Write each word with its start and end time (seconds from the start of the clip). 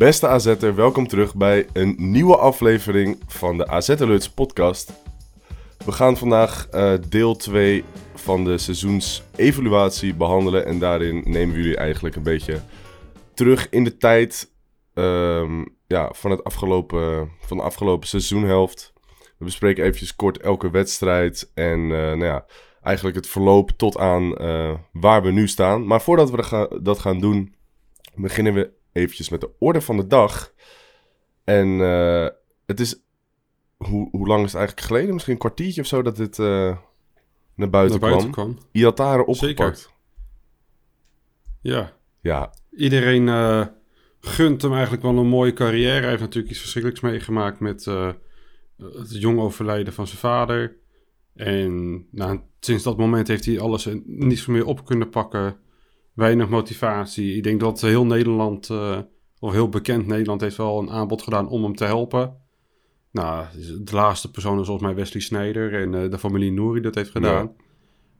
Beste 0.00 0.28
AZ'er, 0.28 0.74
welkom 0.74 1.06
terug 1.06 1.34
bij 1.34 1.66
een 1.72 1.94
nieuwe 1.98 2.36
aflevering 2.36 3.18
van 3.26 3.56
de 3.56 3.66
AZ 3.66 3.90
Alerts 3.90 4.30
podcast. 4.30 4.92
We 5.84 5.92
gaan 5.92 6.16
vandaag 6.16 6.68
eh, 6.68 6.92
deel 7.08 7.36
2 7.36 7.84
van 8.14 8.44
de 8.44 8.58
seizoensevaluatie 8.58 10.14
behandelen 10.14 10.66
en 10.66 10.78
daarin 10.78 11.22
nemen 11.26 11.54
we 11.54 11.60
jullie 11.60 11.76
eigenlijk 11.76 12.16
een 12.16 12.22
beetje 12.22 12.60
terug 13.34 13.68
in 13.70 13.84
de 13.84 13.96
tijd 13.96 14.52
ehm, 14.94 15.64
ja, 15.86 16.10
van, 16.12 16.30
het 16.30 16.44
afgelopen, 16.44 17.30
van 17.40 17.56
de 17.56 17.62
afgelopen 17.62 18.08
seizoenhelft. 18.08 18.92
We 19.38 19.44
bespreken 19.44 19.84
eventjes 19.84 20.16
kort 20.16 20.38
elke 20.38 20.70
wedstrijd 20.70 21.50
en 21.54 21.80
eh, 21.80 21.88
nou 21.90 22.24
ja, 22.24 22.46
eigenlijk 22.82 23.16
het 23.16 23.28
verloop 23.28 23.70
tot 23.70 23.98
aan 23.98 24.36
eh, 24.36 24.74
waar 24.92 25.22
we 25.22 25.30
nu 25.30 25.48
staan. 25.48 25.86
Maar 25.86 26.00
voordat 26.02 26.30
we 26.30 26.36
dat 26.36 26.46
gaan- 26.46 26.78
dat 26.82 26.98
gaan 26.98 27.20
doen, 27.20 27.54
beginnen 28.14 28.54
we 28.54 28.78
eventjes 28.92 29.28
met 29.28 29.40
de 29.40 29.50
orde 29.58 29.80
van 29.80 29.96
de 29.96 30.06
dag. 30.06 30.52
En 31.44 31.80
eh, 31.80 32.26
het 32.66 32.80
is, 32.80 33.02
hoe, 33.76 34.08
hoe 34.10 34.26
lang 34.26 34.44
is 34.44 34.52
het 34.52 34.60
eigenlijk 34.60 34.86
geleden? 34.86 35.12
Misschien 35.12 35.32
een 35.32 35.40
kwartiertje 35.40 35.80
of 35.80 35.86
zo 35.86 36.02
dat 36.02 36.16
dit 36.16 36.38
eh, 36.38 36.76
naar 37.54 37.70
buiten, 37.70 38.00
naar 38.00 38.10
buiten 38.10 38.30
kwam. 38.30 38.54
kwam. 38.54 38.58
Iatare 38.72 39.26
opgepakt. 39.26 39.92
Ja, 41.60 41.96
Ja, 42.20 42.54
iedereen 42.70 43.28
eh, 43.28 43.66
gunt 44.20 44.62
hem 44.62 44.72
eigenlijk 44.72 45.02
wel 45.02 45.18
een 45.18 45.26
mooie 45.26 45.52
carrière. 45.52 46.00
Hij 46.00 46.08
heeft 46.08 46.20
natuurlijk 46.20 46.52
iets 46.52 46.60
verschrikkelijks 46.60 47.02
meegemaakt 47.02 47.60
met 47.60 47.84
het 48.76 49.20
jong 49.20 49.38
overlijden 49.38 49.92
van 49.92 50.06
zijn 50.06 50.18
vader. 50.18 50.76
En 51.34 52.06
nou, 52.10 52.40
sinds 52.60 52.82
dat 52.82 52.96
moment 52.96 53.28
heeft 53.28 53.44
hij 53.44 53.60
alles 53.60 53.86
en 53.86 54.02
niets 54.06 54.46
meer 54.46 54.66
op 54.66 54.84
kunnen 54.84 55.10
pakken. 55.10 55.56
Weinig 56.20 56.48
motivatie. 56.48 57.36
Ik 57.36 57.42
denk 57.42 57.60
dat 57.60 57.80
heel 57.80 58.06
Nederland, 58.06 58.70
eh, 58.70 58.98
of 59.38 59.52
heel 59.52 59.68
bekend 59.68 60.06
Nederland, 60.06 60.40
heeft 60.40 60.56
wel 60.56 60.78
een 60.78 60.90
aanbod 60.90 61.22
gedaan 61.22 61.48
om 61.48 61.62
hem 61.62 61.74
te 61.74 61.84
helpen. 61.84 62.36
Nou, 63.12 63.44
de 63.80 63.94
laatste 63.94 64.30
persoon 64.30 64.58
is 64.60 64.66
volgens 64.66 64.86
mij 64.86 64.94
Wesley 64.96 65.22
Sneijder 65.22 65.74
en 65.74 65.94
eh, 65.94 66.10
de 66.10 66.18
familie 66.18 66.52
Nouri 66.52 66.80
dat 66.80 66.94
heeft 66.94 67.10
gedaan. 67.10 67.52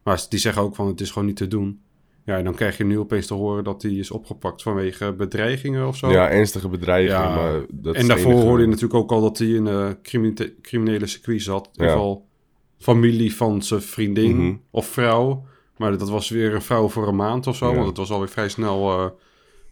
Maar 0.03 0.25
die 0.29 0.39
zeggen 0.39 0.61
ook 0.61 0.75
van 0.75 0.87
het 0.87 1.01
is 1.01 1.11
gewoon 1.11 1.27
niet 1.27 1.35
te 1.37 1.47
doen. 1.47 1.81
Ja, 2.25 2.37
en 2.37 2.43
dan 2.43 2.55
krijg 2.55 2.77
je 2.77 2.83
nu 2.83 2.99
opeens 2.99 3.27
te 3.27 3.33
horen 3.33 3.63
dat 3.63 3.81
hij 3.81 3.91
is 3.91 4.11
opgepakt 4.11 4.61
vanwege 4.61 5.13
bedreigingen 5.13 5.87
of 5.87 5.97
zo. 5.97 6.11
ja 6.11 6.29
ernstige 6.29 6.67
bedreiging. 6.69 7.19
Ja, 7.23 7.35
maar 7.35 7.65
dat 7.71 7.95
en 7.95 8.07
daarvoor 8.07 8.31
enige. 8.31 8.45
hoorde 8.45 8.61
je 8.63 8.67
natuurlijk 8.69 8.95
ook 8.99 9.11
al 9.11 9.21
dat 9.21 9.37
hij 9.37 9.47
in 9.47 9.65
een 9.65 10.01
criminele, 10.01 10.55
criminele 10.61 11.07
circuit 11.07 11.41
zat. 11.41 11.65
In 11.65 11.71
Ja. 11.73 11.81
ieder 11.83 11.97
geval 11.97 12.27
familie 12.77 13.35
van 13.35 13.61
zijn 13.61 13.81
vriendin 13.81 14.37
Mhm. 14.45 14.55
of 14.71 14.85
vrouw. 14.85 15.45
Maar 15.81 15.97
dat 15.97 16.09
was 16.09 16.29
weer 16.29 16.53
een 16.53 16.61
vrouw 16.61 16.87
voor 16.89 17.07
een 17.07 17.15
maand 17.15 17.47
of 17.47 17.55
zo. 17.55 17.69
Ja. 17.69 17.75
Want 17.75 17.87
het 17.87 17.97
was 17.97 18.11
alweer 18.11 18.29
vrij 18.29 18.49
snel 18.49 18.89
eh, 18.99 19.09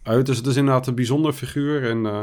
uit. 0.02 0.26
Dus 0.26 0.36
het 0.36 0.46
is 0.46 0.56
inderdaad 0.56 0.86
een 0.86 0.94
bijzonder 0.94 1.32
figuur. 1.32 1.90
En 1.90 2.06
eh, 2.06 2.20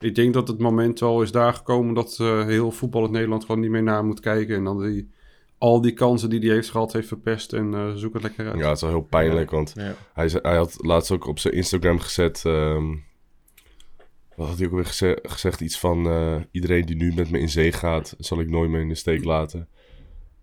ik 0.00 0.14
denk 0.14 0.34
dat 0.34 0.48
het 0.48 0.58
moment 0.58 1.00
wel 1.00 1.22
is 1.22 1.32
daar 1.32 1.54
gekomen 1.54 1.94
dat 1.94 2.16
eh, 2.20 2.44
heel 2.44 2.70
voetbal 2.70 3.04
in 3.04 3.10
Nederland 3.12 3.44
gewoon 3.44 3.60
niet 3.60 3.70
meer 3.70 3.82
naar 3.82 4.04
moet 4.04 4.20
kijken. 4.20 4.56
En 4.56 4.64
dan 4.64 4.82
die, 4.82 5.10
al 5.58 5.80
die 5.80 5.92
kansen 5.92 6.30
die 6.30 6.40
hij 6.40 6.48
heeft 6.54 6.70
gehad 6.70 6.92
heeft 6.92 7.08
verpest. 7.08 7.52
En 7.52 7.74
eh, 7.74 7.92
zoek 7.94 8.12
het 8.14 8.22
lekker 8.22 8.46
uit. 8.50 8.58
Ja, 8.58 8.66
het 8.66 8.76
is 8.76 8.82
wel 8.82 8.90
heel 8.90 9.00
pijnlijk, 9.10 9.50
want 9.50 9.72
Ja. 9.76 9.94
hij, 10.12 10.30
hij 10.42 10.56
had 10.56 10.76
laatst 10.80 11.10
ook 11.10 11.26
op 11.26 11.38
zijn 11.38 11.54
Instagram 11.54 11.98
gezet... 11.98 12.42
ehm, 12.44 12.88
wat 14.36 14.48
had 14.48 14.58
hij 14.58 14.66
ook 14.66 14.72
weer 14.72 14.84
geze- 14.86 15.18
gezegd? 15.22 15.60
Iets 15.60 15.78
van... 15.78 16.06
eh, 16.06 16.36
iedereen 16.50 16.84
die 16.86 16.96
nu 16.96 17.12
met 17.14 17.30
me 17.30 17.38
in 17.38 17.48
zee 17.48 17.72
gaat, 17.72 18.14
zal 18.18 18.40
ik 18.40 18.50
nooit 18.50 18.70
meer 18.70 18.80
in 18.80 18.88
de 18.88 18.94
steek 18.94 19.24
laten. 19.24 19.68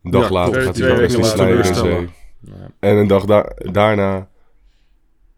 Een 0.03 0.11
dag 0.11 0.23
Ja, 0.27 0.33
later 0.33 0.61
gaat 0.61 0.77
hij 0.77 0.95
wel 1.09 1.23
Sneijder 1.23 1.65
in 1.65 1.75
zee. 1.75 2.09
Ja. 2.39 2.71
En 2.79 2.95
een 2.97 3.07
dag 3.07 3.25
da- 3.25 3.51
daarna 3.71 4.29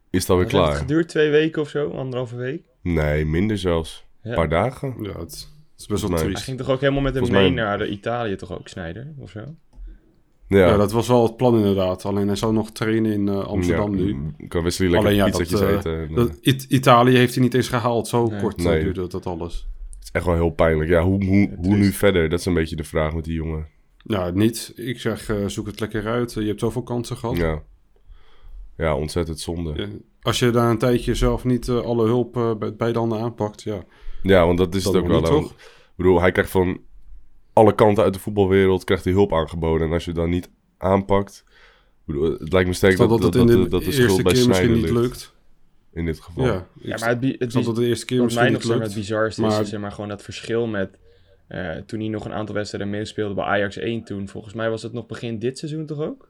is 0.09 0.21
het 0.21 0.29
alweer 0.29 0.45
Wat 0.45 0.53
heeft 0.53 0.63
het 0.65 0.71
klaar. 0.73 0.75
geduurd? 0.87 1.07
Twee 1.07 1.29
weken 1.29 1.61
of 1.61 1.69
zo? 1.69 1.89
Anderhalve 1.89 2.35
week? 2.35 2.63
Nee, 2.81 3.25
minder 3.25 3.57
zelfs. 3.57 4.05
Ja. 4.23 4.29
Een 4.29 4.35
paar 4.35 4.49
dagen. 4.49 4.95
Ja, 5.01 5.19
het, 5.19 5.47
is 5.77 5.85
best 5.87 6.01
wel 6.01 6.09
mij- 6.09 6.19
Hij 6.19 6.27
triest. 6.27 6.43
ging 6.43 6.57
toch 6.57 6.69
ook 6.69 6.79
helemaal 6.79 7.01
met 7.01 7.13
hem 7.13 7.23
Volgens 7.25 7.43
mee 7.45 7.53
mij- 7.53 7.63
naar 7.63 7.77
de 7.77 7.89
Italië 7.89 8.35
toch 8.35 8.51
ook, 8.59 8.67
Snijder? 8.67 9.13
Of 9.17 9.29
zo? 9.29 9.39
Ja, 10.47 10.57
Ja. 10.57 10.77
dat 10.77 10.91
was 10.91 11.07
wel 11.07 11.23
het 11.23 11.37
plan 11.37 11.55
inderdaad. 11.57 12.05
Alleen 12.05 12.27
hij 12.27 12.35
zou 12.35 12.53
nog 12.53 12.71
trainen 12.71 13.11
in 13.11 13.27
eh, 13.27 13.43
Amsterdam 13.45 13.95
Ja, 13.97 14.03
nu. 14.03 14.33
Kan 14.47 14.63
Wesley 14.63 14.89
lekker 14.89 15.07
Alleen 15.07 15.19
ja, 15.21 15.25
pizzatjes 15.25 15.59
dat, 15.59 15.69
eh, 15.69 15.75
eten. 15.75 15.93
en, 16.01 16.09
eh, 16.09 16.15
Dat, 16.15 16.37
It- 16.41 16.63
Italië 16.69 17.15
heeft 17.17 17.33
hij 17.33 17.43
niet 17.43 17.53
eens 17.53 17.67
gehaald. 17.69 18.07
Zo 18.07 18.25
Nee. 18.27 18.39
kort 18.41 18.57
eh, 18.59 18.65
Nee. 18.65 18.83
duurde 18.83 19.07
dat 19.07 19.25
alles. 19.25 19.67
Het 19.95 20.03
is 20.03 20.09
echt 20.11 20.25
wel 20.25 20.35
heel 20.35 20.49
pijnlijk. 20.49 20.89
Ja, 20.89 21.01
hoe, 21.03 21.25
hoe, 21.25 21.47
hoe 21.49 21.61
triest. 21.61 21.77
nu 21.79 21.91
verder? 21.91 22.29
Dat 22.29 22.39
is 22.39 22.45
een 22.45 22.53
beetje 22.53 22.75
de 22.75 22.83
vraag 22.83 23.13
met 23.13 23.23
die 23.23 23.33
jongen. 23.33 23.67
Ja, 24.03 24.29
niet. 24.29 24.73
Ik 24.75 24.99
zeg, 24.99 25.29
eh, 25.29 25.47
zoek 25.47 25.65
het 25.67 25.79
lekker 25.79 26.07
uit. 26.07 26.33
je 26.33 26.41
hebt 26.41 26.59
zoveel 26.59 26.83
kansen 26.83 27.17
gehad. 27.17 27.37
Ja, 27.37 27.63
ja 28.77 28.95
ontzettend 28.95 29.39
zonde. 29.39 29.73
Ja, 29.75 29.87
Als 30.21 30.39
je 30.39 30.49
daar 30.49 30.69
een 30.69 30.77
tijdje 30.77 31.15
zelf 31.15 31.43
niet 31.43 31.67
eh, 31.67 31.81
alle 31.81 32.05
hulp 32.05 32.37
eh, 32.37 32.55
bij, 32.55 32.75
bij 32.75 32.91
de 32.91 32.99
handen 32.99 33.19
aanpakt, 33.19 33.61
ja. 33.61 33.83
Ja, 34.23 34.45
want 34.45 34.57
dat 34.57 34.75
is 34.75 34.83
Dat 34.83 34.93
het 34.93 35.01
ook 35.01 35.07
wel 35.07 35.19
niet, 35.19 35.29
toch? 35.29 35.51
Ik 35.51 35.93
bedoel, 35.95 36.21
hij 36.21 36.31
krijgt 36.31 36.51
van 36.51 36.79
alle 37.53 37.75
kanten 37.75 38.03
uit 38.03 38.13
de 38.13 38.19
voetbalwereld 38.19 38.83
krijgt 38.83 39.03
hij 39.03 39.13
hulp 39.13 39.33
aangeboden. 39.33 39.87
En 39.87 39.93
als 39.93 40.05
je 40.05 40.11
dan 40.11 40.29
niet 40.29 40.49
aanpakt... 40.77 41.43
Bedoel, 42.05 42.31
het 42.31 42.53
lijkt 42.53 42.67
me 42.67 42.73
sterk 42.73 42.97
dat, 42.97 43.09
dat 43.09 43.21
dat, 43.21 43.33
het 43.33 43.41
in 43.43 43.47
dat, 43.47 43.63
de, 43.63 43.69
dat 43.69 43.83
de 43.83 43.91
schuld 43.91 44.23
bij 44.23 44.33
keer 44.33 44.47
misschien 44.47 44.67
Sneijder 44.67 44.75
niet 44.93 45.01
lukt. 45.01 45.35
In 45.93 46.05
dit 46.05 46.19
geval. 46.19 46.45
Ja, 46.45 46.67
Ja, 46.81 46.97
maar 46.99 47.09
het, 47.09 47.35
het, 47.39 47.51
snap 47.51 47.63
dat 47.63 47.65
het 47.65 47.75
de 47.75 47.85
eerste 47.85 48.05
keer 48.05 48.17
wat 48.17 48.25
misschien 48.25 48.43
mij 48.45 48.53
nog 48.53 48.63
niet 48.63 48.71
lukt. 48.71 48.85
het 48.85 48.93
bizarste 48.93 49.41
is, 49.41 49.47
maar- 49.49 49.61
is 49.61 49.69
zeg 49.69 49.79
maar, 49.79 49.91
gewoon 49.91 50.09
dat 50.09 50.21
verschil 50.21 50.67
met... 50.67 50.97
eh, 51.51 51.75
toen 51.85 51.99
hij 51.99 52.09
nog 52.09 52.25
een 52.25 52.33
aantal 52.33 52.55
wedstrijden 52.55 52.89
meespeelde 52.89 53.33
bij 53.33 53.43
Ajax 53.45 53.77
1 53.77 54.03
toen. 54.03 54.27
Volgens 54.27 54.53
mij 54.53 54.69
was 54.69 54.83
het 54.83 54.93
nog 54.93 55.05
begin 55.05 55.39
dit 55.39 55.57
seizoen 55.57 55.85
toch 55.85 55.99
ook? 55.99 56.29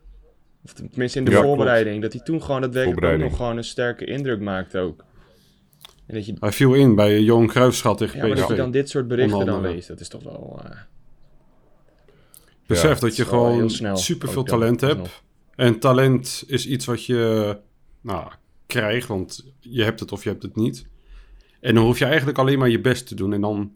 Of 0.66 0.74
tenminste 0.74 1.20
in 1.20 1.26
de 1.26 1.32
Ja, 1.32 1.42
voorbereiding. 1.42 2.02
Dat 2.02 2.14
hij 2.14 2.22
toen 2.22 2.44
gewoon 2.44 2.62
daadwerkelijk 2.62 3.18
nog 3.18 3.36
gewoon 3.36 3.58
een 3.58 3.64
sterke 3.64 4.06
indruk 4.06 4.40
maakte 4.40 4.80
ook. 4.80 5.04
En 6.08 6.16
dat 6.16 6.26
je, 6.26 6.34
Hij 6.40 6.52
viel 6.52 6.74
in 6.74 6.96
bij 6.96 7.22
Johan 7.22 7.48
Cruijffschat 7.48 7.98
tegen 7.98 8.16
ja, 8.16 8.22
maar 8.26 8.36
dat 8.36 8.40
PSV. 8.46 8.52
je 8.52 8.62
dan 8.62 8.72
dit 8.72 8.90
soort 8.90 9.08
berichten 9.08 9.46
dan 9.46 9.62
leest. 9.62 9.88
Dat 9.88 10.00
is 10.00 10.08
toch 10.08 10.24
wel... 10.24 10.62
eh, 10.64 10.72
Besef 12.68 12.94
Ja, 12.94 13.00
dat 13.00 13.16
je 13.16 13.26
gewoon 13.26 13.70
snel 13.70 13.98
superveel 13.98 14.40
ook 14.40 14.48
dan, 14.48 14.60
talent 14.60 14.82
hebt. 14.82 15.00
alsnog. 15.00 15.24
En 15.56 15.80
talent 15.80 16.44
is 16.48 16.68
iets 16.68 16.86
wat 16.86 17.06
je 17.06 17.58
nou, 18.02 18.32
krijgt, 18.66 19.08
want 19.08 19.52
je 19.60 19.84
hebt 19.84 20.00
het 20.00 20.12
of 20.12 20.24
je 20.24 20.30
hebt 20.30 20.44
het 20.44 20.56
niet. 20.56 20.86
En 21.60 21.76
dan 21.76 21.84
hoef 21.84 22.00
je 22.00 22.06
eigenlijk 22.06 22.38
alleen 22.38 22.60
maar 22.60 22.70
je 22.70 22.82
best 22.82 23.08
te 23.08 23.16
doen. 23.16 23.34
En 23.34 23.42
dan 23.42 23.72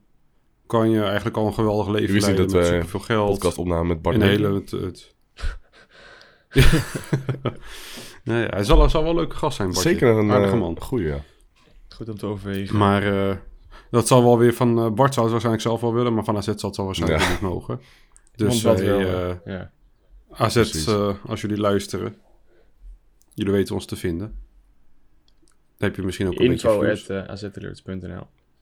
kan 0.67 0.89
je 0.89 1.03
eigenlijk 1.03 1.37
al 1.37 1.47
een 1.47 1.53
geweldig 1.53 1.87
leven 1.87 2.13
wist 2.13 2.27
niet 2.27 2.35
leiden 2.37 2.47
dat 2.47 2.55
met 2.55 2.63
we 2.71 2.75
superveel 2.75 2.99
geld. 2.99 3.29
podcast 3.29 3.57
opname 3.57 3.87
met 3.87 4.01
Bart 4.01 4.15
En 4.15 4.21
hele... 4.21 4.53
Het, 4.53 4.71
het... 4.71 5.13
nee, 8.23 8.45
hij 8.45 8.63
zal, 8.63 8.89
zal 8.89 9.01
wel 9.01 9.11
een 9.11 9.17
leuke 9.17 9.35
gast 9.35 9.55
zijn, 9.55 9.67
Bartje. 9.71 9.89
Zeker 9.89 10.07
een 10.07 10.31
Aardige 10.31 10.53
eh, 10.53 10.59
man. 10.59 10.81
goeie, 10.81 11.07
ja. 11.07 11.23
Goed 11.89 12.09
om 12.09 12.17
te 12.17 12.25
overwegen. 12.25 12.77
Maar 12.77 13.29
eh, 13.29 13.35
dat 13.91 14.07
zal 14.07 14.23
wel 14.23 14.37
weer 14.37 14.53
van... 14.53 14.77
eh, 14.79 14.91
Bart 14.91 15.13
zou 15.13 15.25
het 15.25 15.31
waarschijnlijk 15.31 15.61
zelf 15.63 15.81
wel 15.81 15.93
willen, 15.93 16.13
maar 16.13 16.23
van 16.23 16.37
AZ 16.37 16.45
zal 16.55 16.69
het 16.69 16.75
wel 16.77 16.85
waarschijnlijk 16.85 17.21
Ja. 17.23 17.29
niet 17.29 17.41
mogen. 17.41 17.79
Want 18.35 18.51
Dus 18.51 18.61
wat 18.61 18.79
hey, 18.79 18.87
wel, 18.87 18.99
eh, 18.99 19.29
eh, 19.29 19.37
ja. 19.45 19.71
AZ, 20.31 20.87
eh, 20.87 21.15
als 21.25 21.41
jullie 21.41 21.57
luisteren, 21.57 22.15
jullie 23.33 23.51
weten 23.53 23.75
ons 23.75 23.85
te 23.85 23.95
vinden. 23.95 24.43
Dan 25.77 25.87
heb 25.89 25.95
je 25.95 26.01
misschien 26.01 26.27
ook 26.27 26.39
een 26.39 26.47
beetje 26.47 26.67
Info 26.67 26.81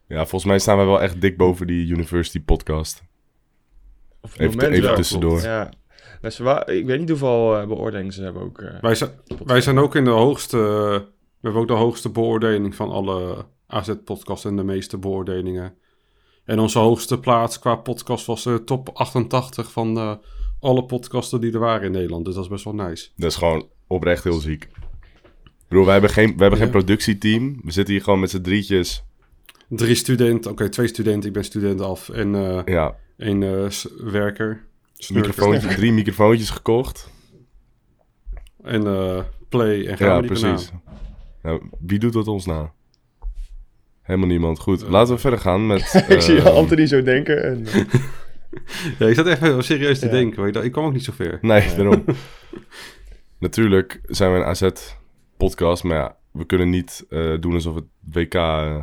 Ja, 0.07 0.17
volgens 0.19 0.45
mij 0.45 0.59
staan 0.59 0.77
we 0.77 0.83
wel 0.83 1.01
echt 1.01 1.21
dik 1.21 1.37
boven 1.37 1.67
die 1.67 1.87
University 1.87 2.41
podcast. 2.41 3.03
Of 4.21 4.31
het 4.31 4.39
Even, 4.41 4.57
moment 4.57 4.73
even 4.73 4.95
tussendoor. 4.95 5.41
Ja. 5.41 5.71
Dus 6.21 6.39
ik 6.65 6.85
weet 6.85 6.99
niet 6.99 7.09
hoeveel 7.09 7.57
eh, 7.57 7.67
beoordelingen 7.67 8.13
ze 8.13 8.23
hebben 8.23 8.41
ook. 8.41 8.59
eh. 8.61 8.81
Wij, 8.81 8.95
zijn, 8.95 9.09
wij 9.45 9.61
zijn 9.61 9.77
ook 9.77 9.95
in 9.95 10.03
de 10.03 10.09
hoogste... 10.09 10.57
we 10.57 11.41
hebben 11.41 11.61
ook 11.61 11.67
de 11.67 11.73
hoogste 11.73 12.09
beoordeling 12.09 12.75
van 12.75 12.89
alle 12.91 13.45
AZ-podcasts 13.67 14.45
en 14.45 14.55
de 14.55 14.63
meeste 14.63 14.97
beoordelingen. 14.97 15.73
En 16.45 16.59
onze 16.59 16.79
hoogste 16.79 17.19
plaats 17.19 17.59
qua 17.59 17.75
podcast 17.75 18.25
was 18.25 18.43
de 18.43 18.63
top 18.63 18.89
88 18.93 19.71
van 19.71 19.97
eh, 19.97 20.15
alle 20.59 20.85
podcasten 20.85 21.41
die 21.41 21.53
er 21.53 21.59
waren 21.59 21.85
in 21.85 21.91
Nederland. 21.91 22.25
Dus 22.25 22.33
dat 22.35 22.43
is 22.43 22.49
best 22.49 22.63
wel 22.63 22.75
nice. 22.75 23.09
Dat 23.15 23.29
is 23.31 23.37
gewoon 23.37 23.67
oprecht 23.87 24.23
heel 24.23 24.39
ziek. 24.39 24.63
Ik 24.63 25.69
bedoel, 25.69 25.83
wij 25.83 25.93
hebben 25.93 26.11
geen, 26.11 26.25
wij 26.27 26.35
hebben 26.37 26.57
Ja. 26.59 26.63
geen 26.65 26.73
productieteam. 26.73 27.59
We 27.63 27.71
zitten 27.71 27.93
hier 27.93 28.03
gewoon 28.03 28.19
met 28.19 28.29
z'n 28.29 28.41
drietjes. 28.41 29.03
Drie 29.75 29.95
studenten, 29.95 30.51
oké, 30.51 30.69
twee 30.69 30.87
studenten, 30.87 31.27
ik 31.27 31.33
ben 31.33 31.43
student 31.43 31.81
af. 31.81 32.09
En 32.09 32.35
eh 32.35 32.59
Ja, 32.65 32.95
één 33.17 33.43
eh, 33.43 33.69
s- 33.69 33.87
werker. 33.97 34.65
Snurker. 34.93 35.29
microfoontje, 35.29 35.67
drie 35.67 35.91
microfoontjes 35.91 36.49
gekocht. 36.49 37.09
En 38.63 38.87
eh, 38.87 39.19
play 39.49 39.87
en 39.87 39.97
gaan 39.97 40.21
Ja, 40.21 40.27
precies. 40.27 40.71
Nou, 41.41 41.61
wie 41.79 41.99
doet 41.99 42.13
dat 42.13 42.27
ons 42.27 42.45
na? 42.45 42.71
Helemaal 44.01 44.27
niemand. 44.27 44.59
Goed, 44.59 44.81
laten 44.87 45.13
we 45.13 45.19
verder 45.19 45.39
gaan 45.39 45.67
met... 45.67 45.93
ik 46.09 46.21
zie 46.21 46.37
ehm, 46.37 46.47
Anthony 46.55 46.85
zo 46.85 47.01
denken. 47.03 47.43
En, 47.43 47.65
eh, 47.65 47.83
Ja, 48.99 49.07
ik 49.07 49.15
zat 49.15 49.25
echt 49.27 49.39
wel 49.39 49.61
serieus 49.61 49.99
te 49.99 50.05
Ja. 50.05 50.11
denken. 50.11 50.47
Ik, 50.47 50.55
ik 50.55 50.71
kwam 50.71 50.85
ook 50.85 50.93
niet 50.93 51.03
zo 51.03 51.11
ver. 51.15 51.37
Nee, 51.41 51.75
daarom. 51.75 52.03
Natuurlijk 53.39 54.01
zijn 54.07 54.31
we 54.33 54.37
een 54.37 54.43
AZ-podcast, 54.45 55.83
maar 55.83 55.97
ja, 55.97 56.17
we 56.31 56.45
kunnen 56.45 56.69
niet 56.69 57.05
eh, 57.09 57.39
doen 57.39 57.53
alsof 57.53 57.75
het 57.75 57.85
WK 58.13 58.33
eh, 58.33 58.77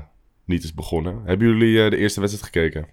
niet 0.44 0.64
is 0.64 0.74
begonnen. 0.74 1.22
Hebben 1.24 1.48
jullie 1.48 1.84
eh, 1.84 1.90
de 1.90 1.96
eerste 1.96 2.20
wedstrijd 2.20 2.46
gekeken? 2.46 2.88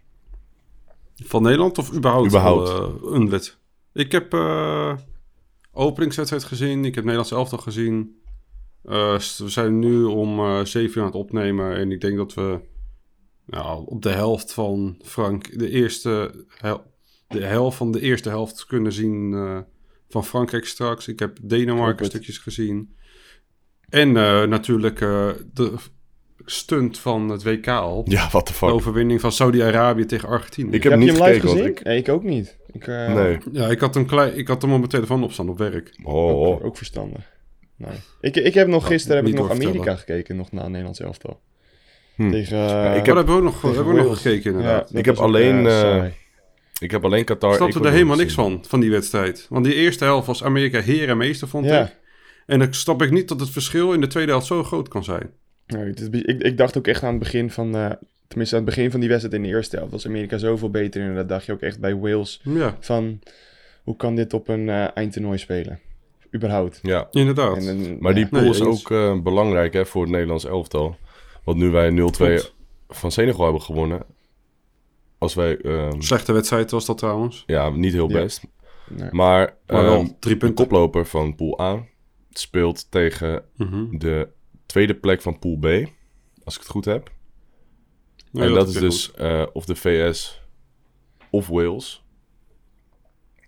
Van 1.15 1.41
Nederland 1.41 1.77
of 1.77 1.93
überhaupt? 1.93 2.27
Überhaupt. 2.27 2.69
wel, 2.69 3.11
eh, 3.11 3.15
een 3.19 3.29
wet. 3.29 3.57
Ik 3.93 4.11
heb 4.11 4.33
eh 4.33 4.97
openingswedstrijd 5.71 6.43
gezien. 6.43 6.85
Ik 6.85 6.95
heb 6.95 7.03
Nederlands 7.03 7.31
elftal 7.31 7.57
gezien. 7.59 8.21
We 8.81 9.17
zijn 9.45 9.79
nu 9.79 10.03
om 10.03 10.39
eh 10.39 10.63
7 10.63 10.89
uur 10.97 10.99
aan 10.99 11.11
het 11.11 11.15
opnemen. 11.21 11.75
En 11.75 11.91
ik 11.91 12.01
denk 12.01 12.17
dat 12.17 12.33
we 12.33 12.59
nou, 13.45 13.85
op 13.85 14.01
de 14.01 14.09
helft 14.09 14.53
van 14.53 14.97
Frank... 15.03 15.59
De 15.59 15.69
eerste 15.69 16.45
hel- 16.57 16.83
de 17.27 17.43
helft 17.43 17.77
van 17.77 17.91
de 17.91 18.01
eerste 18.01 18.29
helft 18.29 18.65
kunnen 18.65 18.91
zien 18.91 19.33
van 20.09 20.25
Frankrijk 20.25 20.65
straks. 20.65 21.07
Ik 21.07 21.19
heb 21.19 21.37
Denemarken 21.41 22.03
het. 22.03 22.11
stukjes 22.13 22.37
gezien. 22.37 22.95
En 23.89 24.11
natuurlijk 24.49 24.99
de 25.53 25.73
stunt 26.45 26.99
van 26.99 27.29
het 27.29 27.43
WK 27.43 27.67
al. 27.67 28.01
Ja, 28.07 28.27
the 28.27 28.41
De 28.43 28.53
fuck. 28.53 28.69
overwinning 28.69 29.21
van 29.21 29.31
Saudi-Arabië 29.31 30.05
tegen 30.05 30.27
Argentinië. 30.29 30.75
Ik 30.75 30.83
heb 30.83 30.91
heb 30.91 31.01
je 31.01 31.07
niet 31.07 31.17
hem 31.19 31.27
live 31.33 31.47
gezien? 31.47 31.65
ik... 31.65 31.83
Nee, 31.83 31.97
ik 31.97 32.09
ook 32.09 32.23
niet. 32.23 32.57
Ik, 32.71 32.87
eh, 32.87 33.13
Nee. 33.13 33.37
Ja, 33.51 33.67
ik 33.67 33.79
had, 33.79 33.93
hem 33.93 34.05
klein, 34.05 34.37
ik 34.37 34.47
had 34.47 34.61
hem 34.61 34.71
op 34.71 34.77
mijn 34.77 34.89
telefoon 34.89 35.23
opstaan 35.23 35.49
op 35.49 35.57
werk. 35.57 35.99
Oh, 36.03 36.13
Ook, 36.13 36.47
oh. 36.59 36.65
ook 36.65 36.77
verstandig. 36.77 37.31
Nee. 37.75 37.91
Ik, 38.21 38.35
ik 38.35 38.53
heb 38.53 38.67
nog 38.67 38.87
gisteren 38.87 39.17
heb 39.17 39.27
ik 39.27 39.33
nog. 39.33 39.49
Amerika 39.51 39.95
gekeken, 39.95 40.35
nog 40.35 40.51
na 40.51 40.67
Nederlands 40.67 40.99
elftal. 40.99 41.39
Hm. 42.15 42.29
Tegen, 42.31 42.57
ik 42.65 42.71
eh, 42.71 42.95
Ik 42.95 43.05
heb- 43.05 43.29
ook 43.29 43.43
nog, 43.43 43.61
hebben 43.61 43.87
we 43.95 44.01
nog 44.01 44.21
gekeken 44.21 44.51
ja, 44.51 44.57
inderdaad. 44.57 44.91
Ik 44.93 45.05
heb 45.05 45.17
alleen, 45.17 45.67
eh. 45.67 46.03
Ik 46.79 46.91
heb 46.91 47.05
alleen 47.05 47.23
Qatar... 47.25 47.49
Ik 47.51 47.55
snapte 47.57 47.79
er 47.79 47.91
helemaal 47.91 48.15
niks 48.17 48.33
van, 48.33 48.63
van 48.67 48.79
die 48.79 48.91
wedstrijd. 48.91 49.45
Want 49.49 49.65
die 49.65 49.73
eerste 49.73 50.03
helft 50.03 50.27
was 50.27 50.43
Amerika 50.43 50.81
heer 50.81 51.09
en 51.09 51.17
meester, 51.17 51.47
vond 51.47 51.65
Ja. 51.65 51.81
ik. 51.85 51.95
En 52.45 52.59
dan 52.59 52.73
snap 52.73 53.01
ik 53.01 53.11
niet 53.11 53.27
dat 53.27 53.39
het 53.39 53.49
verschil 53.49 53.93
in 53.93 54.01
de 54.01 54.07
tweede 54.07 54.31
helft 54.31 54.47
zo 54.47 54.63
groot 54.63 54.87
kan 54.87 55.03
zijn. 55.03 55.29
Nee, 55.67 55.85
het 55.85 55.99
is- 55.99 56.21
ik, 56.21 56.41
ik 56.43 56.57
dacht 56.57 56.77
ook 56.77 56.87
echt 56.87 57.03
aan 57.03 57.09
het 57.09 57.19
begin 57.19 57.51
van, 57.51 57.75
eh, 57.75 57.91
tenminste 58.27 58.55
aan 58.55 58.61
het 58.65 58.75
begin 58.75 58.91
van 58.91 58.99
die 58.99 59.09
wedstrijd 59.09 59.35
in 59.35 59.43
de 59.49 59.55
eerste 59.55 59.75
helft, 59.75 59.91
was 59.91 60.05
Amerika 60.05 60.37
zoveel 60.37 60.69
beter. 60.69 61.01
En 61.01 61.15
dat 61.15 61.29
dacht 61.29 61.45
je 61.45 61.51
ook 61.51 61.61
echt 61.61 61.79
bij 61.79 61.95
Wales 61.95 62.41
Ja, 62.43 62.77
van, 62.79 63.19
hoe 63.83 63.95
kan 63.95 64.15
dit 64.15 64.33
op 64.33 64.47
een 64.47 64.69
eh, 64.69 64.87
eindtoernooi 64.97 65.37
spelen? 65.37 65.79
Überhaupt. 66.35 66.79
Ja, 66.81 67.07
inderdaad. 67.11 67.65
En, 67.65 67.97
maar 67.99 68.13
die 68.13 68.27
pool 68.27 68.39
Nee, 68.41 68.49
is 68.49 68.59
eens. 68.59 68.67
ook 68.85 68.91
eh, 68.91 69.21
belangrijk 69.21 69.73
hè, 69.73 69.85
voor 69.85 70.01
het 70.01 70.11
Nederlands 70.11 70.45
elftal. 70.45 70.95
Want 71.43 71.57
nu 71.57 71.69
wij 71.69 71.89
0-2 71.91 71.93
Klopt. 71.93 72.53
van 72.89 73.11
Senegal 73.11 73.43
hebben 73.43 73.61
gewonnen... 73.61 74.01
Als 75.17 75.33
wij... 75.33 75.57
ehm, 75.57 76.01
Slechte 76.01 76.33
wedstrijd 76.33 76.71
was 76.71 76.85
dat 76.85 76.97
trouwens. 76.97 77.43
ja, 77.45 77.69
niet 77.69 77.93
heel 77.93 78.09
Ja. 78.09 78.21
best. 78.21 78.41
Nee. 78.89 79.09
Maar, 79.11 79.55
Maar 79.67 79.83
wel 79.83 79.97
ehm, 79.99 80.07
drie 80.19 80.33
de 80.33 80.39
punten. 80.39 80.65
koploper 80.65 81.05
van 81.05 81.35
Pool 81.35 81.61
A 81.61 81.83
speelt 82.29 82.91
tegen 82.91 83.43
Mhm. 83.55 83.97
de 83.97 84.27
tweede 84.77 84.99
plek 84.99 85.21
van 85.21 85.39
Pool 85.39 85.57
B, 85.57 85.65
als 86.43 86.55
ik 86.55 86.61
het 86.61 86.69
goed 86.69 86.85
heb. 86.85 87.11
Ja, 88.31 88.43
en 88.43 88.53
dat, 88.53 88.67
is 88.67 88.73
dus 88.73 89.13
eh, 89.13 89.45
of 89.53 89.65
de 89.65 89.75
VS 89.75 90.41
of 91.29 91.47
Wales. 91.47 92.03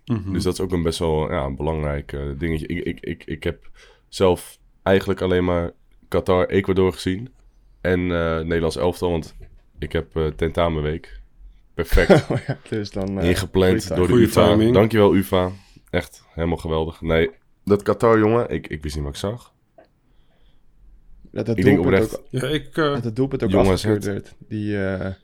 Mhm. 0.04 0.32
Dus 0.32 0.42
dat 0.42 0.52
is 0.52 0.60
ook 0.60 0.72
een 0.72 0.82
best 0.82 0.98
wel 0.98 1.32
ja, 1.32 1.44
een 1.44 1.56
belangrijk 1.56 2.12
eh, 2.12 2.20
dingetje. 2.38 2.66
Ik, 2.66 2.84
ik, 2.84 3.00
ik, 3.00 3.24
ik 3.24 3.44
heb 3.44 3.70
zelf 4.08 4.58
eigenlijk 4.82 5.20
alleen 5.20 5.44
maar 5.44 5.70
Qatar, 6.08 6.46
Ecuador 6.46 6.92
gezien. 6.92 7.28
En 7.80 8.00
eh, 8.00 8.38
Nederlands 8.38 8.76
elftal, 8.76 9.10
want 9.10 9.36
ik 9.78 9.92
heb 9.92 10.32
tentamenweek. 10.36 11.20
Perfect 11.74 12.10
Oh 12.30 12.38
ja, 12.46 12.58
dus 12.68 12.90
dan, 12.90 13.20
ingepland 13.20 13.96
door 13.96 14.06
de 14.06 14.12
UvA. 14.12 14.48
timing. 14.48 14.74
Dankjewel 14.74 15.14
UvA. 15.14 15.50
Echt 15.90 16.24
helemaal 16.34 16.56
geweldig. 16.56 17.00
Nee, 17.00 17.30
dat 17.64 17.82
Qatar 17.82 18.18
jongen, 18.18 18.48
ik, 18.48 18.66
ik 18.66 18.82
wist 18.82 18.94
niet 18.94 19.04
wat 19.04 19.12
ik 19.12 19.20
zag. 19.20 19.52
Dat 21.32 21.46
het 21.46 21.58
Ik 21.58 21.64
denk 21.64 21.78
oprecht- 21.78 22.18
ook, 22.18 22.26
Ja, 22.30 22.48
ik... 22.48 22.66
eh, 22.66 22.74
dat 22.92 23.04
het 23.04 23.16
doelpunt 23.16 23.42
ook 23.44 23.50
Jongens, 23.50 23.70
afgekeurd 23.70 24.04
het- 24.04 24.12
werd. 24.12 24.34
Die, 24.48 24.84
eh, 24.86 24.98
wat 25.00 25.14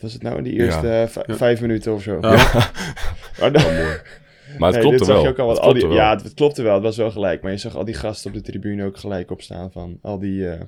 was 0.00 0.12
het 0.12 0.22
nou, 0.22 0.36
in 0.36 0.42
die 0.44 0.52
eerste 0.52 0.86
Ja. 0.86 1.02
eh, 1.06 1.14
Ja. 1.26 1.34
vijf 1.36 1.60
minuten 1.60 1.92
of 1.94 2.02
zo. 2.02 2.18
Ja. 2.20 2.30
Maar 3.40 3.52
dan- 3.52 3.62
Maar 4.58 4.72
het 4.72 4.82
Nee, 4.82 4.88
klopte 4.88 5.12
wel. 5.12 5.22
je 5.22 5.28
ook 5.28 5.38
al 5.38 5.46
wat, 5.46 5.56
Het 5.56 5.64
al 5.64 5.72
die, 5.72 5.82
wel. 5.86 5.92
ja, 5.96 6.10
het, 6.10 6.22
het 6.22 6.34
klopte 6.34 6.62
wel. 6.62 6.74
Het 6.74 6.82
was 6.82 6.96
wel 6.96 7.10
gelijk. 7.10 7.42
Maar 7.42 7.50
je 7.52 7.58
zag 7.58 7.76
al 7.76 7.84
die 7.84 7.94
gasten 7.94 8.30
op 8.30 8.36
de 8.36 8.42
tribune 8.42 8.84
ook 8.84 8.96
gelijk 8.96 9.30
opstaan 9.30 9.72
van 9.72 9.98
al 10.02 10.18
die 10.18 10.48
eh 10.48 10.60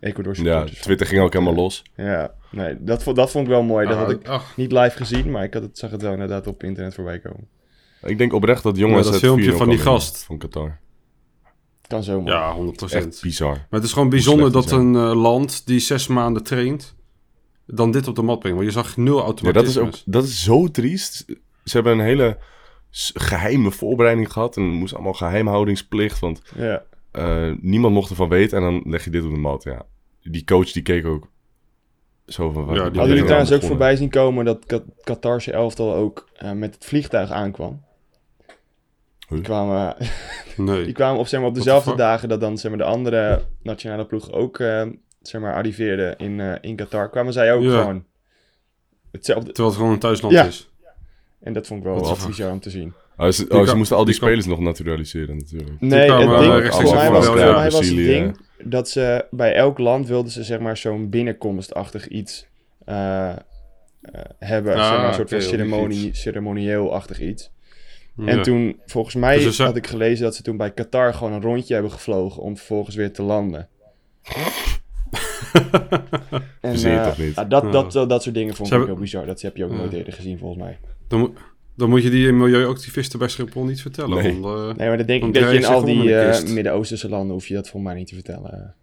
Ecuador 0.00 0.42
Ja. 0.42 0.64
Twitter 0.64 1.06
ging 1.06 1.22
ook 1.22 1.32
helemaal 1.32 1.54
los. 1.54 1.82
Ja, 1.96 2.34
nee, 2.50 2.76
dat, 2.80 3.02
vond- 3.02 3.16
dat 3.16 3.30
vond 3.30 3.44
ik 3.44 3.50
wel 3.50 3.62
mooi. 3.62 3.86
Dat 3.86 3.96
ah, 3.96 4.02
had 4.02 4.10
ik 4.10 4.28
ach, 4.28 4.56
niet 4.56 4.72
live 4.72 4.96
gezien, 4.96 5.30
maar 5.30 5.44
ik 5.44 5.54
had 5.54 5.62
het, 5.62 5.78
zag 5.78 5.90
het 5.90 6.02
wel 6.02 6.12
inderdaad 6.12 6.46
op 6.46 6.62
internet 6.62 6.94
voorbij 6.94 7.18
komen. 7.18 7.48
Ik 8.02 8.18
denk 8.18 8.32
oprecht 8.32 8.62
dat 8.62 8.76
jongens 8.76 8.98
Ja, 8.98 9.04
dat 9.04 9.12
het 9.12 9.22
filmpje 9.22 9.52
4-0 9.52 9.56
van 9.56 9.68
die 9.68 9.78
gast. 9.78 10.24
Van 10.24 10.38
Qatar. 10.38 10.78
Kan 11.88 12.02
zomaar. 12.02 12.32
ja, 12.32 12.56
100%. 12.56 12.96
Echt 12.96 13.22
bizar. 13.22 13.50
Maar 13.54 13.66
het 13.70 13.82
is 13.84 13.92
gewoon 13.92 14.08
bijzonder 14.08 14.52
dat 14.52 14.70
een 14.70 14.94
eh, 14.94 15.14
land 15.14 15.66
die 15.66 15.78
zes 15.80 16.06
maanden 16.06 16.42
traint, 16.42 16.94
dan 17.66 17.90
dit 17.90 18.08
op 18.08 18.14
de 18.16 18.22
mat 18.22 18.38
brengt. 18.38 18.58
Want 18.58 18.70
je 18.70 18.76
zag 18.82 18.96
nul 18.96 19.16
Ja, 19.16 19.22
automatisme. 19.22 19.62
dat 19.84 19.92
is 19.94 20.00
ook 20.00 20.12
dat 20.12 20.24
is 20.24 20.42
zo 20.42 20.68
triest. 20.70 21.24
Ze 21.64 21.74
hebben 21.74 21.92
een 21.92 22.04
hele 22.04 22.38
geheime 23.14 23.70
voorbereiding 23.70 24.32
gehad. 24.32 24.56
En 24.56 24.62
moest 24.62 24.94
allemaal 24.94 25.12
geheimhoudingsplicht. 25.12 26.18
Want 26.18 26.42
Ja. 26.56 26.82
eh, 27.10 27.52
niemand 27.60 27.94
mocht 27.94 28.10
ervan 28.10 28.28
weten. 28.28 28.58
En 28.58 28.64
dan 28.64 28.82
leg 28.84 29.04
je 29.04 29.10
dit 29.10 29.24
op 29.24 29.30
de 29.30 29.36
mat. 29.40 29.62
Ja. 29.64 29.82
Die 30.22 30.44
coach 30.44 30.72
die 30.72 30.82
keek 30.82 31.06
ook 31.06 31.28
zo 32.26 32.50
van... 32.50 32.62
Ja, 32.74 32.82
Hadden 32.82 33.02
jullie 33.02 33.16
je 33.16 33.22
trouwens 33.24 33.52
ook 33.52 33.62
voorbij 33.62 33.96
zien 33.96 34.10
komen 34.10 34.44
dat 34.44 34.82
Qatarse 35.04 35.52
elftal 35.52 35.94
ook 35.94 36.28
eh, 36.36 36.52
met 36.52 36.74
het 36.74 36.84
vliegtuig 36.84 37.30
aankwam? 37.30 37.82
Die 39.28 39.40
kwamen, 39.40 39.96
die 40.84 40.92
kwamen 40.92 41.20
op, 41.20 41.26
zeg 41.26 41.40
maar, 41.40 41.48
op 41.48 41.54
dezelfde 41.54 41.94
dagen 41.94 42.28
dat 42.28 42.40
dan 42.40 42.58
zeg 42.58 42.70
maar, 42.70 42.80
de 42.80 42.86
andere 42.86 43.42
nationale 43.62 44.06
ploeg 44.06 44.32
ook 44.32 44.58
eh, 44.58 44.86
zeg 45.22 45.40
maar, 45.40 45.54
arriveerde 45.54 46.14
in, 46.16 46.40
eh, 46.40 46.54
in 46.60 46.76
Qatar. 46.76 47.10
Kwamen 47.10 47.32
zij 47.32 47.52
ook 47.52 47.62
Ja. 47.62 47.80
gewoon 47.80 48.04
hetzelfde. 49.12 49.46
Terwijl 49.46 49.68
het 49.68 49.76
gewoon 49.76 49.92
een 49.92 49.98
thuisland 49.98 50.34
Ja. 50.34 50.44
is. 50.44 50.70
En 51.40 51.52
dat 51.52 51.66
vond 51.66 51.80
ik 51.80 51.86
wel 51.86 52.00
wat 52.00 52.26
bizar 52.26 52.52
om 52.52 52.60
te 52.60 52.70
zien. 52.70 52.94
Oh, 53.16 53.28
ze, 53.28 53.46
oh, 53.48 53.66
ze 53.66 53.76
moesten 53.76 53.96
al 53.96 54.04
die, 54.04 54.14
spelers 54.14 54.46
nog 54.46 54.58
naturaliseren 54.58 55.36
natuurlijk. 55.36 55.80
Nee, 55.80 56.12
het 56.12 56.18
ding, 56.18 56.30
voor 56.30 56.94
mij 56.94 57.10
was, 57.10 57.34
mij 57.34 57.70
was 57.70 57.86
het 57.88 57.96
ding 57.96 58.36
dat 58.62 58.88
ze 58.88 59.26
bij 59.30 59.54
elk 59.54 59.78
land 59.78 60.06
wilden 60.06 60.32
ze 60.32 60.42
zeg 60.42 60.60
maar 60.60 60.76
zo'n 60.76 61.08
binnenkomstachtig 61.08 62.08
iets 62.08 62.46
eh, 62.84 63.30
eh, 63.30 63.36
hebben. 64.38 64.74
Ah, 64.74 64.88
zeg 64.88 64.96
maar, 64.98 65.08
een 65.08 65.14
soort 65.14 65.32
oké, 65.32 65.68
van 65.68 66.10
ceremonieel-achtig 66.12 67.20
iets. 67.20 67.50
En 68.26 68.36
Ja. 68.36 68.42
toen, 68.42 68.80
volgens 68.86 69.14
mij, 69.14 69.38
Dus 69.38 69.58
had 69.58 69.76
ik 69.76 69.86
gelezen 69.86 70.24
dat 70.24 70.34
ze 70.34 70.42
toen 70.42 70.56
bij 70.56 70.72
Qatar 70.72 71.14
gewoon 71.14 71.32
een 71.32 71.42
rondje 71.42 71.74
hebben 71.74 71.92
gevlogen 71.92 72.42
om 72.42 72.56
vervolgens 72.56 72.96
weer 72.96 73.12
te 73.12 73.22
landen. 73.22 73.68
en, 76.60 76.70
Verzin 76.70 76.90
je 76.92 76.96
eh, 76.98 77.06
toch 77.06 77.18
niet? 77.18 77.34
dat, 77.34 77.50
dat, 77.72 77.92
dat, 77.92 78.08
dat 78.08 78.22
soort 78.22 78.34
dingen 78.34 78.54
vond 78.54 78.68
Ze 78.68 78.74
ik 78.74 78.80
hebben- 78.80 78.88
heel 78.88 79.04
bizar. 79.04 79.26
Dat 79.26 79.40
heb 79.40 79.56
je 79.56 79.64
ook 79.64 79.70
nooit 79.72 79.92
eerder 79.92 80.12
gezien, 80.12 80.38
volgens 80.38 80.62
mij. 80.62 80.78
Dan, 81.08 81.18
moet- 81.20 81.36
dan 81.76 81.88
moet 81.88 82.02
je 82.02 82.10
die 82.10 82.32
milieuactivisten 82.32 83.18
bij 83.18 83.28
Schiphol 83.28 83.64
niet 83.64 83.82
vertellen. 83.82 84.22
Nee. 84.22 84.40
Want, 84.40 84.58
eh, 84.70 84.76
Nee, 84.76 84.88
maar 84.88 84.96
dat 84.96 85.06
denk 85.06 85.20
Dan 85.20 85.28
ik 85.28 85.34
dat 85.40 85.50
je 85.50 85.56
in 85.58 85.64
al 85.64 85.84
die 85.84 86.14
eh. 86.14 86.42
Midden-Oosterse 86.52 87.08
landen 87.08 87.32
hoef 87.32 87.46
je 87.46 87.54
dat 87.54 87.68
volgens 87.68 87.92
mij 87.92 88.00
niet 88.00 88.08
te 88.08 88.14
vertellen. 88.14 88.74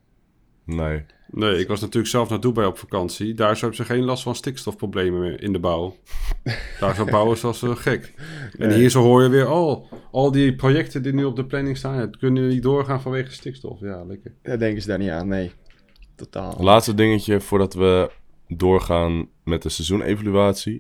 Nee. 0.65 1.05
nee, 1.27 1.59
ik 1.59 1.67
was 1.67 1.81
natuurlijk 1.81 2.07
zelf 2.07 2.29
naar 2.29 2.39
Dubai 2.39 2.67
op 2.67 2.77
vakantie. 2.77 3.33
Daar 3.33 3.57
hebben 3.59 3.75
ze 3.75 3.85
geen 3.85 4.03
last 4.03 4.23
van 4.23 4.35
stikstofproblemen 4.35 5.19
meer 5.19 5.41
in 5.41 5.53
de 5.53 5.59
bouw. 5.59 5.95
Daar 6.79 6.95
zo 6.95 7.05
bouwen 7.05 7.37
zoals 7.37 7.59
ze 7.59 7.75
gek. 7.75 8.13
En 8.57 8.67
Nee. 8.67 8.77
hier 8.77 8.89
zo 8.89 9.01
hoor 9.01 9.23
je 9.23 9.29
weer, 9.29 9.49
oh, 9.49 9.91
al 10.11 10.31
die 10.31 10.55
projecten 10.55 11.03
die 11.03 11.13
nu 11.13 11.23
op 11.23 11.35
de 11.35 11.45
planning 11.45 11.77
staan, 11.77 11.95
het 11.95 12.17
kunnen 12.17 12.47
niet 12.47 12.63
doorgaan 12.63 13.01
vanwege 13.01 13.31
stikstof. 13.31 13.79
Ja, 13.79 14.03
lekker. 14.03 14.33
Daar 14.41 14.59
denken 14.59 14.81
ze 14.81 14.87
daar 14.87 14.97
niet 14.97 15.09
aan, 15.09 15.27
nee. 15.27 15.51
Totaal. 16.15 16.55
Laatste 16.59 16.93
dingetje 16.93 17.41
voordat 17.41 17.73
we 17.73 18.09
doorgaan 18.47 19.27
met 19.43 19.61
de 19.61 19.69
seizoenevaluatie. 19.69 20.79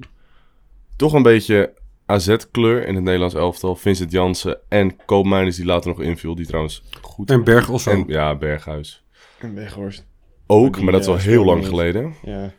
Toch 0.95 1.13
een 1.13 1.23
beetje 1.23 1.73
AZ-kleur 2.05 2.87
in 2.87 2.95
het 2.95 3.03
Nederlands 3.03 3.35
elftal. 3.35 3.75
Vincent 3.75 4.11
Jansen 4.11 4.59
en 4.69 5.05
Koopmeiners 5.05 5.55
die 5.55 5.65
later 5.65 5.89
nog 5.89 6.01
inviel. 6.01 6.35
Die 6.35 6.45
trouwens 6.45 6.83
goed... 7.01 7.29
En 7.29 7.43
Berg 7.43 7.69
of 7.69 7.81
zo. 7.81 7.89
En, 7.89 8.03
ja, 8.07 8.35
Berghuis. 8.35 9.04
En 9.39 9.55
Weghorst. 9.55 10.05
Ook, 10.47 10.73
Die, 10.75 10.83
maar 10.83 10.91
dat 10.93 11.01
is 11.01 11.07
al 11.07 11.15
eh, 11.15 11.21
heel 11.21 11.45
lang 11.45 11.59
niet. 11.59 11.67
geleden. 11.67 12.13
Ja. 12.23 12.51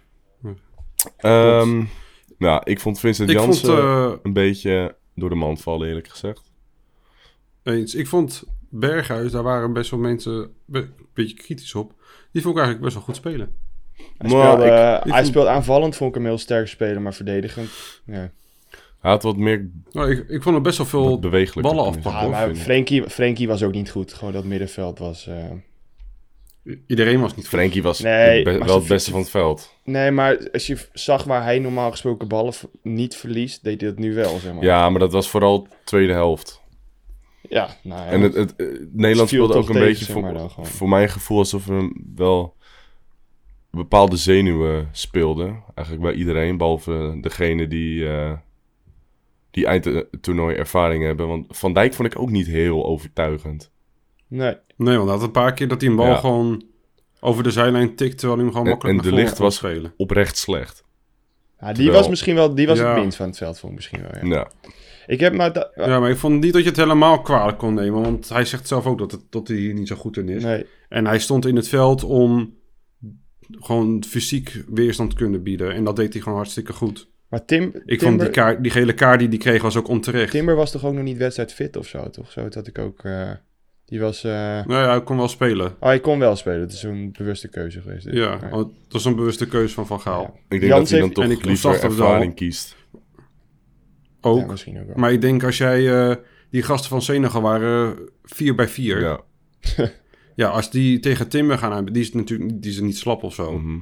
Ehm 1.17 1.83
ja, 2.39 2.65
ik 2.65 2.81
vond 2.81 3.01
Vincent 3.01 3.31
ik 3.31 3.39
vond, 3.39 3.61
Jansen 3.61 3.79
eh, 3.79 4.13
een 4.23 4.33
beetje 4.33 4.97
door 5.15 5.29
de 5.29 5.35
mand 5.35 5.63
vallen, 5.63 5.89
eerlijk 5.89 6.09
gezegd. 6.09 6.43
eens, 7.63 7.95
ik 7.95 8.07
vond 8.07 8.45
Berghuis, 8.71 9.33
daar 9.33 9.43
waren 9.43 9.73
best 9.73 9.91
wel 9.91 10.01
mensen 10.01 10.51
een 10.73 10.95
beetje 11.15 11.37
kritisch 11.37 11.75
op. 11.75 11.93
Die 12.33 12.43
vond 12.43 12.55
ik 12.57 12.63
eigenlijk 12.63 12.81
best 12.81 12.95
wel 12.95 13.05
goed 13.05 13.17
spelen. 13.17 13.55
Hij, 13.97 14.07
Maar 14.19 14.29
speelde, 14.31 14.65
ik- 14.65 14.71
eh, 14.71 14.95
ik 14.97 15.03
hij 15.03 15.13
vond- 15.13 15.27
speelt 15.27 15.47
aanvallend, 15.47 15.97
vond 15.97 16.09
ik 16.11 16.17
hem 16.17 16.25
heel 16.27 16.39
sterk 16.39 16.69
spelen, 16.69 17.03
maar 17.03 17.15
verdedigend. 17.15 17.71
Ja. 18.07 18.31
Hij 19.01 19.11
had 19.11 19.23
wat 19.23 19.37
meer 19.37 19.71
Nou, 19.91 20.11
ik, 20.11 20.29
ik 20.29 20.43
vond 20.43 20.55
er 20.57 20.61
best 20.63 20.77
wel 20.79 20.87
veel 20.87 21.19
ballen 21.61 21.85
afpakken. 21.85 22.23
Ja, 22.23 22.29
maar. 22.29 22.55
Frenkie, 22.55 23.11
Frenkie 23.11 23.49
was 23.49 23.63
ook 23.63 23.73
niet 23.73 23.91
goed. 23.91 24.13
Gewoon 24.13 24.33
dat 24.33 24.45
middenveld 24.45 24.99
was... 24.99 25.27
eh, 25.27 25.45
Iedereen 26.87 27.21
was 27.21 27.37
niet 27.37 27.49
goed. 27.49 27.59
Frenkie 27.59 27.83
was 27.83 28.01
Nee, 28.01 28.43
be- 28.43 28.59
wel 28.59 28.79
het 28.79 28.89
beste 28.89 29.11
van 29.11 29.21
het 29.21 29.31
veld. 29.31 29.75
Nee, 29.85 30.11
maar 30.11 30.51
als 30.53 30.67
je 30.67 30.79
zag 30.93 31.25
waar 31.25 31.43
hij 31.43 31.59
normaal 31.59 31.91
gesproken 31.91 32.29
ballen 32.29 32.55
niet 32.83 33.17
verliest, 33.17 33.65
deed 33.65 33.81
hij 33.81 33.91
dat 33.91 33.99
nu 33.99 34.15
wel, 34.15 34.39
zeg 34.39 34.53
maar. 34.53 34.65
Ja, 34.65 34.91
maar 34.91 35.01
dat 35.01 35.13
was 35.13 35.29
vooral 35.29 35.69
tweede 35.85 36.13
helft. 36.13 36.63
Ja, 37.49 37.77
nou 37.83 38.01
ja. 38.01 38.07
En 38.11 38.21
het, 38.21 38.35
het, 38.35 38.57
eh, 38.57 38.67
Nederland 38.93 39.29
speelde 39.29 39.55
ook 39.55 39.69
een 39.69 39.73
tegen, 39.73 39.89
beetje 39.89 40.05
zeg 40.05 40.13
voor, 40.15 40.23
maar 40.89 40.99
mijn 40.99 41.09
gevoel 41.09 41.39
alsof 41.39 41.69
er 41.69 41.93
wel 42.15 42.55
bepaalde 43.71 44.17
zenuwen 44.17 44.89
speelden. 44.93 45.63
Eigenlijk 45.75 46.07
bij 46.07 46.15
iedereen, 46.17 46.57
behalve 46.57 47.19
degene 47.21 47.67
die, 47.69 48.09
eh 48.09 48.33
die 49.51 49.67
eindtoernooi 49.67 50.57
ervaring 50.57 51.05
hebben. 51.05 51.29
Want 51.29 51.47
Van 51.49 51.73
Dijk 51.73 51.95
vond 51.95 52.13
ik 52.13 52.19
ook 52.21 52.31
niet 52.31 52.47
heel 52.47 52.87
overtuigend. 52.87 53.71
Nee. 54.29 54.57
Nee, 54.77 54.97
want 54.97 55.09
hij 55.09 55.19
had 55.19 55.27
een 55.27 55.33
paar 55.33 55.55
keer 55.55 55.69
dat 55.69 55.81
hij 55.81 55.91
een 55.91 55.97
bal 55.97 56.07
Ja. 56.07 56.17
gewoon 56.17 56.63
over 57.21 57.43
de 57.43 57.51
zijlijn 57.51 57.95
tikt, 57.95 58.19
terwijl 58.19 58.35
hij 58.41 58.43
hem 58.45 58.53
gewoon 58.53 58.67
En- 58.67 58.73
makkelijk 58.73 58.99
en 58.99 59.05
De 59.05 59.11
naar 59.11 59.19
voren 59.19 59.25
Ligt 59.25 59.37
kon 59.37 59.45
was- 59.45 59.57
spelen. 59.57 59.95
Oprecht 59.97 60.37
slecht. 60.37 60.85
Ja, 61.61 61.67
die 61.67 61.75
Terwijl- 61.75 61.99
was 61.99 62.09
misschien 62.09 62.35
wel, 62.35 62.55
die 62.55 62.67
was 62.67 62.79
Ja. 62.79 62.93
het 62.93 63.01
minst 63.01 63.17
van 63.17 63.27
het 63.27 63.37
veld, 63.37 63.59
vond 63.59 63.73
ik 63.73 63.79
misschien 63.79 64.03
wel. 64.03 64.29
Ja. 64.31 64.35
Ja. 64.37 64.51
Ik 65.07 65.21
heb 65.21 65.35
maar... 65.35 65.53
da- 65.53 65.71
Ja, 65.75 66.01
maar 66.01 66.11
ik 66.11 66.17
vond 66.17 66.41
niet 66.41 66.53
dat 66.53 66.63
je 66.63 66.69
het 66.69 66.77
helemaal 66.77 67.21
kwalijk 67.23 67.59
kon 67.59 67.75
nemen, 67.75 68.03
want 68.03 68.29
hij 68.29 68.45
zegt 68.45 68.69
zelf 68.69 68.87
ook 68.87 68.99
dat, 68.99 69.11
het, 69.13 69.21
dat 69.31 69.49
hij 69.49 69.57
hier 69.57 69.75
niet 69.75 69.89
zo 69.89 69.97
goed 69.97 70.17
in 70.17 70.29
is. 70.29 70.43
Nee. 70.43 70.67
En 70.89 71.07
hij 71.07 71.19
stond 71.19 71.47
in 71.47 71.57
het 71.57 71.69
veld 71.69 72.05
om 72.05 72.55
gewoon 73.51 74.05
fysiek 74.09 74.63
weerstand 74.69 75.11
te 75.11 75.17
kunnen 75.17 75.43
bieden. 75.43 75.73
En 75.75 75.85
dat 75.85 75.97
deed 75.97 76.13
hij 76.13 76.23
gewoon 76.23 76.39
hartstikke 76.39 76.73
goed. 76.73 77.09
Maar 77.29 77.45
Tim, 77.45 77.63
Ik 77.63 77.73
Timber, 77.73 77.99
vond 77.99 78.21
die, 78.21 78.31
kaart, 78.31 78.63
die 78.63 78.73
gele 78.73 78.93
kaart 78.95 79.19
die 79.19 79.29
hij 79.29 79.39
kreeg 79.39 79.63
was 79.63 79.77
ook 79.77 79.89
onterecht. 79.89 80.31
Timber 80.31 80.55
was 80.57 80.71
toch 80.71 80.85
ook 80.85 80.95
nog 80.95 81.03
niet 81.03 81.17
wedstrijdfit 81.17 81.77
of 81.77 81.87
zo, 81.87 82.11
toch? 82.11 82.31
Zo 82.33 82.49
had 82.51 82.67
ik 82.67 82.79
ook... 82.79 83.05
eh, 83.05 83.31
die 83.87 84.01
was... 84.01 84.25
eh, 84.25 84.31
Nou 84.33 84.73
ja, 84.73 84.89
hij 84.89 85.03
kon 85.03 85.17
wel 85.17 85.29
spelen. 85.29 85.67
Oh, 85.67 85.77
hij 85.81 86.01
kon 86.01 86.19
wel 86.19 86.37
spelen. 86.37 86.61
Het 86.61 86.73
is 86.73 86.81
zo'n 86.81 87.13
bewuste 87.19 87.49
keuze 87.49 87.81
geweest. 87.81 88.05
dit. 88.05 88.15
Ja, 88.15 88.39
dat 88.51 88.71
was 88.89 89.05
een 89.05 89.17
bewuste 89.17 89.49
keuze 89.49 89.75
van 89.75 89.87
Van 89.87 90.01
Gaal. 90.01 90.23
Ja. 90.23 90.29
Ik 90.49 90.61
denk 90.61 90.63
Jans 90.63 90.81
dat 90.81 90.89
hij 90.91 90.99
dan 90.99 91.01
heeft- 91.09 91.15
toch 91.15 91.25
en 91.25 91.31
ik 91.31 91.45
liever 91.45 91.83
ervaring 91.83 92.35
kiest. 92.35 92.77
Ook. 94.21 94.39
Ja, 94.41 94.47
misschien 94.47 94.81
ook 94.81 94.87
wel. 94.87 94.97
Maar 94.97 95.13
ik 95.13 95.21
denk 95.21 95.45
als 95.45 95.59
jij... 95.59 96.09
eh, 96.11 96.17
die 96.51 96.63
gasten 96.63 96.91
van 96.91 97.03
Senegal 97.03 97.43
waren 97.43 97.97
4 98.23 98.55
bij 98.55 98.69
4. 98.69 99.01
Ja. 99.01 99.21
Ja, 100.35 100.49
als 100.49 100.71
die 100.71 100.99
tegen 100.99 101.29
Timber 101.29 101.59
gaan 101.59 101.73
hebben, 101.73 101.93
die 101.93 102.03
is 102.03 102.13
natuurlijk 102.13 102.63
die 102.63 102.71
is 102.71 102.81
niet 102.81 102.97
slap 102.97 103.23
of 103.23 103.35
zo. 103.35 103.59
Mhm. 103.59 103.79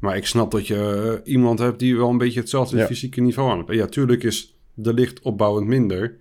Maar 0.00 0.16
ik 0.16 0.26
snap 0.26 0.50
dat 0.50 0.66
je 0.66 1.20
eh, 1.24 1.32
iemand 1.32 1.58
hebt 1.58 1.78
die 1.78 1.96
wel 1.96 2.08
een 2.08 2.18
beetje 2.18 2.40
hetzelfde 2.40 2.76
Ja. 2.76 2.86
fysieke 2.86 3.20
niveau 3.20 3.50
aan 3.50 3.56
heeft. 3.56 3.68
En 3.68 3.76
ja, 3.76 3.86
tuurlijk 3.86 4.22
is 4.22 4.56
de 4.74 4.94
licht 4.94 5.20
opbouwend 5.20 5.66
minder. 5.66 6.16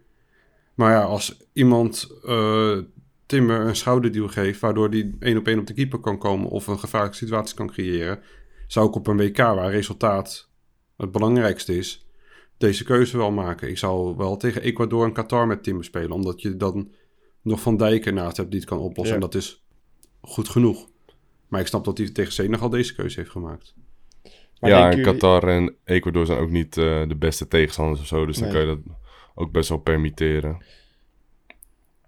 Maar 0.73 0.91
ja, 0.91 1.01
als 1.01 1.37
iemand 1.53 2.09
eh, 2.25 2.77
Timber 3.33 3.59
een 3.59 3.75
schouderduw 3.75 4.27
geeft, 4.27 4.59
waardoor 4.59 4.89
die 4.89 5.15
één 5.19 5.37
op 5.37 5.47
één 5.47 5.59
op 5.59 5.67
de 5.67 5.73
keeper 5.73 5.99
kan 5.99 6.17
komen 6.17 6.49
of 6.49 6.67
een 6.67 6.79
gevaarlijke 6.79 7.17
situatie 7.17 7.55
kan 7.55 7.67
creëren, 7.67 8.19
zou 8.67 8.87
ik 8.87 8.95
op 8.95 9.07
een 9.07 9.17
WK 9.17 9.37
waar 9.37 9.71
resultaat 9.71 10.49
het 10.97 11.11
belangrijkste 11.11 11.77
is, 11.77 12.07
deze 12.57 12.83
keuze 12.83 13.17
wel 13.17 13.31
maken. 13.31 13.69
Ik 13.69 13.77
zou 13.77 14.15
wel 14.17 14.37
tegen 14.37 14.61
Ecuador 14.61 15.05
en 15.05 15.13
Qatar 15.13 15.47
met 15.47 15.63
Timber 15.63 15.85
spelen, 15.85 16.11
omdat 16.11 16.41
je 16.41 16.57
dan 16.57 16.91
nog 17.41 17.61
Van 17.61 17.77
Dijk 17.77 18.05
ernaast 18.05 18.37
hebt 18.37 18.51
die 18.51 18.59
het 18.59 18.69
kan 18.69 18.79
oplossen. 18.79 19.15
Ja. 19.17 19.21
En 19.21 19.29
dat 19.29 19.35
is 19.35 19.63
goed 20.21 20.49
genoeg. 20.49 20.89
Maar 21.47 21.59
ik 21.59 21.67
snap 21.67 21.85
dat 21.85 21.97
hij 21.97 22.09
tegen 22.09 22.33
Senegal 22.33 22.69
deze 22.69 22.95
keuze 22.95 23.19
heeft 23.19 23.31
gemaakt. 23.31 23.75
Maar 24.59 24.69
ja, 24.69 24.91
en 24.91 25.01
Qatar 25.01 25.47
en 25.47 25.75
Ecuador 25.83 26.25
zijn 26.25 26.39
ook 26.39 26.51
niet 26.51 26.77
eh, 26.77 27.07
de 27.07 27.15
beste 27.15 27.47
tegenstanders 27.47 28.01
of 28.01 28.07
zo. 28.07 28.25
Dus 28.25 28.37
dan 28.37 28.51
kan 28.51 28.59
je 28.59 28.65
dat 28.65 28.95
ook 29.35 29.51
best 29.51 29.69
wel 29.69 29.77
permitteren. 29.77 30.63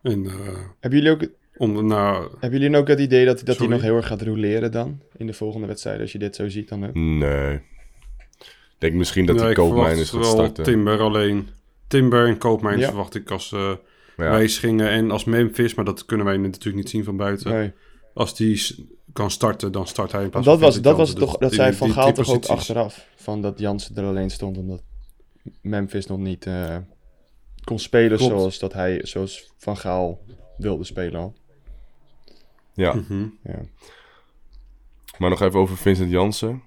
En 0.05 0.25
eh, 0.25 0.31
Hebben 0.79 0.99
jullie 0.99 1.13
ook, 1.13 1.27
om 1.57 1.87
nou, 1.87 2.29
hebben 2.39 2.59
jullie 2.59 2.77
ook 2.77 2.87
het 2.87 2.99
idee 2.99 3.25
dat, 3.25 3.41
dat 3.45 3.57
hij 3.57 3.67
nog 3.67 3.81
heel 3.81 3.95
erg 3.95 4.07
gaat 4.07 4.21
roleren 4.21 4.71
dan? 4.71 5.01
In 5.17 5.27
de 5.27 5.33
volgende 5.33 5.67
wedstrijd, 5.67 5.99
als 6.01 6.11
je 6.11 6.17
dit 6.19 6.35
zo 6.35 6.49
ziet 6.49 6.69
dan 6.69 6.85
ook? 6.87 6.93
Nee. 6.93 7.53
Ik 7.53 8.81
denk 8.81 8.93
misschien 8.93 9.25
dat 9.25 9.39
hij 9.39 9.49
ik 9.49 9.55
koopmijnen 9.55 10.05
verwacht 10.05 10.27
gaat 10.27 10.35
wel 10.37 10.45
starten. 10.45 10.63
Timber 10.63 10.99
alleen. 10.99 11.47
Timber 11.87 12.27
en 12.27 12.37
Koopmijn 12.37 12.79
Ja. 12.79 12.87
verwacht 12.87 13.15
ik 13.15 13.31
als 13.31 13.51
eh 13.51 13.73
Maar 14.17 14.25
ja, 14.27 14.31
wijzigingen 14.33 14.89
en 14.89 15.11
als 15.11 15.23
Memphis, 15.23 15.73
maar 15.75 15.85
dat 15.85 16.05
kunnen 16.05 16.25
wij 16.25 16.37
natuurlijk 16.37 16.75
niet 16.75 16.89
zien 16.89 17.03
van 17.03 17.17
buiten. 17.17 17.51
Nee. 17.51 17.71
Als 18.13 18.35
die 18.35 18.87
kan 19.13 19.31
starten, 19.31 19.71
dan 19.71 19.87
start 19.87 20.11
hij 20.11 20.23
in 20.23 20.29
plaats 20.29 20.45
dat 20.45 20.59
van 20.59 20.65
was, 20.67 20.81
dat 20.81 20.97
was 20.97 21.13
toch, 21.13 21.31
Dus 21.31 21.39
dat 21.39 21.49
die- 21.49 21.57
zei 21.59 21.69
die- 21.69 21.77
Van 21.77 21.91
Gaal 21.91 22.13
toch 22.13 22.29
ook 22.29 22.45
achteraf. 22.45 23.07
Van 23.15 23.41
dat 23.41 23.59
Jansen 23.59 23.95
er 23.95 24.03
alleen 24.03 24.29
stond 24.29 24.57
omdat 24.57 24.81
Memphis 25.61 26.05
nog 26.07 26.17
niet 26.19 26.45
eh, 26.45 26.75
kon 27.65 27.79
spelen 27.79 28.17
Klopt. 28.17 28.33
zoals, 28.33 28.59
dat 28.59 28.73
hij, 28.73 28.99
zoals 29.03 29.51
Van 29.57 29.77
Gaal 29.77 30.21
wilde 30.57 30.83
spelen 30.83 31.19
al. 31.19 31.35
ja. 32.73 32.93
Mhm. 32.93 33.27
Ja. 33.43 33.59
maar 35.17 35.29
nog 35.29 35.41
even 35.41 35.59
over 35.59 35.77
Vincent 35.77 36.11
Jansen. 36.11 36.63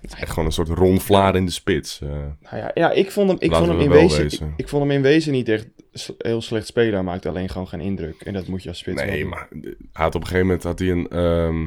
Het 0.00 0.12
is 0.12 0.18
echt 0.20 0.30
gewoon 0.30 0.44
een 0.44 0.52
soort 0.52 0.68
Ron 0.68 1.00
Vlaar 1.00 1.36
in 1.36 1.44
de 1.44 1.50
spits. 1.50 2.00
eh. 2.00 2.08
Nou 2.08 2.56
ja, 2.56 2.70
ja, 2.74 2.90
ik 2.90 3.10
vond 3.10 3.28
hem, 3.28 3.36
ik 3.40 3.54
vond 3.54 3.66
hem 3.66 3.76
we 3.76 3.82
in 3.84 3.90
wezen, 3.90 4.22
wezen. 4.22 4.46
ik, 4.46 4.52
ik 4.56 4.68
vond 4.68 4.82
hem 4.82 4.90
in 4.90 5.02
wezen 5.02 5.32
niet 5.32 5.48
echt 5.48 5.66
heel 6.18 6.40
slecht 6.42 6.66
spelen. 6.66 6.94
Hij 6.94 7.02
maakte 7.02 7.28
alleen 7.28 7.48
gewoon 7.48 7.68
geen 7.68 7.80
indruk. 7.80 8.20
En 8.20 8.32
dat 8.32 8.46
moet 8.46 8.62
je 8.62 8.68
als 8.68 8.78
spits 8.78 9.00
wel 9.02 9.10
nee, 9.10 9.24
maar 9.24 9.48
hij 9.50 9.74
had 9.92 10.14
op 10.14 10.20
een 10.20 10.26
gegeven 10.26 10.46
moment 10.46 10.64
had 10.64 10.78
hij 10.78 10.90
een, 10.90 11.08
ehm, 11.08 11.62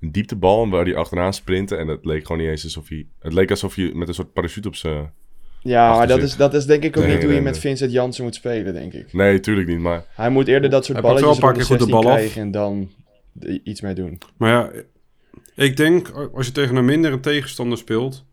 een 0.00 0.12
dieptebal 0.12 0.68
waar 0.68 0.84
hij 0.84 0.96
achteraan 0.96 1.34
sprintte. 1.34 1.76
En 1.76 1.88
het 1.88 2.04
leek 2.04 2.26
gewoon 2.26 2.40
niet 2.42 2.50
eens 2.50 2.64
alsof 2.64 2.88
hij... 2.88 3.06
Het 3.18 3.32
leek 3.32 3.50
alsof 3.50 3.76
je 3.76 3.94
met 3.94 4.08
een 4.08 4.14
soort 4.14 4.32
parachute 4.32 4.68
op 4.68 4.74
zijn... 4.74 5.12
Ja, 5.64 5.96
maar 5.96 6.06
dat 6.06 6.20
zit. 6.20 6.28
is, 6.28 6.36
dat 6.36 6.54
is 6.54 6.64
denk 6.66 6.82
ik 6.84 6.96
ook 6.96 7.02
Nee, 7.04 7.12
niet 7.12 7.22
hoe 7.22 7.32
je 7.32 7.40
nee, 7.40 7.44
met. 7.44 7.58
Vincent 7.58 7.92
Jansen 7.92 8.24
moet 8.24 8.34
spelen, 8.34 8.72
denk 8.74 8.92
ik. 8.92 9.12
Nee, 9.12 9.40
tuurlijk 9.40 9.68
niet, 9.68 9.78
maar... 9.78 10.04
Hij 10.14 10.30
moet 10.30 10.48
eerder 10.48 10.70
dat 10.70 10.84
soort 10.84 11.00
pakt 11.00 11.20
wel 11.20 11.22
balletjes 11.22 11.36
een 11.36 11.42
paar 11.42 11.52
de 11.52 11.58
keer 11.58 11.68
goed 11.68 11.78
de 11.78 11.84
16 11.84 12.00
bal 12.02 12.10
af. 12.12 12.16
krijgen 12.18 12.42
en 12.42 12.50
dan 12.50 12.90
iets 13.64 13.80
mee 13.80 13.94
doen. 13.94 14.18
Maar 14.36 14.50
ja, 14.50 14.70
ik 15.54 15.76
denk 15.76 16.10
als 16.34 16.46
je 16.46 16.52
tegen 16.52 16.76
een 16.76 16.84
mindere 16.84 17.20
tegenstander 17.20 17.78
speelt, 17.78 18.24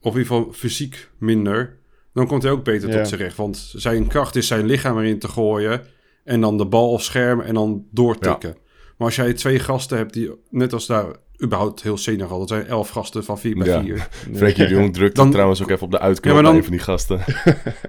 of 0.00 0.12
in 0.14 0.18
ieder 0.20 0.36
geval 0.36 0.52
fysiek 0.52 1.10
minder, 1.18 1.76
dan 2.14 2.26
komt 2.26 2.42
hij 2.42 2.52
ook 2.52 2.64
beter 2.64 2.88
Ja. 2.88 2.96
tot 2.96 3.08
zijn 3.08 3.20
recht. 3.20 3.36
Want 3.36 3.72
zijn 3.76 4.06
kracht 4.06 4.36
is 4.36 4.46
zijn 4.46 4.66
lichaam 4.66 4.98
erin 4.98 5.18
te 5.18 5.28
gooien 5.28 5.82
en 6.24 6.40
dan 6.40 6.58
de 6.58 6.66
bal 6.66 6.94
afschermen 6.94 7.46
en 7.46 7.54
dan 7.54 7.84
doortikken. 7.90 8.56
Maar 9.00 9.08
als 9.08 9.16
jij 9.18 9.32
twee 9.32 9.58
gasten 9.58 9.96
hebt 9.96 10.12
die, 10.12 10.30
net 10.50 10.72
als 10.72 10.86
daar 10.86 11.06
überhaupt 11.42 11.82
heel 11.82 11.96
Senegal, 11.96 12.38
dat 12.38 12.48
zijn 12.48 12.66
elf 12.66 12.88
gasten 12.88 13.24
van 13.24 13.38
4 13.38 13.54
bij 13.54 13.66
Ja. 13.66 13.80
4. 13.82 14.08
Frenkie 14.36 14.66
de 14.66 14.74
Jong 14.74 14.92
drukte 14.94 15.20
Dan- 15.20 15.30
trouwens 15.30 15.62
ook 15.62 15.70
even 15.70 15.82
op 15.84 15.90
de 15.90 15.98
uitknop 15.98 16.34
Ja, 16.36 16.42
dan- 16.42 16.54
een 16.54 16.62
van 16.62 16.72
die 16.72 16.80
gasten. 16.80 17.18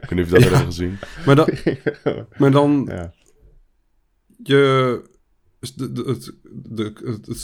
ik 0.01 0.09
weet 0.09 0.11
niet 0.11 0.21
of 0.25 0.27
je 0.27 0.33
dat 0.33 0.43
hebben 0.43 0.65
gezien. 0.65 0.99
Maar 1.25 1.35
dan, 1.35 1.49
maar 2.37 2.51
dan 2.51 2.85
Ja. 2.89 3.13
je, 4.43 5.01
de, 5.75 5.91
de, 5.91 6.03
het, 6.03 6.33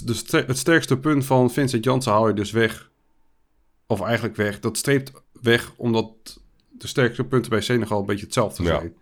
de, 0.08 0.44
het, 0.48 0.58
sterkste 0.58 0.98
punt 1.00 1.26
van 1.26 1.52
Vincent 1.52 1.84
Janssen 1.84 2.12
haal 2.12 2.28
je 2.28 2.34
dus 2.34 2.52
weg. 2.52 2.92
Of 3.88 4.02
eigenlijk 4.02 4.36
weg. 4.36 4.60
Dat 4.60 4.78
streept 4.78 5.12
weg 5.42 5.74
omdat 5.78 6.42
de 6.70 6.88
sterkste 6.88 7.24
punten 7.24 7.50
bij 7.50 7.62
Senegal 7.62 8.00
een 8.00 8.06
beetje 8.06 8.26
hetzelfde 8.26 8.64
Ja. 8.64 8.70
zijn. 8.80 8.94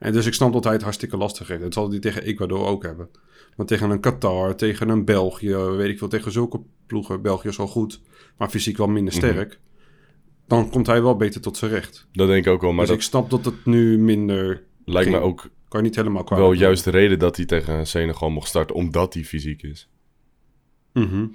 En 0.00 0.12
dus 0.12 0.26
ik 0.26 0.34
snap 0.34 0.52
dat 0.52 0.64
hij 0.64 0.72
het 0.72 0.82
hartstikke 0.82 1.16
lastig 1.16 1.48
heeft. 1.48 1.60
Dat 1.62 1.74
zal 1.74 1.90
hij 1.90 1.98
tegen 1.98 2.22
Ecuador 2.22 2.66
ook 2.66 2.82
hebben. 2.82 3.08
Maar 3.56 3.66
tegen 3.66 3.90
een 3.90 4.00
Qatar, 4.00 4.54
tegen 4.56 4.88
een 4.88 5.04
België, 5.04 5.54
weet 5.56 5.88
ik 5.90 5.98
veel, 5.98 6.08
tegen 6.08 6.32
zulke 6.32 6.60
ploegen. 6.86 7.22
België 7.22 7.48
is 7.48 7.56
wel 7.56 7.66
goed, 7.66 8.00
maar 8.38 8.48
fysiek 8.48 8.76
wel 8.76 8.86
minder 8.86 9.14
Mhm. 9.16 9.26
sterk. 9.26 9.60
Dan 10.46 10.70
komt 10.70 10.86
hij 10.86 11.02
wel 11.02 11.16
beter 11.16 11.40
tot 11.40 11.56
zijn 11.56 11.70
recht. 11.70 12.06
Dat 12.12 12.28
denk 12.28 12.46
ik 12.46 12.52
ook 12.52 12.60
wel, 12.60 12.70
maar 12.70 12.80
dus 12.80 12.88
dat 12.88 12.96
ik 12.98 13.02
snap 13.04 13.30
dat 13.30 13.44
het 13.44 13.66
nu 13.66 13.98
minder... 13.98 14.64
lijkt 14.84 15.10
me 15.10 15.18
ook 15.18 15.48
Kan 15.68 15.80
je 15.80 15.86
niet 15.86 15.96
helemaal 15.96 16.24
kwaad 16.24 16.38
wel 16.38 16.52
juist 16.52 16.84
de 16.84 16.90
reden 16.90 17.18
dat 17.18 17.36
hij 17.36 17.44
tegen 17.46 17.86
Senegal 17.86 18.30
mocht 18.30 18.48
starten, 18.48 18.76
omdat 18.76 19.14
hij 19.14 19.24
fysiek 19.24 19.62
is. 19.62 19.88
Mhm. 20.92 21.26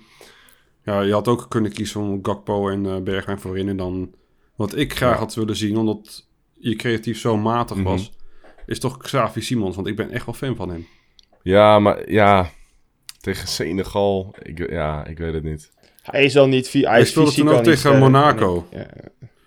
Ja, 0.84 1.02
je 1.02 1.14
had 1.14 1.28
ook 1.28 1.46
kunnen 1.50 1.72
kiezen 1.72 2.02
om 2.02 2.20
Gakpo 2.22 2.70
en 2.70 2.86
eh, 2.86 3.02
Bergwijn 3.02 3.40
voorin. 3.40 3.68
En 3.70 3.78
dan, 3.78 4.14
wat 4.56 4.76
ik 4.76 4.94
graag 4.94 5.18
had 5.18 5.34
willen 5.34 5.56
zien, 5.56 5.78
omdat 5.78 6.28
je 6.54 6.76
creatief 6.76 7.20
zo 7.20 7.38
matig 7.38 7.76
Mhm. 7.78 7.86
was, 7.86 8.12
is 8.66 8.80
toch 8.80 8.98
Xavi 8.98 9.42
Simons. 9.42 9.76
Want 9.76 9.88
ik 9.88 9.96
ben 9.96 10.12
echt 10.12 10.26
wel 10.26 10.36
fan 10.36 10.56
van 10.56 10.70
hem. 10.70 10.88
Ja, 11.42 11.80
maar 11.80 12.12
ja, 12.12 12.50
tegen 13.22 13.48
Senegal, 13.48 14.36
ik, 14.42 14.70
ja, 14.70 15.06
ik 15.06 15.18
weet 15.18 15.34
het 15.34 15.44
niet. 15.44 15.72
Hij 16.02 16.24
is 16.24 16.38
al 16.38 16.48
niet... 16.48 16.72
Hij, 16.72 16.82
Hij 16.82 17.02
is 17.02 17.10
speelde 17.10 17.32
toen 17.32 17.48
ook 17.50 17.54
niet 17.56 17.64
tegen 17.64 17.80
sterk, 17.80 18.00
Monaco. 18.00 18.68
Ja, 18.72 18.88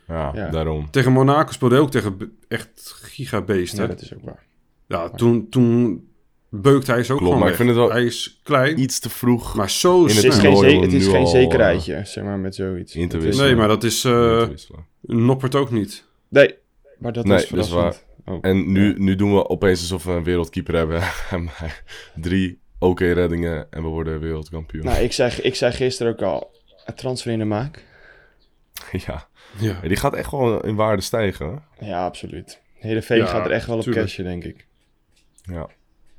Ja, 0.09 0.33
Ja. 0.35 0.49
daarom. 0.51 0.91
Tegen 0.91 1.13
Monaco 1.13 1.53
speelde 1.53 1.75
hij 1.75 1.85
ook 1.85 1.91
tegen 1.91 2.39
echt 2.49 2.93
gigabeesten. 3.03 3.79
ja, 3.83 3.83
Ja, 3.89 3.89
dat 3.95 4.01
is 4.03 4.15
ook 4.15 4.21
waar. 4.89 5.11
toen, 5.17 5.49
toen 5.49 6.07
beukte 6.51 6.91
hij 6.93 7.03
ze 7.05 7.13
ook 7.13 7.19
Klopt, 7.19 7.33
gewoon 7.35 7.39
maar 7.39 7.53
ik 7.53 7.57
weg. 7.59 7.67
vind 7.67 7.69
het 7.79 7.87
wel 7.89 7.97
Hij 7.97 8.05
is 8.05 8.41
klein, 8.43 8.81
Iets 8.81 8.99
te 8.99 9.11
vroeg 9.11 9.55
maar 9.55 9.71
zo 9.71 10.03
het 10.05 10.15
Het 10.15 10.25
is 10.25 10.39
geen, 10.39 10.81
het 10.83 10.93
is 10.93 11.07
geen 11.07 11.17
al, 11.17 11.27
zekerheidje, 11.27 12.01
zeg 12.05 12.25
maar, 12.25 12.39
met 12.39 12.55
zoiets. 12.55 12.95
in 12.95 13.11
is-. 13.11 13.37
Nee, 13.39 13.55
maar 13.57 13.69
dat 13.69 13.85
is... 13.85 14.05
eh, 14.05 14.41
in 14.41 14.49
wisselen. 14.49 14.87
Noppert 15.01 15.55
ook 15.55 15.71
niet. 15.71 16.05
Nee, 16.29 16.55
maar 16.99 17.13
dat 17.13 17.25
Nee, 17.25 17.37
is 17.37 17.49
dat 17.49 17.59
is 17.59 17.69
verrassend. 17.69 18.07
Oh. 18.29 18.39
En 18.41 18.73
nu, 18.73 18.95
nu 18.99 19.17
doen 19.17 19.35
we 19.35 19.49
opeens 19.49 19.81
alsof 19.81 20.05
we 20.05 20.11
een 20.11 20.25
wereldkeeper 20.25 20.75
hebben. 20.75 21.03
Drie 22.15 22.61
oké 22.79 23.13
reddingen 23.13 23.67
en 23.71 23.83
we 23.83 23.89
worden 23.89 24.21
wereldkampioen. 24.21 24.85
Nou, 24.85 25.03
ik 25.03 25.13
zei, 25.13 25.33
ik 25.43 25.55
zei 25.55 25.73
gisteren 25.73 26.13
ook 26.13 26.23
al, 26.23 26.51
een 26.87 26.95
transfer 26.95 27.33
in 27.33 27.39
de 27.39 27.45
maak. 27.45 27.85
ja. 28.93 29.29
Ja. 29.59 29.81
die 29.81 29.97
gaat 29.97 30.15
echt 30.15 30.31
wel 30.31 30.65
in 30.65 30.75
waarde 30.75 31.03
stijgen. 31.03 31.63
hè? 31.79 31.87
Ja, 31.87 32.05
absoluut. 32.05 32.61
De 32.81 32.87
hele 32.87 33.03
vee 33.03 33.19
Ja, 33.19 33.27
gaat 33.27 33.47
er 33.47 33.53
echt 33.53 33.67
wel 33.67 33.77
op 33.77 33.83
tuurlijk. 33.83 34.05
cashen, 34.07 34.25
denk 34.25 34.45
ik. 34.45 34.67
Ja. 35.43 35.69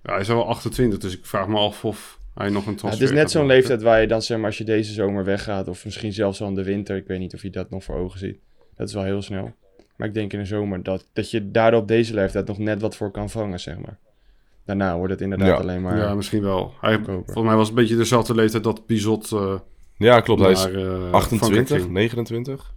Ja, 0.04 0.12
hij 0.12 0.20
is 0.20 0.28
wel 0.28 0.48
28, 0.48 1.00
dus 1.00 1.18
ik 1.18 1.25
vraag 1.25 1.48
me 1.48 1.58
af 1.58 1.86
of 1.86 2.20
hij 2.34 2.50
nog 2.50 2.66
een 2.66 2.72
Ja, 2.72 2.78
transfer 2.78 3.01
het 3.01 3.12
is 3.12 3.18
net 3.22 3.32
zo'n 3.32 3.46
leeftijd 3.46 3.82
waar 3.82 4.01
je 4.01 4.08
dan, 4.08 4.22
zeg 4.22 4.38
maar, 4.38 4.46
als 4.46 4.58
je 4.58 4.63
deze 4.63 4.94
zomer 4.94 5.24
weggaat, 5.24 5.68
of 5.68 5.86
misschien 5.86 6.13
zelfs 6.13 6.42
al 6.42 6.48
in 6.48 6.56
de 6.56 6.63
winter, 6.63 6.96
ik 6.96 7.08
weet 7.08 7.20
niet 7.20 7.34
of 7.34 7.42
je 7.42 7.50
dat 7.50 7.70
nog 7.70 7.84
voor 7.84 7.96
ogen 7.96 8.20
ziet. 8.20 8.38
Dat 8.75 8.88
is 8.88 8.94
wel 8.94 9.04
heel 9.04 9.22
snel. 9.22 9.54
Maar 10.00 10.08
ik 10.08 10.13
denk 10.13 10.34
in 10.34 10.39
de 10.39 10.46
zomer 10.46 10.84
dat, 10.84 11.06
dat 11.13 11.32
je 11.32 11.51
daar 11.51 11.74
op 11.74 11.88
deze 11.88 12.13
leeftijd 12.13 12.48
nog 12.48 12.58
net 12.58 12.82
wat 12.82 12.96
voor 12.96 13.12
kan 13.12 13.29
vangen, 13.29 13.60
zeg 13.60 13.77
maar. 13.77 13.98
Daarna 14.65 14.98
wordt 14.98 15.12
het 15.13 15.22
inderdaad 15.22 15.48
Ja. 15.48 15.53
alleen 15.56 15.82
maar... 15.82 15.98
Ja, 15.98 16.15
misschien 16.15 16.41
wel. 16.41 16.74
Hij, 16.82 17.00
volgens 17.03 17.41
mij 17.46 17.56
was 17.56 17.68
het 17.68 17.77
een 17.77 17.82
beetje 17.84 17.96
dezelfde 17.98 18.36
leeftijd 18.36 18.63
dat 18.63 18.86
Bizot 18.86 19.32
eh 19.32 19.53
Ja, 19.98 20.20
klopt. 20.20 20.41
Hij 20.41 20.51
is 20.51 20.63
naar, 20.63 20.74
eh, 20.74 20.82
Frankrijk 20.82 21.13
28, 21.13 21.77
ging. 21.82 21.91
29. 21.91 22.74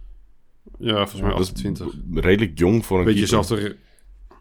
Ja, 0.79 0.95
volgens 0.95 1.21
mij 1.21 1.29
Dat 1.29 1.39
is 1.39 1.49
28. 1.51 1.93
redelijk 2.13 2.57
jong 2.59 2.85
voor 2.85 2.99
een 2.99 3.05
Beetje 3.05 3.25
keeper. 3.27 3.39
dezelfde... 3.47 3.75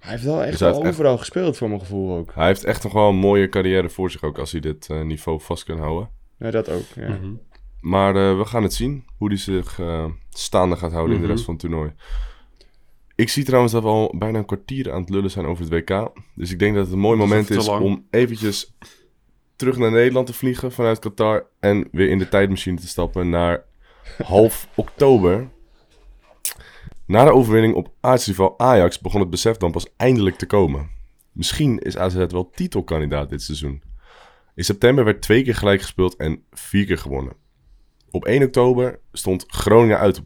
Hij 0.00 0.10
heeft 0.10 0.24
wel 0.24 0.40
echt 0.42 0.50
Dus 0.50 0.60
hij 0.60 0.68
wel 0.68 0.76
heeft 0.76 0.88
echt- 0.88 0.98
overal 0.98 1.18
gespeeld, 1.18 1.56
voor 1.56 1.68
mijn 1.68 1.80
gevoel 1.80 2.16
ook. 2.16 2.32
Hij 2.34 2.46
heeft 2.46 2.64
echt 2.64 2.82
nog 2.82 2.92
wel 2.92 3.08
een 3.08 3.16
mooie 3.16 3.48
carrière 3.48 3.88
voor 3.88 4.10
zich 4.10 4.22
ook 4.22 4.38
als 4.38 4.52
hij 4.52 4.60
dit 4.60 4.88
eh, 4.90 5.02
niveau 5.02 5.40
vast 5.40 5.64
kan 5.64 5.78
houden. 5.78 6.08
Ja, 6.38 6.50
dat 6.50 6.68
ook, 6.68 6.84
ja. 6.94 7.08
Mhm. 7.08 7.32
Maar 7.80 8.16
eh, 8.16 8.38
we 8.38 8.44
gaan 8.44 8.62
het 8.62 8.72
zien 8.74 9.04
hoe 9.16 9.28
hij 9.28 9.36
zich 9.38 9.80
eh, 9.80 10.04
staande 10.30 10.76
gaat 10.76 10.92
houden 10.92 11.14
in 11.14 11.18
Mhm. 11.20 11.26
de 11.28 11.32
rest 11.34 11.44
van 11.44 11.54
het 11.54 11.62
toernooi. 11.62 11.92
Ik 13.22 13.28
zie 13.28 13.44
trouwens 13.44 13.72
dat 13.72 13.82
we 13.82 13.88
al 13.88 14.14
bijna 14.18 14.38
een 14.38 14.44
kwartier 14.44 14.92
aan 14.92 15.00
het 15.00 15.10
lullen 15.10 15.30
zijn 15.30 15.46
over 15.46 15.64
het 15.64 15.72
WK. 15.72 16.12
Dus 16.34 16.50
ik 16.50 16.58
denk 16.58 16.74
dat 16.74 16.84
het 16.84 16.92
een 16.92 17.00
mooi 17.00 17.18
is 17.18 17.24
moment 17.24 17.50
is 17.50 17.68
om 17.68 18.06
eventjes 18.10 18.74
terug 19.56 19.76
naar 19.76 19.90
Nederland 19.90 20.26
te 20.26 20.32
vliegen 20.32 20.72
vanuit 20.72 20.98
Qatar. 20.98 21.46
En 21.60 21.88
weer 21.92 22.08
in 22.08 22.18
de 22.18 22.28
tijdmachine 22.28 22.76
te 22.76 22.88
stappen 22.88 23.30
naar 23.30 23.64
half 24.22 24.68
oktober. 24.74 25.48
Na 27.06 27.24
de 27.24 27.32
overwinning 27.32 27.74
op 27.74 27.92
aartsrival 28.00 28.58
Ajax 28.58 29.00
begon 29.00 29.20
het 29.20 29.30
besef 29.30 29.56
dan 29.56 29.72
pas 29.72 29.86
eindelijk 29.96 30.36
te 30.36 30.46
komen. 30.46 30.90
Misschien 31.32 31.78
is 31.78 31.96
AZ 31.96 32.14
wel 32.14 32.50
titelkandidaat 32.50 33.30
dit 33.30 33.42
seizoen. 33.42 33.82
In 34.54 34.64
september 34.64 35.04
werd 35.04 35.22
twee 35.22 35.42
keer 35.42 35.54
gelijk 35.54 35.80
gespeeld 35.80 36.16
en 36.16 36.44
vier 36.50 36.86
keer 36.86 36.98
gewonnen. 36.98 37.41
Op 38.14 38.24
1 38.24 38.42
oktober 38.42 39.00
stond 39.12 39.44
Groningen 39.46 39.98
uit 39.98 40.18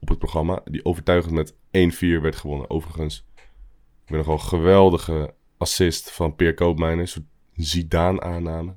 op 0.00 0.08
het 0.08 0.18
programma, 0.18 0.60
die 0.64 0.84
overtuigend 0.84 1.34
met 1.34 1.52
1-4 1.52 1.56
werd 2.20 2.36
gewonnen. 2.36 2.70
Overigens, 2.70 3.26
ik 4.04 4.06
ben 4.06 4.16
nogal 4.16 4.34
een 4.34 4.40
geweldige 4.40 5.34
assist 5.58 6.10
van 6.10 6.36
Peer 6.36 6.54
Koopmijnen, 6.54 6.98
een 6.98 7.08
soort 7.08 7.24
Zidane-aanname. 7.56 8.74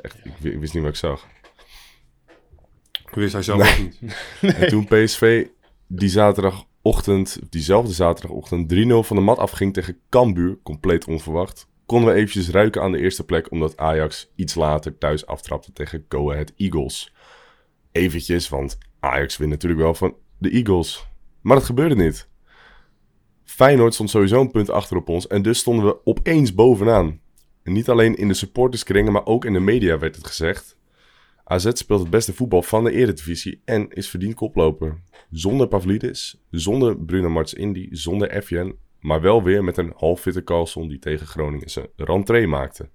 Echt, 0.00 0.16
ik, 0.24 0.32
wi- 0.38 0.50
ik 0.50 0.58
wist 0.60 0.74
niet 0.74 0.82
wat 0.82 0.92
ik 0.92 0.98
zag. 0.98 1.26
Wist 3.10 3.32
hij 3.32 3.42
zelf 3.42 3.72
ook 3.72 3.78
niet. 3.78 3.98
En 4.60 4.68
toen 4.68 4.84
PSV 4.86 5.46
die 5.86 6.08
zaterdagochtend, 6.08 7.38
diezelfde 7.50 7.92
zaterdagochtend, 7.92 8.74
3-0 8.74 8.76
van 9.06 9.16
de 9.16 9.22
mat 9.22 9.38
afging 9.38 9.72
tegen 9.72 9.98
Cambuur, 10.08 10.58
compleet 10.62 11.06
onverwacht, 11.06 11.68
konden 11.86 12.08
we 12.08 12.14
eventjes 12.14 12.48
ruiken 12.50 12.82
aan 12.82 12.92
de 12.92 12.98
eerste 12.98 13.24
plek, 13.24 13.50
omdat 13.50 13.76
Ajax 13.76 14.30
iets 14.34 14.54
later 14.54 14.98
thuis 14.98 15.26
aftrapte 15.26 15.72
tegen 15.72 16.04
Go 16.08 16.30
Ahead 16.32 16.52
Eagles. 16.56 17.13
Eventjes, 17.94 18.48
want 18.48 18.78
Ajax 19.00 19.36
wint 19.36 19.50
natuurlijk 19.50 19.80
wel 19.80 19.94
van 19.94 20.16
de 20.38 20.50
Eagles. 20.50 21.06
Maar 21.40 21.56
dat 21.56 21.64
gebeurde 21.64 21.96
niet. 21.96 22.28
Feyenoord 23.44 23.94
stond 23.94 24.10
sowieso 24.10 24.40
een 24.40 24.50
punt 24.50 24.70
achter 24.70 24.96
op 24.96 25.08
ons 25.08 25.26
en 25.26 25.42
dus 25.42 25.58
stonden 25.58 25.86
we 25.86 25.98
opeens 26.04 26.54
bovenaan. 26.54 27.20
En 27.62 27.72
niet 27.72 27.88
alleen 27.88 28.16
in 28.16 28.28
de 28.28 28.34
supporterskringen, 28.34 29.12
maar 29.12 29.26
ook 29.26 29.44
in 29.44 29.52
de 29.52 29.60
media 29.60 29.98
werd 29.98 30.16
het 30.16 30.26
gezegd. 30.26 30.76
AZ 31.44 31.70
speelt 31.72 32.00
het 32.00 32.10
beste 32.10 32.34
voetbal 32.34 32.62
van 32.62 32.84
de 32.84 32.92
Eredivisie 32.92 33.60
en 33.64 33.90
is 33.90 34.08
verdiend 34.08 34.34
koploper. 34.34 35.02
Zonder 35.30 35.66
Pavlidis, 35.66 36.40
zonder 36.50 36.98
Bruno 36.98 37.28
Martins 37.28 37.60
Indy, 37.60 37.88
zonder 37.90 38.42
FJN, 38.42 38.78
maar 39.00 39.20
wel 39.20 39.42
weer 39.42 39.64
met 39.64 39.76
een 39.76 39.92
halffitte 39.96 40.44
Carlson 40.44 40.88
die 40.88 40.98
tegen 40.98 41.26
Groningen 41.26 41.70
zijn 41.70 41.88
rentree 41.96 42.46
maakte. 42.46 42.88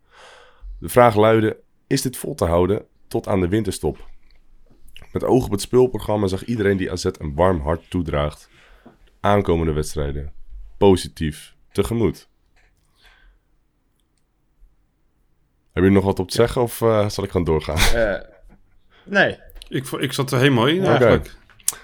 De 0.79 0.89
vraag 0.89 1.15
luidde, 1.15 1.60
is 1.88 2.01
dit 2.01 2.18
vol 2.18 2.36
te 2.36 2.46
houden 2.46 2.86
tot 3.08 3.27
aan 3.27 3.41
de 3.41 3.48
winterstop? 3.48 4.09
Met 5.12 5.24
oog 5.24 5.46
op 5.46 5.51
het 5.51 5.62
speelprogramma 5.62 6.28
zag 6.28 6.44
iedereen 6.44 6.78
die 6.78 6.92
AZ 6.92 7.05
een 7.05 7.36
warm 7.36 7.62
hart 7.62 7.90
toedraagt. 7.90 8.50
Aankomende 9.20 9.74
wedstrijden 9.74 10.33
positief 10.79 11.55
tegemoet. 11.72 12.27
Heb 15.74 15.83
je 15.83 15.90
nog 15.90 16.03
wat 16.03 16.20
op 16.20 16.29
te 16.29 16.36
zeggen 16.36 16.62
of 16.62 16.81
eh, 16.81 17.10
zal 17.10 17.24
ik 17.24 17.31
gewoon 17.31 17.46
doorgaan? 17.46 17.77
Eh, 17.77 18.22
nee. 19.05 19.38
Ik, 19.68 19.88
ik 19.88 20.14
zat 20.14 20.31
er 20.31 20.40
helemaal 20.40 20.68
in 20.68 20.86
eigenlijk. 20.86 21.36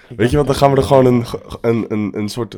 Weet 0.08 0.30
je 0.30 0.36
wat, 0.36 0.46
dan 0.46 0.54
gaan 0.54 0.70
we 0.70 0.76
er 0.76 0.82
gewoon 0.82 1.06
een, 1.06 1.26
een, 1.60 1.84
een, 1.88 2.18
een 2.18 2.28
soort 2.28 2.54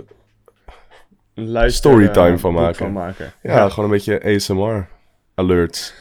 Een 1.35 1.49
luister, 1.49 1.91
Storytime 1.91 2.35
eh, 2.35 2.39
van 2.39 2.55
maken. 2.55 2.77
Van 2.77 2.93
maken. 2.93 3.33
Ja, 3.43 3.69
gewoon 3.69 3.85
een 3.85 3.97
beetje 3.97 4.25
ASMR 4.25 4.89
alerts. 5.35 5.95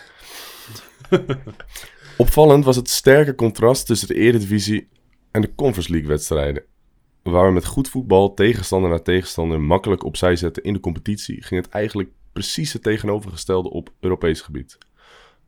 Opvallend 2.17 2.65
was 2.65 2.75
het 2.75 2.89
sterke 2.89 3.35
contrast 3.35 3.85
tussen 3.85 4.07
de 4.07 4.13
Eredivisie 4.13 4.89
en 5.31 5.41
de 5.41 5.55
Conference 5.55 5.91
League 5.91 6.09
wedstrijden. 6.09 6.63
Waar 7.23 7.47
we 7.47 7.53
met 7.53 7.65
goed 7.65 7.89
voetbal 7.89 8.33
tegenstander 8.33 8.89
na 8.89 8.99
tegenstander 8.99 9.61
makkelijk 9.61 10.03
opzij 10.03 10.35
zetten 10.35 10.63
in 10.63 10.73
de 10.73 10.79
competitie, 10.79 11.43
ging 11.43 11.63
het 11.63 11.73
eigenlijk 11.73 12.09
precies 12.33 12.73
het 12.73 12.83
tegenovergestelde 12.83 13.69
op 13.69 13.93
Europees 13.99 14.41
gebied. 14.41 14.77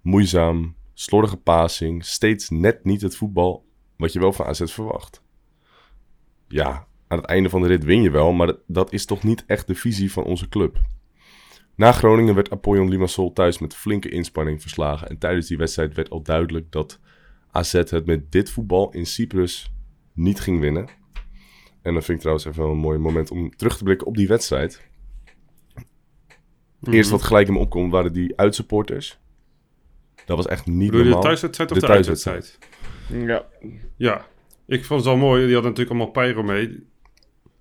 Moeizaam, 0.02 0.76
slordige 0.94 1.38
passing, 1.38 2.06
steeds 2.06 2.50
net 2.50 2.84
niet 2.84 3.02
het 3.02 3.16
voetbal 3.16 3.66
wat 3.98 4.14
je 4.14 4.20
wel 4.20 4.34
van 4.34 4.46
AZ 4.46 4.64
verwacht. 4.66 5.22
Ja, 6.48 6.88
aan 7.08 7.18
het 7.18 7.28
einde 7.28 7.50
van 7.50 7.62
de 7.62 7.68
rit 7.68 7.84
win 7.84 8.02
je 8.02 8.12
wel, 8.12 8.32
maar 8.32 8.54
dat 8.68 8.94
is 8.94 9.06
toch 9.06 9.24
niet 9.24 9.44
echt 9.48 9.68
de 9.68 9.76
visie 9.76 10.12
van 10.12 10.24
onze 10.24 10.50
club. 10.50 10.80
Na 11.80 11.92
Groningen 11.92 12.36
werd 12.36 12.50
Apollon 12.52 12.90
Limassol 12.90 13.34
thuis 13.34 13.60
met 13.60 13.76
flinke 13.76 14.10
inspanning 14.10 14.62
verslagen. 14.62 15.10
En 15.10 15.18
tijdens 15.18 15.48
die 15.48 15.58
wedstrijd 15.58 15.94
werd 15.96 16.10
al 16.10 16.22
duidelijk 16.22 16.72
dat 16.72 17.00
AZ 17.52 17.72
het 17.72 18.06
met 18.06 18.32
dit 18.32 18.50
voetbal 18.52 18.92
in 18.92 19.06
Cyprus 19.06 19.74
niet 20.14 20.40
ging 20.40 20.60
winnen. 20.60 20.88
En 21.82 21.94
dat 21.94 22.04
vind 22.04 22.10
ik 22.10 22.20
trouwens 22.20 22.46
even 22.48 22.62
wel 22.64 22.72
een 22.72 22.78
mooi 22.78 22.98
moment 22.98 23.32
om 23.32 23.56
terug 23.56 23.78
te 23.78 23.84
blikken 23.84 24.08
op 24.08 24.16
die 24.18 24.28
wedstrijd. 24.28 24.88
Het 26.80 26.94
eerste 26.94 27.12
wat 27.12 27.24
gelijk 27.24 27.48
in 27.48 27.54
me 27.54 27.60
opkomt 27.60 27.92
waren 27.92 28.14
die 28.14 28.38
uitsupporters. 28.38 29.20
Dat 30.26 30.38
was 30.38 30.48
echt 30.48 30.66
niet 30.66 30.78
Bedoel 30.78 30.98
je 30.98 31.04
de 31.04 31.04
normaal. 31.04 31.22
thuiswedstrijd 31.22 31.72
of 31.72 31.78
De 31.78 31.86
de, 31.86 31.92
thuiswedstrijd. 31.92 32.60
uitwedstrijd? 33.08 33.28
Ja. 33.28 33.46
Ja, 33.96 34.26
ik 34.68 34.86
vond 34.86 35.00
het 35.00 35.10
wel 35.10 35.20
mooi. 35.20 35.46
Die 35.46 35.54
hadden 35.54 35.72
natuurlijk 35.72 36.00
allemaal 36.00 36.24
pyro 36.26 36.44
mee. 36.44 36.88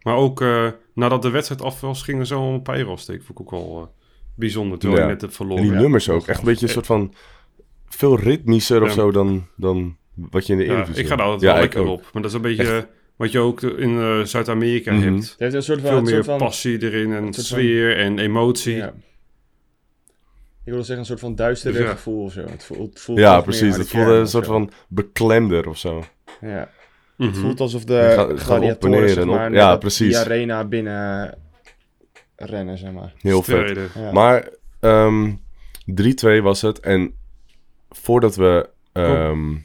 Maar 0.03 0.17
ook 0.17 0.41
eh, 0.41 0.71
nadat 0.95 1.23
de 1.23 1.31
wedstrijd 1.31 1.63
af 1.63 1.81
was, 1.81 2.03
gingen 2.03 2.27
ze 2.27 2.35
allemaal 2.35 2.61
pyro 2.61 2.97
steken. 2.97 3.25
Vond 3.25 3.39
ik 3.39 3.45
ook 3.45 3.51
wel 3.61 3.83
eh, 3.83 3.98
bijzonder, 4.39 4.79
terwijl 4.79 5.01
Ja. 5.03 5.07
je 5.09 5.13
net 5.13 5.21
hebt 5.23 5.33
En 5.33 5.39
verloren. 5.39 5.63
die 5.65 5.73
Ja. 5.73 5.79
nummers 5.81 6.09
ook. 6.09 6.27
Echt 6.27 6.39
een 6.39 6.45
beetje 6.45 6.67
een 6.67 6.73
soort 6.73 6.87
van... 6.87 7.15
Veel 7.89 8.19
ritmischer 8.19 8.83
of 8.83 8.93
zo 8.93 9.11
dan, 9.11 9.47
dan 9.57 9.97
wat 10.15 10.47
je 10.47 10.53
in 10.53 10.59
de 10.59 10.65
Ja, 10.65 10.71
Eredivisie 10.73 11.03
ik 11.03 11.09
ga 11.09 11.17
daar 11.17 11.25
altijd 11.25 11.43
Ja, 11.45 11.53
wel 11.53 11.61
lekker 11.61 11.81
ook. 11.81 11.89
op. 11.89 12.03
Maar 12.13 12.23
dat 12.23 12.31
is 12.31 12.33
een 12.37 12.43
beetje 12.43 12.77
eh, 12.77 12.83
wat 13.17 13.33
je 13.33 13.39
ook 13.39 13.63
in 13.63 13.99
eh, 13.99 14.21
Zuid-Amerika 14.21 14.93
Mhm. 14.93 15.03
hebt. 15.03 15.23
Het 15.31 15.35
heeft 15.39 15.55
een 15.55 15.63
soort 15.63 15.81
van... 15.81 15.89
Veel 15.91 16.01
meer 16.03 16.11
soort 16.15 16.25
van 16.25 16.39
passie 16.39 16.83
erin 16.83 17.13
en 17.13 17.23
van- 17.35 17.45
sfeer 17.45 17.97
en 17.97 18.19
emotie. 18.19 18.75
Ja. 18.77 18.93
Ik 20.65 20.75
wilde 20.75 20.81
zeggen 20.83 20.99
een 20.99 21.05
soort 21.05 21.21
van 21.21 21.35
duisterder 21.35 21.81
Dus 21.81 21.91
ja. 21.91 21.97
gevoel 21.97 22.23
of 22.25 22.33
zo. 22.33 22.41
Het 22.41 22.65
voelt, 22.65 22.89
het 22.91 23.01
voelt 23.01 23.19
Ja, 23.19 23.41
precies. 23.41 23.77
Het 23.77 23.83
de 23.83 23.89
voelde 23.97 24.13
een 24.13 24.27
soort 24.29 24.47
van 24.47 24.71
beklemder 24.89 25.69
of 25.69 25.79
zo. 25.79 26.05
Ja. 26.41 26.71
Mhm. 27.17 27.29
Het 27.29 27.39
voelt 27.39 27.61
alsof 27.61 27.85
de 27.85 28.33
gladiatoren, 28.37 29.09
zeg 29.11 29.25
maar, 29.25 29.53
ja, 29.53 29.77
precies. 29.77 30.07
die 30.09 30.17
arena 30.19 30.65
binnen 30.65 31.39
rennen, 32.39 32.79
zeg 32.79 32.93
maar. 32.93 33.13
Heel 33.21 33.43
vet. 33.43 33.69
Strijden. 33.69 33.91
Ja. 33.95 34.13
Maar 34.13 34.49
ehm 34.81 35.31
3-2 36.39 36.43
was 36.43 36.63
het. 36.63 36.81
En 36.81 37.15
voordat 37.89 38.37
we 38.37 38.69
ehm, 38.93 39.57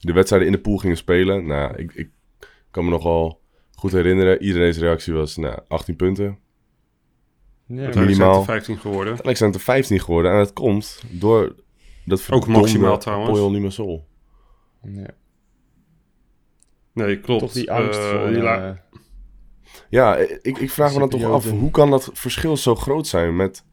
de 0.00 0.12
wedstrijden 0.12 0.48
in 0.48 0.54
de 0.54 0.60
pool 0.60 0.76
gingen 0.76 0.96
spelen... 0.96 1.46
Nou, 1.46 1.76
ik, 1.76 1.94
ik 1.94 2.10
kan 2.70 2.84
me 2.84 2.90
nogal 2.90 3.40
goed 3.74 3.92
herinneren. 3.92 4.42
Iedereen's 4.42 4.78
reactie 4.78 5.12
was 5.12 5.36
nou, 5.36 5.58
18 5.68 5.96
punten. 5.96 6.24
Ja, 7.66 7.74
Uiteindelijk 7.82 7.96
minimaal. 8.18 8.32
zijn 8.32 8.38
het 8.38 8.48
er 8.48 8.54
15 8.54 8.78
geworden. 8.78 9.12
Uiteindelijk 9.14 9.38
zijn 9.38 9.50
het 9.50 9.58
er 9.58 9.64
15 9.66 10.00
geworden. 10.00 10.30
En 10.32 10.38
dat 10.38 10.52
komt 10.52 11.02
door 11.10 11.54
dat 12.04 12.20
verdomde 12.20 12.50
maximaal 12.50 12.98
trouwens. 12.98 13.30
Apoel 13.30 13.50
Limassol. 13.50 14.06
ja. 14.82 15.06
Nee, 16.92 17.20
klopt. 17.20 17.40
Toch 17.40 17.52
die 17.52 17.68
Eh, 17.68 17.76
angst 17.76 18.00
voor... 18.00 18.28
die 18.28 18.42
eh, 18.42 18.70
Ja, 19.90 20.16
ik, 20.16 20.58
ik 20.58 20.70
vraag 20.70 20.92
me 20.92 20.98
dan 20.98 21.08
toch 21.08 21.24
af, 21.24 21.50
hoe 21.50 21.70
kan 21.70 21.90
dat 21.90 22.10
verschil 22.12 22.56
zo 22.56 22.74
groot 22.74 23.06
zijn 23.06 23.36
met, 23.36 23.64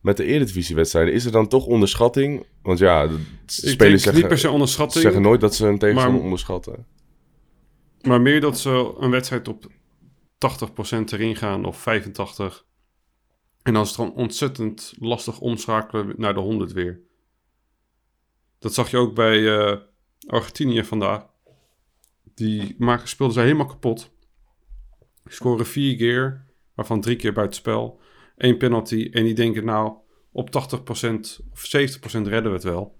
met 0.00 0.16
de 0.16 0.24
Eredivisie-wedstrijden? 0.24 1.14
Is 1.14 1.24
er 1.24 1.32
dan 1.32 1.48
toch 1.48 1.66
onderschatting? 1.66 2.46
Want 2.62 2.78
ja, 2.78 3.06
de 3.06 3.18
spelers 3.46 3.90
niet 3.92 4.00
zeggen, 4.00 4.28
per 4.28 4.38
se 4.38 4.50
onderschatting. 4.50 5.02
zeggen 5.02 5.22
nooit 5.22 5.40
dat 5.40 5.54
ze 5.54 5.66
een 5.66 5.78
tegenstander 5.78 6.14
Maar- 6.14 6.24
onderschatten. 6.24 6.86
Maar 8.02 8.20
meer 8.20 8.40
dat 8.40 8.58
ze 8.58 8.94
een 8.98 9.10
wedstrijd 9.10 9.48
op 9.48 9.66
80% 10.38 11.12
erin 11.12 11.36
gaan 11.36 11.64
of 11.64 11.80
85%. 11.80 12.64
En 13.62 13.72
dan 13.72 13.82
is 13.82 13.88
het 13.88 13.96
gewoon 13.96 14.14
ontzettend 14.14 14.92
lastig 14.98 15.40
omschakelen 15.40 16.14
naar 16.16 16.34
de 16.34 16.40
100 16.40 16.72
weer. 16.72 17.00
Dat 18.58 18.74
zag 18.74 18.90
je 18.90 18.96
ook 18.96 19.14
bij 19.14 19.58
eh, 19.58 19.76
Argentinië 20.26 20.84
vandaag. 20.84 21.26
Die 22.34 22.74
maken, 22.78 23.08
speelden 23.08 23.34
ze 23.34 23.40
helemaal 23.42 23.66
kapot. 23.66 24.10
Scoren 25.26 25.66
vier 25.66 25.96
keer, 25.96 26.44
waarvan 26.74 27.00
drie 27.00 27.16
keer 27.16 27.32
buitenspel. 27.32 28.00
Eén 28.36 28.56
penalty. 28.56 29.08
En 29.12 29.24
die 29.24 29.34
denken 29.34 29.64
nou, 29.64 29.92
op 30.32 30.48
80% 30.48 30.50
of 31.52 31.66
70% 31.66 32.00
redden 32.02 32.42
we 32.42 32.50
het 32.52 32.62
wel. 32.62 32.96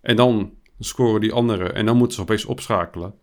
En 0.00 0.16
dan 0.16 0.52
scoren 0.78 1.20
die 1.20 1.32
anderen 1.32 1.74
en 1.74 1.86
dan 1.86 1.96
moeten 1.96 2.16
ze 2.16 2.22
opeens 2.22 2.44
opschakelen. 2.44 3.14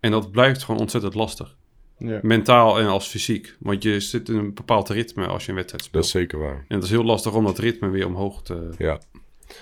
En 0.00 0.10
dat 0.10 0.30
blijft 0.30 0.62
gewoon 0.62 0.80
ontzettend 0.80 1.14
lastig. 1.14 1.56
Ja. 1.98 2.18
Mentaal 2.22 2.78
en 2.78 2.86
als 2.86 3.08
fysiek. 3.08 3.56
Want 3.58 3.82
je 3.82 4.00
zit 4.00 4.28
in 4.28 4.36
een 4.36 4.54
bepaald 4.54 4.88
ritme 4.88 5.26
als 5.26 5.42
je 5.44 5.48
een 5.50 5.54
wedstrijd 5.56 5.82
Dat 5.82 5.90
speelt. 5.90 6.04
is 6.04 6.10
zeker 6.10 6.38
waar. 6.38 6.64
En 6.68 6.74
het 6.74 6.84
is 6.84 6.90
heel 6.90 7.04
lastig 7.04 7.34
om 7.34 7.44
dat 7.44 7.58
ritme 7.58 7.88
weer 7.88 8.06
omhoog 8.06 8.42
te, 8.42 8.70
Ja. 8.78 9.00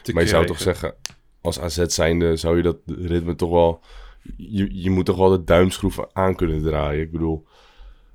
te 0.03 0.12
Maar 0.12 0.22
je 0.22 0.29
zou 0.29 0.46
toch 0.46 0.61
zeggen, 0.61 0.94
als 1.40 1.61
AZ 1.61 1.85
zijnde 1.87 2.37
zou 2.37 2.57
je 2.57 2.62
dat 2.62 2.77
ritme 2.87 3.35
toch 3.35 3.51
wel... 3.51 3.81
Je, 4.37 4.83
je 4.83 4.90
moet 4.90 5.05
toch 5.07 5.16
wel 5.16 5.29
de 5.31 5.44
duimschroef 5.44 5.98
aan 6.12 6.37
kunnen 6.37 6.62
draaien. 6.62 7.03
Ik 7.03 7.12
bedoel, 7.12 7.46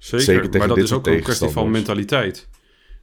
Zeker, 0.03 0.57
maar 0.57 0.67
dat 0.67 0.77
is 0.77 0.91
ook 0.91 1.07
een 1.07 1.21
kwestie 1.21 1.49
van 1.49 1.71
mentaliteit. 1.71 2.49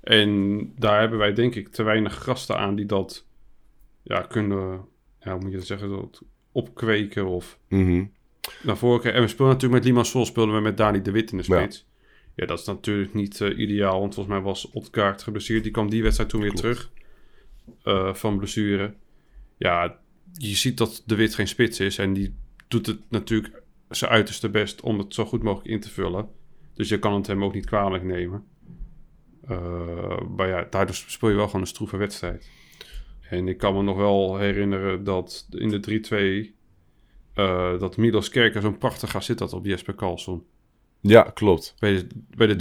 En 0.01 0.73
daar 0.77 1.01
hebben 1.01 1.19
wij 1.19 1.33
denk 1.33 1.55
ik 1.55 1.69
te 1.69 1.83
weinig 1.83 2.23
gasten 2.23 2.59
aan 2.59 2.75
die 2.75 2.87
dat 2.87 3.27
ja, 4.03 4.21
kunnen, 4.21 4.85
ja, 5.21 5.33
hoe 5.33 5.41
moet 5.41 5.51
je 5.51 5.57
dat 5.57 5.67
zeggen, 5.67 5.89
dat 5.89 6.23
opkweken 6.53 7.27
of 7.27 7.59
mhm. 7.69 8.05
naar 8.63 8.77
voren 8.77 9.01
krijgen. 9.01 9.21
En 9.21 9.27
we 9.27 9.33
speelden 9.33 9.55
natuurlijk 9.55 9.83
met 9.83 9.93
Limassol, 9.93 10.27
speelden 10.27 10.55
we 10.55 10.61
met 10.61 10.77
Dani 10.77 11.03
de 11.03 11.11
Wit 11.11 11.31
in 11.31 11.37
de 11.37 11.43
spits. 11.43 11.89
Ja, 12.35 12.47
dat 12.47 12.59
is 12.59 12.65
natuurlijk 12.67 13.15
niet 13.15 13.41
eh, 13.41 13.59
ideaal, 13.59 14.01
want 14.01 14.15
volgens 14.15 14.35
mij 14.35 14.45
was 14.45 14.71
Otkaart 14.71 15.23
geblesseerd. 15.23 15.63
Die 15.63 15.73
kwam 15.73 15.91
die 15.91 16.03
wedstrijd 16.03 16.31
toen 16.31 16.41
weer 16.41 16.55
terug 16.55 16.91
eh, 17.83 18.15
van 18.15 18.39
blessure. 18.39 18.95
Ja, 19.57 19.99
je 20.33 20.55
ziet 20.55 20.79
dat 20.79 21.03
de 21.07 21.15
Wit 21.15 21.35
geen 21.35 21.49
spits 21.49 21.81
is 21.81 21.99
en 21.99 22.13
die 22.13 22.35
doet 22.69 22.87
het 22.87 23.01
natuurlijk 23.09 23.63
zijn 23.89 24.11
uiterste 24.11 24.49
best 24.49 24.81
om 24.81 24.99
het 24.99 25.15
zo 25.15 25.25
goed 25.25 25.43
mogelijk 25.43 25.69
in 25.69 25.81
te 25.81 25.91
vullen. 25.91 26.29
Dus 26.81 26.89
je 26.89 26.99
kan 26.99 27.15
het 27.15 27.27
hem 27.27 27.45
ook 27.45 27.55
niet 27.55 27.67
kwalijk 27.67 28.05
nemen. 28.05 28.45
Eh, 29.49 30.21
maar 30.37 30.49
ja, 30.49 30.67
daardoor 30.71 30.95
speel 30.95 31.29
je 31.29 31.35
wel 31.35 31.47
gewoon 31.47 31.61
een 31.61 31.67
stroeve 31.67 31.97
wedstrijd. 31.97 32.51
En 33.31 33.49
ik 33.49 33.59
kan 33.59 33.75
me 33.75 33.83
nog 33.83 33.97
wel 33.97 34.37
herinneren 34.37 35.05
dat 35.05 35.47
in 35.51 35.69
de 35.69 36.51
3-2... 36.51 36.55
eh, 37.35 37.79
dat 37.79 37.97
Milos 37.97 38.29
Kerker 38.29 38.63
zo'n 38.63 38.79
prachtig 38.79 39.11
gaat 39.11 39.25
zit 39.25 39.39
had 39.39 39.53
op 39.53 39.65
Jesper 39.65 39.95
Karlsson. 39.95 40.45
Ja, 41.01 41.23
klopt. 41.23 41.75
Bij 41.79 41.95
de, 41.95 42.07
bij 42.37 42.47
de 42.47 42.55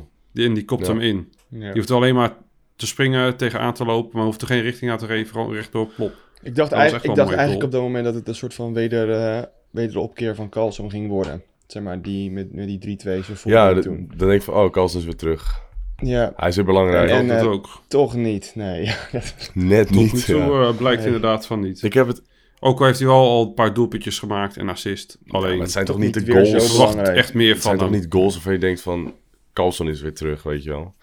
3-2. 0.00 0.04
Die 0.32 0.48
en 0.48 0.64
kopt 0.64 0.86
Ja. 0.86 0.92
hem 0.92 1.00
in. 1.00 1.32
Ja. 1.48 1.66
Je 1.68 1.72
hoeft 1.74 1.90
alleen 1.90 2.14
maar 2.14 2.36
te 2.76 2.86
springen, 2.86 3.36
tegenaan 3.36 3.74
te 3.74 3.84
lopen, 3.84 4.16
maar 4.16 4.24
hoeft 4.24 4.40
er 4.40 4.46
geen 4.46 4.62
richting 4.62 4.90
aan 4.90 4.98
te 4.98 5.06
geven, 5.06 5.32
gewoon 5.32 5.52
rechtdoor 5.52 5.86
plop. 5.86 6.14
Ik 6.42 6.54
dacht, 6.54 6.72
eigenlijk, 6.72 7.04
ik 7.04 7.14
dacht 7.14 7.32
eigenlijk 7.32 7.64
op 7.64 7.70
dat 7.72 7.82
moment 7.82 8.04
dat 8.04 8.14
het 8.14 8.28
een 8.28 8.34
soort 8.34 8.54
van 8.54 8.72
weder, 8.72 9.10
eh 9.10 9.42
wederopkeer 9.70 10.34
van 10.34 10.48
Carlson 10.48 10.90
ging 10.90 11.08
worden. 11.08 11.42
Zeg 11.66 11.82
maar, 11.82 12.02
die 12.02 12.30
met, 12.30 12.52
met 12.52 12.80
die 12.80 12.98
3-2 12.98 13.24
zo 13.24 13.34
voor 13.34 13.50
Ja, 13.50 13.80
toen. 13.80 14.12
dan 14.16 14.28
denk 14.28 14.40
ik 14.40 14.42
van, 14.42 14.54
oh, 14.54 14.70
Carlsen 14.70 14.98
is 14.98 15.04
weer 15.04 15.16
terug. 15.16 15.64
Ja, 15.96 16.32
Hij 16.36 16.48
is 16.48 16.56
weer 16.56 16.64
belangrijk. 16.64 17.10
En, 17.10 17.38
eh, 17.38 17.46
ook. 17.46 17.68
toch 17.88 18.14
niet. 18.14 18.52
Nee, 18.54 18.84
ja, 18.84 18.96
dat- 19.12 19.50
Net 19.54 19.86
Tot 19.86 19.96
niet. 19.96 20.12
nu 20.12 20.20
toe 20.20 20.36
ja. 20.40 20.68
eh, 20.68 20.76
blijkt 20.76 20.98
Nee. 20.98 21.06
inderdaad 21.06 21.46
van 21.46 21.60
niet. 21.60 21.82
Ik 21.82 21.92
heb 21.92 22.06
het... 22.06 22.22
Ook 22.60 22.80
al 22.80 22.86
heeft 22.86 22.98
hij 22.98 23.08
wel 23.08 23.16
al 23.16 23.46
een 23.46 23.54
paar 23.54 23.74
doelpuntjes 23.74 24.18
gemaakt 24.18 24.56
en 24.56 24.68
assist. 24.68 25.18
Alleen, 25.28 25.50
maar 25.52 25.60
het 25.60 25.70
zijn 25.70 25.84
toch 25.84 25.94
toch 25.96 26.04
niet 26.04 26.14
de 26.26 26.32
goals... 26.32 26.48
ik 26.52 26.60
verwacht 26.60 26.90
belangrijk. 26.90 27.16
echt 27.18 27.34
meer 27.34 27.52
Het 27.52 27.62
zijn 27.62 27.78
van 27.78 27.84
toch 27.86 27.92
hem. 27.94 28.02
niet 28.04 28.12
goals 28.12 28.34
waarvan 28.34 28.52
je 28.52 28.58
denkt 28.58 28.80
van... 28.80 29.14
Carlson 29.52 29.88
is 29.88 30.00
weer 30.00 30.14
terug, 30.14 30.42
weet 30.42 30.62
je 30.62 30.70
wel. 30.70 30.94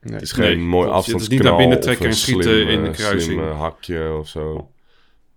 nee. 0.00 0.12
Het 0.12 0.22
is 0.22 0.32
geen 0.32 0.44
Nee, 0.44 0.56
mooi 0.66 0.88
klopt. 0.88 1.06
Het 1.06 1.06
is 1.08 1.12
afstandsknal 1.14 1.38
niet 1.38 1.48
naar 1.48 1.56
binnen 1.56 1.80
trekken 1.80 2.06
en 2.06 2.14
schieten 2.14 2.42
slim, 2.44 2.68
in 2.68 2.80
de 2.82 2.88
eh, 2.88 2.94
kruising. 2.94 3.22
slim, 3.40 3.50
hakje 3.50 4.12
of 4.18 4.28
zo. 4.28 4.70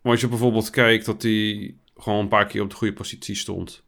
Maar 0.01 0.11
als 0.11 0.21
je 0.21 0.27
bijvoorbeeld 0.27 0.69
kijkt 0.69 1.05
dat 1.05 1.21
hij 1.21 1.75
gewoon 1.97 2.19
een 2.19 2.27
paar 2.27 2.45
keer 2.47 2.61
op 2.61 2.69
de 2.69 2.75
goede 2.75 2.93
positie 2.93 3.35
stond. 3.35 3.83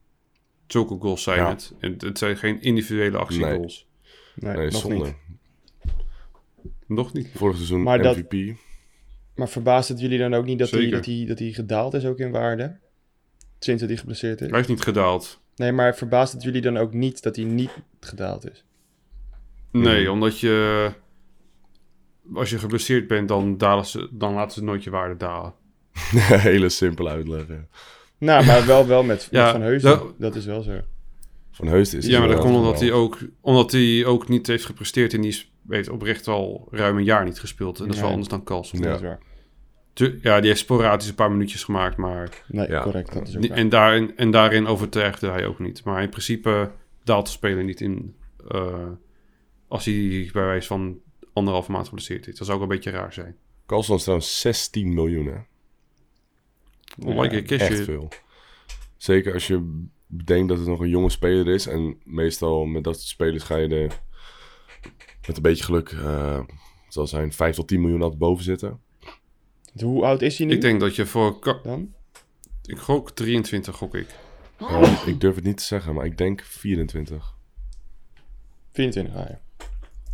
Zulke 0.68 0.98
goals 1.00 1.24
zijn 1.24 1.40
Ja. 1.40 1.50
het. 1.50 1.74
En 1.80 1.96
het 1.98 2.18
zijn 2.18 2.38
geen 2.38 2.62
individuele 2.62 3.18
actiegoals. 3.18 3.88
Nee, 4.36 4.56
Nee, 4.58 4.66
nog 4.70 4.82
zonde. 4.82 4.96
niet. 5.06 5.16
Nog 6.88 7.14
niet. 7.14 7.30
Vorig 7.36 7.56
seizoen 7.56 7.84
Maar 7.84 8.02
dat- 8.02 8.18
MVP. 8.18 8.58
Maar 9.36 9.50
verbaast 9.50 9.90
het 9.90 10.00
jullie 10.00 10.18
dan 10.20 10.34
ook 10.34 10.46
niet 10.46 10.60
dat 10.60 10.70
hij, 10.72 10.90
dat, 10.90 11.06
hij, 11.06 11.26
dat 11.28 11.40
hij 11.40 11.52
gedaald 11.52 11.94
is 11.94 12.06
ook 12.06 12.20
in 12.20 12.32
waarde? 12.32 12.78
Sinds 13.60 13.80
dat 13.82 13.90
hij 13.90 14.00
geblesseerd 14.00 14.42
is? 14.42 14.50
Hij 14.50 14.60
is 14.60 14.68
niet 14.68 14.82
gedaald. 14.82 15.40
Nee, 15.56 15.72
maar 15.72 15.96
verbaast 15.96 16.34
het 16.34 16.44
jullie 16.44 16.62
dan 16.62 16.78
ook 16.78 16.94
niet 16.94 17.24
dat 17.24 17.36
hij 17.36 17.46
niet 17.46 17.72
gedaald 18.00 18.50
is? 18.52 18.64
Nee, 19.72 20.02
Mhm. 20.04 20.12
omdat 20.12 20.40
je... 20.40 20.92
Als 22.34 22.50
je 22.50 22.60
geblesseerd 22.60 23.08
bent, 23.08 23.28
dan, 23.28 23.58
dalen 23.58 23.86
ze, 23.86 24.10
dan 24.12 24.34
laten 24.34 24.52
ze 24.52 24.64
nooit 24.64 24.84
je 24.84 24.90
waarde 24.90 25.18
dalen. 25.18 25.54
Hele 26.52 26.70
simpel 26.70 27.08
uitleggen. 27.08 27.70
Nou, 28.18 28.46
maar 28.46 28.66
wel, 28.66 28.88
wel 28.88 29.04
met, 29.04 29.28
Ja, 29.32 29.44
met 29.44 29.52
Van 29.52 29.62
Heusden. 29.62 29.92
dat- 29.98 30.14
Dat 30.18 30.36
is 30.36 30.46
wel 30.46 30.62
zo. 30.62 30.80
Van 31.52 31.68
Heusden 31.68 32.00
is 32.00 32.06
ja, 32.06 32.20
maar 32.20 32.28
dat 32.28 32.40
komt 32.40 32.56
omdat 32.56 32.80
hij, 32.80 32.92
ook, 32.92 33.18
omdat 33.42 33.72
hij 33.72 34.06
ook 34.06 34.28
niet 34.28 34.48
heeft 34.48 34.66
gepresteerd. 34.66 35.14
En 35.14 35.22
die 35.22 35.30
is 35.30 35.52
weet, 35.62 35.90
oprecht 35.90 36.28
al 36.28 36.68
ruim 36.72 36.98
een 36.98 37.04
jaar 37.04 37.24
niet 37.26 37.40
gespeeld. 37.40 37.80
En 37.80 37.86
dat 37.86 37.96
is 37.96 38.02
wel 38.02 38.10
anders 38.10 38.30
dan 38.30 38.44
Carlson. 38.44 38.80
Ja. 38.80 38.86
Dat 38.86 38.96
is 38.96 39.02
waar. 39.02 39.20
Tu- 39.94 40.20
Ja, 40.22 40.40
die 40.40 40.50
heeft 40.50 40.62
sporadisch 40.62 41.08
een 41.10 41.16
paar 41.16 41.32
minuutjes 41.32 41.64
gemaakt, 41.64 41.98
maar... 41.98 42.44
Nee, 42.48 42.68
Ja. 42.70 42.82
correct. 42.84 43.14
Dat 43.14 43.28
is 43.28 43.38
ook. 43.38 43.44
En 43.44 43.70
daarin, 43.70 44.18
en 44.18 44.32
daarin 44.32 44.68
overtuigde 44.68 45.30
hij 45.30 45.46
ook 45.46 45.60
niet. 45.60 45.84
Maar 45.84 46.02
in 46.04 46.10
principe 46.10 46.72
daalt 47.04 47.26
de 47.26 47.32
speler 47.32 47.64
niet 47.64 47.82
in 47.82 48.16
eh, 48.48 48.86
als 49.68 49.86
hij 49.86 50.30
bij 50.34 50.44
wijze 50.46 50.68
van 50.68 50.98
anderhalve 51.34 51.72
maand 51.72 51.88
geblesseerd 51.88 52.28
is. 52.28 52.38
Dat 52.38 52.48
zou 52.48 52.58
ook 52.60 52.64
een 52.64 52.76
beetje 52.76 52.92
raar 52.92 53.14
zijn. 53.14 53.36
Carlson 53.66 53.96
is 53.96 54.02
trouwens 54.02 54.40
16 54.40 54.94
miljoen, 54.94 55.26
hè. 55.26 55.38
Echt 57.62 57.84
veel. 57.84 58.08
Zeker 58.98 59.34
als 59.34 59.48
je 59.48 59.86
bedenkt 60.08 60.48
dat 60.50 60.58
het 60.58 60.68
nog 60.68 60.80
een 60.80 60.90
jonge 60.90 61.10
speler 61.10 61.48
is. 61.54 61.68
En 61.68 61.98
meestal 62.04 62.66
met 62.66 62.84
dat 62.84 62.96
soort 62.96 63.08
spelers 63.08 63.44
ga 63.44 63.56
je 63.56 63.68
er 63.68 64.00
met 65.28 65.36
een 65.36 65.42
beetje 65.42 65.64
geluk... 65.64 65.90
eh, 65.90 66.38
het 66.86 66.94
zal 66.94 67.08
zijn 67.08 67.34
5 67.34 67.56
tot 67.56 67.68
10 67.68 67.82
miljoen 67.82 68.02
altijd 68.02 68.20
boven 68.20 68.44
zitten. 68.44 68.80
Hoe 69.80 70.06
oud 70.06 70.22
is 70.22 70.38
hij 70.38 70.48
nu 70.48 70.54
Ik 70.54 70.62
denk 70.62 70.80
dat 70.80 70.96
je 70.96 71.06
voor... 71.06 71.60
Dan? 71.64 71.94
Ik 72.66 72.78
gok 72.78 73.12
23, 73.12 73.76
gok 73.76 73.96
ik. 73.96 74.08
Ik 75.06 75.20
durf 75.20 75.36
het 75.36 75.44
niet 75.44 75.58
te 75.58 75.64
zeggen, 75.64 75.94
maar 75.94 76.06
ik 76.06 76.18
denk 76.18 76.42
24. 76.42 77.36
24, 78.72 79.16
ah, 79.16 79.30
ja. 79.30 79.40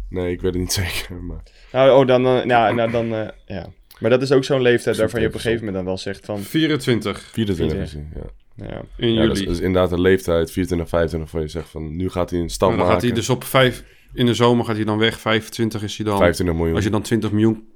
Nee, 0.09 0.31
ik 0.31 0.41
weet 0.41 0.53
het 0.53 0.61
niet 0.61 0.73
zeker. 0.83 1.23
Maar 1.23 1.43
Nou, 1.71 2.01
oh, 2.01 2.07
dan, 2.07 2.25
eh, 2.25 2.45
nou, 2.45 2.75
nou, 2.75 2.91
dan, 2.91 3.13
eh, 3.13 3.29
ja. 3.45 3.69
Maar 3.99 4.09
dat 4.09 4.21
is 4.21 4.31
ook 4.31 4.43
zo'n 4.43 4.61
leeftijd 4.61 4.97
waarvan 4.97 5.21
je 5.21 5.27
op 5.27 5.33
een 5.33 5.39
even 5.39 5.49
gegeven 5.51 5.65
moment 5.65 5.85
dan 5.85 5.93
wel 5.93 6.03
zegt 6.03 6.25
van, 6.25 6.39
24 6.39 7.19
24 7.31 7.77
is 7.81 7.93
hij, 7.93 8.07
ja. 8.15 8.65
ja, 8.67 8.81
in 8.97 9.13
ja 9.13 9.13
juli. 9.13 9.27
dat, 9.27 9.37
is, 9.37 9.43
dat 9.45 9.53
is 9.53 9.59
inderdaad 9.59 9.91
een 9.91 10.01
leeftijd, 10.01 10.51
24, 10.51 10.89
25, 10.89 11.31
waar 11.31 11.41
je 11.41 11.47
zegt 11.47 11.69
van... 11.69 11.95
Nu 11.95 12.09
gaat 12.09 12.29
hij 12.29 12.39
een 12.39 12.49
stap 12.49 12.69
En 12.69 12.75
dan 12.77 12.85
maken. 12.85 13.01
gaat 13.01 13.09
hij 13.09 13.19
dus 13.19 13.29
op 13.29 13.43
5... 13.43 13.83
In 14.13 14.25
de 14.25 14.33
zomer 14.33 14.65
gaat 14.65 14.75
hij 14.75 14.85
dan 14.85 14.97
weg. 14.97 15.19
25 15.19 15.83
is 15.83 15.97
hij 15.97 16.05
dan. 16.05 16.17
25 16.17 16.55
miljoen. 16.55 16.75
Als 16.75 16.83
je 16.83 16.89
dan 16.89 17.01
20 17.01 17.31
miljoen... 17.31 17.67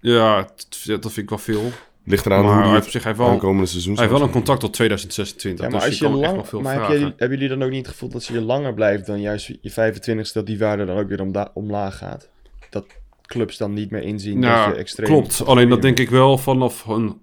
Ja, 0.00 0.36
dat 0.86 1.00
vind 1.00 1.16
ik 1.16 1.28
wel 1.28 1.38
veel. 1.38 1.70
Ligt 2.04 2.26
eraan 2.26 2.44
maar 2.44 2.52
hoe 2.52 2.60
hij 2.62 2.70
die 2.70 2.80
heeft, 2.80 2.90
zich, 2.90 3.02
hij 3.02 3.12
heeft 3.12 3.24
wel, 3.24 3.32
aankomende 3.32 3.66
seizoen 3.66 3.94
hij 3.94 4.02
heeft 4.04 4.16
wel 4.18 4.26
een 4.26 4.32
contract 4.32 4.60
tot 4.60 4.72
2026. 4.72 5.64
ja 5.64 5.70
maar 5.70 5.80
dus 5.80 5.88
als 5.88 5.98
je 5.98 6.08
je 6.08 6.12
lang, 6.12 6.34
wel 6.34 6.44
veel 6.44 6.60
maar 6.60 6.80
heb 6.80 6.98
jij- 6.98 7.14
hebben 7.16 7.38
jullie 7.38 7.48
dan 7.48 7.62
ook 7.62 7.70
niet 7.70 7.86
het 7.86 7.94
gevoel 7.94 8.08
dat 8.08 8.16
als 8.18 8.28
je 8.28 8.40
langer 8.40 8.74
blijft 8.74 9.06
dan 9.06 9.20
juist 9.20 9.46
je 9.60 9.70
25ste, 9.70 10.32
dat 10.32 10.46
die 10.46 10.58
waarde 10.58 10.84
dan 10.84 10.98
ook 10.98 11.08
weer 11.08 11.50
omlaag 11.54 11.96
gaat? 11.96 12.28
Dat 12.70 12.86
clubs 13.30 13.56
dan 13.56 13.72
niet 13.72 13.90
meer 13.90 14.02
inzien 14.02 14.40
dat 14.40 14.64
je 14.64 14.74
extreem... 14.74 15.08
klopt. 15.08 15.44
Alleen 15.44 15.68
dat 15.68 15.82
denk 15.82 15.98
ik 15.98 16.10
wel 16.10 16.38
vanaf 16.38 16.86
een... 16.86 17.20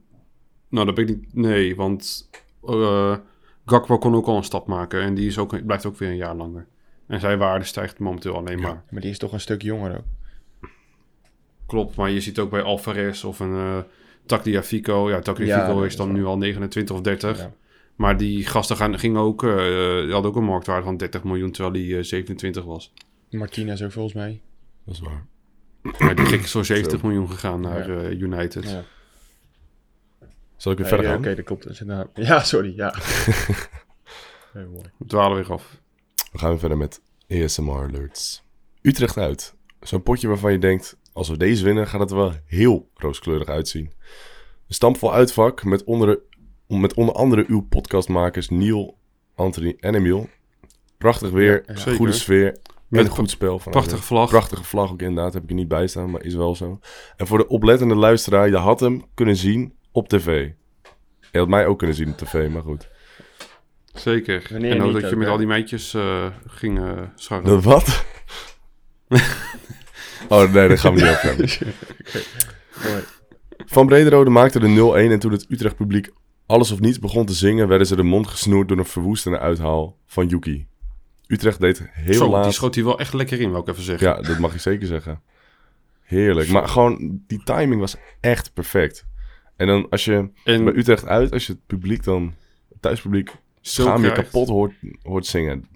Nou, 0.69 0.85
dat 0.85 0.95
ben 0.95 1.07
ik 1.07 1.09
niet... 1.09 1.33
Nee, 1.33 1.75
want 1.75 2.29
eh 2.67 3.17
Gakpo 3.65 3.97
kon 3.97 4.15
ook 4.15 4.27
al 4.27 4.37
een 4.37 4.43
stap 4.43 4.67
maken. 4.67 5.01
En 5.01 5.13
die 5.13 5.27
is 5.27 5.37
ook, 5.37 5.65
blijft 5.65 5.85
ook 5.85 5.97
weer 5.97 6.09
een 6.09 6.15
jaar 6.15 6.35
langer. 6.35 6.67
En 7.07 7.19
zijn 7.19 7.37
waarde 7.37 7.65
stijgt 7.65 7.99
momenteel 7.99 8.35
alleen 8.35 8.61
maar. 8.61 8.83
Maar 8.89 9.01
die 9.01 9.09
is 9.09 9.17
toch 9.17 9.31
een 9.31 9.39
stuk 9.39 9.61
jonger 9.61 9.97
ook. 9.97 10.05
Klopt, 11.65 11.95
maar 11.95 12.09
je 12.09 12.21
ziet 12.21 12.39
ook 12.39 12.49
bij 12.49 12.61
Alvarez 12.61 13.23
of 13.23 13.39
een 13.39 13.53
uh, 13.53 13.77
Tagliafico. 14.25 15.09
Ja, 15.09 15.19
Tagliafico 15.19 15.79
Ja, 15.79 15.85
is 15.85 15.95
dan 15.95 16.11
nu 16.11 16.25
al 16.25 16.37
29 16.37 16.95
of 16.95 17.01
30. 17.01 17.37
Ja. 17.37 17.53
Maar 17.95 18.17
die 18.17 18.45
gasten 18.45 18.75
gaan, 18.75 18.99
gingen 18.99 19.21
ook, 19.21 19.43
eh, 19.43 19.55
die 20.03 20.11
hadden 20.11 20.31
ook 20.31 20.35
een 20.35 20.43
marktwaarde 20.43 20.83
van 20.83 20.97
30 20.97 21.23
miljoen, 21.23 21.51
terwijl 21.51 21.73
die 21.73 21.97
eh, 21.97 22.03
27 22.03 22.63
was. 22.63 22.93
Martinez 23.29 23.81
ook 23.81 23.91
volgens 23.91 24.13
mij. 24.13 24.41
Dat 24.85 24.93
is 24.93 24.99
waar. 24.99 25.25
Maar 25.99 26.15
die 26.15 26.25
gek 26.25 26.41
is 26.41 26.51
voor 26.51 26.65
70 26.65 26.99
Zo. 26.99 27.07
miljoen 27.07 27.29
gegaan 27.31 27.61
naar 27.61 27.91
Ja. 27.91 28.01
eh, 28.09 28.19
United. 28.19 28.69
Ja. 28.69 28.83
Zal 30.57 30.71
ik 30.71 30.77
weer 30.77 30.87
verder 30.87 31.05
ja, 31.05 31.11
gaan? 31.11 31.19
Oké, 31.21 31.35
dat 31.35 31.45
klopt. 31.45 31.79
Inderdaad- 31.81 32.09
Ja, 32.27 32.43
sorry, 32.43 32.73
ja. 32.75 32.93
Heel 34.53 34.67
mooi. 34.69 34.85
We 34.97 35.05
dwalen 35.05 35.37
weer 35.37 35.51
af. 35.51 35.77
We 36.31 36.37
gaan 36.37 36.49
weer 36.49 36.59
verder 36.59 36.77
met 36.77 37.01
ASMR 37.29 37.71
alerts. 37.87 38.43
Utrecht 38.81 39.17
uit. 39.17 39.53
Zo'n 39.81 40.03
potje 40.03 40.27
waarvan 40.27 40.51
je 40.51 40.59
denkt, 40.59 40.97
als 41.13 41.29
we 41.29 41.37
deze 41.37 41.63
winnen, 41.63 41.87
gaat 41.87 41.99
het 41.99 42.09
er 42.11 42.15
wel 42.17 42.33
heel 42.45 42.89
rooskleurig 42.95 43.47
uitzien. 43.47 43.85
Een 44.67 44.73
stampvol 44.73 45.13
uitvak 45.13 45.63
met 45.63 45.83
onder, 45.83 46.19
met 46.67 46.93
onder 46.93 47.15
andere 47.15 47.43
uw 47.47 47.61
podcastmakers 47.61 48.49
Niel, 48.49 48.97
Anthony 49.35 49.75
en 49.79 49.95
Emiel. 49.95 50.29
Prachtig 50.97 51.29
weer, 51.29 51.63
Ja, 51.85 51.93
goede 51.93 52.11
sfeer 52.11 52.57
Met 52.87 52.99
en 52.99 53.05
een 53.05 53.11
goed 53.11 53.29
spel. 53.29 53.59
Van 53.59 53.71
Prachtige 53.71 54.01
vlag. 54.01 54.29
Prachtige 54.29 54.63
vlag 54.63 54.91
ook 54.91 55.01
inderdaad, 55.01 55.33
heb 55.33 55.43
ik 55.43 55.49
er 55.49 55.55
niet 55.55 55.67
bij 55.67 55.87
staan, 55.87 56.11
maar 56.11 56.23
is 56.23 56.35
wel 56.35 56.55
zo. 56.55 56.79
En 57.17 57.27
voor 57.27 57.37
de 57.37 57.47
oplettende 57.47 57.95
luisteraar, 57.95 58.49
je 58.49 58.55
had 58.55 58.79
hem 58.79 59.05
kunnen 59.13 59.35
zien 59.35 59.73
op 59.91 60.09
tv. 60.09 60.49
Je 61.31 61.39
had 61.39 61.47
mij 61.47 61.65
ook 61.65 61.77
kunnen 61.77 61.95
zien 61.95 62.09
op 62.09 62.17
tv, 62.17 62.49
maar 62.49 62.61
goed. 62.61 62.89
Zeker. 63.93 64.47
Wanneer 64.51 64.71
en 64.71 64.81
ook 64.81 64.93
dat 64.93 65.01
je 65.01 65.07
ook, 65.07 65.15
met 65.15 65.25
hè? 65.25 65.31
al 65.31 65.37
die 65.37 65.47
meidjes 65.47 65.93
eh, 65.93 66.25
ging 66.47 66.79
eh 66.79 67.01
scharrelen. 67.15 67.61
De 67.61 67.69
wat? 67.69 68.05
Oh 70.29 70.53
nee, 70.53 70.67
daar 70.67 70.77
gaan 70.77 70.95
we 70.95 71.35
niet. 71.37 71.61
Mooi. 72.83 73.03
Van 73.65 73.85
Brederode 73.85 74.29
maakte 74.29 74.59
de 74.59 74.93
0-1 75.07 75.11
en 75.11 75.19
toen 75.19 75.31
het 75.31 75.45
Utrecht 75.49 75.75
publiek 75.75 76.09
alles 76.45 76.71
of 76.71 76.79
niets 76.79 76.99
begon 76.99 77.25
te 77.25 77.33
zingen, 77.33 77.67
werden 77.67 77.87
ze 77.87 77.95
de 77.95 78.03
mond 78.03 78.27
gesnoerd 78.27 78.67
door 78.67 78.77
een 78.77 78.85
verwoestende 78.85 79.39
uithaal 79.39 79.97
van 80.05 80.27
Yuki. 80.27 80.67
Utrecht 81.27 81.59
deed 81.59 81.89
heel 81.91 82.13
Zo, 82.13 82.29
laat... 82.29 82.43
die 82.43 82.53
schoot 82.53 82.75
hij 82.75 82.83
wel 82.83 82.99
echt 82.99 83.13
lekker 83.13 83.41
in, 83.41 83.51
wil 83.51 83.59
ik 83.59 83.67
even 83.67 83.83
zeggen. 83.83 84.07
Ja, 84.07 84.21
dat 84.21 84.39
mag 84.39 84.53
je 84.53 84.59
zeker 84.59 84.87
zeggen. 84.87 85.21
Heerlijk. 86.01 86.49
Maar 86.49 86.67
gewoon, 86.67 87.21
die 87.27 87.43
timing 87.43 87.79
was 87.79 87.95
echt 88.19 88.53
perfect. 88.53 89.05
En 89.55 89.67
dan 89.67 89.89
als 89.89 90.05
je 90.05 90.29
En 90.43 90.63
bij 90.63 90.73
Utrecht 90.73 91.05
uit, 91.05 91.31
als 91.31 91.45
je 91.47 91.53
het 91.53 91.65
publiek 91.65 92.03
dan, 92.03 92.33
het 92.69 92.81
thuispubliek, 92.81 93.29
zo 93.61 93.81
schaam 93.81 94.03
je 94.03 94.11
kapot 94.11 94.47
hoort, 94.47 94.73
hoort 95.01 95.25
zingen. 95.25 95.67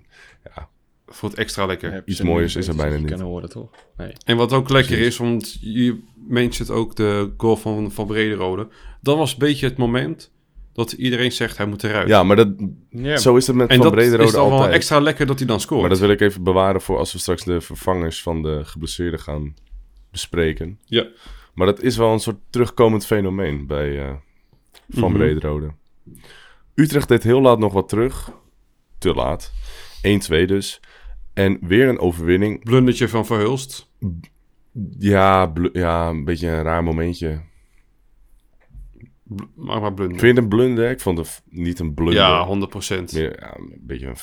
voelt 1.08 1.34
extra 1.34 1.66
lekker. 1.66 2.04
Iets 2.06 2.22
niet 2.22 2.56
is 2.56 2.68
er 2.68 2.76
bijna 2.76 2.94
je 2.94 3.00
niet. 3.00 3.08
kunnen 3.08 3.26
horen, 3.26 3.50
toch? 3.50 3.70
Nee. 3.98 4.14
En 4.26 4.38
wat 4.38 4.54
ook 4.54 4.70
lekker 4.70 4.96
Precies. 4.96 5.14
is, 5.14 5.18
want 5.18 5.58
je 5.62 6.00
mentioned 6.28 6.70
ook 6.70 6.96
de 6.96 7.34
goal 7.38 7.56
van, 7.56 7.92
van 7.92 8.08
Brederode. 8.08 8.68
Dat 9.02 9.18
was 9.18 9.32
een 9.32 9.40
beetje 9.40 9.68
het 9.68 9.78
moment 9.78 10.32
dat 10.74 10.92
iedereen 10.92 11.32
zegt 11.32 11.58
hij 11.58 11.66
moet 11.66 11.84
eruit. 11.84 12.08
Ja, 12.08 12.24
maar 12.24 12.36
dat, 12.36 12.48
Ja, 12.90 13.18
zo 13.18 13.36
is 13.36 13.48
het 13.48 13.56
met 13.56 13.70
en 13.70 13.76
Van 13.76 13.84
dat 13.86 13.94
Brederode 13.94 14.24
is 14.24 14.32
dan 14.32 14.50
wel 14.50 14.52
altijd. 14.58 14.74
extra 14.74 15.00
lekker 15.00 15.26
dat 15.26 15.38
hij 15.40 15.48
dan 15.48 15.60
scoort. 15.60 15.82
Maar 15.82 15.90
dat 15.90 16.00
wil 16.00 16.10
ik 16.10 16.22
even 16.22 16.44
bewaren 16.44 16.82
voor 16.82 16.98
als 16.98 17.14
we 17.14 17.20
straks 17.20 17.44
de 17.44 17.62
vervangers 17.62 18.22
van 18.22 18.42
de 18.42 18.62
geblesseerden 18.64 19.20
gaan 19.20 19.54
bespreken. 20.12 20.80
Ja. 20.86 21.08
Maar 21.54 21.66
dat 21.66 21.82
is 21.82 21.98
wel 21.98 22.14
een 22.14 22.20
soort 22.20 22.40
terugkomend 22.50 23.06
fenomeen 23.06 23.68
bij 23.68 24.00
eh, 24.06 24.14
Van 24.90 25.10
Mhm. 25.10 25.20
Brederode. 25.20 25.72
Utrecht 26.76 27.08
deed 27.08 27.24
heel 27.24 27.42
laat 27.42 27.60
nog 27.60 27.74
wat 27.74 27.90
terug. 27.90 28.32
Te 28.98 29.14
laat. 29.14 29.52
1-2 30.02 30.46
dus. 30.46 30.80
En 31.34 31.58
weer 31.62 31.88
een 31.88 32.00
overwinning. 32.00 32.64
Blundertje 32.64 33.08
van 33.08 33.26
Verhulst. 33.26 33.90
Ja, 35.00 35.52
ja, 35.74 36.10
een 36.10 36.24
beetje 36.26 36.48
een 36.48 36.64
raar 36.64 36.84
momentje. 36.84 37.42
Maar 39.56 39.82
maar 39.82 39.94
blunder. 39.94 40.20
Vind 40.20 40.22
je 40.22 40.28
het 40.28 40.38
een 40.38 40.48
blunder? 40.58 40.90
Ik 40.90 41.00
vond 41.00 41.18
het 41.18 41.42
niet 41.50 41.80
een 41.80 41.94
blunder. 41.94 42.16
Ja, 42.16 42.48
100%. 42.48 43.14
Meer, 43.14 43.40
ja, 43.40 43.58
een 43.58 43.78
beetje 43.82 44.08
een... 44.08 44.16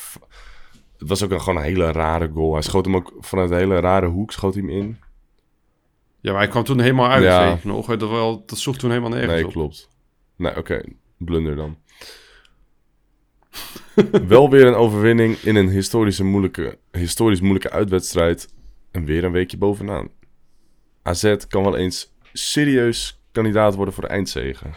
Het 0.99 1.09
was 1.09 1.23
ook 1.25 1.31
een, 1.31 1.41
gewoon 1.41 1.59
een 1.59 1.69
hele 1.69 1.93
rare 1.93 2.31
goal. 2.35 2.53
Hij 2.53 2.63
schoot 2.63 2.85
hem 2.85 2.97
ook 2.97 3.13
vanuit 3.21 3.51
een 3.51 3.57
hele 3.57 3.79
rare 3.81 4.07
hoek, 4.07 4.33
schoot 4.33 4.55
hij 4.55 4.63
hem 4.63 4.73
in. 4.73 4.99
Ja, 6.21 6.31
maar 6.33 6.41
hij 6.41 6.51
kwam 6.51 6.65
toen 6.65 6.81
helemaal 6.81 7.09
uit, 7.11 7.23
Ja. 7.25 7.59
nog. 7.65 7.87
Dat, 7.97 8.11
wel, 8.11 8.43
dat 8.47 8.59
zocht 8.59 8.79
toen 8.79 8.91
helemaal 8.91 9.11
nergens 9.11 9.33
Nee, 9.35 9.47
op. 9.47 9.53
klopt. 9.53 9.89
Nee, 10.37 10.57
oké. 10.57 10.83
Blunder 11.17 11.57
dan. 11.57 11.77
Wel 14.27 14.51
weer 14.51 14.67
een 14.67 14.75
overwinning 14.75 15.37
in 15.37 15.57
een 15.57 15.69
historische 15.69 16.25
moeilijke, 16.25 16.79
historisch 16.93 17.41
moeilijke 17.41 17.71
uitwedstrijd. 17.71 18.49
En 18.91 19.05
weer 19.05 19.25
een 19.25 19.33
weekje 19.33 19.57
bovenaan. 19.59 20.09
AZ 21.03 21.37
kan 21.49 21.63
wel 21.63 21.77
eens 21.77 22.13
serieus 22.33 23.21
kandidaat 23.33 23.75
worden 23.75 23.95
voor 23.95 24.03
de 24.03 24.09
eindzegen. 24.09 24.73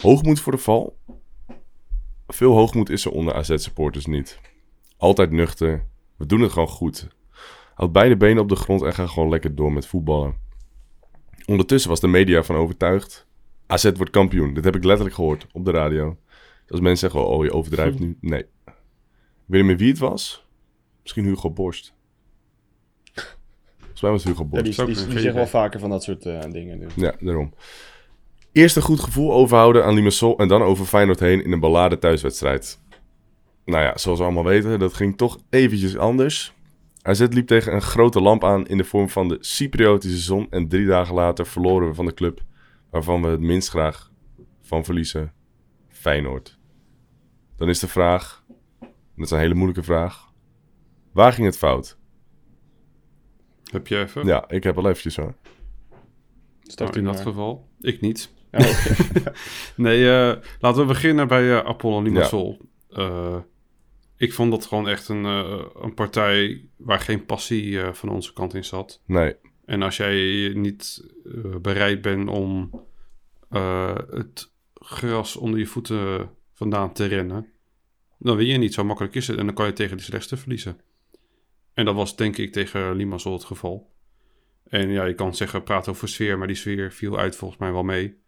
Hoogmoed 0.00 0.40
voor 0.40 0.52
de 0.52 0.58
val? 0.58 0.98
Veel 2.26 2.52
hoogmoed 2.52 2.90
is 2.90 3.04
er 3.04 3.10
onder 3.10 3.34
AZ-supporters 3.34 4.06
niet. 4.06 4.40
Altijd 4.96 5.30
nuchter. 5.30 5.86
We 6.16 6.26
doen 6.26 6.40
het 6.40 6.52
gewoon 6.52 6.68
goed. 6.68 7.08
Houd 7.74 7.92
beide 7.92 8.16
benen 8.16 8.42
op 8.42 8.48
de 8.48 8.56
grond 8.56 8.82
en 8.82 8.94
ga 8.94 9.06
gewoon 9.06 9.28
lekker 9.28 9.54
door 9.54 9.72
met 9.72 9.86
voetballen. 9.86 10.34
Ondertussen 11.46 11.90
was 11.90 12.00
de 12.00 12.06
media 12.06 12.42
van 12.42 12.56
overtuigd. 12.56 13.26
AZ 13.66 13.90
wordt 13.96 14.10
kampioen. 14.10 14.54
Dit 14.54 14.64
heb 14.64 14.76
ik 14.76 14.84
letterlijk 14.84 15.14
gehoord 15.14 15.46
op 15.52 15.64
de 15.64 15.70
radio. 15.70 16.16
Als 16.68 16.80
mensen 16.80 17.10
zeggen, 17.10 17.30
oh 17.30 17.44
je 17.44 17.52
overdrijft 17.52 17.98
nu. 17.98 18.16
Nee. 18.20 18.40
Ik 18.40 18.46
weet 19.46 19.60
niet 19.60 19.64
meer 19.64 19.76
wie 19.76 19.88
het 19.88 19.98
was. 19.98 20.46
Misschien 21.02 21.24
Hugo 21.24 21.50
Borst. 21.50 21.94
Volgens 23.78 24.00
mij 24.00 24.10
was 24.10 24.24
Hugo 24.24 24.42
Ja, 24.42 24.48
Borst. 24.48 24.76
die, 24.76 24.86
die, 24.86 24.94
zeggen 24.96 25.34
wel 25.34 25.46
vaker 25.46 25.80
van 25.80 25.90
dat 25.90 26.02
soort 26.02 26.26
eh, 26.26 26.40
dingen. 26.50 26.78
Dus. 26.78 26.94
Ja, 26.94 27.14
daarom. 27.20 27.54
Eerst 28.52 28.76
een 28.76 28.82
goed 28.82 29.00
gevoel 29.00 29.32
overhouden 29.32 29.84
aan 29.84 29.94
Limassol 29.94 30.38
en 30.38 30.48
dan 30.48 30.62
over 30.62 30.84
Feyenoord 30.84 31.20
heen 31.20 31.44
in 31.44 31.52
een 31.52 31.60
ballade 31.60 31.98
thuiswedstrijd. 31.98 32.80
Nou 33.64 33.84
ja, 33.84 33.98
zoals 33.98 34.18
we 34.18 34.24
allemaal 34.24 34.44
weten, 34.44 34.78
dat 34.78 34.94
ging 34.94 35.16
toch 35.16 35.38
eventjes 35.50 35.96
anders. 35.96 36.52
AZ 37.02 37.26
liep 37.30 37.46
tegen 37.46 37.74
een 37.74 37.82
grote 37.82 38.20
lamp 38.20 38.44
aan 38.44 38.66
in 38.66 38.76
de 38.76 38.84
vorm 38.84 39.08
van 39.08 39.28
de 39.28 39.36
Cypriotische 39.40 40.18
zon 40.18 40.46
en 40.50 40.68
drie 40.68 40.86
dagen 40.86 41.14
later 41.14 41.46
verloren 41.46 41.88
we 41.88 41.94
van 41.94 42.06
de 42.06 42.14
club 42.14 42.42
waarvan 42.90 43.22
we 43.22 43.28
het 43.28 43.40
minst 43.40 43.68
graag 43.68 44.10
van 44.60 44.84
verliezen, 44.84 45.32
Feyenoord. 45.88 46.58
Dan 47.56 47.68
is 47.68 47.78
de 47.78 47.88
vraag, 47.88 48.44
en 48.80 48.88
dat 49.16 49.24
is 49.24 49.30
een 49.30 49.38
hele 49.38 49.54
moeilijke 49.54 49.82
vraag, 49.82 50.32
waar 51.12 51.32
ging 51.32 51.46
het 51.46 51.58
fout? 51.58 51.98
Heb 53.70 53.86
je 53.86 53.98
even? 53.98 54.26
Ja, 54.26 54.48
ik 54.48 54.62
heb 54.62 54.74
wel 54.74 54.88
eventjes 54.88 55.16
hoor. 55.16 55.34
Start 56.62 56.94
Nou, 56.94 57.06
in 57.06 57.12
dat 57.12 57.20
geval. 57.20 57.68
Ik 57.80 58.00
niet. 58.00 58.30
Ja, 58.50 58.58
oké. 58.58 59.32
Nee, 59.76 60.10
eh, 60.10 60.36
laten 60.60 60.80
we 60.80 60.86
beginnen 60.86 61.28
bij 61.28 61.50
eh 61.58 61.66
Apollon 61.66 62.02
Limassol. 62.04 62.60
Eh, 62.90 63.36
ik 64.16 64.32
vond 64.32 64.50
dat 64.50 64.66
gewoon 64.66 64.88
echt 64.88 65.08
een, 65.08 65.24
een 65.84 65.94
partij 65.94 66.64
waar 66.76 67.00
geen 67.00 67.24
passie 67.24 67.78
van 67.92 68.08
onze 68.08 68.32
kant 68.32 68.54
in 68.54 68.64
zat. 68.64 69.02
Nee, 69.06 69.34
En 69.64 69.82
als 69.82 69.96
jij 69.96 70.52
niet 70.54 71.10
bereid 71.60 72.02
bent 72.02 72.28
om 72.28 72.70
het 74.10 74.52
gras 74.74 75.36
onder 75.36 75.58
je 75.58 75.66
voeten 75.66 76.30
vandaan 76.52 76.92
te 76.92 77.04
rennen, 77.04 77.46
dan 78.18 78.36
win 78.36 78.46
je 78.46 78.58
niet. 78.58 78.74
Zo 78.74 78.84
makkelijk 78.84 79.14
is 79.14 79.26
het. 79.26 79.38
En 79.38 79.46
dan 79.46 79.54
kan 79.54 79.66
je 79.66 79.72
tegen 79.72 79.96
de 79.96 80.02
slechtste 80.02 80.36
verliezen. 80.36 80.80
En 81.74 81.84
dat 81.84 81.94
was 81.94 82.16
denk 82.16 82.36
ik 82.36 82.52
tegen 82.52 82.94
Limassol 82.96 83.32
het 83.32 83.44
geval. 83.44 83.90
En 84.64 84.88
ja, 84.88 85.04
je 85.04 85.14
kan 85.14 85.34
zeggen, 85.34 85.62
praat 85.62 85.88
over 85.88 86.08
sfeer, 86.08 86.38
maar 86.38 86.46
die 86.46 86.56
sfeer 86.56 86.92
viel 86.92 87.18
uit 87.18 87.36
volgens 87.36 87.60
mij 87.60 87.72
wel 87.72 87.82
mee. 87.82 88.18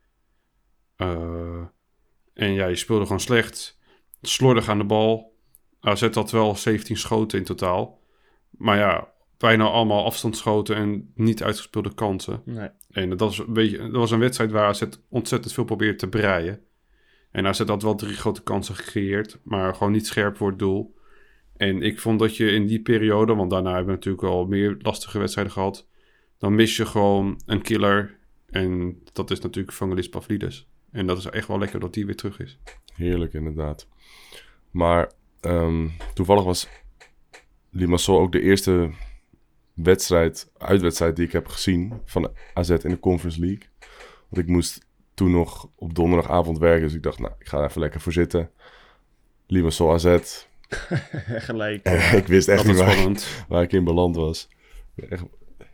Eh, 0.96 1.62
en 2.34 2.52
ja, 2.52 2.66
je 2.66 2.76
speelde 2.76 3.04
gewoon 3.04 3.20
slecht. 3.20 3.78
Slordig 4.22 4.68
aan 4.68 4.78
de 4.78 4.84
bal. 4.84 5.36
AZ 5.80 6.08
had 6.14 6.30
wel 6.30 6.56
17 6.56 6.96
schoten 6.96 7.38
in 7.38 7.44
totaal. 7.44 8.00
Maar 8.50 8.78
ja, 8.78 9.12
bijna 9.38 9.64
allemaal 9.64 10.04
afstandsschoten 10.04 10.76
en 10.76 11.12
niet 11.14 11.42
uitgespeelde 11.42 11.94
kansen. 11.94 12.42
Nee. 12.44 12.68
En 12.90 13.08
dat 13.08 13.20
was 13.20 13.38
een, 13.38 13.52
beetje, 13.52 13.78
dat 13.78 13.90
was 13.90 14.10
een 14.10 14.18
wedstrijd 14.18 14.50
waar 14.50 14.68
AZ 14.68 14.82
ontzettend 15.08 15.52
veel 15.52 15.64
probeerde 15.64 15.96
te 15.96 16.08
breien. 16.08 16.60
En 17.30 17.46
AZ 17.46 17.58
had 17.58 17.82
wel 17.82 17.94
drie 17.94 18.14
grote 18.14 18.42
kansen 18.42 18.74
gecreëerd, 18.74 19.38
maar 19.44 19.74
gewoon 19.74 19.92
niet 19.92 20.06
scherp 20.06 20.36
voor 20.36 20.48
het 20.48 20.58
doel. 20.58 20.94
En 21.56 21.82
ik 21.82 22.00
vond 22.00 22.18
dat 22.18 22.36
je 22.36 22.50
in 22.50 22.66
die 22.66 22.82
periode, 22.82 23.34
want 23.34 23.50
daarna 23.50 23.68
hebben 23.68 23.86
we 23.86 23.92
natuurlijk 23.92 24.24
al 24.24 24.46
meer 24.46 24.76
lastige 24.78 25.18
wedstrijden 25.18 25.52
gehad, 25.52 25.88
dan 26.38 26.54
mis 26.54 26.76
je 26.76 26.86
gewoon 26.86 27.40
een 27.46 27.62
killer. 27.62 28.18
En 28.46 29.00
dat 29.12 29.30
is 29.30 29.40
natuurlijk 29.40 29.76
Vangelis 29.76 30.08
Pavlidis. 30.08 30.70
En 30.92 31.06
dat 31.06 31.18
is 31.18 31.24
echt 31.24 31.48
wel 31.48 31.58
lekker 31.58 31.80
dat 31.80 31.94
die 31.94 32.06
weer 32.06 32.16
terug 32.16 32.40
is. 32.40 32.58
Heerlijk, 32.94 33.32
inderdaad. 33.32 33.88
Maar 34.70 35.12
ehm, 35.40 35.88
toevallig 36.14 36.44
was 36.44 36.68
Limassol 37.70 38.20
ook 38.20 38.32
de 38.32 38.40
eerste 38.40 38.90
wedstrijd, 39.74 40.50
uitwedstrijd 40.58 41.16
die 41.16 41.26
ik 41.26 41.32
heb 41.32 41.46
gezien 41.46 42.00
van 42.04 42.32
AZ 42.54 42.70
in 42.70 42.90
de 42.90 42.98
Conference 42.98 43.40
League. 43.40 43.68
Want 44.28 44.42
ik 44.42 44.46
moest 44.46 44.86
toen 45.14 45.30
nog 45.30 45.70
op 45.76 45.94
donderdagavond 45.94 46.58
werken, 46.58 46.82
dus 46.82 46.94
ik 46.94 47.02
dacht, 47.02 47.18
nou, 47.18 47.32
ik 47.38 47.48
ga 47.48 47.58
er 47.58 47.64
even 47.64 47.80
lekker 47.80 48.00
voor 48.00 48.12
zitten. 48.12 48.50
Limassol 49.46 49.92
AZ. 49.92 50.18
Gelijk. 51.48 51.88
ik 52.22 52.26
wist 52.26 52.48
echt 52.48 52.66
Dat 52.66 52.66
niet 52.66 52.84
waar, 52.84 53.44
waar 53.48 53.62
ik 53.62 53.72
in 53.72 53.84
beland 53.84 54.16
was. 54.16 54.48
Echt, 55.08 55.22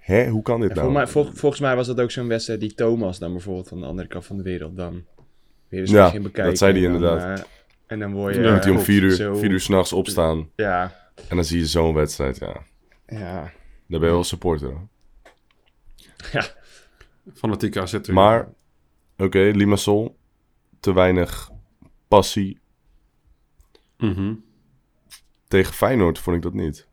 hè, 0.08 0.28
hoe 0.28 0.42
kan 0.42 0.60
dit 0.60 0.68
Ja, 0.68 0.74
nou? 0.74 0.86
volgens, 0.92 1.12
mij, 1.14 1.22
vol- 1.24 1.32
volgens 1.40 1.60
mij 1.60 1.76
was 1.76 1.86
dat 1.86 2.00
ook 2.00 2.10
zo'n 2.10 2.28
wedstrijd 2.28 2.60
die 2.60 2.74
Thomas 2.74 3.18
dan 3.18 3.32
bijvoorbeeld 3.32 3.68
van 3.68 3.80
de 3.80 3.86
andere 3.86 4.08
kant 4.08 4.26
van 4.26 4.36
de 4.36 4.42
wereld 4.42 4.76
dan 4.76 5.04
weer 5.68 5.80
eens 5.80 5.90
Ja, 5.90 6.08
ging 6.08 6.22
bekijken. 6.22 6.50
dat 6.50 6.58
zei 6.58 6.72
hij 6.72 6.82
dan, 6.82 6.92
inderdaad. 6.94 7.38
eh, 7.38 7.44
en 7.86 7.98
dan 7.98 8.12
word 8.12 8.34
je... 8.34 8.42
Dan 8.42 8.52
moet 8.52 8.62
hij 8.64 8.72
om 8.72 8.78
eh, 8.78 8.84
vier 8.84 9.02
uur, 9.02 9.10
zo- 9.10 9.34
vier 9.34 9.50
uur 9.50 9.60
s'nachts 9.60 9.92
opstaan 9.92 10.50
Ja, 10.56 11.10
en 11.28 11.36
dan 11.36 11.44
zie 11.44 11.58
je 11.58 11.66
zo'n 11.66 11.94
wedstrijd, 11.94 12.38
ja. 12.38 12.62
ja. 13.06 13.40
Dan 13.86 14.00
ben 14.00 14.08
je 14.08 14.14
wel 14.14 14.24
supporter. 14.24 14.68
hoor. 14.68 14.88
Fanatieke 17.34 17.80
AZ. 17.80 17.98
Maar, 18.08 18.48
oké, 19.16 19.38
Limassol, 19.54 20.16
te 20.80 20.92
weinig 20.94 21.50
passie. 22.08 22.58
Mhm. 23.98 24.34
Tegen 25.48 25.74
Feyenoord 25.74 26.18
vond 26.18 26.36
ik 26.36 26.42
dat 26.42 26.54
niet. 26.54 26.87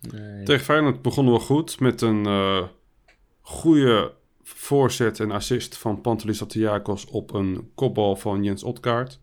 Nee. 0.00 0.44
Tegen 0.44 0.64
Feyenoord 0.64 1.02
begonnen 1.02 1.34
we 1.34 1.40
goed 1.40 1.80
met 1.80 2.00
een 2.00 2.26
eh 2.26 2.62
goede 3.48 4.12
voorzet 4.42 5.20
en 5.20 5.30
assist 5.30 5.76
van 5.76 6.00
Pantelis 6.00 6.42
Athiakos 6.42 7.06
op 7.06 7.34
een 7.34 7.70
kopbal 7.74 8.16
van 8.16 8.44
Jens 8.44 8.62
Otkaart. 8.62 9.20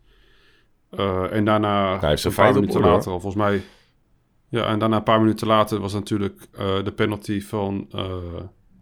Eh, 0.90 1.32
en 1.32 1.44
daarna, 1.44 1.98
Hij 1.98 2.08
heeft 2.08 2.22
zijn 2.22 2.34
een 2.36 2.42
paar 2.44 2.54
minuten 2.54 2.76
orde, 2.76 2.88
later, 2.88 3.12
al, 3.12 3.20
volgens 3.20 3.42
mij. 3.42 3.62
Ja, 4.48 4.66
en 4.66 4.78
daarna 4.78 4.96
een 4.96 5.02
paar 5.02 5.20
minuten 5.20 5.46
later 5.46 5.80
was 5.80 5.92
natuurlijk 5.92 6.46
eh, 6.52 6.84
de 6.84 6.92
penalty 6.92 7.40
van 7.40 7.86
eh, 7.90 8.14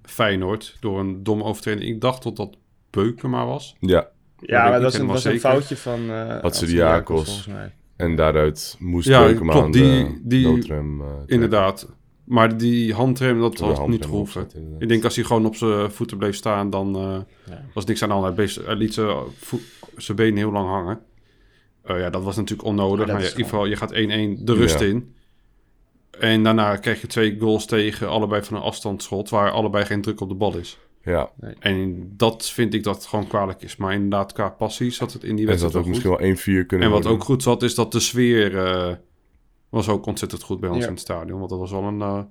Feyenoord 0.03 0.77
door 0.81 1.01
een 1.01 1.23
domme 1.23 1.45
overtreding. 1.45 1.91
Ik 1.91 2.01
dacht 2.01 2.23
dat 2.23 2.37
dat 2.37 2.57
Beukema 2.91 3.47
was. 3.47 3.77
Ja, 3.81 4.09
Ja, 4.39 4.63
maar 4.63 4.73
dat 4.73 4.83
was 4.83 4.95
een, 4.95 5.07
was 5.07 5.25
een 5.25 5.41
foutje 5.41 5.77
van 5.77 6.01
uh, 6.01 6.41
Hatsidiakos. 6.41 7.25
volgens 7.25 7.47
mij. 7.47 7.75
En 7.97 8.17
daaruit 8.17 8.77
moest 8.79 9.09
Ja, 9.09 9.25
Beukema 9.25 9.51
klopt, 9.53 9.67
aan 9.67 9.73
die- 9.73 9.83
de 10.05 10.21
die- 10.23 10.47
noodrem, 10.47 11.01
eh. 11.01 11.07
Inderdaad. 11.27 11.89
Maar 12.25 12.57
die 12.57 12.95
handrem, 12.95 13.41
dat 13.41 13.59
had 13.59 13.69
handrem 13.69 13.91
niet 13.91 14.05
gehoeven. 14.05 14.49
Ik 14.79 14.89
denk 14.89 15.05
als 15.05 15.17
hij 15.17 15.25
gewoon 15.25 15.47
op 15.47 15.57
zijn 15.57 15.91
voeten 15.91 16.19
bleef 16.19 16.35
staan, 16.35 16.71
dan 16.71 16.97
eh, 16.97 17.17
Ja. 17.47 17.65
was 17.75 17.85
niks 17.85 18.03
aan 18.03 18.09
de 18.09 18.15
hand. 18.15 18.27
Hij, 18.27 18.35
bleef- 18.35 18.65
hij 18.67 18.75
liet 18.77 18.95
zijn 18.95 19.17
voet- 19.39 19.63
zijn 19.97 20.17
benen 20.17 20.37
heel 20.37 20.53
lang 20.53 20.69
hangen. 20.69 21.01
Eh, 21.83 21.99
ja, 21.99 22.11
dat 22.11 22.23
was 22.23 22.37
natuurlijk 22.37 22.69
onnodig. 22.69 22.97
Maar 22.97 23.07
dat 23.07 23.15
Maar 23.15 23.25
ja, 23.25 23.31
is 23.31 23.33
in 23.33 23.39
ieder 23.39 23.53
geval, 23.53 23.67
je 23.69 23.77
gaat 23.77 23.93
1-1 23.93 24.45
de 24.45 24.55
rust 24.55 24.81
Ja. 24.81 24.87
in. 24.87 25.15
En 26.21 26.43
daarna 26.43 26.77
krijg 26.77 27.01
je 27.01 27.07
twee 27.07 27.37
goals 27.41 27.67
tegen, 27.67 28.09
allebei 28.09 28.43
van 28.43 28.57
een 28.57 28.63
afstandsschot, 28.63 29.29
waar 29.29 29.51
allebei 29.51 29.85
geen 29.85 30.01
druk 30.03 30.21
op 30.21 30.29
de 30.29 30.35
bal 30.35 30.57
is. 30.57 30.79
Ja, 31.05 31.31
En 31.59 32.13
dat 32.17 32.51
vind 32.51 32.75
ik 32.75 32.83
dat 32.83 32.95
het 32.97 33.07
gewoon 33.07 33.27
kwalijk 33.27 33.63
is. 33.63 33.77
Maar 33.77 33.93
inderdaad, 33.93 34.33
qua 34.33 34.49
passie 34.49 34.91
zat 34.91 35.13
het 35.13 35.25
in 35.25 35.37
die 35.37 35.45
en 35.45 35.47
wedstrijd 35.47 35.73
dat 35.75 35.83
ook 35.83 35.89
goed. 35.95 36.05
misschien 36.05 36.45
wel 36.47 36.63
1-4 36.65 36.67
kunnen 36.67 36.87
En 36.87 36.93
wat 36.93 37.03
worden. 37.03 37.11
ook 37.21 37.25
goed 37.25 37.43
zat, 37.43 37.63
is 37.63 37.75
dat 37.75 37.93
de 37.93 38.01
sfeer 38.01 38.59
eh, 38.59 38.95
was 39.69 39.89
ook 39.89 40.07
ontzettend 40.07 40.43
goed 40.43 40.61
bij 40.61 40.69
ons 40.69 40.79
Ja. 40.79 40.85
in 40.87 40.91
het 40.93 41.01
stadion. 41.01 41.39
Want 41.39 41.51
dat 41.51 41.59
was 41.59 41.71
wel 41.71 41.83
een 41.83 42.01
eh, 42.03 42.23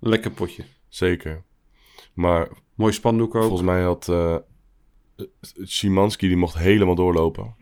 lekker 0.00 0.30
potje. 0.30 0.62
Zeker. 0.88 1.42
Maar 2.14 2.48
Mooi 2.74 2.92
spandoek 2.92 3.34
ook. 3.34 3.42
volgens 3.42 3.62
mij 3.62 3.82
had 3.82 4.08
eh 4.08 4.36
Szymanski, 5.62 6.28
die 6.28 6.36
mocht 6.36 6.58
helemaal 6.58 6.94
doorlopen. 6.94 7.54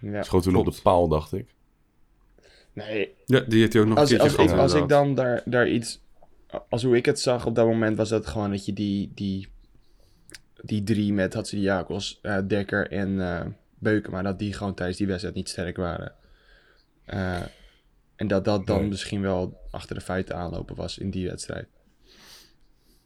Ja. 0.00 0.22
Schoot 0.22 0.42
toen 0.42 0.54
op 0.56 0.64
de 0.64 0.80
paal, 0.82 1.08
dacht 1.08 1.32
ik. 1.32 1.54
Nee, 2.72 3.14
Ja, 3.26 3.40
die 3.40 3.60
heeft 3.60 3.72
hij 3.72 3.82
ook 3.82 3.88
nog 3.88 3.96
een 3.96 4.02
als, 4.02 4.10
keertje 4.10 4.38
als, 4.38 4.52
ik, 4.52 4.58
als 4.58 4.74
ik 4.74 4.88
dan 4.88 5.14
daar, 5.14 5.42
daar 5.44 5.68
iets... 5.68 6.02
Als 6.68 6.82
hoe 6.82 6.96
ik 6.96 7.06
het 7.06 7.20
zag 7.20 7.46
op 7.46 7.54
dat 7.54 7.66
moment 7.66 7.96
was 7.96 8.08
dat 8.08 8.26
gewoon 8.26 8.50
dat 8.50 8.66
je 8.66 8.72
die, 8.72 9.12
die, 9.14 9.48
die 10.66 10.82
drie 10.82 11.12
met 11.12 11.34
Hatsidiakos, 11.34 12.18
eh 12.22 12.38
Dekker 12.46 12.90
en 12.90 13.20
eh 13.20 13.40
Beukema, 13.78 14.22
dat 14.22 14.38
die 14.38 14.52
gewoon 14.52 14.74
tijdens 14.74 14.98
die 14.98 15.06
wedstrijd 15.06 15.34
niet 15.34 15.48
sterk 15.48 15.76
waren. 15.76 16.12
Eh, 17.04 17.40
en 18.16 18.26
dat 18.28 18.44
dat 18.44 18.66
dan 18.66 18.80
Nee. 18.80 18.88
misschien 18.88 19.20
wel 19.20 19.60
achter 19.70 19.94
de 19.94 20.00
feiten 20.00 20.36
aanlopen 20.36 20.76
was 20.76 20.98
in 20.98 21.10
die 21.10 21.28
wedstrijd. 21.28 21.66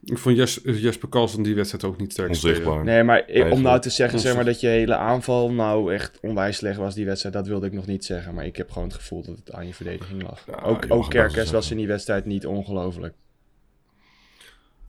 Ik 0.04 0.18
vond 0.18 0.36
Jes, 0.36 0.60
Jesper 0.64 1.08
Karlsson 1.08 1.42
die 1.42 1.54
wedstrijd 1.54 1.84
ook 1.84 1.98
niet 2.00 2.12
sterk. 2.12 2.28
Onzichtbaar. 2.28 2.84
Nee, 2.84 3.02
maar 3.02 3.24
om 3.50 3.62
nou 3.62 3.80
te 3.80 3.90
zeggen 3.90 4.18
zeg 4.20 4.34
maar, 4.34 4.44
dat 4.44 4.60
je 4.60 4.66
hele 4.66 4.96
aanval 4.96 5.52
nou 5.52 5.94
echt 5.94 6.18
onwijs 6.22 6.56
slecht 6.56 6.76
was 6.78 6.94
die 6.94 7.06
wedstrijd, 7.06 7.34
dat 7.34 7.46
wilde 7.46 7.66
ik 7.66 7.72
nog 7.72 7.86
niet 7.86 8.04
zeggen. 8.04 8.34
Maar 8.34 8.46
ik 8.46 8.56
heb 8.56 8.70
gewoon 8.70 8.88
het 8.88 8.96
gevoel 8.96 9.22
dat 9.22 9.36
het 9.36 9.52
aan 9.52 9.66
je 9.66 9.74
verdediging 9.74 10.22
lag. 10.22 10.44
Ja, 10.46 10.60
ook 10.62 10.84
ook 10.88 11.10
Kerkers 11.10 11.50
was 11.50 11.70
in 11.70 11.76
die 11.76 11.86
wedstrijd 11.86 12.24
niet 12.24 12.46
ongelooflijk. 12.46 13.14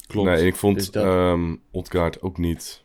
Klopt. 0.09 0.29
Nee, 0.29 0.45
ik 0.45 0.55
vond 0.55 0.75
Dus 0.77 0.91
dat- 0.91 1.03
ehm 1.05 1.55
Odgaard 1.71 2.21
ook 2.21 2.37
niet 2.37 2.83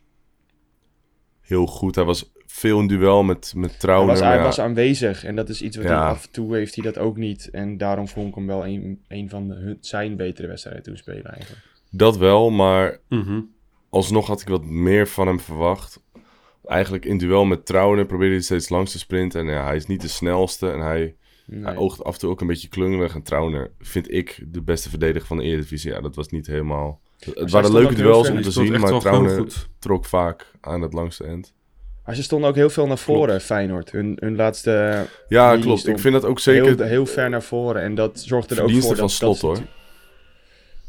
heel 1.40 1.66
goed. 1.66 1.94
Hij 1.94 2.04
was 2.04 2.32
veel 2.46 2.80
in 2.80 2.86
duel 2.86 3.22
met, 3.22 3.52
met 3.56 3.70
Hij 3.70 3.78
Trauner. 3.78 4.06
was, 4.06 4.20
maar 4.20 4.28
hij 4.28 4.38
ja, 4.38 4.44
was 4.44 4.58
aanwezig 4.58 5.24
en 5.24 5.36
dat 5.36 5.48
is 5.48 5.62
iets 5.62 5.76
wat 5.76 5.84
Ja. 5.86 6.00
hij 6.00 6.08
af 6.10 6.24
en 6.24 6.30
toe 6.32 6.56
heeft 6.56 6.74
hij 6.74 6.84
dat 6.84 6.98
ook 6.98 7.16
niet. 7.16 7.50
En 7.50 7.76
daarom 7.76 8.08
vond 8.08 8.28
ik 8.28 8.34
hem 8.34 8.46
wel 8.46 8.66
een, 8.66 9.02
een 9.08 9.28
van 9.28 9.48
de, 9.48 9.76
zijn 9.80 10.16
betere 10.16 10.46
wedstrijden 10.46 10.82
toen 10.82 10.96
spelen 10.96 11.24
eigenlijk. 11.24 11.62
Dat 11.90 12.16
wel, 12.16 12.50
maar 12.50 12.98
Mhm. 13.08 13.40
alsnog 13.90 14.26
had 14.26 14.40
ik 14.40 14.48
wat 14.48 14.64
meer 14.64 15.08
van 15.08 15.26
hem 15.26 15.40
verwacht. 15.40 16.02
Eigenlijk 16.64 17.04
in 17.04 17.18
duel 17.18 17.44
met 17.44 17.66
Trauner 17.66 18.06
probeerde 18.06 18.34
hij 18.34 18.42
steeds 18.44 18.68
langs 18.68 18.92
te 18.92 18.98
sprinten. 18.98 19.40
En 19.40 19.46
ja, 19.46 19.64
hij 19.64 19.76
is 19.76 19.86
niet 19.86 20.00
de 20.00 20.08
snelste 20.08 20.70
en 20.70 20.80
hij, 20.80 21.14
Nee. 21.46 21.64
hij 21.64 21.76
oogt 21.76 22.04
af 22.04 22.12
en 22.14 22.18
toe 22.20 22.30
ook 22.30 22.40
een 22.40 22.46
beetje 22.46 22.68
klungelig. 22.68 23.14
En 23.14 23.22
Trauner 23.22 23.70
vind 23.78 24.12
ik 24.12 24.44
de 24.48 24.62
beste 24.62 24.88
verdediger 24.90 25.26
van 25.26 25.36
de 25.36 25.42
Eredivisie. 25.42 25.90
Ja, 25.92 26.00
dat 26.00 26.14
was 26.14 26.28
niet 26.28 26.46
helemaal... 26.46 27.00
Het 27.34 27.50
waren 27.50 27.72
leuke 27.72 27.94
duels 27.94 28.30
om 28.30 28.42
te 28.42 28.50
zien, 28.50 28.80
maar 28.80 28.92
goed. 29.30 29.68
trok 29.78 30.04
vaak 30.04 30.46
aan 30.60 30.80
het 30.80 30.92
langste 30.92 31.24
eind. 31.24 31.52
Maar 32.04 32.14
ze 32.14 32.22
stonden 32.22 32.48
ook 32.48 32.54
heel 32.54 32.70
veel 32.70 32.86
naar 32.86 32.98
voren, 32.98 33.40
Feyenoord. 33.40 33.90
Hun, 33.90 34.16
hun 34.20 34.36
laatste 34.36 35.06
Ja, 35.28 35.56
klopt. 35.56 35.86
Ik 35.88 35.98
vind 35.98 36.14
dat 36.14 36.24
ook 36.24 36.38
zeker... 36.40 36.64
heel, 36.76 36.86
heel 36.86 37.06
ver 37.06 37.30
naar 37.30 37.42
voren. 37.42 37.82
En 37.82 37.94
dat 37.94 38.20
zorgde 38.20 38.54
er 38.54 38.62
ook 38.62 38.70
voor 38.70 38.80
Verdienste 38.82 38.88
dat... 38.88 38.98
van 38.98 39.28
dat 39.28 39.36
Slot, 39.38 39.38
ze- 39.38 39.46
hoor. 39.46 39.68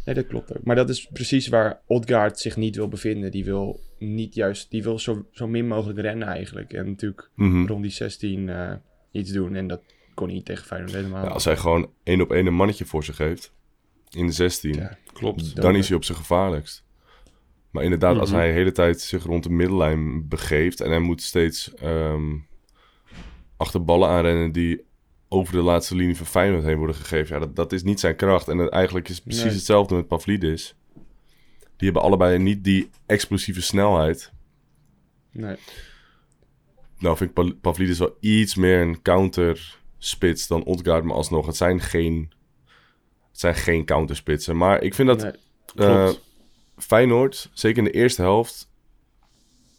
Nee, 0.05 0.15
dat 0.15 0.27
klopt 0.27 0.57
ook. 0.57 0.63
Maar 0.63 0.75
dat 0.75 0.89
is 0.89 1.05
precies 1.13 1.47
waar 1.47 1.79
Odgaard 1.87 2.39
zich 2.39 2.55
niet 2.55 2.75
wil 2.75 2.87
bevinden. 2.87 3.31
Die 3.31 3.45
wil 3.45 3.79
niet 3.99 4.33
juist... 4.33 4.71
Die 4.71 4.83
wil 4.83 4.99
zo, 4.99 5.25
zo 5.31 5.47
min 5.47 5.67
mogelijk 5.67 5.99
rennen 5.99 6.27
eigenlijk. 6.27 6.73
En 6.73 6.85
natuurlijk 6.85 7.29
Mhm. 7.35 7.65
rond 7.65 7.81
die 7.81 7.91
16 7.91 8.49
eh, 8.49 8.71
iets 9.11 9.31
doen. 9.31 9.55
En 9.55 9.67
dat 9.67 9.81
kon 10.13 10.25
hij 10.25 10.35
niet 10.35 10.45
tegen 10.45 10.65
Feyenoord 10.65 10.93
helemaal. 10.93 11.23
Ja, 11.23 11.29
als 11.29 11.45
hij 11.45 11.57
gewoon 11.57 11.89
één 12.03 12.21
op 12.21 12.31
één 12.31 12.45
een 12.45 12.53
mannetje 12.53 12.85
voor 12.85 13.03
zich 13.03 13.17
heeft, 13.17 13.53
in 14.09 14.25
de 14.25 14.31
16, 14.31 14.73
Ja. 14.73 14.97
Klopt. 15.13 15.55
dan 15.55 15.75
is 15.75 15.87
hij 15.87 15.97
op 15.97 16.03
zijn 16.03 16.17
gevaarlijkst. 16.17 16.83
Maar 17.71 17.83
inderdaad, 17.83 18.17
als 18.19 18.29
Mhm. 18.29 18.39
hij 18.39 18.47
de 18.47 18.53
hele 18.53 18.71
tijd 18.71 19.01
zich 19.01 19.23
rond 19.23 19.43
de 19.43 19.49
middellijn 19.49 20.27
begeeft 20.27 20.81
en 20.81 20.89
hij 20.89 20.99
moet 20.99 21.21
steeds 21.21 21.73
ehm, 21.73 22.35
achter 23.57 23.83
ballen 23.85 24.09
aanrennen 24.09 24.51
die 24.51 24.83
over 25.27 25.53
de 25.53 25.61
laatste 25.61 25.95
linie 25.95 26.17
van 26.17 26.25
Feyenoord 26.25 26.63
heen 26.63 26.77
worden 26.77 26.95
gegeven, 26.95 27.33
ja, 27.35 27.45
dat, 27.45 27.55
dat 27.55 27.71
is 27.73 27.83
niet 27.83 27.99
zijn 27.99 28.15
kracht. 28.15 28.47
En 28.47 28.57
het, 28.57 28.69
eigenlijk 28.69 29.09
is 29.09 29.15
het 29.15 29.23
precies 29.23 29.43
Nee. 29.43 29.53
hetzelfde 29.53 29.95
met 29.95 30.07
Pavlidis. 30.07 30.75
Die 31.77 31.85
hebben 31.91 32.01
allebei 32.01 32.37
niet 32.37 32.63
die 32.63 32.89
explosieve 33.05 33.61
snelheid. 33.61 34.31
Nee. 35.31 35.55
Nou 36.99 37.17
vind 37.17 37.29
ik 37.29 37.35
Pa- 37.35 37.55
Pavlidis 37.61 37.99
wel 37.99 38.17
iets 38.19 38.55
meer 38.55 38.81
een 38.81 39.01
counterspits 39.01 40.47
dan 40.47 40.63
Odgaard, 40.63 41.03
maar 41.03 41.15
alsnog, 41.15 41.45
het 41.45 41.55
zijn 41.57 41.79
geen, 41.79 42.31
het 43.35 43.43
zijn 43.43 43.55
geen 43.55 43.85
counterspitsen. 43.85 44.57
Maar 44.57 44.81
ik 44.81 44.93
vind 44.93 45.07
dat 45.07 45.21
nee. 45.75 45.87
eh. 45.87 46.09
Feyenoord, 46.77 47.49
zeker 47.53 47.77
in 47.77 47.83
de 47.83 47.91
eerste 47.91 48.21
helft, 48.21 48.69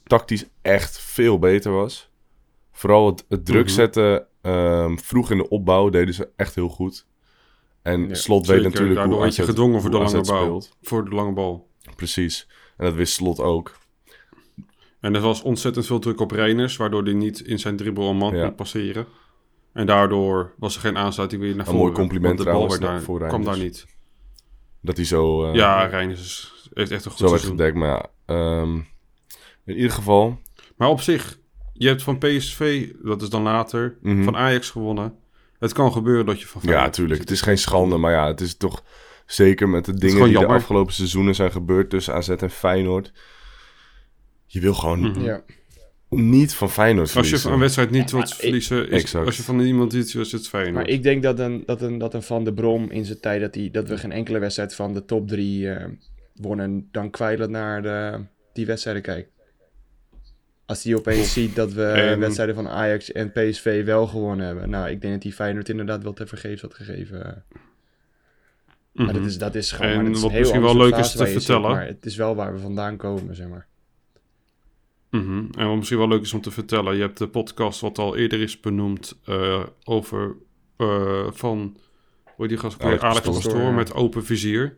tactisch 0.04 0.44
echt 0.62 0.98
veel 0.98 1.38
beter 1.38 1.72
was. 1.72 2.08
Vooral 2.72 3.06
het, 3.06 3.24
het 3.28 3.46
druk 3.46 3.64
Mhm. 3.64 3.74
zetten 3.74 4.26
ehm, 4.42 4.96
vroeg 4.96 5.30
in 5.30 5.36
de 5.36 5.48
opbouw 5.48 5.88
deden 5.88 6.14
ze 6.14 6.28
echt 6.36 6.54
heel 6.54 6.68
goed. 6.68 7.06
En 7.82 8.08
Ja, 8.08 8.14
Slot 8.14 8.46
weet 8.46 8.62
natuurlijk 8.62 8.94
daardoor 8.94 9.16
hoe 9.24 9.32
je 9.34 9.42
gedwongen 9.44 9.80
voor 9.80 9.90
de 9.90 9.96
lange 9.98 10.20
bal. 10.20 10.22
speelt. 10.24 10.76
Voor 10.82 11.04
de 11.04 11.14
lange 11.14 11.32
bal. 11.32 11.68
Precies. 11.96 12.48
En 12.76 12.84
dat 12.84 12.94
wist 12.94 13.14
Slot 13.14 13.40
ook. 13.40 13.76
En 15.00 15.14
er 15.14 15.20
was 15.20 15.42
ontzettend 15.42 15.86
veel 15.86 15.98
druk 15.98 16.20
op 16.20 16.30
Reiners, 16.30 16.76
waardoor 16.76 17.02
hij 17.04 17.12
niet 17.12 17.40
in 17.40 17.58
zijn 17.58 17.76
dribbel 17.76 18.10
een 18.10 18.16
man 18.16 18.36
Ja. 18.36 18.46
kon 18.46 18.54
passeren. 18.54 19.06
En 19.76 19.86
daardoor 19.86 20.52
was 20.58 20.74
er 20.74 20.80
geen 20.80 20.96
aansluiting 20.98 21.40
weer 21.42 21.50
naar 21.50 21.58
Een 21.58 21.64
voren. 21.66 21.80
mooi 21.80 21.92
compliment 21.92 22.26
want 22.34 22.38
de 22.38 22.44
bal 22.44 22.52
trouwens 22.54 22.78
werd 22.78 22.92
daar, 22.92 23.02
voor 23.02 23.26
kwam 23.28 23.44
daar 23.44 23.58
niet. 23.58 23.86
Dat 24.80 24.96
hij 24.96 25.06
zo, 25.06 25.44
eh, 25.48 25.54
ja, 25.54 25.84
Reiners 25.84 26.20
is- 26.20 26.70
heeft 26.74 26.90
echt 26.90 27.04
een 27.04 27.10
goed 27.10 27.20
zo 27.20 27.28
werd 27.30 27.40
seizoen. 27.40 27.58
gedekt. 27.58 27.76
Maar 27.76 27.88
ja, 27.88 28.06
ehm, 28.26 28.74
in 29.64 29.74
ieder 29.76 29.90
geval... 29.92 30.40
Maar 30.76 30.88
op 30.88 31.00
zich, 31.00 31.38
je 31.72 31.88
hebt 31.88 32.02
van 32.02 32.18
PSV, 32.18 32.90
dat 33.02 33.22
is 33.22 33.28
dan 33.28 33.42
later, 33.42 33.96
Mhm. 34.02 34.24
van 34.24 34.36
Ajax 34.36 34.70
gewonnen. 34.70 35.14
Het 35.58 35.72
kan 35.72 35.92
gebeuren 35.92 36.26
dat 36.26 36.40
je 36.40 36.46
van 36.46 36.60
Ja, 36.64 36.90
tuurlijk. 36.90 37.20
Het 37.20 37.30
is 37.30 37.40
geen 37.40 37.58
schande, 37.58 37.96
maar 37.96 38.12
ja, 38.12 38.26
het 38.26 38.40
is 38.40 38.56
toch 38.56 38.82
zeker 39.26 39.68
met 39.68 39.84
de 39.84 39.94
dingen 39.94 40.24
die 40.28 40.38
de 40.38 40.46
afgelopen 40.46 40.92
seizoenen 40.94 41.34
zijn 41.34 41.52
gebeurd 41.52 41.90
tussen 41.90 42.14
AZ 42.14 42.28
en 42.28 42.50
Feyenoord. 42.50 43.12
Je 44.46 44.60
wil 44.60 44.74
gewoon 44.74 45.00
Mhm. 45.00 45.20
Ja. 45.20 45.40
Niet 46.08 46.54
van 46.54 46.70
Feyenoord 46.70 47.00
Als 47.00 47.12
je 47.12 47.20
verliezen. 47.20 47.40
van 47.42 47.52
een 47.52 47.58
wedstrijd 47.60 47.90
niet 47.90 48.10
wilt 48.10 48.34
verliezen, 48.34 48.88
is, 48.90 49.02
Exact. 49.02 49.26
als 49.26 49.36
je 49.36 49.42
van 49.42 49.60
iemand 49.60 49.92
iets 49.92 50.14
is 50.14 50.32
het 50.32 50.48
Feyenoord. 50.48 50.74
Maar 50.74 50.88
ik 50.88 51.02
denk 51.02 51.22
dat 51.22 51.38
een, 51.38 51.62
dat 51.66 51.80
een, 51.82 51.98
dat 51.98 52.14
een 52.14 52.22
Van 52.22 52.44
de 52.44 52.52
Brom 52.54 52.90
in 52.90 53.04
zijn 53.04 53.20
tijd... 53.20 53.40
Dat, 53.40 53.52
die, 53.52 53.70
dat 53.70 53.88
we 53.88 53.96
geen 53.98 54.12
enkele 54.12 54.38
wedstrijd 54.38 54.74
van 54.74 54.92
de 54.94 55.04
top 55.04 55.28
drie 55.28 55.70
eh, 55.70 55.88
wonnen... 56.34 56.88
dan 56.92 57.10
kwijlend 57.10 57.50
naar 57.50 57.82
de, 57.82 58.20
die 58.52 58.66
wedstrijden 58.66 59.02
kijkt. 59.02 59.30
Als 60.66 60.82
hij 60.84 60.94
opeens 60.94 61.32
ziet 61.32 61.54
dat 61.56 61.72
we 61.72 61.84
En- 61.84 62.18
wedstrijden 62.18 62.54
van 62.54 62.68
Ajax 62.68 63.12
en 63.12 63.32
PSV 63.32 63.84
wel 63.84 64.06
gewonnen 64.06 64.46
hebben. 64.46 64.70
Nou, 64.70 64.88
ik 64.90 65.00
denk 65.00 65.12
dat 65.12 65.22
die 65.22 65.32
Feyenoord 65.32 65.68
inderdaad 65.68 66.02
wel 66.02 66.12
te 66.12 66.26
vergeefs 66.26 66.62
had 66.62 66.74
gegeven. 66.74 67.44
Maar 68.92 69.06
dat 69.06 69.16
Mhm. 69.16 69.26
is, 69.26 69.38
dat 69.38 69.54
is 69.54 69.72
gewoon... 69.72 69.90
En 69.90 69.96
maar 69.96 70.04
dat 70.04 70.14
is 70.16 70.22
wat 70.22 70.32
misschien 70.32 70.60
wel 70.62 70.76
leuk 70.76 70.96
is 70.96 71.10
te 71.10 71.16
zit, 71.18 71.28
vertellen. 71.28 71.70
maar 71.70 71.86
het 71.86 72.06
is 72.06 72.16
wel 72.16 72.34
waar 72.34 72.52
we 72.52 72.58
vandaan 72.58 72.96
komen, 72.96 73.34
zeg 73.34 73.48
maar. 73.48 73.66
Mhm. 75.16 75.46
En 75.58 75.66
wat 75.66 75.76
misschien 75.76 75.98
wel 75.98 76.08
leuk 76.08 76.22
is 76.22 76.32
om 76.32 76.40
te 76.40 76.50
vertellen, 76.50 76.94
je 76.94 77.00
hebt 77.00 77.18
de 77.18 77.28
podcast 77.28 77.80
wat 77.80 77.98
al 77.98 78.16
eerder 78.16 78.40
is 78.40 78.60
benoemd 78.60 79.18
eh, 79.24 79.62
over 79.84 80.36
eh, 80.76 81.26
van, 81.30 81.76
hoe 82.36 82.48
die 82.48 82.56
gast? 82.56 82.82
Alex 82.82 83.02
Alex 83.02 83.26
Pastoor, 83.26 83.72
met 83.72 83.94
open 83.94 84.24
vizier. 84.24 84.76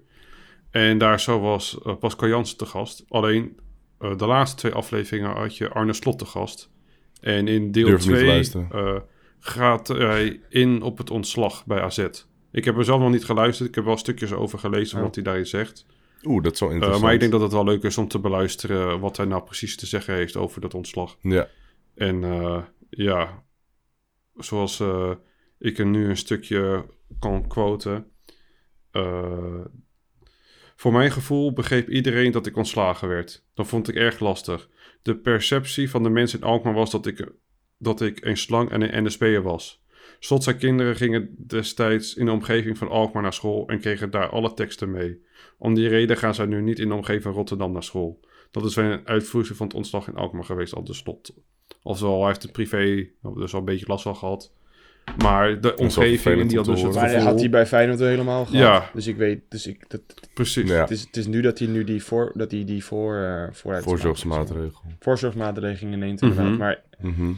En 0.70 0.98
daar 0.98 1.20
zo 1.20 1.40
was 1.40 1.78
eh, 1.84 1.96
Pascal 1.96 2.28
Jansen 2.28 2.56
te 2.56 2.66
gast. 2.66 3.04
Alleen 3.08 3.56
de 3.98 4.26
laatste 4.26 4.56
twee 4.56 4.72
afleveringen 4.72 5.30
had 5.30 5.56
je 5.56 5.68
Arne 5.68 5.92
Slot 5.92 6.18
te 6.18 6.24
gast. 6.24 6.70
En 7.20 7.48
in 7.48 7.72
deel 7.72 7.86
Durf 7.86 8.00
niet 8.00 8.08
te 8.08 8.14
2 8.14 8.26
luisteren. 8.26 9.04
gaat 9.38 9.88
hij 9.88 10.40
in 10.48 10.82
op 10.82 10.98
het 10.98 11.10
ontslag 11.10 11.66
bij 11.66 11.80
AZ. 11.80 11.98
Ik 12.52 12.64
heb 12.64 12.76
er 12.76 12.84
zelf 12.84 13.00
nog 13.00 13.10
niet 13.10 13.24
geluisterd. 13.24 13.68
Ik 13.68 13.74
heb 13.74 13.84
wel 13.84 13.96
stukjes 13.96 14.32
over 14.32 14.58
gelezen 14.58 14.98
Oh. 14.98 15.04
wat 15.04 15.14
hij 15.14 15.24
daarin 15.24 15.46
zegt. 15.46 15.86
Oeh, 16.22 16.42
dat 16.42 16.52
is 16.52 16.60
wel 16.60 16.68
Eh, 16.68 16.74
interessant. 16.74 17.04
maar 17.04 17.14
ik 17.14 17.20
denk 17.20 17.32
dat 17.32 17.40
het 17.40 17.52
wel 17.52 17.64
leuk 17.64 17.82
is 17.82 17.98
om 17.98 18.08
te 18.08 18.18
beluisteren 18.18 19.00
wat 19.00 19.16
hij 19.16 19.26
nou 19.26 19.42
precies 19.42 19.76
te 19.76 19.86
zeggen 19.86 20.14
heeft 20.14 20.36
over 20.36 20.60
dat 20.60 20.74
ontslag. 20.74 21.16
Ja, 21.22 21.48
En 21.94 22.24
eh, 22.24 22.62
ja, 22.90 23.44
zoals 24.34 24.80
eh, 24.80 25.10
ik 25.58 25.78
er 25.78 25.86
nu 25.86 26.08
een 26.08 26.16
stukje 26.16 26.84
kan 27.18 27.46
quoten. 27.48 28.06
voor 30.76 30.92
mijn 30.92 31.10
gevoel 31.10 31.52
begreep 31.52 31.88
iedereen 31.88 32.32
dat 32.32 32.46
ik 32.46 32.56
ontslagen 32.56 33.08
werd. 33.08 33.44
Dat 33.54 33.66
vond 33.66 33.88
ik 33.88 33.94
erg 33.94 34.20
lastig. 34.20 34.68
De 35.02 35.16
perceptie 35.16 35.90
van 35.90 36.02
de 36.02 36.08
mensen 36.10 36.40
in 36.40 36.44
Alkmaar 36.46 36.74
was 36.74 36.90
dat 36.90 37.06
ik, 37.06 37.32
dat 37.78 38.00
ik 38.00 38.24
een 38.24 38.36
slang 38.36 38.70
en 38.70 38.94
een 38.94 39.04
NSB'er 39.04 39.42
was. 39.42 39.84
Slot 40.18 40.42
zijn 40.42 40.58
kinderen 40.58 40.96
gingen 40.96 41.34
destijds 41.46 42.14
in 42.14 42.24
de 42.26 42.32
omgeving 42.32 42.78
van 42.78 42.88
Alkmaar 42.88 43.22
naar 43.22 43.32
school 43.32 43.68
en 43.68 43.80
kregen 43.80 44.10
daar 44.10 44.28
alle 44.28 44.54
teksten 44.54 44.90
mee. 44.90 45.26
Om 45.58 45.74
die 45.74 45.88
reden 45.88 46.16
gaan 46.16 46.34
zij 46.34 46.46
nu 46.46 46.62
niet 46.62 46.78
in 46.78 46.88
de 46.88 46.94
omgeving 46.94 47.22
van 47.22 47.32
Rotterdam 47.32 47.72
naar 47.72 47.82
school. 47.82 48.20
Dat 48.50 48.64
is 48.64 48.76
een 48.76 49.00
uitvoering 49.04 49.56
van 49.56 49.66
het 49.66 49.76
ontslag 49.76 50.08
in 50.08 50.14
Alkmaar 50.16 50.44
geweest, 50.44 50.74
al 50.74 50.84
de 50.84 50.94
slot. 50.94 51.34
Oftewel, 51.82 52.18
hij 52.18 52.26
heeft 52.26 52.42
het 52.42 52.52
privé 52.52 53.08
dus 53.34 53.52
al 53.52 53.58
een 53.58 53.64
beetje 53.64 53.86
last 53.88 54.02
van 54.02 54.16
gehad. 54.16 54.52
Maar 55.22 55.60
de 55.60 55.76
omgeving, 55.76 56.40
en 56.40 56.48
die 56.48 56.56
had 56.56 56.66
dus 56.66 56.82
het. 56.82 56.94
Maar 56.94 57.10
hij 57.10 57.20
had 57.20 57.40
hij 57.40 57.50
bij 57.50 57.66
Feyenoord 57.66 57.98
helemaal 57.98 58.44
gehad. 58.44 58.60
Ja. 58.60 58.90
Dus 58.94 59.06
ik 59.06 59.16
weet, 59.16 59.40
dus 59.48 59.66
ik, 59.66 59.84
dat, 59.90 60.00
Precies. 60.34 60.70
Ja. 60.70 60.80
het, 60.80 60.90
is, 60.90 61.00
het 61.00 61.16
is 61.16 61.26
nu 61.26 61.40
dat 61.40 61.58
hij 61.58 61.68
nu 61.68 61.84
die, 61.84 62.02
voor, 62.04 62.32
dat 62.34 62.50
hij 62.50 62.64
die 62.64 62.84
voor, 62.84 63.16
eh 63.16 63.46
vooruit 63.52 63.84
Voorzorgsmaatregel. 63.84 64.80
Voorzorgsmaatregelen 64.98 65.98
neemt 65.98 66.20
Mhm. 66.20 66.56
Maar 66.56 66.82
Mhm. 66.98 67.32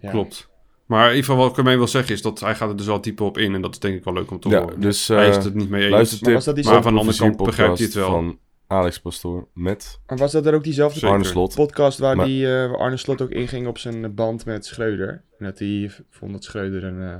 ja. 0.00 0.10
Klopt. 0.10 0.48
Maar 0.86 1.02
in 1.08 1.14
ieder 1.14 1.24
geval 1.24 1.42
wat 1.42 1.50
ik 1.50 1.56
ermee 1.58 1.76
wil 1.76 1.88
zeggen 1.88 2.14
is 2.14 2.22
dat 2.22 2.40
hij 2.40 2.54
gaat 2.54 2.68
er 2.70 2.76
dus 2.76 2.86
wel 2.86 3.00
dieper 3.00 3.24
op 3.26 3.38
in. 3.38 3.54
En 3.54 3.60
dat 3.62 3.72
is 3.72 3.78
denk 3.78 3.96
ik 3.96 4.04
wel 4.04 4.14
leuk 4.14 4.30
om 4.30 4.40
te 4.40 4.48
Ja, 4.48 4.60
horen. 4.60 4.80
dus 4.80 5.08
hij 5.08 5.28
is 5.28 5.36
eh 5.36 5.44
het 5.44 5.54
niet 5.54 5.68
mee 5.68 5.82
eens. 5.82 6.20
Maar 6.20 6.32
was 6.32 6.44
dat 6.44 6.62
Maar 6.64 6.82
van 6.82 6.92
de 6.94 6.98
andere 7.00 7.18
kant 7.18 7.36
begrijpt 7.36 7.76
hij 7.78 7.86
het 7.86 7.94
wel. 7.96 8.10
van 8.10 8.38
Alex 8.66 9.00
Pastoor 9.00 9.46
met 9.54 10.00
Maar 10.06 10.16
was 10.16 10.32
dat 10.32 10.44
dan 10.44 10.54
ook 10.54 10.64
diezelfde 10.64 10.98
Zeker. 10.98 11.14
Arne 11.14 11.24
Slot. 11.28 11.54
podcast 11.54 11.98
waar, 11.98 12.16
Maar- 12.16 12.26
die, 12.26 12.46
eh, 12.46 12.52
waar 12.70 12.78
Arne 12.78 12.96
Slot 12.96 13.20
ook 13.22 13.30
inging 13.30 13.66
op 13.66 13.78
zijn 13.78 14.14
band 14.14 14.44
met 14.44 14.66
Schreuder? 14.66 15.22
En 15.38 15.44
dat 15.44 15.58
hij 15.58 15.90
vond 16.10 16.32
dat 16.32 16.44
Schreuder 16.44 16.84
een 16.84 17.02
eh, 17.02 17.14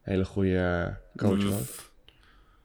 hele 0.00 0.24
goede 0.24 0.96
coach 1.16 1.44
was. 1.44 1.90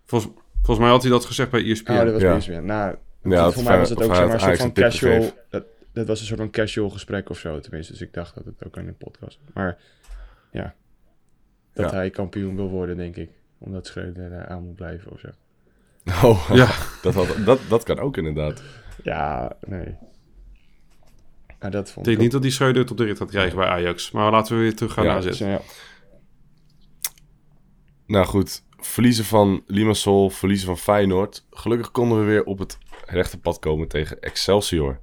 Volgens, 0.05 0.33
volgens 0.55 0.79
mij 0.79 0.89
had 0.89 1.01
hij 1.01 1.11
dat 1.11 1.25
gezegd 1.25 1.49
bij 1.49 1.63
ESPN. 1.63 1.91
Oh, 1.91 2.03
dat 2.03 2.11
was 2.13 2.21
Ja. 2.21 2.33
bezig. 2.33 2.61
Nou, 2.61 2.95
Ja, 3.23 3.51
voor 3.51 3.63
mij 3.63 3.77
was 3.77 3.89
het 3.89 3.97
of 3.97 4.03
ook 4.03 4.09
hij 4.11 4.17
zeg 4.19 4.27
maar, 4.27 4.35
een 4.35 4.39
soort 4.57 4.57
van 4.57 4.73
casual. 4.73 5.31
Dat, 5.49 5.63
dat 5.95 6.07
was 6.07 6.19
een 6.19 6.25
soort 6.25 6.39
van 6.39 6.49
casual 6.51 6.89
gesprek 6.89 7.29
of 7.29 7.37
zo, 7.39 7.59
tenminste. 7.59 7.91
Dus 7.91 8.01
ik 8.01 8.13
dacht 8.13 8.35
dat 8.35 8.45
het 8.45 8.65
ook 8.65 8.77
in 8.77 8.87
een 8.87 8.97
podcast 8.97 9.37
was. 9.43 9.53
Maar 9.53 9.77
ja, 10.51 10.75
dat 11.73 11.91
Ja. 11.91 11.95
hij 11.97 12.09
kampioen 12.09 12.55
wil 12.55 12.69
worden, 12.69 12.97
denk 12.97 13.15
ik. 13.15 13.29
Omdat 13.57 13.87
Schreuder 13.87 14.45
aan 14.47 14.63
moet 14.63 14.75
blijven 14.75 15.11
of 15.11 15.19
zo. 15.19 15.27
Oh, 16.27 16.49
Ja. 16.53 16.69
dat, 17.01 17.13
had, 17.13 17.45
dat, 17.45 17.59
dat 17.69 17.83
kan 17.83 17.99
ook 17.99 18.17
inderdaad. 18.17 18.63
Ja, 19.03 19.55
nee. 19.67 19.95
Maar 21.59 21.71
dat 21.71 21.87
Ik 21.87 21.93
vond 21.93 22.05
denk 22.05 22.17
ik 22.17 22.23
niet 22.23 22.31
dat 22.31 22.41
die 22.41 22.51
Schreuder 22.51 22.81
het 22.81 22.91
op 22.91 22.97
de 22.97 23.03
rit 23.03 23.17
gaat 23.17 23.29
krijgen 23.29 23.57
bij 23.57 23.67
Ajax. 23.67 24.11
Maar 24.11 24.31
laten 24.31 24.55
we 24.55 24.61
weer 24.61 24.75
terug 24.75 24.93
gaan 24.93 25.03
Ja, 25.05 25.13
naar 25.19 25.27
AZ. 25.29 25.39
ja. 25.39 25.61
Nou 28.07 28.25
goed, 28.25 28.63
verliezen 28.77 29.25
van 29.25 29.63
Limassol, 29.67 30.29
verliezen 30.29 30.67
van 30.67 30.77
Feyenoord. 30.77 31.45
Gelukkig 31.51 31.91
konden 31.91 32.19
we 32.19 32.25
weer 32.25 32.43
op 32.43 32.59
het 32.59 32.77
rechte 33.05 33.39
pad 33.39 33.59
komen 33.59 33.87
tegen 33.87 34.19
Excelsior. 34.21 34.99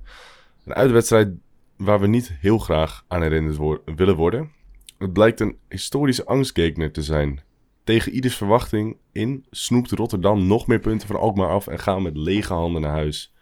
Een 0.64 0.74
uitwedstrijd 0.74 1.28
waar 1.76 2.00
we 2.00 2.06
niet 2.06 2.32
heel 2.40 2.58
graag 2.58 3.04
aan 3.08 3.22
herinnerd 3.22 3.80
willen 3.96 4.16
worden. 4.16 4.52
Het 4.98 5.12
blijkt 5.12 5.40
een 5.40 5.58
historische 5.68 6.24
angstgekner 6.24 6.92
te 6.92 7.02
zijn. 7.02 7.42
Tegen 7.84 8.12
ieders 8.12 8.36
verwachting 8.36 8.96
in 9.12 9.46
snoept 9.50 9.90
Rotterdam 9.90 10.46
nog 10.46 10.66
meer 10.66 10.78
punten 10.78 11.08
van 11.08 11.16
Alkmaar 11.16 11.48
af 11.48 11.66
en 11.66 11.78
gaan 11.78 12.02
met 12.02 12.16
lege 12.16 12.52
handen 12.52 12.82
naar 12.82 12.90
huis. 12.90 13.34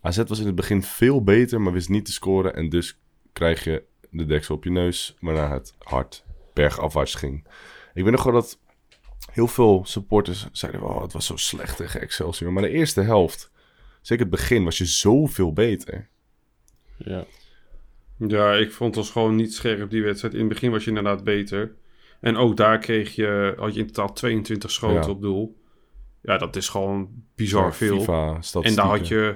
AZ 0.00 0.22
was 0.26 0.38
in 0.38 0.46
het 0.46 0.54
begin 0.54 0.82
veel 0.82 1.22
beter, 1.22 1.60
maar 1.60 1.72
wist 1.72 1.88
niet 1.88 2.04
te 2.04 2.12
scoren 2.12 2.54
en 2.54 2.68
dus 2.68 2.98
krijg 3.32 3.64
je 3.64 3.84
de 4.10 4.24
deksel 4.24 4.54
op 4.54 4.64
je 4.64 4.70
neus, 4.70 5.16
waarna 5.20 5.52
het 5.52 5.74
hard 5.78 6.24
bergafwaarts 6.52 7.14
ging. 7.14 7.46
Ik 7.94 8.02
weet 8.02 8.12
nog 8.12 8.22
wel 8.22 8.32
dat 8.32 8.58
heel 9.32 9.48
veel 9.48 9.82
supporters 9.84 10.48
zeiden, 10.52 10.82
oh, 10.82 11.02
het 11.02 11.12
was 11.12 11.26
zo 11.26 11.36
slecht 11.36 11.76
tegen 11.76 12.00
Excelsior. 12.00 12.52
Maar 12.52 12.62
de 12.62 12.68
eerste 12.68 13.00
helft, 13.00 13.50
zeker 14.00 14.24
het 14.24 14.34
begin, 14.34 14.64
was 14.64 14.78
je 14.78 14.86
zoveel 14.86 15.52
beter. 15.52 16.10
Ja. 17.04 17.24
Ja, 18.28 18.52
ik 18.54 18.72
vond 18.72 18.96
ons 18.96 19.10
gewoon 19.10 19.34
niet 19.34 19.54
scherp 19.54 19.90
die 19.90 20.02
wedstrijd. 20.02 20.34
In 20.34 20.40
het 20.40 20.48
begin 20.48 20.70
was 20.70 20.82
je 20.84 20.88
inderdaad 20.88 21.24
beter. 21.24 21.74
En 22.20 22.36
ook 22.36 22.56
daar 22.56 22.78
kreeg 22.78 23.14
je, 23.14 23.54
had 23.58 23.74
je 23.74 23.80
in 23.80 23.86
totaal 23.86 24.12
22 24.12 24.70
schoten 24.70 25.02
Ja. 25.02 25.08
op 25.08 25.20
doel. 25.20 25.56
Ja, 26.22 26.38
dat 26.38 26.56
is 26.56 26.68
gewoon 26.68 27.08
bizar 27.34 27.74
veel. 27.74 27.98
FIFA, 28.00 28.38
En 28.60 28.74
daar 28.74 28.86
had 28.86 29.08
je, 29.08 29.34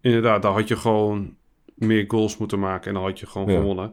inderdaad, 0.00 0.42
daar 0.42 0.52
had 0.52 0.68
je 0.68 0.76
gewoon 0.76 1.36
meer 1.74 2.04
goals 2.08 2.36
moeten 2.38 2.58
maken. 2.58 2.88
En 2.88 2.94
dan 2.94 3.02
had 3.02 3.18
je 3.18 3.26
gewoon 3.26 3.52
Ja. 3.52 3.58
gewonnen. 3.58 3.92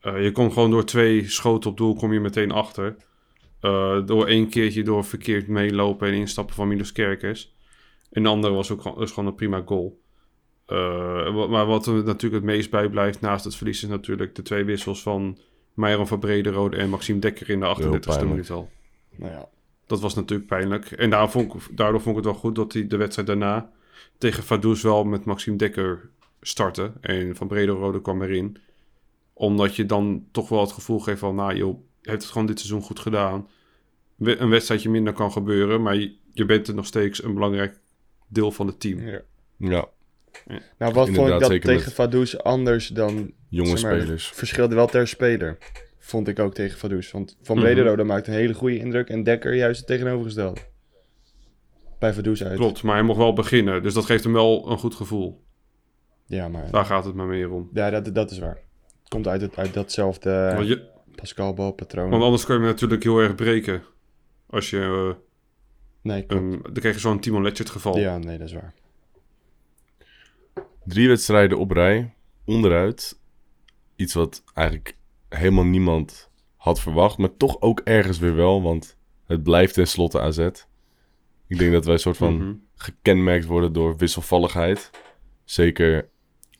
Eh, 0.00 0.22
je 0.24 0.32
kon 0.32 0.52
gewoon 0.52 0.70
door 0.70 0.84
twee 0.84 1.28
schoten 1.28 1.70
op 1.70 1.76
doel, 1.76 1.94
kom 1.94 2.12
je 2.12 2.20
meteen 2.20 2.50
achter. 2.52 2.96
Eh, 3.60 4.06
door 4.06 4.26
één 4.26 4.48
keertje 4.48 4.82
door 4.82 5.04
verkeerd 5.04 5.48
meelopen 5.48 6.08
en 6.08 6.14
instappen 6.14 6.54
van 6.54 6.68
Milos 6.68 6.92
Kerkers. 6.92 7.54
En 8.10 8.22
de 8.22 8.28
andere 8.28 8.54
was 8.54 8.70
ook 8.70 8.82
gewoon, 8.82 9.02
is 9.02 9.10
gewoon 9.10 9.28
een 9.28 9.34
prima 9.34 9.62
goal. 9.64 10.02
Eh, 10.66 11.48
maar 11.48 11.66
wat 11.66 11.86
er 11.86 11.92
natuurlijk 11.92 12.44
het 12.44 12.52
meest 12.52 12.70
bijblijft 12.70 13.20
naast 13.20 13.44
het 13.44 13.56
verlies 13.56 13.82
is 13.82 13.88
natuurlijk 13.88 14.34
de 14.34 14.42
twee 14.42 14.64
wissels 14.64 15.02
van 15.02 15.38
Meijer 15.74 16.06
van 16.06 16.18
Brederode 16.18 16.76
en 16.76 16.90
Maxime 16.90 17.18
Dekker 17.18 17.50
in 17.50 17.60
de 17.60 17.66
38e 17.66 18.00
pijnlijk. 18.00 18.28
minuut 18.28 18.50
al. 18.50 18.70
Nou 19.16 19.32
ja. 19.32 19.48
Dat 19.86 20.00
was 20.00 20.14
natuurlijk 20.14 20.48
pijnlijk. 20.48 20.90
En 20.90 21.10
daar 21.10 21.30
vond 21.30 21.54
ik, 21.54 21.76
daardoor 21.76 22.00
vond 22.00 22.16
ik 22.16 22.24
het 22.24 22.32
wel 22.32 22.40
goed 22.42 22.54
dat 22.54 22.72
hij 22.72 22.86
de 22.86 22.96
wedstrijd 22.96 23.28
daarna 23.28 23.70
tegen 24.18 24.42
Vaduz 24.42 24.82
wel 24.82 25.04
met 25.04 25.24
Maxime 25.24 25.56
Dekker 25.56 26.10
startte. 26.40 26.92
En 27.00 27.36
Van 27.36 27.48
Brederode 27.48 28.00
kwam 28.00 28.22
erin. 28.22 28.58
Omdat 29.32 29.76
je 29.76 29.86
dan 29.86 30.26
toch 30.30 30.48
wel 30.48 30.60
het 30.60 30.72
gevoel 30.72 31.00
geeft 31.00 31.18
van, 31.18 31.34
nou 31.34 31.56
joh, 31.56 31.78
je 32.00 32.10
hebt 32.10 32.22
het 32.22 32.32
gewoon 32.32 32.46
dit 32.46 32.58
seizoen 32.58 32.82
goed 32.82 32.98
gedaan. 32.98 33.48
Een 34.18 34.48
wedstrijdje 34.48 34.90
minder 34.90 35.12
kan 35.12 35.32
gebeuren, 35.32 35.82
maar 35.82 35.96
je, 35.96 36.16
je 36.32 36.44
bent 36.44 36.68
er 36.68 36.74
nog 36.74 36.86
steeds 36.86 37.22
een 37.22 37.34
belangrijk 37.34 37.80
deel 38.28 38.50
van 38.52 38.66
het 38.66 38.80
team. 38.80 39.00
ja. 39.00 39.20
Ja, 39.56 39.88
Nou, 40.78 40.92
wat 40.92 41.08
vond 41.10 41.28
ik 41.28 41.38
dat 41.40 41.50
tegen 41.50 41.74
met 41.74 41.92
Vaduz 41.92 42.34
anders 42.36 42.88
dan... 42.88 43.32
jonge 43.48 43.68
zeg 43.78 43.82
maar, 43.90 44.00
spelers. 44.00 44.28
verschilde 44.28 44.74
wel 44.74 44.86
ter 44.86 45.08
speler. 45.08 45.58
Vond 45.98 46.28
ik 46.28 46.38
ook 46.38 46.54
tegen 46.54 46.78
Vaduz. 46.78 47.10
Want 47.12 47.36
Van 47.42 47.56
Mhm. 47.56 47.64
Brederode 47.64 48.04
maakte 48.04 48.30
een 48.30 48.36
hele 48.36 48.54
goede 48.54 48.76
indruk. 48.78 49.08
En 49.08 49.22
Dekker 49.22 49.54
juist 49.54 49.78
het 49.78 49.86
tegenovergestelde. 49.88 50.60
Bij 51.98 52.12
Vaduz 52.12 52.42
uit. 52.42 52.56
Klopt, 52.58 52.82
maar 52.82 52.94
hij 52.94 53.04
mocht 53.04 53.18
wel 53.18 53.32
beginnen. 53.32 53.82
Dus 53.82 53.94
dat 53.94 54.04
geeft 54.04 54.24
hem 54.24 54.32
wel 54.32 54.70
een 54.70 54.78
goed 54.78 54.94
gevoel. 54.94 55.42
Ja, 56.26 56.48
maar... 56.48 56.70
Daar 56.70 56.84
gaat 56.84 57.04
het 57.04 57.14
maar 57.14 57.26
meer 57.26 57.50
om. 57.50 57.70
Ja, 57.72 57.90
dat, 57.90 58.14
dat 58.14 58.30
is 58.30 58.38
waar. 58.38 58.58
Het 59.00 59.08
komt 59.08 59.28
uit, 59.28 59.40
het, 59.40 59.56
uit 59.56 59.74
datzelfde 59.74 60.56
je, 60.64 60.82
Pascal 61.14 61.54
balpatroon. 61.54 62.10
want 62.10 62.22
anders 62.22 62.44
kun 62.44 62.54
je 62.54 62.60
hem 62.60 62.70
natuurlijk 62.70 63.02
heel 63.02 63.18
erg 63.18 63.34
breken. 63.34 63.82
Als 64.46 64.70
je... 64.70 64.78
eh, 65.16 65.22
Nee, 66.02 66.22
klopt. 66.26 66.42
een- 66.42 66.60
dan 66.62 66.72
krijg 66.72 66.94
je 66.94 67.00
zo'n 67.00 67.20
Timon 67.20 67.42
Letchert 67.42 67.70
geval. 67.70 67.98
Ja, 67.98 68.18
nee, 68.18 68.38
dat 68.38 68.46
is 68.48 68.52
waar. 68.54 68.74
Drie 70.84 71.08
wedstrijden 71.08 71.58
op 71.58 71.70
rij, 71.70 72.14
onderuit. 72.44 73.18
Iets 73.96 74.14
wat 74.14 74.42
eigenlijk 74.54 74.96
helemaal 75.28 75.64
niemand 75.64 76.30
had 76.56 76.80
verwacht, 76.80 77.18
maar 77.18 77.36
toch 77.36 77.60
ook 77.60 77.80
ergens 77.80 78.18
weer 78.18 78.34
wel, 78.34 78.62
want 78.62 78.96
het 79.26 79.42
blijft 79.42 79.74
tenslotte 79.74 80.20
AZ. 80.20 80.38
Ik 81.46 81.58
denk 81.58 81.72
dat 81.72 81.84
wij 81.84 81.94
een 81.94 82.00
soort 82.00 82.16
van 82.16 82.34
Mhm. 82.36 82.52
gekenmerkt 82.76 83.44
worden 83.46 83.72
door 83.72 83.96
wisselvalligheid. 83.96 84.90
Zeker 85.44 86.08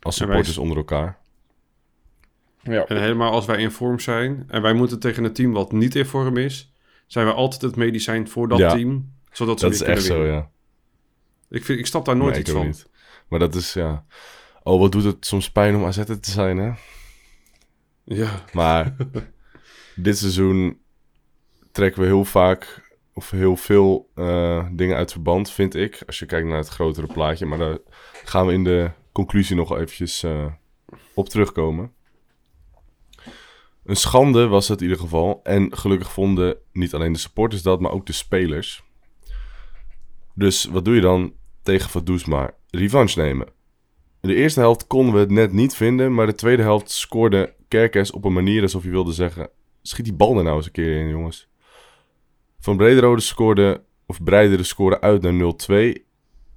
als 0.00 0.16
supporters 0.16 0.58
onder 0.58 0.76
elkaar. 0.76 1.18
Ja. 2.62 2.84
En 2.86 3.00
helemaal 3.00 3.32
als 3.32 3.46
wij 3.46 3.60
in 3.60 3.70
vorm 3.70 3.98
zijn 4.00 4.44
en 4.48 4.62
wij 4.62 4.72
moeten 4.72 4.98
tegen 5.00 5.24
een 5.24 5.32
team 5.32 5.52
wat 5.52 5.72
niet 5.72 5.94
in 5.94 6.06
vorm 6.06 6.36
is, 6.36 6.72
zijn 7.06 7.24
wij 7.26 7.34
altijd 7.34 7.62
het 7.62 7.76
medicijn 7.76 8.28
voor 8.28 8.48
dat 8.48 8.58
Ja. 8.58 8.74
team, 8.74 9.12
zodat 9.30 9.58
ze 9.60 9.64
Dat 9.64 9.74
is 9.74 9.82
echt 9.82 10.02
zo, 10.02 10.24
ja. 10.26 10.50
Ik, 11.50 11.64
vind, 11.64 11.78
ik 11.78 11.86
stap 11.86 12.04
daar 12.04 12.16
nooit 12.16 12.30
Nee, 12.30 12.40
iets 12.40 12.50
van. 12.50 12.66
niet. 12.66 12.88
Maar 13.34 13.42
dat 13.42 13.54
is, 13.54 13.72
ja... 13.72 14.04
Oh, 14.62 14.80
wat 14.80 14.92
doet 14.92 15.04
het 15.04 15.26
soms 15.26 15.50
pijn 15.50 15.74
om 15.74 15.84
AZ 15.84 16.04
te 16.04 16.18
zijn, 16.20 16.56
hè? 16.56 16.72
Ja, 18.04 18.44
Maar 18.52 18.96
dit 19.96 20.18
seizoen 20.18 20.80
trekken 21.72 22.00
we 22.00 22.06
heel 22.06 22.24
vaak 22.24 22.90
of 23.14 23.30
heel 23.30 23.56
veel 23.56 24.10
eh, 24.14 24.66
dingen 24.72 24.96
uit 24.96 25.12
verband, 25.12 25.50
vind 25.50 25.74
ik. 25.74 26.02
Als 26.06 26.18
je 26.18 26.26
kijkt 26.26 26.48
naar 26.48 26.58
het 26.58 26.68
grotere 26.68 27.06
plaatje. 27.06 27.46
Maar 27.46 27.58
daar 27.58 27.78
gaan 28.24 28.46
we 28.46 28.52
in 28.52 28.64
de 28.64 28.90
conclusie 29.12 29.56
nog 29.56 29.72
eventjes 29.76 30.22
eh, 30.22 30.46
op 31.14 31.28
terugkomen. 31.28 31.92
Een 33.84 33.96
schande 33.96 34.46
was 34.46 34.68
het 34.68 34.80
in 34.80 34.86
ieder 34.88 35.02
geval. 35.02 35.40
En 35.42 35.76
gelukkig 35.76 36.12
vonden 36.12 36.56
niet 36.72 36.94
alleen 36.94 37.12
de 37.12 37.18
supporters 37.18 37.62
dat, 37.62 37.80
maar 37.80 37.92
ook 37.92 38.06
de 38.06 38.12
spelers. 38.12 38.82
Dus 40.34 40.64
wat 40.64 40.84
doe 40.84 40.94
je 40.94 41.00
dan 41.00 41.34
tegen 41.62 41.90
Vaduz 41.90 42.24
maar? 42.24 42.54
Revanche 42.76 43.20
nemen. 43.20 43.46
In 44.20 44.28
de 44.28 44.34
eerste 44.34 44.60
helft 44.60 44.86
konden 44.86 45.14
we 45.14 45.20
het 45.20 45.30
net 45.30 45.52
niet 45.52 45.74
vinden, 45.74 46.14
maar 46.14 46.26
de 46.26 46.34
tweede 46.34 46.62
helft 46.62 46.90
scoorde 46.90 47.54
Kerkers 47.68 48.10
op 48.10 48.24
een 48.24 48.32
manier 48.32 48.62
alsof 48.62 48.84
je 48.84 48.90
wilde 48.90 49.12
zeggen: 49.12 49.48
schiet 49.82 50.04
die 50.04 50.14
bal 50.14 50.36
er 50.36 50.44
nou 50.44 50.56
eens 50.56 50.66
een 50.66 50.72
keer 50.72 51.00
in, 51.00 51.08
jongens. 51.08 51.48
Van 52.58 52.76
Brederode 52.76 53.20
scoorde, 53.20 53.82
of 54.06 54.22
Breidere 54.22 54.62
scoorde 54.62 55.00
uit 55.00 55.22
naar 55.22 55.54
0-2. 55.96 56.02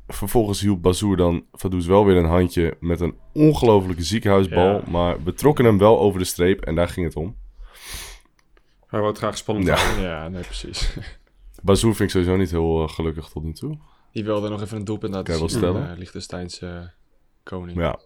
Vervolgens 0.07 0.61
hielp 0.61 0.81
Bazoer 0.81 1.17
dan 1.17 1.45
Vaduz 1.51 1.87
wel 1.87 2.05
weer 2.05 2.15
een 2.15 2.25
handje 2.25 2.77
met 2.79 2.99
een 2.99 3.15
ongelofelijke 3.33 4.03
ziekenhuisbal. 4.03 4.73
Ja. 4.73 4.81
Maar 4.89 5.23
we 5.23 5.33
trokken 5.33 5.65
hem 5.65 5.77
wel 5.77 5.99
over 5.99 6.19
de 6.19 6.25
streep 6.25 6.61
en 6.61 6.75
daar 6.75 6.89
ging 6.89 7.05
het 7.05 7.15
om. 7.15 7.35
hij 8.87 8.99
wou 8.99 9.07
het 9.07 9.17
graag 9.17 9.37
spannend 9.37 9.67
Ja. 9.67 9.99
Ja, 10.01 10.27
nee, 10.27 10.43
precies. 10.43 10.97
Bazoer 11.63 11.95
vind 11.95 12.09
ik 12.09 12.15
sowieso 12.15 12.35
niet 12.35 12.51
heel 12.51 12.83
eh, 12.83 12.89
gelukkig 12.89 13.29
tot 13.29 13.43
nu 13.43 13.53
toe. 13.53 13.77
Die 14.17 14.25
wilde 14.25 14.49
nog 14.49 14.61
even 14.61 14.77
een 14.77 14.83
doelpunt 14.85 15.13
laten 15.13 15.25
Kan 15.25 15.33
je 15.35 15.39
wel 15.39 15.49
zien. 15.49 15.59
stellen? 15.59 15.91
Uh, 15.91 15.97
Liechtensteinse 15.97 16.91
koning. 17.43 17.77
Ja. 17.79 17.99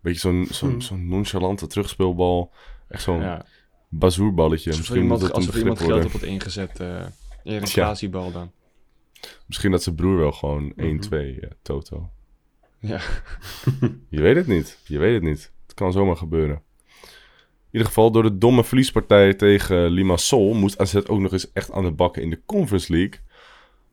Beetje 0.00 0.20
zo'n 0.20 0.46
zo'n 0.50 0.82
zo'n 0.82 1.08
nonchalante 1.08 1.66
terugspeelbal. 1.66 2.52
Echt 2.88 3.02
zo'n 3.02 3.20
Ja. 3.20 3.44
bazoerballetje. 3.88 4.70
Misschien 4.70 5.06
moet 5.06 5.20
dat 5.20 5.32
alsof 5.32 5.44
begrip 5.44 5.62
iemand 5.62 5.78
geld 5.78 5.90
worden. 5.90 6.06
op 6.14 6.20
had 6.20 6.22
ingezet. 6.22 6.80
eh 6.80 7.04
in 7.42 7.62
een 7.62 8.32
dan. 8.32 8.52
Misschien 9.46 9.70
dat 9.70 9.82
zijn 9.82 9.94
broer 9.94 10.16
wel 10.16 10.32
gewoon 10.32 10.72
Mhm. 10.76 10.86
1-2 10.86 11.40
eh, 11.40 11.50
toto. 11.62 12.10
Ja. 12.78 13.00
Je 14.08 14.20
weet 14.20 14.36
het 14.36 14.46
niet. 14.46 14.78
Je 14.84 14.98
weet 14.98 15.14
het 15.14 15.22
niet. 15.22 15.52
Het 15.66 15.74
kan 15.74 15.92
zomaar 15.92 16.16
gebeuren. 16.16 16.62
In 17.60 17.68
ieder 17.70 17.86
geval, 17.88 18.10
door 18.10 18.22
de 18.22 18.38
domme 18.38 18.64
verliespartij 18.64 19.34
tegen 19.34 19.88
Limassol 19.90 20.54
moest 20.54 20.78
AZ 20.78 20.94
ook 20.94 21.18
nog 21.20 21.32
eens 21.32 21.52
echt 21.52 21.72
aan 21.72 21.84
de 21.84 21.92
bakken 21.92 22.22
in 22.22 22.30
de 22.30 22.40
Conference 22.46 22.92
League. 22.92 23.20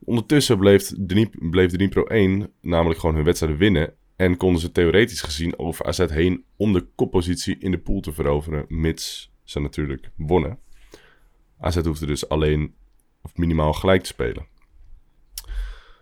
Ondertussen 0.05 0.57
bleef, 0.57 0.91
Dnip, 1.07 1.35
bleef 1.39 1.71
Dnipro 1.71 2.03
1 2.03 2.51
namelijk 2.61 2.99
gewoon 2.99 3.15
hun 3.15 3.23
wedstrijden 3.23 3.59
winnen. 3.59 3.93
En 4.15 4.37
konden 4.37 4.61
ze 4.61 4.71
theoretisch 4.71 5.21
gezien 5.21 5.59
over 5.59 5.85
AZ 5.85 6.05
heen 6.07 6.43
om 6.55 6.73
de 6.73 6.87
koppositie 6.95 7.57
in 7.59 7.71
de 7.71 7.77
pool 7.77 7.99
te 7.99 8.13
veroveren, 8.13 8.65
mits 8.67 9.31
ze 9.43 9.59
natuurlijk 9.59 10.09
wonnen. 10.15 10.59
AZ 11.59 11.81
hoefde 11.81 12.05
dus 12.05 12.29
alleen 12.29 12.73
of 13.21 13.37
minimaal 13.37 13.73
gelijk 13.73 14.01
te 14.01 14.07
spelen. 14.07 14.47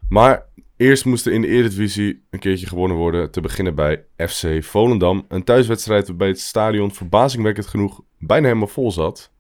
Maar 0.10 0.46
eerst 0.78 1.06
moest 1.06 1.26
er 1.26 1.34
in 1.34 1.42
de 1.42 1.48
Eredivisie 1.48 2.26
een 2.30 2.40
keertje 2.40 2.68
gewonnen 2.68 2.98
worden. 2.98 3.32
Te 3.32 3.42
beginnen 3.42 3.76
bij 3.76 4.06
FC 4.18 4.64
Volendam. 4.64 5.26
Een 5.28 5.44
thuiswedstrijd 5.44 6.08
waarbij 6.08 6.28
het 6.28 6.40
stadion 6.40 6.92
verbazingwekkend 6.92 7.68
genoeg 7.68 8.02
bijna 8.20 8.48
helemaal 8.48 8.68
vol 8.68 8.92
zat. 8.92 9.32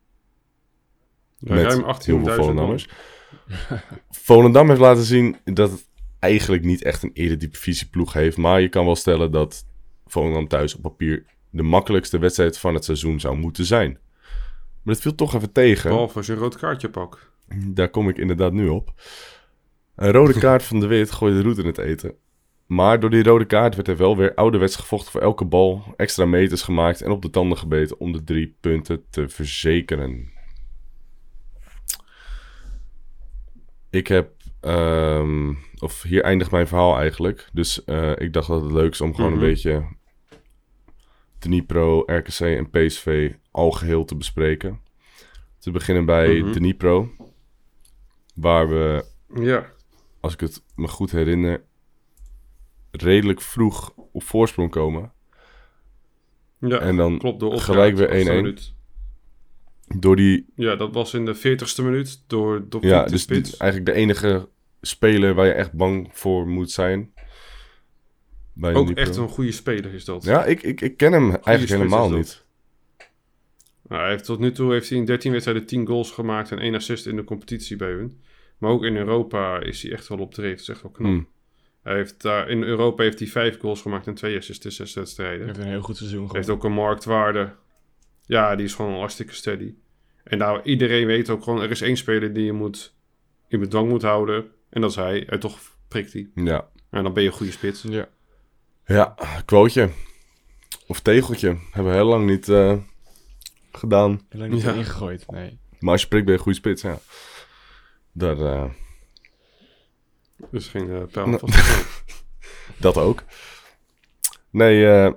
Ja, 1.38 1.53
met 1.53 1.64
ruim 1.64 1.86
heel 2.03 2.20
18.000 2.20 2.24
veel 2.24 2.53
man. 2.53 2.80
Volendam 4.09 4.67
heeft 4.67 4.79
laten 4.79 5.03
zien 5.03 5.38
dat 5.43 5.71
het 5.71 5.89
eigenlijk 6.19 6.63
niet 6.63 6.84
echt 6.84 7.03
een 7.03 7.13
Eredivisie-ploeg 7.13 8.13
heeft. 8.13 8.38
Maar 8.38 8.61
je 8.61 8.69
kan 8.69 8.86
wel 8.86 8.95
stellen 8.95 9.31
dat 9.31 9.65
Volendam 10.05 10.47
thuis 10.47 10.75
op 10.75 10.81
papier 10.81 11.25
de 11.49 11.63
makkelijkste 11.63 12.17
wedstrijd 12.17 12.57
van 12.57 12.73
het 12.73 12.86
seizoen 12.86 13.19
zou 13.19 13.38
moeten 13.38 13.65
zijn. 13.65 13.97
Maar 14.84 14.93
dat 14.93 15.01
viel 15.01 15.15
toch 15.15 15.36
even 15.36 15.51
tegen. 15.51 15.89
Behalve 15.89 16.17
als 16.17 16.25
je 16.25 16.34
een 16.34 16.39
rood 16.39 16.57
kaartje 16.57 16.89
pakt. 16.89 17.31
Daar 17.67 17.89
kom 17.89 18.09
ik 18.09 18.17
inderdaad 18.17 18.53
nu 18.53 18.67
op. 18.67 18.93
Een 19.95 20.11
rode 20.11 20.39
kaart 20.45 20.63
van 20.63 20.79
de 20.79 20.88
Wit 20.88 21.11
gooide 21.11 21.41
roet 21.41 21.57
in 21.57 21.65
het 21.65 21.77
eten. 21.77 22.15
Maar 22.65 22.99
door 22.99 23.09
die 23.09 23.23
rode 23.23 23.45
kaart 23.45 23.75
werd 23.75 23.88
er 23.88 23.97
wel 23.97 24.17
weer 24.17 24.34
ouderwets 24.34 24.75
gevochten 24.75 25.11
voor 25.11 25.21
elke 25.21 25.45
bal. 25.45 25.84
Extra 25.95 26.25
meters 26.25 26.61
gemaakt 26.61 27.01
en 27.01 27.11
op 27.11 27.21
de 27.21 27.29
tanden 27.29 27.57
gebeten 27.57 27.99
om 27.99 28.11
de 28.11 28.23
drie 28.23 28.55
punten 28.59 29.03
te 29.09 29.29
verzekeren. 29.29 30.32
Ik 33.93 34.07
heb... 34.07 34.31
ehm, 34.59 35.53
of 35.79 36.01
hier 36.01 36.23
eindigt 36.23 36.51
mijn 36.51 36.67
verhaal 36.67 36.97
eigenlijk. 36.97 37.49
Dus 37.53 37.83
eh, 37.83 38.11
ik 38.17 38.33
dacht 38.33 38.47
dat 38.47 38.61
het 38.63 38.71
leuk 38.71 38.91
is 38.91 39.01
om 39.01 39.15
gewoon 39.15 39.31
Mhm. 39.31 39.39
een 39.41 39.47
beetje... 39.49 39.85
Dnipro, 41.39 42.03
RKC 42.05 42.39
en 42.39 42.69
PSV 42.69 43.31
algeheel 43.51 44.05
te 44.05 44.15
bespreken. 44.15 44.79
Te 45.59 45.71
beginnen 45.71 46.05
bij 46.05 46.39
Mhm. 46.41 46.51
Dnipro. 46.51 47.09
Waar 48.35 48.69
we 48.69 49.05
Ja. 49.33 49.65
als 50.19 50.33
ik 50.33 50.39
het 50.39 50.63
me 50.75 50.87
goed 50.87 51.11
herinner, 51.11 51.63
redelijk 52.91 53.41
vroeg 53.41 53.93
op 54.11 54.23
voorsprong 54.23 54.69
komen. 54.71 55.11
Ja, 56.59 56.79
En 56.79 56.95
dan 56.95 57.17
klopt. 57.17 57.61
Gelijk 57.61 57.95
weer 57.95 58.09
1-1. 58.09 58.72
Door 59.88 60.15
die, 60.15 60.45
Ja, 60.55 60.75
dat 60.75 60.93
was 60.93 61.13
in 61.13 61.25
de 61.25 61.36
40ste 61.38 61.84
minuut 61.84 62.23
door, 62.27 62.65
door 62.69 62.86
ja, 62.86 63.05
dus 63.05 63.25
eigenlijk 63.27 63.86
de 63.86 63.93
enige 63.93 64.49
speler 64.81 65.34
waar 65.34 65.45
je 65.45 65.51
echt 65.51 65.73
bang 65.73 66.09
voor 66.11 66.47
moet 66.47 66.71
zijn. 66.71 67.13
Bij 68.53 68.73
Ook 68.73 68.89
echt 68.89 69.15
een 69.15 69.27
goede 69.29 69.51
speler 69.51 69.93
is 69.93 70.05
dat. 70.05 70.23
Ja, 70.23 70.45
ik, 70.45 70.63
ik, 70.63 70.81
ik 70.81 70.97
ken 70.97 71.11
hem 71.11 71.29
eigenlijk 71.29 71.69
helemaal 71.69 72.09
niet. 72.09 72.43
Nou, 73.88 74.01
hij 74.01 74.11
heeft, 74.11 74.25
tot 74.25 74.39
nu 74.39 74.51
toe 74.51 74.71
heeft 74.71 74.89
hij 74.89 74.97
in 74.97 75.05
13 75.05 75.31
wedstrijden 75.31 75.65
10 75.65 75.88
goals 75.88 76.11
gemaakt 76.11 76.51
en 76.51 76.59
1 76.59 76.75
assist 76.75 77.05
in 77.05 77.15
de 77.15 77.23
competitie 77.23 77.75
bij 77.75 77.91
hun. 77.91 78.21
Maar 78.57 78.71
ook 78.71 78.84
in 78.84 78.95
Europa 78.95 79.59
is 79.61 79.81
hij 79.81 79.91
echt 79.91 80.07
wel 80.07 80.17
op 80.17 80.34
dreef. 80.34 80.51
Dat 80.51 80.59
is 80.59 80.69
echt 80.69 80.81
wel 80.81 80.91
knap. 80.91 81.11
Hmm. 81.11 81.27
Hij 81.84 81.95
heeft 81.95 82.21
daar, 82.21 82.49
in 82.49 82.63
Europa 82.63 83.03
heeft 83.03 83.19
hij 83.19 83.27
5 83.27 83.59
goals 83.59 83.81
gemaakt 83.81 84.07
en 84.07 84.13
2 84.13 84.38
assists 84.38 84.65
in 84.65 84.71
6 84.71 84.93
Hij 84.93 85.03
wedstrijden. 85.03 85.45
heeft 85.45 85.59
een 85.59 85.67
heel 85.67 85.81
goed 85.81 85.97
seizoen 85.97 86.19
Hij 86.19 86.27
gehad. 86.29 86.45
heeft 86.45 86.57
ook 86.57 86.63
een 86.63 86.73
marktwaarde. 86.73 87.53
Ja, 88.26 88.55
die 88.55 88.65
is 88.65 88.74
gewoon 88.74 88.97
hartstikke 88.99 89.34
steady. 89.34 89.74
En 90.24 90.38
nou, 90.38 90.61
iedereen 90.63 91.05
weet 91.05 91.30
ook 91.30 91.43
gewoon, 91.43 91.61
er 91.61 91.71
is 91.71 91.82
één 91.82 91.97
speler 91.97 92.34
die 92.34 92.45
je 92.45 92.53
moet 92.53 92.93
in 93.47 93.59
bedwang 93.59 93.89
moet 93.89 94.01
houden. 94.01 94.51
En 94.69 94.82
dat 94.82 94.89
is 94.89 94.95
hij. 94.95 95.26
En 95.28 95.39
toch 95.39 95.59
prikt 95.88 96.13
hij. 96.13 96.30
Ja. 96.36 96.67
En 96.89 97.03
dan 97.03 97.13
ben 97.13 97.24
je 97.24 97.30
een 97.30 97.36
goede 97.36 97.51
spits. 97.51 97.82
Ja. 97.82 98.07
ja, 98.86 99.15
quoteje. 99.45 99.89
Of 100.88 100.99
tegeltje. 100.99 101.57
Hebben 101.71 101.91
we 101.91 101.97
heel 101.97 102.07
lang 102.07 102.26
niet 102.30 102.49
eh, 102.49 102.78
gedaan. 103.71 104.21
Heel 104.30 104.39
lang 104.39 104.51
niet 104.53 104.61
Ja. 104.61 104.74
ingegooid, 104.74 105.32
nee. 105.32 105.59
Maar 105.80 105.91
als 105.91 106.01
je 106.01 106.07
prikt 106.07 106.24
ben 106.26 106.34
je 106.34 106.39
een 106.39 106.43
goede 106.45 106.57
spits, 106.59 106.82
ja. 106.82 106.97
Daar, 108.11 108.39
eh, 108.39 108.65
Dus 110.51 110.67
geen 110.67 110.91
eh 110.91 111.01
pijl 111.11 111.28
Nou. 111.28 111.41
dat 112.78 112.97
ook. 112.97 113.24
Nee, 114.49 114.86
eh, 114.88 115.11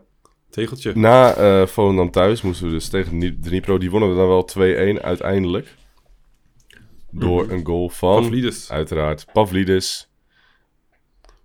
Tegeltje. 0.57 0.93
Na 0.95 1.35
eh 1.35 1.67
Volendam 1.67 2.11
thuis 2.11 2.43
moesten 2.43 2.67
we 2.67 2.73
dus 2.73 2.89
tegen 2.89 3.19
Dni- 3.19 3.39
Dnipro. 3.41 3.79
Die 3.79 3.91
wonnen 3.91 4.11
we 4.11 4.17
dan 4.17 4.29
wel 4.29 4.45
2-1 4.45 5.03
uiteindelijk. 5.03 5.75
Door 7.11 7.45
Mhm. 7.45 7.55
een 7.55 7.65
goal 7.67 7.89
van, 7.89 8.23
Pavlidis. 8.23 8.71
uiteraard, 8.71 9.27
Pavlidis. 9.33 10.09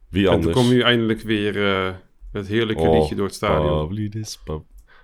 Wie 0.09 0.25
En 0.27 0.33
anders? 0.33 0.55
toen 0.55 0.63
kom 0.63 0.73
je 0.73 0.83
eindelijk 0.83 1.21
weer 1.21 1.65
eh, 1.67 1.93
het 2.31 2.47
heerlijke 2.47 2.81
Oh, 2.81 2.99
liedje 2.99 3.15
door 3.15 3.25
het 3.25 3.35
stadion. 3.35 3.87
Pavlidis. 3.87 4.39
Pav- 4.43 4.61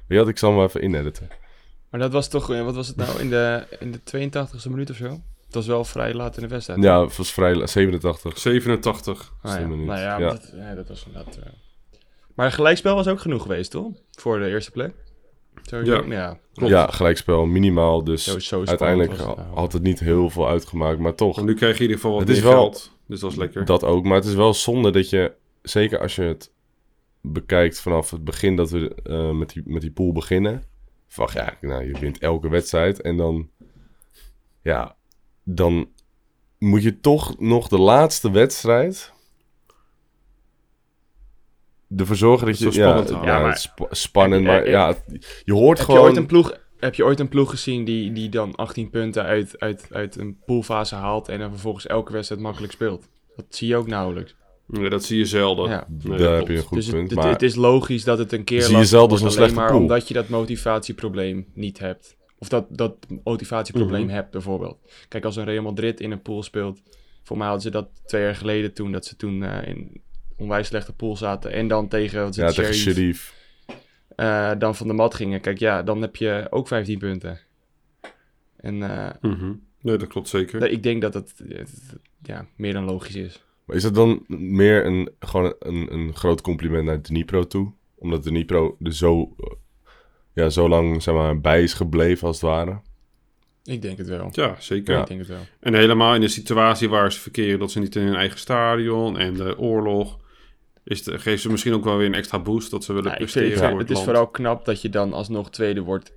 Wie 0.08 0.18
had 0.18 0.28
ik 0.28 0.38
zal 0.38 0.52
maar 0.52 0.66
even 0.66 0.84
inediten. 0.84 1.28
Maar 1.90 2.00
dat 2.00 2.12
was 2.12 2.28
toch, 2.30 2.52
eh, 2.52 2.64
wat 2.64 2.76
was 2.76 2.88
het 2.88 2.96
nou, 2.96 3.20
in 3.20 3.30
de, 3.30 3.64
in 3.80 3.92
de 3.92 4.04
82e 4.04 4.70
minuut 4.70 4.90
of 4.90 4.96
zo? 4.96 5.10
Het 5.46 5.56
was 5.56 5.66
wel 5.68 5.84
vrij 5.86 6.14
laat 6.14 6.36
in 6.36 6.42
de 6.42 6.48
wedstrijd. 6.50 6.84
Ja, 6.84 7.02
het 7.04 7.18
was 7.18 7.32
vrij 7.34 7.56
la- 7.56 7.68
87. 7.68 8.38
87. 8.38 9.34
Ah, 9.42 9.60
ja. 9.60 9.68
minuut. 9.68 9.86
Nou 9.86 10.00
ja, 10.00 10.20
Ja. 10.20 10.30
Dat, 10.30 10.52
ja, 10.56 10.76
dat 10.76 10.88
was 10.88 11.06
inderdaad... 11.06 11.36
eh. 11.38 11.44
Maar 12.38 12.46
een 12.46 12.52
gelijkspel 12.52 12.96
was 12.96 13.08
ook 13.08 13.20
genoeg 13.20 13.42
geweest, 13.42 13.72
toch? 13.72 13.88
Voor 14.12 14.40
de 14.40 14.48
eerste 14.48 14.72
plek. 14.72 14.94
Ja. 15.64 16.04
ja. 16.08 16.40
Klopt. 16.54 16.72
Ja, 16.72 16.88
gelijkspel 16.88 17.46
minimaal. 17.46 18.04
Dus 18.04 18.24
Zo- 18.24 18.32
zo 18.32 18.40
spannend 18.40 18.70
uiteindelijk 18.70 19.12
het 19.12 19.36
nou. 19.38 19.40
had 19.54 19.74
het 19.74 19.82
niet 19.84 20.00
heel 20.00 20.30
veel 20.30 20.48
uitgemaakt. 20.48 21.00
Maar 21.00 21.16
toch, 21.16 21.36
Maar 21.36 21.46
nu 21.46 21.54
krijg 21.54 21.78
je 21.78 21.84
in 21.84 21.90
ieder 21.90 22.02
geval 22.02 22.18
wat 22.18 22.28
Het 22.28 22.38
is 22.38 22.44
wel- 22.44 22.52
geld. 22.52 22.92
Dus 23.08 23.20
dat 23.20 23.32
is 23.32 23.38
lekker. 23.38 23.66
Dat 23.66 23.84
ook, 23.84 24.04
maar 24.06 24.16
het 24.16 24.26
is 24.26 24.34
wel 24.34 24.54
zonde 24.54 24.92
dat 24.92 25.10
je, 25.10 25.34
zeker 25.62 26.00
als 26.00 26.16
je 26.16 26.22
het 26.22 26.52
bekijkt 27.22 27.80
vanaf 27.80 28.10
het 28.12 28.24
begin 28.24 28.56
dat 28.56 28.70
we 28.70 28.96
eh, 29.04 29.32
met, 29.32 29.50
die, 29.54 29.64
met 29.66 29.82
die 29.82 29.92
pool 29.92 30.12
beginnen. 30.12 30.64
Van 31.08 31.30
ja, 31.34 31.54
nou, 31.62 31.86
je 31.94 32.00
wint 32.00 32.20
elke 32.20 32.50
wedstrijd 32.50 33.02
en 33.02 33.18
dan, 33.18 33.50
ja, 34.62 34.96
dan 35.44 35.90
moet 36.58 36.84
je 36.84 37.00
toch 37.00 37.40
nog 37.40 37.68
de 37.68 37.80
laatste 37.80 38.32
wedstrijd 38.32 39.14
ervoor 41.98 42.16
zorgen 42.16 42.48
dat 42.48 42.60
je, 42.60 42.66
Het 42.66 42.74
zo 42.74 42.80
ja, 42.82 42.88
spannend 43.04 43.26
ja. 43.26 43.34
Ja, 43.34 43.40
maar- 43.42 43.68
spannend, 43.92 44.42
je- 44.42 44.48
maar 44.48 44.70
ja, 44.70 44.96
je 45.44 45.54
hoort 45.54 45.78
Heb 45.78 45.88
je, 45.88 45.94
gewoon, 45.94 46.08
ooit 46.08 46.18
een 46.18 46.26
ploeg, 46.26 46.58
heb 46.80 46.96
je 46.96 47.06
ooit 47.06 47.20
een 47.20 47.30
ploeg 47.30 47.50
gezien 47.50 47.86
die, 47.86 48.12
die 48.12 48.30
dan 48.30 48.56
18 48.56 48.90
punten 48.90 49.24
uit, 49.24 49.60
uit, 49.60 49.88
uit 49.92 50.16
een 50.18 50.38
poolfase 50.46 50.96
haalt 50.96 51.28
en 51.28 51.40
dan 51.40 51.50
vervolgens 51.50 51.88
elke 51.88 52.12
wedstrijd 52.12 52.42
makkelijk 52.42 52.74
speelt? 52.74 53.08
Dat 53.36 53.46
zie 53.50 53.68
je 53.68 53.76
ook 53.76 53.88
nauwelijks. 53.88 54.36
Nee, 54.68 54.90
dat 54.90 55.04
zie 55.04 55.18
je 55.18 55.26
zelden. 55.26 55.70
Ja. 55.70 55.88
Nee, 56.04 56.18
daar 56.18 56.36
heb 56.38 56.48
je 56.48 56.56
een 56.56 56.62
goed 56.64 56.78
dus 56.78 56.86
het, 56.86 56.96
punt, 56.96 57.10
het, 57.10 57.20
maar 57.20 57.30
het 57.30 57.42
is 57.42 57.56
logisch 57.56 58.04
dat 58.04 58.18
het 58.18 58.32
een 58.32 58.44
keer 58.44 58.62
Zie 58.62 58.78
je 58.78 58.86
zelden 58.86 59.10
wordt, 59.10 59.24
alleen 59.24 59.36
slechte 59.36 59.56
maar 59.56 59.72
pool. 59.72 59.80
omdat 59.80 60.08
je 60.08 60.14
dat 60.14 60.28
motivatieprobleem 60.30 61.48
niet 61.54 61.80
hebt. 61.80 62.16
Of 62.40 62.48
dat, 62.50 62.66
dat 62.70 62.96
motivatieprobleem 63.24 64.04
Mhm. 64.06 64.14
hebt, 64.14 64.32
bijvoorbeeld. 64.32 64.78
Kijk, 65.08 65.26
als 65.26 65.36
een 65.36 65.46
Real 65.46 65.64
Madrid 65.64 66.00
in 66.00 66.12
een 66.12 66.22
pool 66.22 66.44
speelt... 66.44 66.82
Voor 67.24 67.38
mij 67.38 67.46
hadden 67.48 67.64
ze 67.66 67.70
dat 67.72 67.88
twee 68.06 68.22
jaar 68.24 68.36
geleden 68.36 68.74
toen... 68.74 68.92
dat 68.92 69.06
ze 69.06 69.16
toen 69.16 69.44
eh, 69.44 69.68
in 69.68 70.02
onwijs 70.38 70.68
slechte 70.68 70.94
pool 70.94 71.18
zaten... 71.18 71.52
en 71.52 71.68
dan 71.68 71.88
tegen, 71.88 72.22
wat 72.22 72.30
is 72.30 72.36
ja, 72.36 72.46
het, 72.46 72.56
tegen 72.56 72.74
Sheriff, 72.74 73.34
eh, 74.16 74.52
dan 74.58 74.76
van 74.76 74.88
de 74.88 74.94
mat 74.94 75.14
gingen. 75.16 75.42
Kijk, 75.42 75.60
ja, 75.60 75.84
dan 75.84 76.02
heb 76.02 76.16
je 76.16 76.48
ook 76.50 76.68
15 76.68 77.00
punten. 77.00 77.40
En 78.58 78.84
eh, 78.84 79.10
Mhm. 79.22 79.54
Nee, 79.82 79.98
dat 79.98 80.08
klopt 80.08 80.28
zeker. 80.28 80.70
ik 80.72 80.84
denk 80.84 81.02
dat 81.02 81.14
het 81.14 81.34
eh, 81.50 81.64
ja, 82.24 82.46
meer 82.56 82.74
dan 82.74 82.84
logisch 82.84 83.16
is. 83.16 83.44
Maar 83.66 83.76
is 83.76 83.84
het 83.84 83.96
dan 83.96 84.24
meer 84.28 84.86
een, 84.86 85.10
gewoon 85.20 85.56
een, 85.60 85.94
een 85.94 86.16
groot 86.16 86.42
compliment 86.42 86.86
naar 86.86 87.02
Dnipro 87.02 87.48
toe? 87.48 87.72
Omdat 87.96 88.24
Dnipro 88.24 88.78
er 88.82 88.94
zo, 88.94 89.36
ja, 90.34 90.50
zo 90.50 90.70
lang 90.70 91.04
zeg 91.04 91.14
maar, 91.14 91.40
bij 91.42 91.64
is 91.64 91.74
gebleven 91.74 92.28
als 92.28 92.42
het 92.42 92.50
ware. 92.50 92.80
Ik 93.64 93.82
denk 93.82 93.98
het 93.98 94.08
wel. 94.08 94.30
Ja, 94.32 94.56
zeker. 94.60 94.94
Ja. 94.94 95.02
Ik 95.02 95.08
denk 95.08 95.20
het 95.20 95.30
wel. 95.30 95.46
En 95.60 95.74
helemaal 95.74 96.16
in 96.16 96.22
de 96.22 96.28
situatie 96.28 96.90
waar 96.90 97.12
ze 97.12 97.20
verkeren 97.20 97.60
dat 97.60 97.72
ze 97.72 97.80
niet 97.80 97.96
in 97.96 98.02
hun 98.02 98.16
eigen 98.16 98.40
stadion 98.40 99.18
en 99.18 99.34
de 99.34 99.58
oorlog, 99.58 100.20
is 100.88 101.04
de, 101.04 101.20
geeft 101.20 101.42
ze 101.42 101.50
misschien 101.52 101.74
ook 101.74 101.84
wel 101.84 101.98
weer 101.98 102.06
een 102.06 102.14
extra 102.14 102.40
boost 102.40 102.72
dat 102.72 102.84
ze 102.84 102.94
willen 102.94 103.08
Ja, 103.08 103.14
ik 103.14 103.20
presteren 103.20 103.48
vind, 103.48 103.60
voor 103.60 103.70
het 103.70 103.78
het 103.80 103.90
is 103.90 103.94
land. 103.96 104.08
vooral 104.08 104.28
knap 104.28 104.66
dat 104.66 104.82
je 104.82 104.90
dan 104.90 105.14
alsnog 105.14 105.50
tweede 105.50 105.82
wordt. 105.82 106.14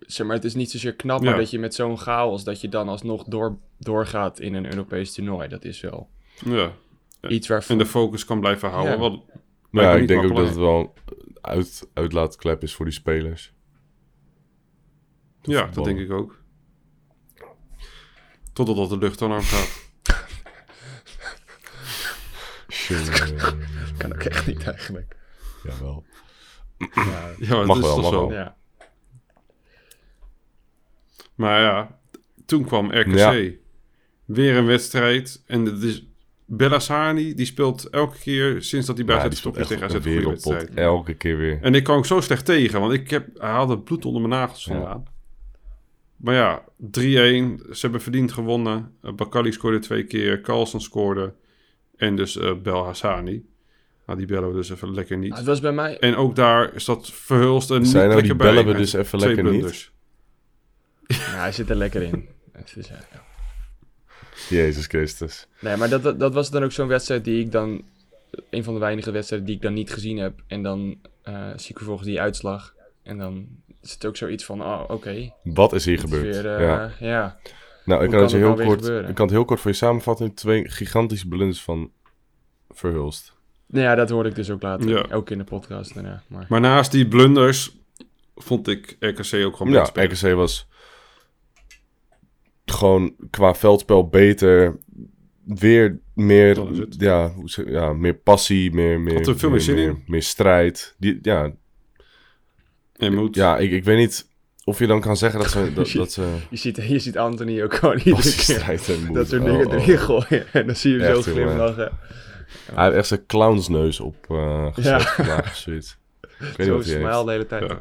Zeg 0.00 0.26
maar, 0.26 0.36
het 0.36 0.44
is 0.44 0.54
niet 0.54 0.70
zozeer 0.70 0.94
knap, 0.94 1.20
maar 1.20 1.30
Ja. 1.32 1.36
dat 1.38 1.50
je 1.50 1.58
met 1.58 1.74
zo'n 1.74 1.98
chaos... 1.98 2.44
dat 2.44 2.60
je 2.60 2.68
dan 2.68 2.88
alsnog 2.88 3.24
door, 3.24 3.58
doorgaat 3.78 4.40
in 4.40 4.54
een 4.54 4.66
Europees 4.66 5.12
toernooi. 5.12 5.48
Dat 5.48 5.64
is 5.64 5.80
wel 5.80 6.08
Ja. 6.44 6.72
iets 7.28 7.48
waar... 7.48 7.64
En 7.68 7.78
de 7.78 7.86
focus 7.86 8.24
kan 8.24 8.40
blijven 8.40 8.70
houden. 8.70 8.92
Ja. 8.92 8.98
Wat, 8.98 9.20
ja, 9.70 9.94
ik 9.94 10.08
denk 10.08 10.24
ook 10.24 10.36
dat 10.36 10.46
het 10.46 10.56
wel 10.56 10.94
een 11.06 11.36
uit, 11.40 11.88
uitlaatklep 11.94 12.62
is 12.62 12.74
voor 12.74 12.84
die 12.84 12.94
spelers. 12.94 13.52
Ja, 15.42 15.66
dat 15.66 15.84
denk 15.84 15.98
ik 15.98 16.10
ook. 16.12 16.38
Totdat 18.52 18.76
dat 18.76 18.88
de 18.88 18.98
luchtalarm 18.98 19.42
gaat. 19.42 19.88
Kan 24.00 24.12
ook 24.12 24.22
echt 24.22 24.46
niet 24.46 24.66
eigenlijk. 24.66 25.16
Jawel. 25.64 26.04
Ja, 26.78 27.34
het 27.58 27.66
Mag 27.66 27.76
is 27.76 27.82
wel, 27.82 27.96
mag 28.00 28.12
zo. 28.12 28.28
wel. 28.28 28.32
Ja. 28.32 28.56
Maar 31.34 31.60
ja, 31.60 31.98
toen 32.46 32.64
kwam 32.64 32.90
RKC. 32.92 33.14
Ja. 33.14 33.50
Weer 34.24 34.56
een 34.56 34.66
wedstrijd. 34.66 35.42
En 35.46 35.64
het 35.64 35.82
is 35.82 36.06
Bellassani, 36.44 37.34
die 37.34 37.46
speelt 37.46 37.88
elke 37.90 38.18
keer 38.18 38.62
sinds 38.62 38.86
dat 38.86 38.96
hij 38.96 39.04
bij 39.06 39.16
Ja, 39.16 39.24
is 39.24 39.44
echt 39.44 39.68
tegen 39.68 39.86
op 39.88 39.96
AZ 39.96 40.04
een 40.06 40.24
wedstrijd. 40.24 40.74
Elke 40.74 41.14
keer 41.14 41.36
weer. 41.36 41.58
En 41.62 41.74
ik 41.74 41.84
kwam 41.84 41.96
ook 41.96 42.06
zo 42.06 42.20
slecht 42.20 42.44
tegen, 42.44 42.80
want 42.80 42.92
ik 42.92 43.10
heb, 43.10 43.28
hij 43.40 43.50
had 43.50 43.68
het 43.68 43.84
bloed 43.84 44.04
onder 44.04 44.20
mijn 44.28 44.40
nagels 44.40 44.64
Ja. 44.64 44.72
vandaan. 44.72 45.04
Maar 46.16 46.34
ja, 46.34 46.64
3-1. 46.76 46.86
Ze 47.70 47.78
hebben 47.80 48.00
verdiend 48.00 48.32
gewonnen. 48.32 48.94
Uh, 49.02 49.12
Bakali 49.12 49.52
scoorde 49.52 49.78
twee 49.78 50.04
keer. 50.04 50.40
Carlson 50.40 50.80
scoorde. 50.80 51.34
En 51.96 52.16
dus 52.16 52.36
eh 52.38 52.54
Bel 52.62 52.84
Hassani. 52.84 53.44
Nou, 54.10 54.22
die 54.22 54.30
bellen 54.30 54.48
we 54.48 54.54
dus 54.54 54.70
even 54.70 54.94
lekker 54.94 55.18
niet. 55.18 55.30
Ah, 55.32 55.38
het 55.38 55.46
was 55.46 55.60
bij 55.60 55.72
mij... 55.72 55.98
En 55.98 56.16
ook 56.16 56.36
daar 56.36 56.74
is 56.74 56.84
dat 56.84 57.10
verhulst 57.10 57.70
en 57.70 57.80
niet 57.80 57.88
Zijn 57.88 58.08
nou 58.08 58.20
die 58.20 58.28
lekker 58.28 58.44
bij. 58.44 58.54
bellen 58.54 58.72
we 58.72 58.78
dus 58.78 58.92
even 58.92 59.18
lekker 59.18 59.42
niet? 59.42 59.52
blunders. 59.52 59.92
Ja, 61.06 61.16
hij 61.16 61.52
zit 61.52 61.70
er 61.70 61.76
lekker 61.76 62.02
in. 62.02 62.28
Het 62.52 62.74
is, 62.76 62.88
ja, 62.88 62.98
ja. 63.12 63.24
Jezus 64.48 64.86
Christus. 64.86 65.46
Nee, 65.60 65.76
maar 65.76 65.88
dat, 65.88 66.02
dat, 66.02 66.20
dat 66.20 66.34
was 66.34 66.50
dan 66.50 66.64
ook 66.64 66.72
zo'n 66.72 66.88
wedstrijd 66.88 67.24
die 67.24 67.44
ik 67.44 67.52
dan... 67.52 67.84
Een 68.50 68.64
van 68.64 68.74
de 68.74 68.80
weinige 68.80 69.10
wedstrijden 69.10 69.46
die 69.46 69.56
ik 69.56 69.62
dan 69.62 69.74
niet 69.74 69.92
gezien 69.92 70.18
heb. 70.18 70.42
En 70.46 70.62
dan 70.62 70.98
eh, 71.22 71.48
zie 71.56 71.70
ik 71.70 71.76
vervolgens 71.76 72.08
die 72.08 72.20
uitslag. 72.20 72.74
En 73.02 73.18
dan 73.18 73.46
is 73.82 73.92
het 73.92 74.06
ook 74.06 74.16
zoiets 74.16 74.44
van, 74.44 74.62
oh, 74.62 74.84
oké. 74.88 75.32
Wat 75.42 75.72
is 75.72 75.84
hier 75.84 75.94
is 75.94 76.00
gebeurd? 76.00 76.22
weer, 76.22 76.56
eh, 76.56 76.60
ja. 76.60 76.92
ja. 76.98 77.38
Nou, 77.84 78.04
ik 78.04 78.10
kan, 78.10 78.22
het 78.22 78.32
heel 78.32 78.56
nou 78.56 78.64
kort, 78.64 78.88
ik 79.08 79.14
kan 79.14 79.26
het 79.26 79.34
heel 79.34 79.44
kort 79.44 79.60
voor 79.60 79.70
je 79.70 79.76
samenvatten. 79.76 80.34
Twee 80.34 80.68
gigantische 80.68 81.28
blunders 81.28 81.62
van 81.62 81.90
Verhulst. 82.70 83.38
Nou 83.70 83.84
ja, 83.84 83.94
dat 83.94 84.10
hoorde 84.10 84.28
ik 84.28 84.34
dus 84.34 84.50
ook 84.50 84.62
later. 84.62 84.88
Ja. 84.88 85.06
Ook 85.12 85.30
in 85.30 85.38
de 85.38 85.44
podcast 85.44 85.94
daarna. 85.94 86.22
Maar... 86.26 86.46
Maar 86.48 86.60
naast 86.60 86.92
die 86.92 87.08
blunders 87.08 87.76
vond 88.36 88.68
ik 88.68 88.96
RKC 89.00 89.44
ook 89.44 89.56
gewoon 89.56 89.72
Ja, 89.72 89.84
spelen. 89.84 90.10
RKC 90.10 90.34
was 90.34 90.68
gewoon 92.64 93.14
qua 93.30 93.54
veldspel 93.54 94.08
beter. 94.08 94.78
Weer 95.44 96.00
meer, 96.14 96.62
ja, 96.98 97.32
ja, 97.66 97.92
meer 97.92 98.14
passie, 98.14 98.72
meer, 98.72 99.00
meer, 99.00 99.14
Had 99.14 99.26
er 99.26 99.38
veel 99.38 99.50
meer 99.50 99.60
zin 99.60 99.74
meer, 99.74 99.88
in. 99.88 100.02
meer 100.06 100.22
strijd. 100.22 100.94
Die, 100.98 101.18
ja, 101.22 101.52
En 102.96 103.14
moet. 103.14 103.34
ja 103.34 103.58
ik, 103.58 103.70
ik 103.70 103.84
weet 103.84 103.98
niet 103.98 104.28
of 104.64 104.78
je 104.78 104.86
dan 104.86 105.00
kan 105.00 105.16
zeggen 105.16 105.40
dat 105.40 105.50
ze... 105.50 105.72
Dat, 105.74 105.90
dat 106.04 106.12
ze 106.12 106.36
Je 106.50 106.56
ziet, 106.56 106.76
je 106.76 106.98
ziet 106.98 107.18
Anthony 107.18 107.62
ook 107.62 107.74
gewoon 107.74 107.96
iedere 107.96 108.16
keer 108.16 108.24
passiestrijd 108.24 108.88
en 108.88 109.04
moed. 109.04 109.14
dat 109.14 109.28
soort 109.28 109.42
Oh, 109.42 109.46
dingen 109.48 109.66
oh. 109.66 109.72
erin 109.72 109.98
gooien. 109.98 110.46
En 110.52 110.66
dan 110.66 110.76
zie 110.76 110.92
je 110.92 111.00
hem 111.02 111.14
zo 111.22 111.32
glimlachen. 111.32 111.92
Hij 112.74 112.84
heeft 112.84 112.96
echt 112.96 113.06
zijn 113.06 113.26
clownsneus 113.26 114.00
op 114.00 114.16
eh 114.30 114.66
gezet 114.72 115.02
Ja. 115.02 115.08
vandaag 115.08 115.40
of 115.50 115.56
zoiets. 115.56 115.98
Ik 116.22 116.38
weet 116.38 116.58
niet 116.58 116.66
Zo 116.66 116.72
wat 116.76 116.84
hij 116.84 116.94
heeft. 116.96 117.24
de 117.26 117.30
hele 117.32 117.46
tijd. 117.46 117.70
Ja. 117.70 117.78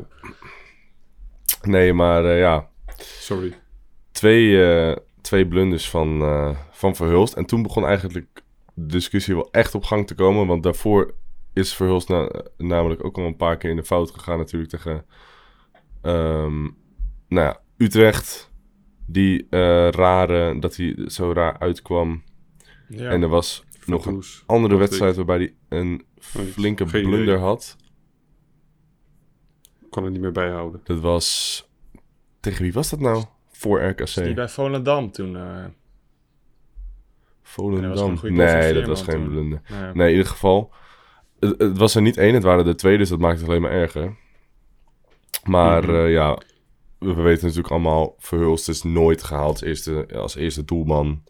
Nee, 1.61 1.93
maar 1.93 2.25
eh, 2.25 2.39
ja, 2.39 2.69
Sorry. 2.97 3.53
twee, 4.11 4.73
eh, 4.73 4.95
twee 5.21 5.47
blunders 5.47 5.89
van, 5.89 6.21
eh, 6.21 6.57
van 6.71 6.95
Verhulst. 6.95 7.33
En 7.33 7.45
toen 7.45 7.61
begon 7.63 7.85
eigenlijk 7.85 8.13
de 8.73 8.85
discussie 8.85 9.35
wel 9.35 9.47
echt 9.51 9.75
op 9.75 9.83
gang 9.83 10.07
te 10.07 10.15
komen. 10.15 10.47
Want 10.47 10.63
daarvoor 10.63 11.13
is 11.53 11.73
Verhulst 11.73 12.09
na- 12.09 12.31
namelijk 12.57 13.05
ook 13.05 13.17
al 13.17 13.25
een 13.25 13.35
paar 13.35 13.57
keer 13.57 13.69
in 13.69 13.75
de 13.75 13.83
fout 13.83 14.11
gegaan 14.11 14.37
natuurlijk 14.37 14.71
tegen 14.71 15.05
ehm, 16.01 16.61
nou 17.27 17.47
ja, 17.47 17.59
Utrecht. 17.77 18.51
Die 19.05 19.47
eh, 19.49 19.89
rare, 19.89 20.59
dat 20.59 20.75
hij 20.75 20.95
zo 21.07 21.31
raar 21.33 21.59
uitkwam. 21.59 22.23
Ja. 22.87 23.09
En 23.09 23.21
er 23.21 23.27
was 23.27 23.63
nog 23.85 24.05
een 24.05 24.23
andere 24.45 24.75
wedstrijd 24.77 25.15
waarbij 25.15 25.37
hij 25.37 25.53
een 25.79 25.89
niet. 25.89 26.53
flinke 26.53 26.87
Geen 26.87 27.01
blunder 27.03 27.21
idee. 27.23 27.37
had. 27.37 27.75
Ik 29.81 29.89
kon 29.89 30.03
het 30.03 30.11
niet 30.11 30.21
meer 30.21 30.31
bijhouden. 30.31 30.81
Dat 30.83 30.99
was... 30.99 31.67
Tegen 32.39 32.63
wie 32.63 32.73
was 32.73 32.89
dat 32.89 32.99
nou? 32.99 33.23
Voor 33.51 33.79
Die 33.79 33.87
RKC. 33.89 34.35
bij 34.35 34.49
Volendam 34.49 35.11
toen. 35.11 35.31
was 35.33 35.71
Volendam. 37.41 38.17
van 38.17 38.33
Nee, 38.33 38.73
dat 38.73 38.85
was 38.87 39.01
geen 39.01 39.27
blunder. 39.29 39.61
Nee, 39.93 40.05
in 40.07 40.15
ieder 40.17 40.31
geval. 40.31 40.71
Het, 41.39 41.59
het 41.61 41.77
was 41.77 41.95
er 41.95 42.01
niet 42.01 42.17
één, 42.17 42.33
het 42.33 42.43
waren 42.43 42.67
er 42.67 42.75
twee, 42.77 42.97
dus 42.97 43.09
dat 43.09 43.19
maakt 43.19 43.39
het 43.39 43.49
alleen 43.49 43.61
maar 43.61 43.71
erger. 43.71 44.15
Maar 45.43 45.83
Mhm. 45.83 45.95
eh, 45.95 46.11
ja, 46.11 46.37
we 46.97 47.13
weten 47.13 47.43
natuurlijk 47.45 47.73
allemaal, 47.73 48.15
Verhulst 48.17 48.69
is 48.69 48.83
nooit 48.83 49.23
gehaald 49.23 49.49
als 49.51 49.61
eerste, 49.61 50.07
als 50.13 50.35
eerste 50.35 50.65
doelman. 50.65 51.23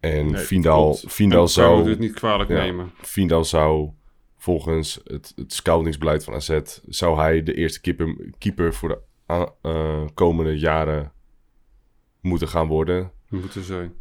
En 0.00 0.30
Nee, 0.30 0.42
Vindal, 0.44 0.82
klopt. 0.98 1.14
Vindal, 1.14 1.46
En 1.46 1.48
elkaar 1.48 1.68
moet 1.70 1.78
zou, 1.78 1.90
het 1.90 1.98
niet 1.98 2.12
kwalijk 2.14 2.50
Ja. 2.50 2.56
nemen. 2.56 2.92
Vindal 3.00 3.44
zou 3.44 3.90
volgens 4.38 5.00
het, 5.04 5.32
het 5.36 5.52
scoutingsbeleid 5.52 6.24
van 6.24 6.34
AZ... 6.34 6.58
zou 6.88 7.18
hij 7.18 7.42
de 7.42 7.54
eerste 7.54 7.80
keeper, 7.80 8.16
keeper 8.38 8.74
voor 8.74 8.88
de 8.88 8.98
eh, 9.62 10.02
komende 10.14 10.58
jaren 10.58 11.12
moeten 12.20 12.48
gaan 12.48 12.66
worden. 12.66 13.10
Moeten 13.28 13.62
zijn. 13.64 13.92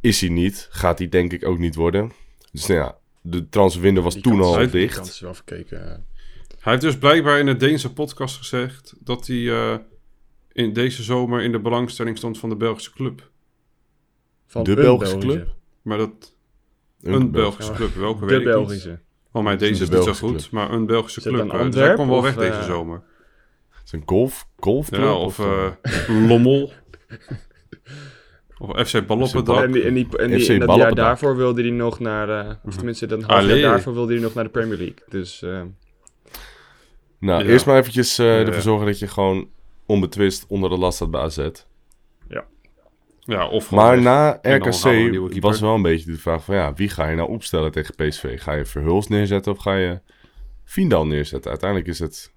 Is 0.00 0.20
hij 0.20 0.30
niet, 0.30 0.68
gaat 0.70 0.98
hij 0.98 1.08
denk 1.08 1.32
ik 1.32 1.46
ook 1.46 1.58
niet 1.58 1.74
worden. 1.74 2.12
Dus 2.52 2.66
nou 2.66 2.80
ja, 2.80 2.98
de 3.20 3.48
transferwindow 3.48 4.04
was 4.04 4.14
Die 4.14 4.22
toen 4.22 4.38
kans- 4.38 4.46
al 4.56 4.58
Die 4.58 4.68
dicht. 4.70 5.20
wel 5.20 5.34
verkeken. 5.34 5.78
Hij 6.58 6.72
heeft 6.72 6.80
dus 6.82 6.98
blijkbaar 6.98 7.38
in 7.38 7.46
de 7.46 7.56
Deense 7.56 7.92
podcast 7.92 8.36
gezegd 8.36 8.94
dat 8.98 9.26
hij 9.26 9.48
eh, 9.50 9.76
in 10.52 10.72
deze 10.72 11.02
zomer 11.02 11.42
in 11.42 11.52
de 11.52 11.60
belangstelling 11.60 12.16
stond 12.16 12.38
van 12.38 12.48
de 12.48 12.56
Belgische 12.56 12.92
club. 12.92 13.27
Van 14.50 14.64
De 14.64 14.70
een 14.70 14.76
Belgische 14.76 15.18
club? 15.18 15.54
Maar 15.82 15.98
dat 15.98 16.34
een, 17.02 17.12
Een 17.12 17.30
Belgische 17.30 17.72
club, 17.72 17.94
welke 17.94 18.20
De 18.20 18.26
weet 18.26 18.40
ik 18.40 18.44
niet. 18.46 18.54
Belgische. 18.54 18.98
Oh, 19.32 19.42
maar 19.42 19.58
deze 19.58 19.72
De 19.86 19.90
is 19.98 20.06
niet 20.06 20.16
zo 20.16 20.26
goed, 20.28 20.36
club. 20.36 20.50
maar 20.50 20.70
een 20.72 20.86
Belgische 20.86 21.20
club. 21.20 21.36
dan 21.36 21.52
eh, 21.52 21.60
Antwerp 21.60 21.94
kwam 21.94 22.08
wel 22.08 22.16
of, 22.18 22.24
weg 22.24 22.34
deze 22.36 22.58
eh, 22.58 22.64
zomer. 22.66 23.02
Het 23.70 23.82
is 23.86 23.92
een 23.92 24.02
golf, 24.06 24.46
golfclub? 24.58 25.00
Ja, 25.00 25.14
of 25.14 25.38
eh, 25.38 25.66
Lommel. 26.28 26.72
of 28.58 28.88
FC 28.88 29.06
Bal 29.06 29.16
op 29.20 29.32
het 29.32 29.44
Bal- 29.44 29.54
dak. 29.54 29.64
En, 29.64 29.72
die, 29.72 29.82
en, 29.82 29.94
die, 29.94 30.16
en, 30.18 30.30
die, 30.30 30.40
FC 30.44 30.48
en 30.48 30.58
dat 30.58 30.76
jaar 30.76 30.94
daarvoor 30.94 31.36
wilde 31.36 31.62
hij 31.62 31.70
nog 31.70 31.98
naar... 32.00 32.28
eh, 32.46 32.54
of 32.64 32.74
tenminste, 32.76 33.06
dat 33.06 33.22
half 33.22 33.40
Allee. 33.40 33.58
jaar 33.60 33.70
daarvoor 33.70 33.94
wilde 33.94 34.12
hij 34.12 34.22
nog 34.22 34.34
naar 34.34 34.44
de 34.44 34.50
Premier 34.50 34.76
League. 34.76 34.96
Dus 35.08 35.42
eh, 35.42 35.62
Nou, 37.20 37.44
Ja. 37.44 37.50
eerst 37.50 37.66
maar 37.66 37.78
eventjes 37.78 38.18
eh, 38.18 38.26
Ja. 38.26 38.46
ervoor 38.46 38.62
zorgen 38.62 38.86
dat 38.86 38.98
je 38.98 39.08
gewoon 39.08 39.48
onbetwist 39.86 40.44
onder 40.48 40.70
de 40.70 40.78
last 40.78 40.96
staat 40.96 41.10
bij 41.10 41.20
AZ. 41.20 41.48
Ja, 43.28 43.48
of 43.48 43.70
Maar 43.70 44.00
na 44.00 44.38
RKC 44.42 45.40
was 45.40 45.60
wel 45.60 45.74
een 45.74 45.82
beetje 45.82 46.10
de 46.10 46.18
vraag 46.18 46.44
van 46.44 46.54
ja, 46.54 46.74
wie 46.74 46.88
ga 46.88 47.08
je 47.08 47.16
nou 47.16 47.28
opstellen 47.28 47.72
tegen 47.72 47.94
PSV? 47.94 48.42
Ga 48.42 48.52
je 48.52 48.64
Verhulst 48.64 49.08
neerzetten 49.08 49.52
of 49.52 49.58
ga 49.58 49.74
je 49.74 50.00
Vindal 50.64 51.06
neerzetten? 51.06 51.50
Uiteindelijk 51.50 51.90
is 51.90 51.98
het 51.98 52.32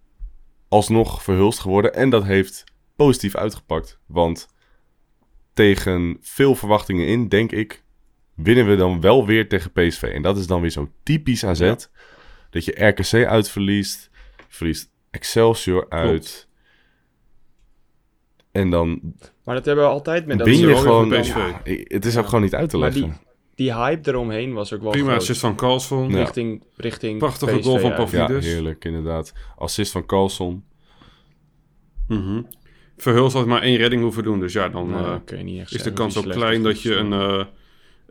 alsnog 0.68 1.24
Verhulst 1.24 1.60
geworden 1.60 1.94
en 1.94 2.10
dat 2.10 2.24
heeft 2.24 2.64
positief 2.96 3.36
uitgepakt. 3.36 4.00
Want 4.06 4.48
tegen 5.54 6.18
veel 6.22 6.56
verwachtingen 6.56 7.08
in, 7.08 7.28
denk 7.28 7.52
ik, 7.52 7.84
winnen 8.36 8.68
we 8.68 8.76
dan 8.76 9.02
wel 9.02 9.26
weer 9.26 9.50
tegen 9.50 9.72
PSV. 9.72 10.04
En 10.04 10.22
dat 10.22 10.38
is 10.38 10.48
dan 10.48 10.62
weer 10.62 10.70
zo 10.70 10.92
typisch 11.04 11.46
AZ. 11.46 11.60
Ja. 11.60 11.78
Dat 12.50 12.66
je 12.66 12.86
RKC 12.86 13.26
uitverliest, 13.28 14.10
verliest 14.48 14.92
Excelsior 15.12 15.90
uit. 15.90 16.48
En 18.52 18.70
dan 18.70 19.16
maar 19.46 19.56
dat 19.56 19.66
hebben 19.66 19.84
we 19.84 19.90
altijd 19.92 20.26
met 20.26 20.38
dat 20.38 20.48
win 20.48 20.58
je 20.58 20.68
soort- 20.68 20.78
gewoon... 20.80 21.10
PSV. 21.10 21.36
ja, 21.36 21.62
het 21.88 22.06
is 22.06 22.18
ook 22.18 22.26
gewoon 22.26 22.42
niet 22.42 22.56
uit 22.56 22.70
te 22.70 22.78
Maar 22.78 22.90
leggen. 22.92 23.10
die, 23.10 23.20
die 23.56 23.76
hype 23.76 24.10
eromheen 24.10 24.54
was 24.54 24.74
ook 24.74 24.82
wel 24.82 24.92
Prima 24.92 25.08
groot. 25.08 25.20
assist 25.22 25.40
van 25.40 25.56
Carlson. 25.56 26.10
Ja. 26.10 26.18
Richting, 26.18 26.64
richting 26.76 27.18
Prachtige 27.20 27.58
PSV 27.58 27.64
goal 27.66 27.80
van. 27.80 27.94
Pavlidis. 27.94 28.46
Ja, 28.46 28.52
heerlijk, 28.52 28.86
inderdaad. 28.86 29.34
Assist 29.58 29.92
van 29.92 30.06
Carlson. 30.06 30.64
Mhm. 32.08 32.42
Verhulst 32.98 33.36
had 33.36 33.46
maar 33.46 33.62
één 33.62 33.78
redding 33.78 34.02
hoeven 34.02 34.24
doen. 34.24 34.40
Dus 34.40 34.54
ja, 34.54 34.70
dan 34.70 34.90
Nou, 34.90 35.06
eh, 35.06 35.20
kun 35.26 35.38
je 35.38 35.44
niet 35.44 35.60
echt 35.62 35.74
is 35.74 35.84
de 35.84 35.94
kans 35.94 36.18
ook 36.18 36.30
klein 36.30 36.64
dat 36.64 36.82
je 36.82 36.96
een... 36.96 37.14
eh, 37.14 37.46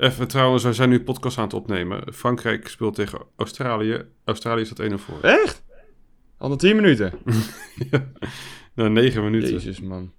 even 0.08 0.28
trouwens, 0.28 0.62
wij 0.62 0.72
zijn 0.72 0.88
nu 0.88 1.00
podcast 1.02 1.38
aan 1.38 1.44
het 1.44 1.54
opnemen. 1.54 2.02
Frankrijk 2.14 2.68
speelt 2.68 2.94
tegen 2.94 3.18
Australië. 3.36 4.02
Australië 4.24 4.64
staat 4.64 4.80
1-0 4.90 4.94
voor. 4.98 5.18
Echt? 5.22 5.62
Al 6.38 6.48
na 6.48 6.56
10 6.56 6.76
minuten? 6.76 7.12
Na 8.74 8.88
negen 8.88 9.24
minuten. 9.24 9.52
Jezus, 9.52 9.80
man. 9.80 10.12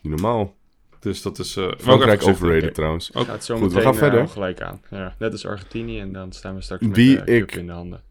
Niet 0.00 0.12
normaal. 0.12 0.54
Dus 1.00 1.22
dat 1.22 1.38
is... 1.38 1.56
eh, 1.56 1.64
ik 1.64 1.80
Frankrijk 1.80 2.26
overrated 2.26 2.74
trouwens. 2.74 3.14
Ook- 3.14 3.26
Gaat 3.26 3.44
zo 3.44 3.56
Goed, 3.56 3.68
we 3.68 3.68
meteen 3.74 3.84
gaan 3.90 3.94
verder. 4.00 4.20
eh, 4.20 4.28
gelijk 4.28 4.60
aan. 4.60 4.82
Ja, 4.90 5.14
net 5.18 5.32
als 5.32 5.46
Argentinië 5.46 6.00
en 6.00 6.12
dan 6.12 6.32
staan 6.32 6.54
we 6.54 6.60
straks 6.62 6.82
met 6.82 6.96
Wie 6.96 7.16
de 7.16 7.24
cup 7.24 7.28
ik- 7.28 7.54
in 7.54 7.66
de 7.66 7.72
handen. 7.72 8.02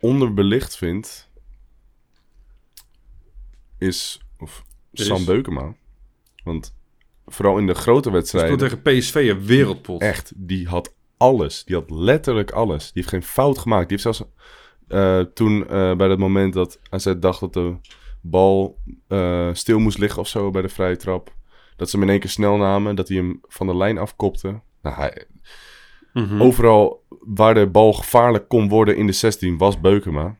Onderbelicht 0.00 0.76
vind... 0.76 1.28
Is... 3.78 4.20
Of 4.38 4.64
Is- 4.92 5.06
Sam 5.06 5.24
Beukema. 5.24 5.74
Want 6.44 6.74
vooral 7.26 7.58
in 7.58 7.66
de 7.66 7.74
grote 7.74 8.10
wedstrijden... 8.10 8.58
tegen 8.58 8.82
PSV 8.82 9.14
een 9.14 9.44
wereldpot. 9.46 10.00
Echt, 10.00 10.32
die 10.36 10.68
had 10.68 10.94
alles. 11.16 11.64
Die 11.64 11.76
had 11.76 11.90
letterlijk 11.90 12.50
alles. 12.50 12.82
Die 12.84 12.90
heeft 12.94 13.08
geen 13.08 13.22
fout 13.22 13.58
gemaakt. 13.58 13.88
Die 13.88 13.98
heeft 14.00 14.16
zelfs... 14.16 14.32
eh, 14.88 15.20
toen, 15.34 15.62
eh, 15.68 15.96
bij 15.96 16.08
dat 16.08 16.18
moment 16.18 16.52
dat 16.54 16.78
AZ 16.90 17.14
dacht 17.18 17.40
dat 17.40 17.52
de 17.52 17.76
bal 18.20 18.78
eh, 19.08 19.48
stil 19.52 19.78
moest 19.78 19.98
liggen 19.98 20.20
of 20.20 20.28
zo 20.28 20.50
bij 20.50 20.62
de 20.62 20.68
vrije 20.68 20.96
trap. 20.96 21.34
Dat 21.76 21.90
ze 21.90 21.96
hem 21.96 22.04
in 22.04 22.10
één 22.10 22.20
keer 22.20 22.30
snel 22.30 22.56
namen, 22.56 22.96
dat 22.96 23.08
hij 23.08 23.16
hem 23.16 23.40
van 23.48 23.66
de 23.66 23.76
lijn 23.76 23.98
afkopte. 23.98 24.60
Nou, 24.82 24.96
hij, 24.96 25.24
Mhm. 26.12 26.42
Overal 26.42 27.04
waar 27.20 27.54
de 27.54 27.66
bal 27.66 27.92
gevaarlijk 27.92 28.48
kon 28.48 28.68
worden 28.68 28.96
in 28.96 29.06
de 29.06 29.12
16 29.12 29.58
was 29.58 29.80
Beukema. 29.80 30.36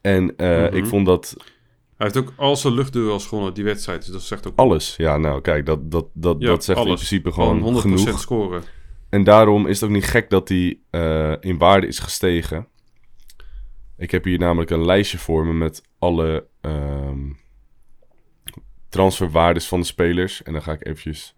En 0.00 0.36
eh, 0.36 0.62
Mhm. 0.64 0.76
ik 0.76 0.86
vond 0.86 1.06
dat 1.06 1.34
Hij 1.96 2.06
heeft 2.06 2.16
ook 2.16 2.32
al 2.36 2.56
zijn 2.56 2.72
luchtduels 2.74 3.26
gewonnen, 3.26 3.54
die 3.54 3.64
wedstrijd. 3.64 4.02
Dus 4.02 4.12
dat 4.12 4.22
zegt 4.22 4.46
ook 4.46 4.56
alles. 4.56 4.96
Ja, 4.96 5.16
nou 5.16 5.40
kijk, 5.40 5.66
dat, 5.66 5.90
dat, 5.90 6.06
dat, 6.12 6.36
Ja, 6.38 6.46
dat 6.46 6.64
zegt 6.64 6.78
in 6.78 6.84
principe 6.84 7.32
gewoon 7.32 7.58
gewoon 7.58 7.62
100% 7.74 7.80
genoeg. 8.04 8.20
scoren. 8.20 8.62
En 9.08 9.24
daarom 9.24 9.66
is 9.66 9.80
het 9.80 9.88
ook 9.88 9.94
niet 9.94 10.04
gek 10.06 10.30
dat 10.30 10.48
hij 10.48 10.78
eh, 10.90 11.32
in 11.40 11.58
waarde 11.58 11.86
is 11.86 11.98
gestegen. 11.98 12.66
Ik 13.96 14.10
heb 14.10 14.24
hier 14.24 14.38
namelijk 14.38 14.70
een 14.70 14.84
lijstje 14.84 15.18
voor 15.18 15.46
me 15.46 15.52
met 15.52 15.82
alle 15.98 16.46
ehm, 16.60 17.30
transferwaardes 18.88 19.68
van 19.68 19.80
de 19.80 19.86
spelers. 19.86 20.42
En 20.42 20.52
dan 20.52 20.62
ga 20.62 20.72
ik 20.72 20.86
eventjes 20.86 21.36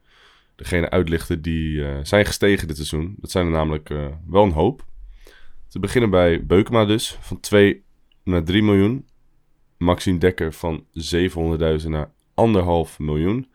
degene 0.57 0.91
uitlichten 0.91 1.43
die 1.43 1.85
eh, 1.85 1.99
zijn 2.03 2.27
gestegen 2.27 2.69
dit 2.69 2.77
seizoen. 2.77 3.15
Dat 3.19 3.31
zijn 3.31 3.47
er 3.47 3.53
namelijk 3.53 3.91
eh, 3.91 4.07
wel 4.27 4.43
een 4.43 4.53
hoop. 4.53 4.85
Te 5.69 5.79
beginnen 5.79 6.11
bij 6.11 6.47
Beukema 6.47 6.85
dus, 6.85 7.19
van 7.21 7.41
2 7.41 7.83
naar 8.25 8.45
3 8.45 8.63
miljoen. 8.63 9.07
Maxime 9.79 10.19
Dekker 10.19 10.53
van 10.53 10.85
700.000 11.83 11.87
naar 11.87 12.11
1,5 12.89 12.97
miljoen. 12.99 13.49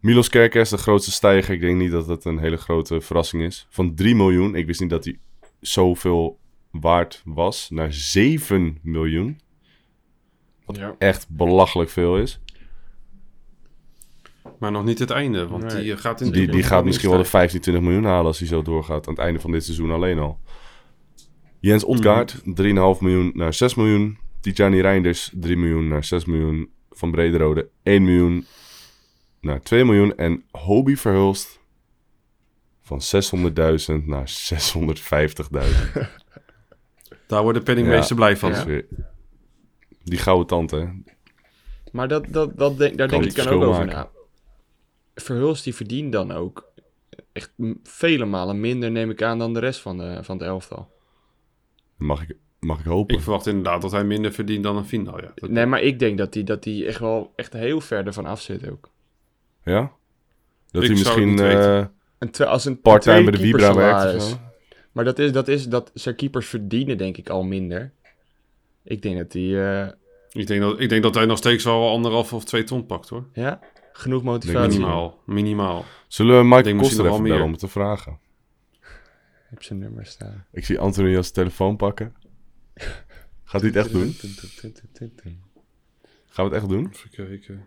Milos 0.00 0.28
Kerkers, 0.28 0.70
de 0.70 0.76
grootste 0.76 1.12
stijger. 1.12 1.54
Ik 1.54 1.60
denk 1.60 1.78
niet 1.78 1.90
dat 1.90 2.06
dat 2.06 2.24
een 2.24 2.38
hele 2.38 2.56
grote 2.56 3.00
verrassing 3.00 3.42
is. 3.42 3.66
Van 3.70 3.94
3 3.94 4.14
miljoen. 4.14 4.54
Ik 4.54 4.66
wist 4.66 4.80
niet 4.80 4.90
dat 4.90 5.04
hij 5.04 5.18
zoveel 5.60 6.38
waard 6.70 7.22
was. 7.24 7.70
Naar 7.70 7.92
7 7.92 8.78
miljoen. 8.82 9.40
Ja. 10.66 10.94
Echt 10.98 11.26
belachelijk 11.28 11.90
veel 11.90 12.18
is. 12.18 12.40
Maar 14.58 14.70
nog 14.72 14.84
niet 14.84 14.98
het 14.98 15.10
einde, 15.10 15.46
want 15.46 15.62
Nee. 15.64 15.82
die 15.82 15.92
eh, 15.92 15.98
gaat 15.98 16.20
in 16.20 16.30
Die, 16.32 16.46
die 16.50 16.62
gaat 16.62 16.84
misschien 16.84 17.08
wel 17.08 17.18
de 17.18 17.24
stijgen. 17.24 17.50
15, 17.50 17.60
20 17.60 17.84
miljoen 17.84 18.04
halen 18.04 18.26
als 18.26 18.38
hij 18.38 18.48
zo 18.48 18.62
doorgaat. 18.62 19.06
Aan 19.08 19.14
het 19.14 19.22
einde 19.22 19.40
van 19.40 19.50
dit 19.52 19.64
seizoen 19.64 19.90
alleen 19.90 20.18
al. 20.18 20.38
Jens 21.60 21.84
Otgaard, 21.84 22.40
3,5 22.44 23.00
miljoen 23.00 23.30
naar 23.34 23.54
6 23.54 23.74
miljoen. 23.74 24.18
Tijani 24.40 24.80
Reinders, 24.80 25.30
3 25.34 25.56
miljoen 25.56 25.88
naar 25.88 26.04
6 26.04 26.24
miljoen. 26.24 26.70
Van 26.90 27.10
Brederode, 27.10 27.68
1 27.82 28.04
miljoen 28.04 28.46
naar 29.40 29.60
2 29.62 29.84
miljoen. 29.84 30.16
En 30.16 30.44
Hobie 30.50 30.98
Verhulst, 30.98 31.60
van 32.82 33.00
600.000 33.00 34.04
naar 34.06 34.28
650.000. 34.28 36.08
Daar 37.26 37.42
wordt 37.42 37.58
de 37.58 37.64
penningmeester 37.64 38.16
blij 38.16 38.36
van. 38.36 38.50
Dat 38.50 38.58
is 38.58 38.64
weer- 38.64 38.86
Die 40.04 40.18
gouden 40.18 40.46
tand, 40.46 40.70
hè. 40.70 40.84
Maar 41.92 42.08
dat, 42.08 42.24
dat, 42.28 42.58
dat 42.58 42.78
denk, 42.78 42.96
daar 42.98 43.08
Kan 43.08 43.20
denk 43.20 43.30
ik 43.36 43.44
dan 43.44 43.52
ook 43.54 43.62
over 43.62 43.84
maken. 43.84 43.96
na. 43.96 44.08
Verhulst 45.14 45.64
die 45.64 45.74
verdient 45.74 46.12
dan 46.12 46.32
ook 46.32 46.72
echt 47.32 47.52
vele 47.82 48.24
malen 48.24 48.60
minder, 48.60 48.90
neem 48.90 49.10
ik 49.10 49.22
aan, 49.22 49.38
dan 49.38 49.54
de 49.54 49.60
rest 49.60 49.80
van, 49.80 49.98
de, 49.98 50.18
van 50.22 50.38
het 50.38 50.46
elftal. 50.46 50.90
Mag 51.96 52.22
ik, 52.22 52.36
mag 52.60 52.78
ik 52.80 52.84
hopen. 52.86 53.16
Ik 53.16 53.22
verwacht 53.22 53.46
inderdaad 53.46 53.82
dat 53.82 53.90
hij 53.92 54.04
minder 54.04 54.32
verdient 54.32 54.62
dan 54.62 54.76
een 54.76 54.86
Vindal. 54.86 55.20
Ja. 55.20 55.32
Dat- 55.34 55.50
Nee, 55.50 55.66
maar 55.66 55.80
ik 55.80 55.98
denk 55.98 56.18
dat 56.18 56.34
hij 56.34 56.44
dat 56.44 56.62
die 56.62 56.86
echt 56.86 57.00
wel 57.00 57.32
echt 57.36 57.52
heel 57.52 57.80
ver 57.80 58.06
ervan 58.06 58.26
af 58.26 58.40
zit 58.40 58.70
ook. 58.70 58.90
Ja? 59.64 59.92
Dat 60.70 60.82
Ik 60.82 60.88
hij 60.88 60.96
zou 60.96 61.08
het 61.20 61.26
misschien 61.26 61.28
niet 61.28 61.40
weten. 61.40 61.80
eh, 61.80 61.86
Een 62.18 62.46
als 62.46 62.64
een 62.64 62.80
part-time 62.80 63.22
bij 63.22 63.32
de 63.32 63.38
Vibra 63.38 63.74
werkt 63.74 63.76
of 63.76 64.00
keepersalaris. 64.02 64.30
zo. 64.30 64.36
Maar 64.92 65.04
dat 65.04 65.18
is, 65.18 65.32
dat 65.32 65.48
is 65.48 65.68
dat 65.68 65.90
zijn 65.94 66.14
keepers 66.16 66.46
verdienen 66.46 66.98
denk 66.98 67.16
ik 67.16 67.28
al 67.28 67.42
minder. 67.44 67.92
Ik 68.84 69.02
denk 69.02 69.16
dat 69.16 69.32
die 69.32 69.62
eh, 69.62 69.88
Ik, 70.30 70.46
denk 70.46 70.60
dat, 70.60 70.80
ik 70.80 70.88
denk 70.88 71.02
dat 71.02 71.14
hij 71.14 71.26
nog 71.26 71.38
steeds 71.38 71.64
wel 71.64 71.90
anderhalf 71.90 72.32
of 72.32 72.44
twee 72.44 72.64
ton 72.64 72.86
pakt 72.86 73.08
hoor. 73.08 73.28
ja, 73.32 73.60
genoeg 73.92 74.22
Denk 74.22 74.32
motivatie. 74.32 74.78
Minimaal. 74.78 75.22
Minimaal. 75.26 75.84
Zullen 76.08 76.34
we 76.34 76.40
Ik 76.40 76.44
Michael 76.44 76.74
misschien 76.74 76.98
Koster 76.98 77.06
even 77.06 77.22
bellen 77.22 77.44
om 77.44 77.50
het 77.50 77.60
te 77.60 77.68
vragen? 77.68 78.18
Heb 79.48 79.62
zijn 79.62 79.78
nummer 79.78 80.06
staan. 80.06 80.46
Ik 80.52 80.64
zie 80.64 80.78
Anthony 80.78 81.16
als 81.16 81.30
telefoon 81.30 81.76
pakken. 81.76 82.14
Gaat 83.44 83.60
hij 83.60 83.70
het 83.70 83.76
echt 83.76 83.92
doen? 83.92 84.12
Gaan 86.26 86.48
we 86.48 86.50
het 86.50 86.52
echt 86.52 86.68
doen? 86.68 86.90
Even 86.92 87.10
kijken. 87.10 87.66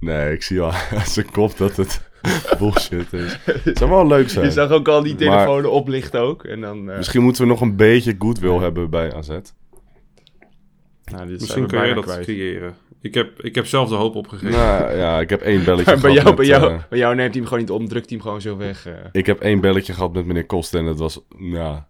Nee, 0.00 0.32
ik 0.32 0.42
zie 0.42 0.60
al 0.60 0.72
aan 0.98 1.06
zijn 1.06 1.30
kop 1.30 1.56
dat 1.56 1.76
het 1.76 2.09
bullshit 2.58 3.12
is. 3.12 3.38
Het 3.64 3.78
zou 3.78 3.90
wel 3.90 4.06
leuk 4.06 4.24
Je 4.24 4.30
zijn. 4.30 4.52
zag 4.52 4.70
ook 4.70 4.88
al 4.88 5.02
die 5.02 5.12
Maar- 5.14 5.20
telefoon 5.44 5.64
oplichten 5.64 6.20
ook. 6.20 6.44
En 6.44 6.60
dan, 6.60 6.90
eh, 6.90 6.96
Misschien 6.96 7.22
moeten 7.22 7.42
we 7.42 7.48
nog 7.48 7.60
een 7.60 7.76
beetje 7.76 8.14
goodwill 8.18 8.58
hebben 8.58 8.90
bij 8.90 9.14
AZ. 9.14 9.28
nou, 9.28 11.26
Misschien 11.30 11.62
we 11.62 11.68
kun 11.68 11.78
jij 11.78 11.86
bijna 11.86 11.94
dat 11.94 12.04
kwijt. 12.04 12.24
creëren. 12.24 12.74
Ik 13.02 13.14
heb, 13.14 13.42
ik 13.42 13.54
heb 13.54 13.66
zelf 13.66 13.88
de 13.88 13.94
hoop 13.94 14.14
opgegeven. 14.14 14.50
Nou 14.50 14.96
ja, 14.96 15.20
ik 15.20 15.30
heb 15.30 15.40
één 15.40 15.64
belletje 15.64 15.92
Maar 15.92 16.00
bij 16.00 16.10
gehad 16.12 16.24
jou, 16.24 16.36
bij, 16.36 16.46
met, 16.46 16.56
jou, 16.60 16.72
eh, 16.72 16.82
bij 16.88 16.98
jou 16.98 17.14
neemt 17.14 17.28
hij 17.30 17.38
hem 17.40 17.44
gewoon 17.48 17.58
niet 17.62 17.70
om, 17.70 17.88
drukt 17.88 18.08
hij 18.08 18.16
hem 18.18 18.26
gewoon 18.26 18.40
zo 18.40 18.56
weg. 18.56 18.86
eh. 18.86 18.92
ik 19.12 19.26
heb 19.26 19.40
één 19.40 19.60
belletje 19.60 19.92
gehad 19.92 20.12
met 20.12 20.26
meneer 20.26 20.46
Koster 20.46 20.78
en 20.80 20.86
dat 20.86 20.98
was, 20.98 21.20
ja, 21.38 21.86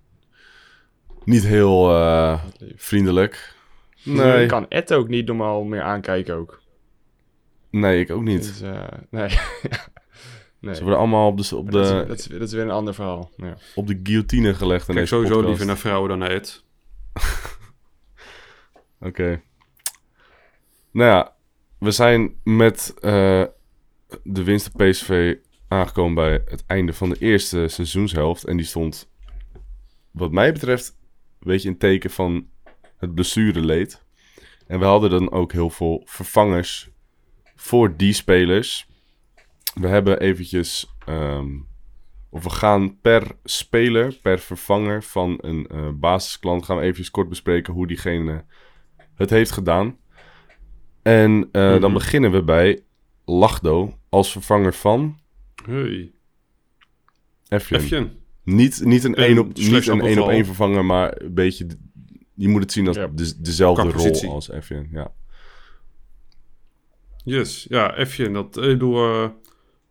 niet 1.25 1.47
heel 1.47 1.91
eh, 1.91 2.41
vriendelijk. 2.77 3.55
Nee, 4.03 4.43
Ik 4.43 4.49
kan 4.49 4.67
Ed 4.69 4.93
ook 4.93 5.09
niet 5.09 5.27
normaal 5.27 5.63
meer 5.65 5.83
aankijken 5.83 6.35
ook. 6.35 6.61
nee, 7.71 8.01
ik 8.01 8.11
ook 8.11 8.23
niet. 8.23 8.43
Dus, 8.43 8.61
eh, 8.61 8.83
nee. 9.11 9.29
Nee. 10.61 10.75
Ze 10.75 10.81
worden 10.81 10.99
allemaal 10.99 11.27
op 11.27 11.43
de, 11.43 11.57
op 11.57 11.65
Maar 11.65 11.73
dat, 11.73 11.85
is, 11.85 11.91
de, 11.91 12.07
dat, 12.07 12.19
is, 12.19 12.27
dat 12.27 12.41
is 12.41 12.53
weer 12.53 12.63
een 12.63 12.71
ander 12.71 12.95
verhaal. 12.95 13.31
Ja. 13.37 13.57
op 13.75 13.87
de 13.87 14.01
guillotine 14.03 14.55
gelegd 14.55 14.89
in 14.89 14.95
Kijk 14.95 14.99
deze 14.99 15.15
sowieso 15.15 15.35
podcast. 15.35 15.49
liever 15.49 15.67
naar 15.67 15.79
vrouwen 15.79 16.09
dan 16.09 16.19
naar 16.19 16.31
Ed. 16.31 16.65
Oké. 19.09 19.43
Nou 20.91 21.11
ja, 21.11 21.35
we 21.79 21.91
zijn 21.91 22.35
met 22.45 22.95
eh, 23.01 23.45
de 24.23 24.45
winst 24.45 24.71
op 24.73 24.87
PSV 24.87 25.37
aangekomen 25.69 26.15
bij 26.15 26.43
het 26.45 26.65
einde 26.67 26.93
van 26.93 27.09
de 27.09 27.19
eerste 27.19 27.69
seizoenshelft. 27.69 28.45
En 28.45 28.57
die 28.57 28.67
stond, 28.67 29.09
wat 30.11 30.33
mij 30.33 30.53
betreft, 30.53 30.97
een 31.41 31.51
beetje 31.51 31.69
in 31.69 31.79
teken 31.79 32.11
van 32.11 32.49
het 32.97 33.15
blessureleed. 33.15 34.05
En 34.67 34.79
we 34.79 34.85
hadden 34.85 35.11
dan 35.11 35.31
ook 35.31 35.53
heel 35.53 35.71
veel 35.71 36.03
vervangers 36.05 36.91
voor 37.55 37.97
die 37.97 38.13
spelers. 38.13 38.89
We 39.75 39.87
hebben 39.89 40.21
eventjes, 40.21 40.95
ehm, 41.07 41.49
of 42.31 42.43
we 42.45 42.51
gaan 42.51 43.01
per 43.01 43.23
speler, 43.45 44.19
per 44.23 44.39
vervanger 44.39 45.03
van 45.03 45.39
een 45.41 45.67
eh, 45.67 45.89
basisklant, 45.95 46.65
gaan 46.65 46.77
we 46.77 46.83
eventjes 46.83 47.11
kort 47.11 47.29
bespreken 47.29 47.73
hoe 47.73 47.87
diegene 47.87 48.45
het 49.15 49.31
heeft 49.31 49.51
gedaan. 49.51 49.97
En 51.03 51.49
eh, 51.53 51.71
dan 51.71 51.81
Mhm. 51.81 51.93
beginnen 51.93 52.31
we 52.31 52.43
bij 52.43 52.83
Lachdo 53.25 53.99
als 54.09 54.33
vervanger 54.33 54.75
van 54.75 55.19
Hey. 55.65 56.13
Efjen. 57.49 57.79
Efjen. 57.81 58.19
Niet, 58.45 58.85
niet 58.85 59.05
een 59.05 59.19
Een 59.19 59.25
één 59.25 59.39
op, 59.39 59.51
slash 59.55 59.71
niet 59.87 59.87
een 59.89 60.01
één 60.01 60.23
op 60.23 60.29
één 60.29 60.45
vervanger, 60.45 60.85
maar 60.85 61.21
een 61.21 61.35
beetje... 61.35 61.67
Je 62.35 62.49
moet 62.49 62.63
het 62.63 62.73
zien 62.73 62.87
als 62.87 62.97
Ja. 62.97 63.07
de, 63.07 63.41
dezelfde 63.41 63.91
rol 63.91 64.33
als 64.33 64.51
Efjen. 64.51 64.89
Ja. 64.93 65.13
Yes. 67.25 67.67
Ja, 67.69 67.97
Efjen. 67.97 68.33
Dat 68.33 68.57
ik 68.57 68.63
bedoel, 68.63 68.97
eh, 68.97 69.29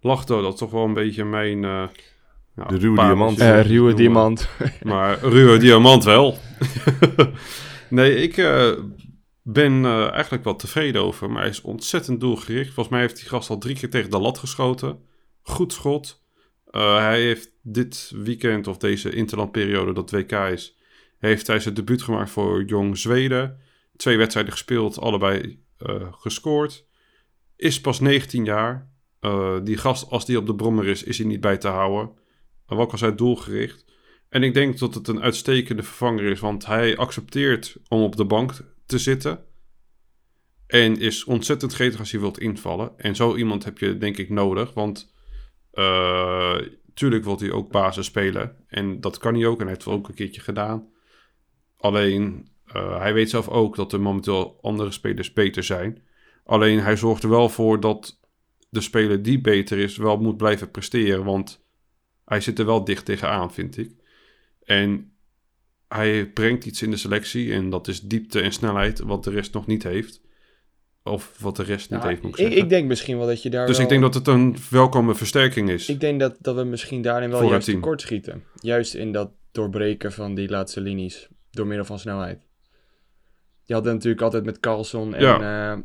Lachto, 0.02 0.42
dat 0.42 0.54
is 0.54 0.60
toch 0.60 0.72
wel 0.72 0.84
een 0.84 0.94
beetje 0.94 1.26
mijn... 1.26 1.64
eh, 1.64 1.84
ja, 2.56 2.64
De 2.66 2.78
ruwe 2.78 2.96
diamant. 2.96 3.40
Eh 3.40 3.62
ruwe 3.62 3.94
diamant. 3.94 4.50
Maar 4.84 5.20
ruwe 5.20 5.58
diamant 5.58 6.04
wel. 6.04 6.38
nee, 7.90 8.16
ik 8.16 8.38
eh, 8.38 8.72
ben 9.42 9.86
eh, 9.86 10.12
eigenlijk 10.12 10.44
wel 10.44 10.56
tevreden 10.56 11.02
over. 11.02 11.30
Maar 11.32 11.42
hij 11.42 11.50
is 11.50 11.62
ontzettend 11.62 12.20
doelgericht. 12.20 12.74
Volgens 12.74 12.90
mij 12.90 13.00
heeft 13.00 13.16
die 13.16 13.30
gast 13.30 13.50
al 13.50 13.58
drie 13.58 13.76
keer 13.76 13.90
tegen 13.90 14.10
de 14.10 14.20
lat 14.20 14.38
geschoten. 14.38 15.00
Goed 15.42 15.74
schot. 15.74 16.24
Eh, 16.72 16.98
hij 16.98 17.22
heeft 17.22 17.52
dit 17.62 18.12
weekend, 18.16 18.68
of 18.68 18.78
deze 18.78 19.10
interlandperiode 19.10 19.94
dat 19.94 20.12
WK 20.12 20.32
is... 20.32 20.78
heeft 21.18 21.48
hij 21.48 21.60
zijn 21.60 21.74
debuut 21.74 22.02
gemaakt 22.02 22.30
voor 22.30 22.64
Jong 22.64 22.98
Zweden. 22.98 23.60
Twee 23.96 24.18
wedstrijden 24.18 24.52
gespeeld, 24.52 25.00
allebei 25.00 25.64
eh, 25.78 25.96
gescoord. 26.12 26.86
Is 27.56 27.82
pas 27.82 28.00
19 28.00 28.46
jaar. 28.46 28.89
Eh, 29.20 29.58
die 29.64 29.78
gast, 29.78 30.10
als 30.10 30.26
die 30.26 30.38
op 30.38 30.46
de 30.46 30.56
brommer 30.56 30.88
is, 30.88 31.04
is 31.04 31.18
hij 31.18 31.28
niet 31.28 31.42
bij 31.42 31.58
te 31.58 31.68
houden. 31.68 32.12
Uh, 32.68 32.78
wat 32.78 32.92
was 32.92 33.02
hij 33.02 33.16
doelgericht? 33.16 33.86
En 34.30 34.44
ik 34.44 34.54
denk 34.54 34.80
dat 34.80 34.94
het 34.94 35.08
een 35.08 35.22
uitstekende 35.22 35.84
vervanger 35.84 36.24
is, 36.24 36.40
want 36.40 36.66
hij 36.66 36.98
accepteert 36.98 37.78
om 37.88 38.02
op 38.02 38.16
de 38.16 38.26
bank 38.26 38.54
te 38.86 38.98
zitten. 38.98 39.44
En 40.68 41.00
is 41.00 41.24
ontzettend 41.24 41.74
gretig 41.74 42.00
als 42.00 42.12
hij 42.12 42.20
wilt 42.20 42.40
invallen. 42.40 42.92
En 42.98 43.16
zo 43.16 43.36
iemand 43.36 43.64
heb 43.64 43.78
je 43.78 43.98
denk 43.98 44.18
ik 44.18 44.30
nodig, 44.30 44.74
want 44.74 45.14
eh, 45.72 46.56
tuurlijk 46.94 47.24
wil 47.24 47.40
hij 47.40 47.52
ook 47.52 47.72
basis 47.72 48.06
spelen. 48.06 48.56
En 48.68 49.02
dat 49.02 49.18
kan 49.18 49.34
hij 49.34 49.46
ook 49.46 49.60
en 49.60 49.62
hij 49.62 49.74
heeft 49.74 49.86
het 49.86 49.94
ook 49.94 50.08
een 50.08 50.14
keertje 50.14 50.42
gedaan. 50.42 50.90
Alleen, 51.78 52.52
eh, 52.66 53.00
hij 53.00 53.14
weet 53.14 53.30
zelf 53.30 53.48
ook 53.48 53.76
dat 53.76 53.94
er 53.94 54.02
momenteel 54.02 54.60
andere 54.62 54.92
spelers 54.92 55.34
beter 55.34 55.64
zijn. 55.64 56.04
Alleen 56.46 56.80
hij 56.80 56.96
zorgt 56.96 57.24
er 57.24 57.30
wel 57.30 57.50
voor 57.50 57.80
dat 57.80 58.19
de 58.70 58.82
speler 58.82 59.22
die 59.22 59.42
beter 59.42 59.78
is 59.78 59.98
wel 59.98 60.18
moet 60.18 60.38
blijven 60.38 60.72
presteren, 60.72 61.24
want 61.24 61.66
hij 62.26 62.42
zit 62.42 62.60
er 62.60 62.66
wel 62.66 62.84
dicht 62.84 63.06
tegenaan, 63.06 63.54
vind 63.54 63.78
ik. 63.78 63.92
En 64.64 65.12
hij 65.88 66.26
brengt 66.32 66.66
iets 66.66 66.82
in 66.82 66.92
de 66.92 66.98
selectie 66.98 67.54
en 67.54 67.70
dat 67.70 67.88
is 67.88 68.02
diepte 68.02 68.42
en 68.42 68.52
snelheid 68.52 69.00
wat 69.00 69.24
de 69.24 69.30
rest 69.32 69.54
nog 69.54 69.68
niet 69.68 69.84
heeft. 69.84 70.22
Of 71.04 71.38
wat 71.40 71.56
de 71.56 71.64
rest 71.64 71.90
niet 71.92 72.04
heeft, 72.04 72.22
moet 72.22 72.32
ik 72.32 72.38
ik, 72.40 72.46
zeggen. 72.46 72.64
ik 72.64 72.70
denk 72.70 72.88
misschien 72.88 73.18
wel 73.18 73.28
dat 73.28 73.42
je 73.44 73.50
daar 73.50 73.66
dus 73.68 73.76
wel- 73.76 73.86
ik 73.86 73.92
denk 73.92 74.02
dat 74.02 74.14
het 74.14 74.28
een 74.28 74.56
welkome 74.70 75.16
versterking 75.16 75.70
is. 75.70 75.90
Ik 75.90 76.00
denk 76.00 76.20
dat, 76.20 76.36
dat 76.40 76.56
we 76.56 76.64
misschien 76.64 77.02
daarin 77.02 77.30
wel 77.30 77.44
juist 77.50 77.66
tekort 77.68 78.02
schieten. 78.02 78.44
Juist 78.62 78.94
in 78.94 79.12
dat 79.12 79.32
doorbreken 79.52 80.12
van 80.12 80.36
die 80.36 80.50
laatste 80.50 80.82
linies. 80.82 81.28
Door 81.52 81.68
middel 81.68 81.86
van 81.86 82.00
snelheid. 82.00 82.48
Je 83.64 83.74
had 83.74 83.84
natuurlijk 83.84 84.22
altijd 84.22 84.46
met 84.46 84.60
Carlson 84.60 85.14
en, 85.14 85.22
Ja. 85.22 85.72
eh, 85.74 85.80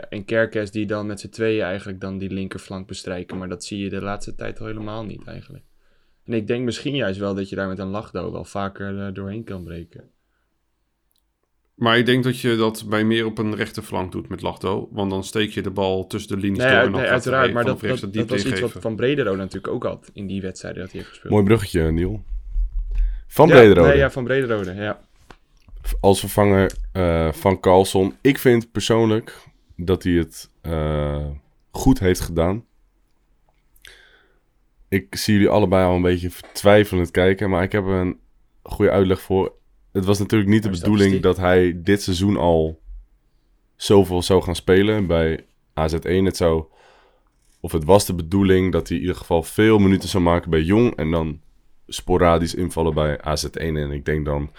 ja, 0.00 0.08
en 0.08 0.24
Kerkes 0.24 0.70
die 0.70 0.86
dan 0.86 1.06
met 1.06 1.20
z'n 1.20 1.28
tweeën 1.28 1.64
eigenlijk 1.64 2.00
dan 2.00 2.18
die 2.18 2.30
linkerflank 2.30 2.86
bestrijken. 2.86 3.38
Maar 3.38 3.48
dat 3.48 3.64
zie 3.64 3.78
je 3.78 3.88
de 3.88 4.02
laatste 4.02 4.34
tijd 4.34 4.60
al 4.60 4.66
helemaal 4.66 5.04
niet 5.04 5.26
eigenlijk. 5.26 5.64
En 6.24 6.32
ik 6.32 6.46
denk 6.46 6.64
misschien 6.64 6.94
juist 6.94 7.18
wel 7.18 7.34
dat 7.34 7.48
je 7.48 7.56
daar 7.56 7.68
met 7.68 7.78
een 7.78 7.86
lachdo 7.86 8.32
wel 8.32 8.44
vaker 8.44 9.06
eh, 9.06 9.14
doorheen 9.14 9.44
kan 9.44 9.64
breken. 9.64 10.10
Maar 11.80 11.98
ik 11.98 12.06
denk 12.06 12.24
dat 12.24 12.40
je 12.40 12.56
dat 12.56 12.84
bij 12.88 13.04
meer 13.04 13.26
op 13.26 13.38
een 13.38 13.56
rechterflank 13.56 14.12
doet 14.12 14.28
met 14.28 14.42
Lachdo. 14.42 14.88
Want 14.92 15.10
dan 15.10 15.24
steek 15.24 15.50
je 15.50 15.62
de 15.62 15.70
bal 15.70 16.06
tussen 16.06 16.36
de 16.36 16.42
linies 16.42 16.58
Nee, 16.58 16.68
door 16.68 16.78
en 16.78 16.92
dan 16.92 17.00
nee, 17.00 17.10
uiteraard. 17.10 17.44
hij 17.44 17.54
Maar 17.54 17.64
dat, 17.64 17.80
dat, 17.80 18.00
het 18.00 18.12
dat 18.12 18.28
was 18.28 18.44
iets 18.44 18.60
wat. 18.60 18.72
Van 18.78 18.96
Brederode 18.96 19.36
natuurlijk 19.36 19.72
ook 19.72 19.82
had 19.82 20.10
in 20.12 20.26
die 20.26 20.40
wedstrijden 20.40 20.80
dat 20.80 20.90
hij 20.90 21.00
heeft 21.00 21.12
gespeeld. 21.12 21.32
Mooi 21.32 21.44
bruggetje, 21.44 21.90
Niel. 21.90 22.24
Van 23.26 23.48
ja, 23.48 23.54
Brederode. 23.54 23.88
Nee, 23.88 23.96
ja, 23.96 24.10
van 24.10 24.24
Brederode, 24.24 24.74
ja. 24.74 25.00
als 26.00 26.20
vervanger 26.20 26.72
eh, 26.92 27.32
van 27.32 27.60
Carlson. 27.60 28.14
Ik 28.20 28.38
vind 28.38 28.72
persoonlijk 28.72 29.36
dat 29.86 30.02
hij 30.02 30.12
het 30.12 30.50
eh, 30.60 31.26
goed 31.70 31.98
heeft 31.98 32.20
gedaan. 32.20 32.64
Ik 34.88 35.16
zie 35.16 35.34
jullie 35.34 35.48
allebei 35.48 35.86
al 35.86 35.94
een 35.94 36.02
beetje 36.02 36.30
twijfelend 36.52 37.10
kijken, 37.10 37.50
maar 37.50 37.62
ik 37.62 37.72
heb 37.72 37.84
een 37.84 38.18
goede 38.62 38.90
uitleg 38.90 39.20
voor. 39.20 39.52
Het 39.92 40.04
was 40.04 40.18
natuurlijk 40.18 40.50
niet 40.50 40.62
de 40.62 40.70
bedoeling 40.70 41.20
dat 41.20 41.36
hij 41.36 41.80
dit 41.82 42.02
seizoen 42.02 42.36
al 42.36 42.80
zoveel 43.76 44.22
zou 44.22 44.42
gaan 44.42 44.54
spelen 44.54 45.06
bij 45.06 45.44
AZ1. 45.70 46.24
Het 46.24 46.36
zou, 46.36 46.64
of 47.60 47.72
het 47.72 47.84
was 47.84 48.06
de 48.06 48.14
bedoeling 48.14 48.72
dat 48.72 48.88
hij 48.88 48.96
in 48.96 49.02
ieder 49.02 49.18
geval 49.18 49.42
veel 49.42 49.78
minuten 49.78 50.08
zou 50.08 50.22
maken 50.22 50.50
bij 50.50 50.62
Jong 50.62 50.96
en 50.96 51.10
dan 51.10 51.40
sporadisch 51.86 52.54
invallen 52.54 52.94
bij 52.94 53.18
AZ1. 53.18 53.60
En 53.60 53.90
ik 53.90 54.04
denk 54.04 54.24
dan 54.24 54.50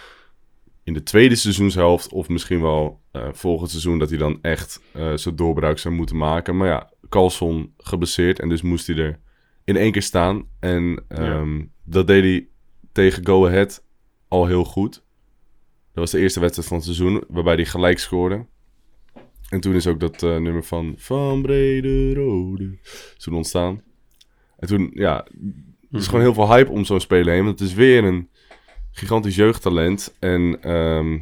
in 0.83 0.93
de 0.93 1.03
tweede 1.03 1.35
seizoenshelft 1.35 2.11
of 2.11 2.29
misschien 2.29 2.61
wel 2.61 3.01
eh, 3.11 3.27
volgend 3.31 3.69
seizoen 3.69 3.99
dat 3.99 4.09
hij 4.09 4.17
dan 4.17 4.39
echt 4.41 4.81
eh 4.93 5.11
zijn 5.15 5.35
doorbraak 5.35 5.77
zou 5.77 5.95
moeten 5.95 6.17
maken. 6.17 6.57
Maar 6.57 6.67
ja, 6.67 6.91
Carlson 7.09 7.73
geblesseerd 7.77 8.39
en 8.39 8.49
dus 8.49 8.61
moest 8.61 8.87
hij 8.87 8.95
er 8.95 9.19
in 9.63 9.77
één 9.77 9.91
keer 9.91 10.01
staan. 10.01 10.45
En 10.59 11.03
ehm, 11.07 11.61
dat 11.83 12.07
deed 12.07 12.23
hij 12.23 12.47
tegen 12.91 13.25
Go 13.25 13.47
Ahead 13.47 13.83
al 14.27 14.45
heel 14.45 14.63
goed. 14.63 14.93
Dat 15.93 16.03
was 16.03 16.11
de 16.11 16.19
eerste 16.19 16.39
wedstrijd 16.39 16.67
van 16.67 16.77
het 16.77 16.85
seizoen 16.85 17.23
waarbij 17.27 17.55
hij 17.55 17.65
gelijk 17.65 17.99
scoorde. 17.99 18.45
En 19.49 19.59
toen 19.59 19.73
is 19.73 19.87
ook 19.87 19.99
dat 19.99 20.23
eh, 20.23 20.37
nummer 20.37 20.63
van 20.63 20.93
Van 20.97 21.41
Brede 21.41 22.13
Rode 22.13 22.77
toen 23.17 23.33
ontstaan. 23.33 23.81
En 24.57 24.67
toen, 24.67 24.91
ja, 24.93 25.27
er 25.91 25.99
is 25.99 26.05
gewoon 26.05 26.21
heel 26.21 26.33
veel 26.33 26.53
hype 26.53 26.71
om 26.71 26.85
zo'n 26.85 26.99
speler 26.99 27.33
heen. 27.33 27.45
Want 27.45 27.59
het 27.59 27.69
is 27.69 27.75
weer 27.75 28.03
een 28.03 28.29
gigantisch 28.91 29.35
jeugdtalent. 29.35 30.15
En 30.19 30.57
ehm, 30.61 31.19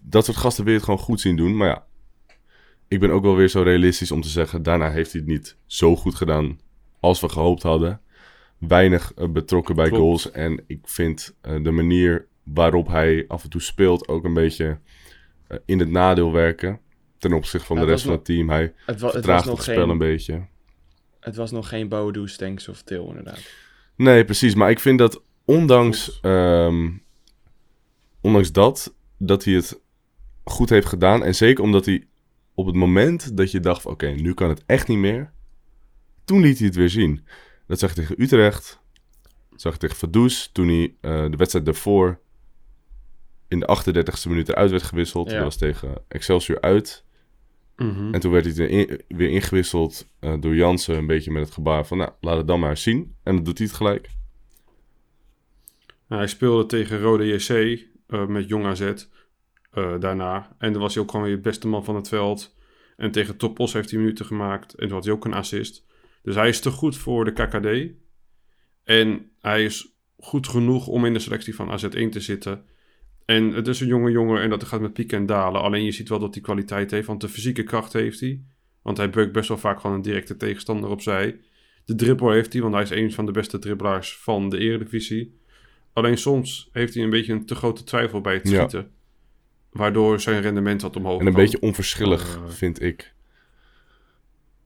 dat 0.00 0.24
soort 0.24 0.36
gasten 0.36 0.64
wil 0.64 0.72
je 0.72 0.78
het 0.78 0.88
gewoon 0.88 1.04
goed 1.04 1.20
zien 1.20 1.36
doen. 1.36 1.56
Maar 1.56 1.68
ja, 1.68 1.86
ik 2.88 3.00
ben 3.00 3.10
ook 3.10 3.22
wel 3.22 3.36
weer 3.36 3.48
zo 3.48 3.62
realistisch 3.62 4.10
om 4.10 4.20
te 4.20 4.28
zeggen... 4.28 4.62
daarna 4.62 4.90
heeft 4.90 5.12
hij 5.12 5.20
het 5.20 5.30
niet 5.30 5.56
zo 5.66 5.96
goed 5.96 6.14
gedaan 6.14 6.60
als 7.00 7.20
we 7.20 7.28
gehoopt 7.28 7.62
hadden. 7.62 8.00
Weinig 8.58 9.12
eh, 9.14 9.28
betrokken 9.28 9.74
bij 9.74 9.88
Klopt. 9.88 10.02
goals. 10.02 10.30
En 10.30 10.64
ik 10.66 10.80
vind 10.82 11.36
eh, 11.40 11.62
de 11.62 11.70
manier 11.70 12.26
waarop 12.42 12.88
hij 12.88 13.24
af 13.28 13.44
en 13.44 13.50
toe 13.50 13.60
speelt... 13.60 14.08
ook 14.08 14.24
een 14.24 14.34
beetje 14.34 14.78
eh, 15.46 15.58
in 15.64 15.78
het 15.78 15.90
nadeel 15.90 16.32
werken... 16.32 16.80
ten 17.18 17.32
opzichte 17.32 17.66
van 17.66 17.76
Ja, 17.76 17.82
de 17.84 17.88
rest 17.90 18.04
van 18.04 18.12
het 18.12 18.24
team. 18.24 18.48
Hij 18.50 18.72
Het, 18.86 19.00
wa 19.00 19.10
het, 19.10 19.24
was 19.24 19.44
nog 19.44 19.54
het 19.54 19.64
spel 19.64 19.82
een 19.82 19.88
geen, 19.88 19.98
beetje. 19.98 20.46
het 21.20 21.36
was 21.36 21.50
nog 21.50 21.68
geen 21.68 21.88
Bodo, 21.88 22.26
Stenks 22.26 22.68
of 22.68 22.82
Til 22.82 23.08
inderdaad. 23.08 23.40
Nee, 23.96 24.24
precies. 24.24 24.54
Maar 24.54 24.70
ik 24.70 24.80
vind 24.80 24.98
dat 24.98 25.22
ondanks, 25.48 26.18
ehm, 26.20 26.90
ondanks 28.20 28.52
dat, 28.52 28.94
dat 29.18 29.44
hij 29.44 29.54
het 29.54 29.80
goed 30.44 30.68
heeft 30.70 30.86
gedaan. 30.86 31.24
En 31.24 31.34
zeker 31.34 31.64
omdat 31.64 31.84
hij 31.86 32.06
op 32.54 32.66
het 32.66 32.74
moment 32.74 33.36
dat 33.36 33.50
je 33.50 33.60
dacht, 33.60 33.86
oké, 33.86 34.06
nu 34.08 34.34
kan 34.34 34.48
het 34.48 34.62
echt 34.66 34.88
niet 34.88 34.98
meer. 34.98 35.32
Toen 36.24 36.40
liet 36.40 36.58
hij 36.58 36.66
het 36.66 36.76
weer 36.76 36.90
zien. 36.90 37.24
Dat 37.66 37.78
zag 37.78 37.90
je 37.94 38.00
tegen 38.00 38.22
Utrecht. 38.22 38.80
Dat 39.50 39.60
zag 39.60 39.72
je 39.72 39.78
tegen 39.78 39.96
Vaduz. 39.96 40.46
Toen 40.52 40.68
hij 40.68 40.94
eh, 41.00 41.30
de 41.30 41.36
wedstrijd 41.36 41.64
daarvoor 41.64 42.20
in 43.48 43.60
de 43.60 43.66
38e 43.66 44.28
minuut 44.28 44.48
eruit 44.48 44.70
werd 44.70 44.82
gewisseld. 44.82 45.28
Ja. 45.28 45.34
Dat 45.34 45.44
was 45.44 45.56
tegen 45.56 46.02
Excelsior 46.08 46.60
uit. 46.60 47.04
Mhm. 47.76 48.14
En 48.14 48.20
toen 48.20 48.32
werd 48.32 48.44
hij 48.44 48.64
er 48.64 48.70
in- 48.70 49.02
weer 49.08 49.30
ingewisseld 49.30 50.06
eh, 50.18 50.34
door 50.40 50.54
Jansen. 50.54 50.96
Een 50.96 51.06
beetje 51.06 51.30
met 51.30 51.42
het 51.44 51.52
gebaar 51.52 51.86
van, 51.86 51.98
nou, 51.98 52.10
laat 52.20 52.36
het 52.36 52.46
dan 52.46 52.60
maar 52.60 52.76
zien. 52.76 53.14
En 53.22 53.34
dan 53.34 53.44
doet 53.44 53.58
hij 53.58 53.66
het 53.66 53.76
gelijk. 53.76 54.08
Hij 56.08 56.26
speelde 56.26 56.66
tegen 56.66 57.00
Rode 57.00 57.26
JC 57.26 57.80
eh, 58.06 58.26
met 58.26 58.48
Jong 58.48 58.66
AZ 58.66 58.92
eh, 59.70 60.00
daarna. 60.00 60.56
En 60.58 60.72
dan 60.72 60.82
was 60.82 60.94
hij 60.94 61.02
ook 61.02 61.10
gewoon 61.10 61.26
weer 61.26 61.36
de 61.36 61.42
beste 61.42 61.68
man 61.68 61.84
van 61.84 61.96
het 61.96 62.08
veld. 62.08 62.56
En 62.96 63.10
tegen 63.10 63.36
Topos 63.36 63.72
heeft 63.72 63.90
hij 63.90 63.98
minuten 63.98 64.24
gemaakt. 64.24 64.74
En 64.74 64.86
toen 64.86 64.96
had 64.96 65.04
hij 65.04 65.14
ook 65.14 65.24
een 65.24 65.34
assist. 65.34 65.86
Dus 66.22 66.34
hij 66.34 66.48
is 66.48 66.60
te 66.60 66.70
goed 66.70 66.96
voor 66.96 67.24
de 67.24 67.32
KKD. 67.32 67.96
En 68.84 69.30
hij 69.40 69.64
is 69.64 69.96
goed 70.18 70.48
genoeg 70.48 70.86
om 70.86 71.04
in 71.04 71.12
de 71.12 71.18
selectie 71.18 71.54
van 71.54 71.80
AZ1 71.80 72.08
te 72.10 72.20
zitten. 72.20 72.64
En 73.24 73.52
het 73.52 73.68
is 73.68 73.80
een 73.80 73.86
jonge 73.86 74.10
jongen 74.10 74.42
en 74.42 74.50
dat 74.50 74.64
gaat 74.64 74.80
met 74.80 74.92
pieken 74.92 75.18
en 75.18 75.26
dalen. 75.26 75.60
Alleen 75.60 75.84
je 75.84 75.92
ziet 75.92 76.08
wel 76.08 76.18
dat 76.18 76.34
hij 76.34 76.42
kwaliteit 76.42 76.90
heeft, 76.90 77.06
want 77.06 77.20
de 77.20 77.28
fysieke 77.28 77.62
kracht 77.62 77.92
heeft 77.92 78.20
hij. 78.20 78.42
Want 78.82 78.96
hij 78.96 79.10
beukt 79.10 79.32
best 79.32 79.48
wel 79.48 79.58
vaak 79.58 79.80
gewoon 79.80 79.96
een 79.96 80.02
directe 80.02 80.36
tegenstander 80.36 80.90
opzij. 80.90 81.40
De 81.84 81.94
dribbel 81.94 82.30
heeft 82.30 82.52
hij, 82.52 82.62
want 82.62 82.74
hij 82.74 82.82
is 82.82 82.90
een 82.90 83.12
van 83.12 83.26
de 83.26 83.32
beste 83.32 83.58
dribbelaars 83.58 84.16
van 84.16 84.48
de 84.48 84.58
eredivisie. 84.58 85.37
Alleen 85.98 86.18
soms 86.18 86.68
heeft 86.72 86.94
hij 86.94 87.02
een 87.02 87.10
beetje 87.10 87.32
een 87.32 87.46
te 87.46 87.54
grote 87.54 87.84
twijfel 87.84 88.20
bij 88.20 88.34
het 88.34 88.48
Ja. 88.48 88.54
schieten. 88.56 88.90
Waardoor 89.70 90.20
zijn 90.20 90.42
rendement 90.42 90.82
wat 90.82 90.96
omhoog 90.96 91.20
En 91.20 91.26
een 91.26 91.32
kan. 91.32 91.42
beetje 91.42 91.60
onverschillig, 91.60 92.36
Eh, 92.36 92.48
vind 92.50 92.82
ik. 92.82 93.12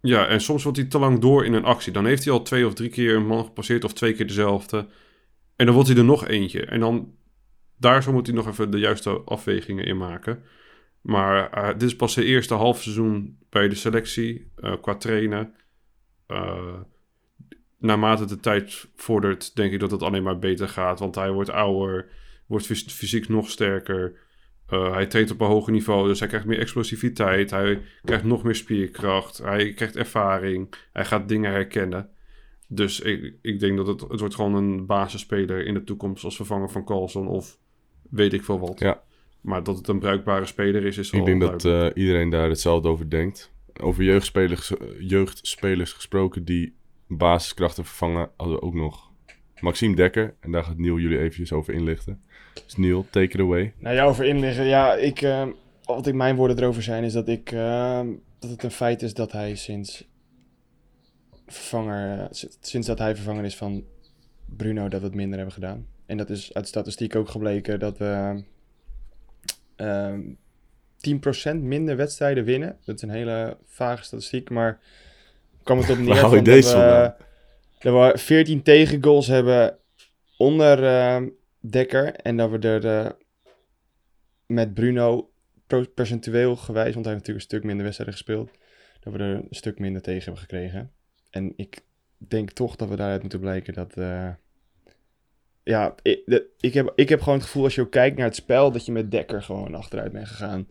Ja, 0.00 0.26
en 0.26 0.40
soms 0.40 0.62
wordt 0.62 0.78
hij 0.78 0.86
te 0.86 0.98
lang 0.98 1.18
door 1.18 1.44
in 1.44 1.52
een 1.52 1.64
actie. 1.64 1.92
Dan 1.92 2.04
heeft 2.06 2.24
hij 2.24 2.32
al 2.32 2.42
twee 2.42 2.66
of 2.66 2.74
drie 2.74 2.88
keer 2.88 3.14
een 3.14 3.26
man 3.26 3.44
gepasseerd 3.44 3.84
of 3.84 3.92
twee 3.92 4.12
keer 4.12 4.26
dezelfde. 4.26 4.86
En 5.56 5.66
dan 5.66 5.74
wordt 5.74 5.88
hij 5.90 5.98
er 5.98 6.04
nog 6.04 6.26
eentje. 6.26 6.64
En 6.64 6.80
dan, 6.80 7.14
daar 7.76 8.02
zo 8.02 8.12
moet 8.12 8.26
hij 8.26 8.36
nog 8.36 8.48
even 8.48 8.70
de 8.70 8.78
juiste 8.78 9.10
afwegingen 9.10 9.84
in 9.84 9.96
maken. 9.96 10.42
Maar 11.00 11.50
eh, 11.50 11.68
dit 11.68 11.82
is 11.82 11.96
pas 11.96 12.12
zijn 12.12 12.26
eerste 12.26 12.54
half 12.54 12.82
seizoen 12.82 13.38
bij 13.50 13.68
de 13.68 13.74
selectie 13.74 14.50
eh, 14.56 14.72
qua 14.80 14.94
trainen. 14.94 15.54
Naarmate 17.82 18.24
de 18.24 18.40
tijd 18.40 18.88
vordert, 18.96 19.56
denk 19.56 19.72
ik 19.72 19.80
dat 19.80 19.90
het 19.90 20.02
alleen 20.02 20.22
maar 20.22 20.38
beter 20.38 20.68
gaat. 20.68 20.98
Want 20.98 21.14
hij 21.14 21.30
wordt 21.30 21.50
ouder, 21.50 22.08
wordt 22.46 22.66
fys- 22.66 22.92
fysiek 22.92 23.28
nog 23.28 23.50
sterker. 23.50 24.14
Eh, 24.66 24.92
hij 24.92 25.06
traint 25.06 25.30
op 25.30 25.40
een 25.40 25.46
hoger 25.46 25.72
niveau, 25.72 26.08
dus 26.08 26.18
hij 26.18 26.28
krijgt 26.28 26.46
meer 26.46 26.58
explosiviteit. 26.58 27.50
Hij 27.50 27.80
krijgt 28.04 28.24
nog 28.24 28.42
meer 28.42 28.54
spierkracht. 28.54 29.38
Hij 29.38 29.72
krijgt 29.72 29.96
ervaring. 29.96 30.74
Hij 30.92 31.04
gaat 31.04 31.28
dingen 31.28 31.50
herkennen. 31.50 32.08
Dus 32.68 33.00
ik, 33.00 33.34
ik 33.42 33.60
denk 33.60 33.76
dat 33.76 33.86
het, 33.86 34.00
het 34.00 34.20
wordt 34.20 34.34
gewoon 34.34 34.54
een 34.54 34.86
basisspeler 34.86 35.66
in 35.66 35.74
de 35.74 35.84
toekomst 35.84 36.24
als 36.24 36.36
vervanger 36.36 36.70
van 36.70 36.84
Carlson 36.84 37.26
of 37.26 37.58
weet 38.10 38.32
ik 38.32 38.44
veel 38.44 38.58
wat. 38.58 38.78
Ja. 38.78 39.02
Maar 39.40 39.62
dat 39.62 39.76
het 39.76 39.88
een 39.88 39.98
bruikbare 39.98 40.46
speler 40.46 40.84
is, 40.84 40.98
is 40.98 41.12
al 41.12 41.18
Ik 41.18 41.24
denk 41.24 41.40
dat 41.40 41.64
eh, 41.64 41.86
iedereen 41.94 42.30
daar 42.30 42.48
hetzelfde 42.48 42.88
over 42.88 43.10
denkt. 43.10 43.52
Over 43.80 44.04
jeugdspelers, 44.04 44.72
jeugdspelers 44.98 45.92
gesproken 45.92 46.44
die 46.44 46.76
basiskrachten 47.16 47.84
vervangen, 47.84 48.30
hadden 48.36 48.56
we 48.56 48.62
ook 48.62 48.74
nog 48.74 49.10
Maxime 49.60 49.96
Dekker. 49.96 50.34
En 50.40 50.52
daar 50.52 50.64
gaat 50.64 50.78
Niel 50.78 50.98
jullie 50.98 51.18
eventjes 51.18 51.52
over 51.52 51.74
inlichten. 51.74 52.22
Dus 52.64 52.76
Niel, 52.76 53.06
take 53.10 53.34
it 53.34 53.40
away. 53.40 53.72
Nou 53.78 53.94
ja, 53.94 54.04
over 54.04 54.24
inliggen. 54.24 54.64
Ja, 54.64 54.94
ik, 54.94 55.22
eh, 55.22 55.46
wat 55.84 56.06
ik 56.06 56.14
mijn 56.14 56.36
woorden 56.36 56.58
erover 56.58 56.82
zijn 56.82 57.04
is 57.04 57.12
dat 57.12 57.28
ik 57.28 57.52
eh, 57.52 58.00
dat 58.38 58.50
het 58.50 58.62
een 58.62 58.70
feit 58.70 59.02
is 59.02 59.14
dat 59.14 59.32
hij 59.32 59.54
sinds 59.54 60.08
vervanger, 61.46 62.20
eh, 62.20 62.26
sinds 62.60 62.86
dat 62.86 62.98
hij 62.98 63.14
vervanger 63.14 63.44
is 63.44 63.56
van 63.56 63.84
Bruno, 64.56 64.88
dat 64.88 65.00
we 65.00 65.06
het 65.06 65.14
minder 65.14 65.36
hebben 65.36 65.54
gedaan. 65.54 65.86
En 66.06 66.16
dat 66.16 66.30
is 66.30 66.54
uit 66.54 66.68
statistiek 66.68 67.16
ook 67.16 67.28
gebleken 67.28 67.78
dat 67.78 67.98
we 67.98 68.42
ehm 69.76 70.20
10% 71.02 71.62
minder 71.62 71.96
wedstrijden 71.96 72.44
winnen. 72.44 72.76
Dat 72.84 72.96
is 72.96 73.02
een 73.02 73.10
hele 73.10 73.56
vage 73.64 74.04
statistiek, 74.04 74.50
maar 74.50 74.80
kwam 75.62 75.78
het 75.78 75.90
op 75.90 75.98
neer 75.98 76.06
van 76.16 76.30
dat 76.44 76.44
we, 77.18 77.24
dat 77.78 78.12
we 78.12 78.18
14 78.18 78.62
tegengoals 78.62 79.26
hebben 79.26 79.78
onder 80.36 80.84
eh, 80.84 81.22
Dekker. 81.60 82.14
En 82.14 82.36
dat 82.36 82.50
we 82.50 82.58
er 82.58 82.86
eh, 82.86 83.10
met 84.46 84.74
Bruno 84.74 85.30
percentueel 85.94 86.56
gewijs, 86.56 86.94
want 86.94 87.04
hij 87.04 87.14
heeft 87.14 87.26
natuurlijk 87.26 87.28
een 87.44 87.50
stuk 87.50 87.64
minder 87.64 87.84
wedstrijden 87.84 88.16
gespeeld, 88.16 88.50
dat 89.00 89.12
we 89.12 89.18
er 89.18 89.34
een 89.34 89.46
stuk 89.50 89.78
minder 89.78 90.02
tegen 90.02 90.22
hebben 90.22 90.40
gekregen. 90.40 90.90
En 91.30 91.52
ik 91.56 91.80
denk 92.18 92.50
toch 92.50 92.76
dat 92.76 92.88
we 92.88 92.96
daaruit 92.96 93.20
moeten 93.20 93.40
blijken 93.40 93.74
dat, 93.74 93.96
eh, 93.96 94.28
ja, 95.62 95.94
ik, 96.02 96.22
de- 96.26 96.46
ik, 96.60 96.74
heb, 96.74 96.92
ik 96.94 97.08
heb 97.08 97.20
gewoon 97.20 97.34
het 97.38 97.46
gevoel 97.46 97.64
als 97.64 97.74
je 97.74 97.80
ook 97.80 97.90
kijkt 97.90 98.16
naar 98.16 98.26
het 98.26 98.34
spel, 98.36 98.72
dat 98.72 98.86
je 98.86 98.92
met 98.92 99.10
Dekker 99.10 99.42
gewoon 99.42 99.74
achteruit 99.74 100.12
bent 100.12 100.28
gegaan. 100.28 100.68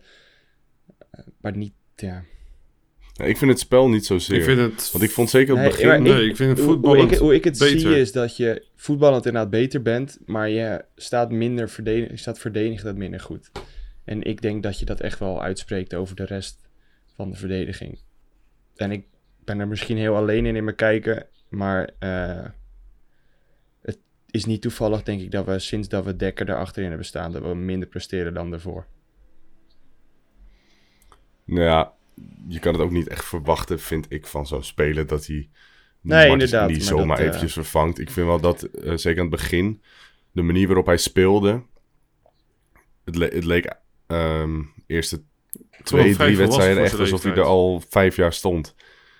Eh, 1.12 1.20
maar 1.42 1.58
niet, 1.58 1.74
ja. 1.96 2.24
Ja, 3.22 3.28
ik 3.28 3.38
vind 3.38 3.52
het 3.52 3.60
spel 3.60 3.90
niet 3.90 4.06
zozeer. 4.06 4.38
Ik 4.38 4.44
vind 4.44 4.60
het... 4.60 4.92
Want 4.92 5.04
ik 5.04 5.12
vond 5.12 5.30
zeker 5.30 5.54
op 5.54 5.60
het 5.60 5.78
Nee, 5.78 5.86
begin... 5.86 6.04
nee, 6.04 6.30
ik 6.30 6.36
vind 6.36 6.50
het 6.50 6.58
hoe- 6.60 6.68
hoe, 6.68 6.74
voetballend 6.76 7.12
ik, 7.12 7.18
hoe 7.18 7.36
ik 7.36 7.44
het 7.44 7.58
beter. 7.60 7.80
zie 7.80 8.00
is 8.00 8.12
dat 8.12 8.38
je 8.38 8.66
voetballend 8.76 9.26
inderdaad 9.26 9.52
beter 9.52 9.82
bent, 9.82 10.20
maar 10.26 10.50
je 10.50 10.86
staat 10.96 11.32
minder 11.32 11.70
verdedig, 11.70 12.10
je 12.10 12.18
staat 12.18 12.40
verdedigend 12.40 12.98
minder 12.98 13.20
goed. 13.20 13.52
En 14.06 14.22
ik 14.24 14.42
denk 14.42 14.64
dat 14.64 14.80
je 14.80 14.86
dat 14.86 15.00
echt 15.00 15.20
wel 15.20 15.42
uitspreekt 15.42 15.94
over 15.94 16.16
de 16.16 16.26
rest 16.26 16.60
van 17.16 17.30
de 17.30 17.36
verdediging. 17.36 18.00
En 18.76 18.92
ik 18.92 19.06
ben 19.44 19.60
er 19.60 19.68
misschien 19.68 19.98
heel 19.98 20.16
alleen 20.16 20.46
in 20.46 20.56
in 20.56 20.64
mijn 20.64 20.76
kijken, 20.76 21.26
maar 21.50 21.90
eh, 22.00 22.46
het 23.82 24.00
is 24.30 24.46
niet 24.46 24.62
toevallig 24.62 25.04
denk 25.04 25.22
ik 25.22 25.32
dat 25.32 25.46
we 25.46 25.60
sinds 25.60 25.88
dat 25.88 26.06
we 26.06 26.16
Dekker 26.16 26.50
erachterin 26.50 26.90
hebben 26.90 27.08
staan, 27.08 27.32
dat 27.32 27.42
we 27.42 27.56
minder 27.56 27.88
presteren 27.88 28.34
dan 28.34 28.50
daarvoor. 28.52 28.86
Nou 31.46 31.62
ja, 31.62 31.94
je 32.48 32.60
kan 32.60 32.74
het 32.74 32.82
ook 32.82 32.92
niet 32.92 33.08
echt 33.08 33.26
verwachten, 33.26 33.80
vind 33.80 34.06
ik, 34.10 34.26
van 34.28 34.48
zo'n 34.48 34.64
speler 34.64 35.08
dat 35.08 35.26
hij 35.26 35.50
Nee, 36.04 36.28
Martens 36.28 36.32
inderdaad, 36.52 36.70
niet 36.70 36.78
maar 36.78 36.88
zomaar 36.88 37.08
dat, 37.08 37.20
eh, 37.20 37.26
eventjes 37.26 37.54
vervangt. 37.54 38.00
Ik 38.00 38.10
vind 38.12 38.28
wel 38.28 38.40
dat, 38.40 38.64
eh, 38.64 38.92
zeker 38.96 39.22
aan 39.22 39.28
het 39.32 39.40
begin, 39.42 39.82
de 40.32 40.42
manier 40.42 40.68
waarop 40.68 40.86
hij 40.86 40.98
speelde, 40.98 41.62
het, 43.06 43.16
le- 43.16 43.26
het 43.34 43.44
leek 43.46 43.74
ehm 44.08 44.62
eerste 44.88 45.22
twee, 45.84 46.16
drie 46.16 46.38
wedstrijden 46.38 46.84
echt 46.84 47.00
alsof 47.00 47.24
hij 47.24 47.32
er 47.32 47.44
al 47.44 47.82
vijf 47.90 48.16
jaar 48.16 48.34
stond. 48.34 48.76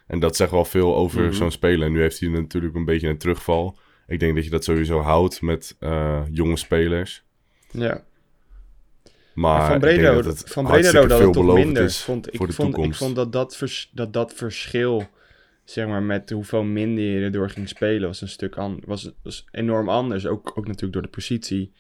En 0.08 0.20
dat 0.20 0.36
zegt 0.36 0.52
wel 0.52 0.66
veel 0.66 0.96
over 0.96 1.22
Mhm. 1.24 1.34
zo'n 1.34 1.52
speler. 1.52 1.86
En 1.88 1.92
nu 1.94 2.02
heeft 2.02 2.20
hij 2.20 2.30
natuurlijk 2.30 2.76
een 2.76 2.86
beetje 2.86 3.08
een 3.08 3.18
terugval. 3.18 3.78
Ik 4.08 4.20
denk 4.20 4.36
dat 4.36 4.44
je 4.44 4.50
dat 4.50 4.64
sowieso 4.64 5.00
houdt 5.00 5.42
met 5.42 5.76
eh, 5.80 6.22
jonge 6.32 6.58
spelers. 6.58 7.24
Ja. 7.72 8.04
Maar 9.34 9.66
van 9.68 9.76
ik 9.76 9.82
denk 9.82 9.96
Breda, 9.96 10.14
dat 10.14 10.26
het 10.26 10.44
van 10.46 10.66
Breda 10.66 10.92
dat 10.92 11.20
het 11.20 11.34
toch 11.34 11.54
minder. 11.54 11.84
is 11.84 12.02
Vond, 12.02 12.28
ik, 12.28 12.36
voor 12.36 12.48
de 12.48 12.54
vond, 12.54 12.78
ik 12.78 12.96
vond 12.96 13.16
dat 13.16 13.32
dat, 13.32 13.58
vers, 13.58 13.90
dat 13.94 14.14
dat 14.14 14.34
verschil, 14.34 15.04
zeg 15.64 15.88
maar, 15.88 16.04
met 16.04 16.30
hoeveel 16.30 16.64
minder 16.64 17.04
je 17.04 17.24
erdoor 17.24 17.50
ging 17.50 17.70
spelen, 17.70 18.08
was 18.08 18.22
een 18.22 18.30
stuk 18.30 18.58
an, 18.58 18.82
was, 18.86 19.12
was 19.24 19.46
enorm 19.52 19.90
anders. 19.90 20.26
Ook, 20.26 20.52
ook 20.56 20.66
natuurlijk 20.66 20.94
door 20.94 21.02
de 21.02 21.08
positie. 21.08 21.74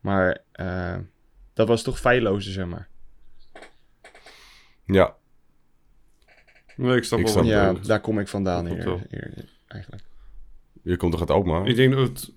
Maar 0.00 0.38
eh, 0.52 0.96
dat 1.52 1.68
was 1.68 1.82
toch 1.82 2.00
feillozer, 2.00 2.52
zeg 2.52 2.66
maar. 2.66 2.88
Ja, 4.86 5.16
Nee, 6.76 6.96
ik 6.96 7.04
snap 7.04 7.18
Ik 7.18 7.24
wel 7.24 7.34
snap 7.34 7.44
wat 7.44 7.52
je 7.52 7.58
Ja, 7.58 7.86
daar 7.86 8.00
kom 8.00 8.18
ik 8.18 8.28
vandaan 8.28 8.66
hier, 8.66 9.06
hier, 9.10 9.48
eigenlijk. 9.66 10.02
je 10.82 10.96
komt 10.96 11.12
toch 11.12 11.20
uit 11.20 11.30
Alkmaar? 11.30 11.66
Ik 11.66 11.76
denk 11.76 11.94
dat 11.94 12.08
het... 12.08 12.32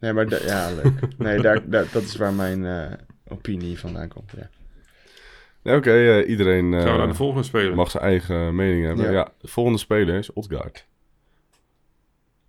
Nee, 0.00 0.12
maar 0.12 0.44
ja, 0.44 0.70
leuk. 0.70 1.18
Nee, 1.18 1.40
daar, 1.40 1.70
daar, 1.70 1.86
dat 1.92 2.02
is 2.02 2.16
waar 2.16 2.32
mijn 2.32 2.64
eh, 2.64 2.92
opinie 3.28 3.78
vandaan 3.78 4.08
komt, 4.08 4.32
ja. 4.36 4.50
Ja, 5.62 5.76
Oké, 5.76 6.18
eh, 6.18 6.28
iedereen 6.28 6.74
eh, 6.74 6.82
Gaan 6.82 6.92
we 6.92 6.98
naar 6.98 7.08
de 7.08 7.14
volgende 7.14 7.42
speler? 7.42 7.74
mag 7.74 7.90
zijn 7.90 8.02
eigen 8.02 8.54
mening 8.54 8.84
hebben. 8.84 9.04
Ja. 9.04 9.10
Ja. 9.10 9.32
de 9.40 9.48
volgende 9.48 9.78
speler 9.78 10.18
is 10.18 10.32
Odgaard. 10.32 10.86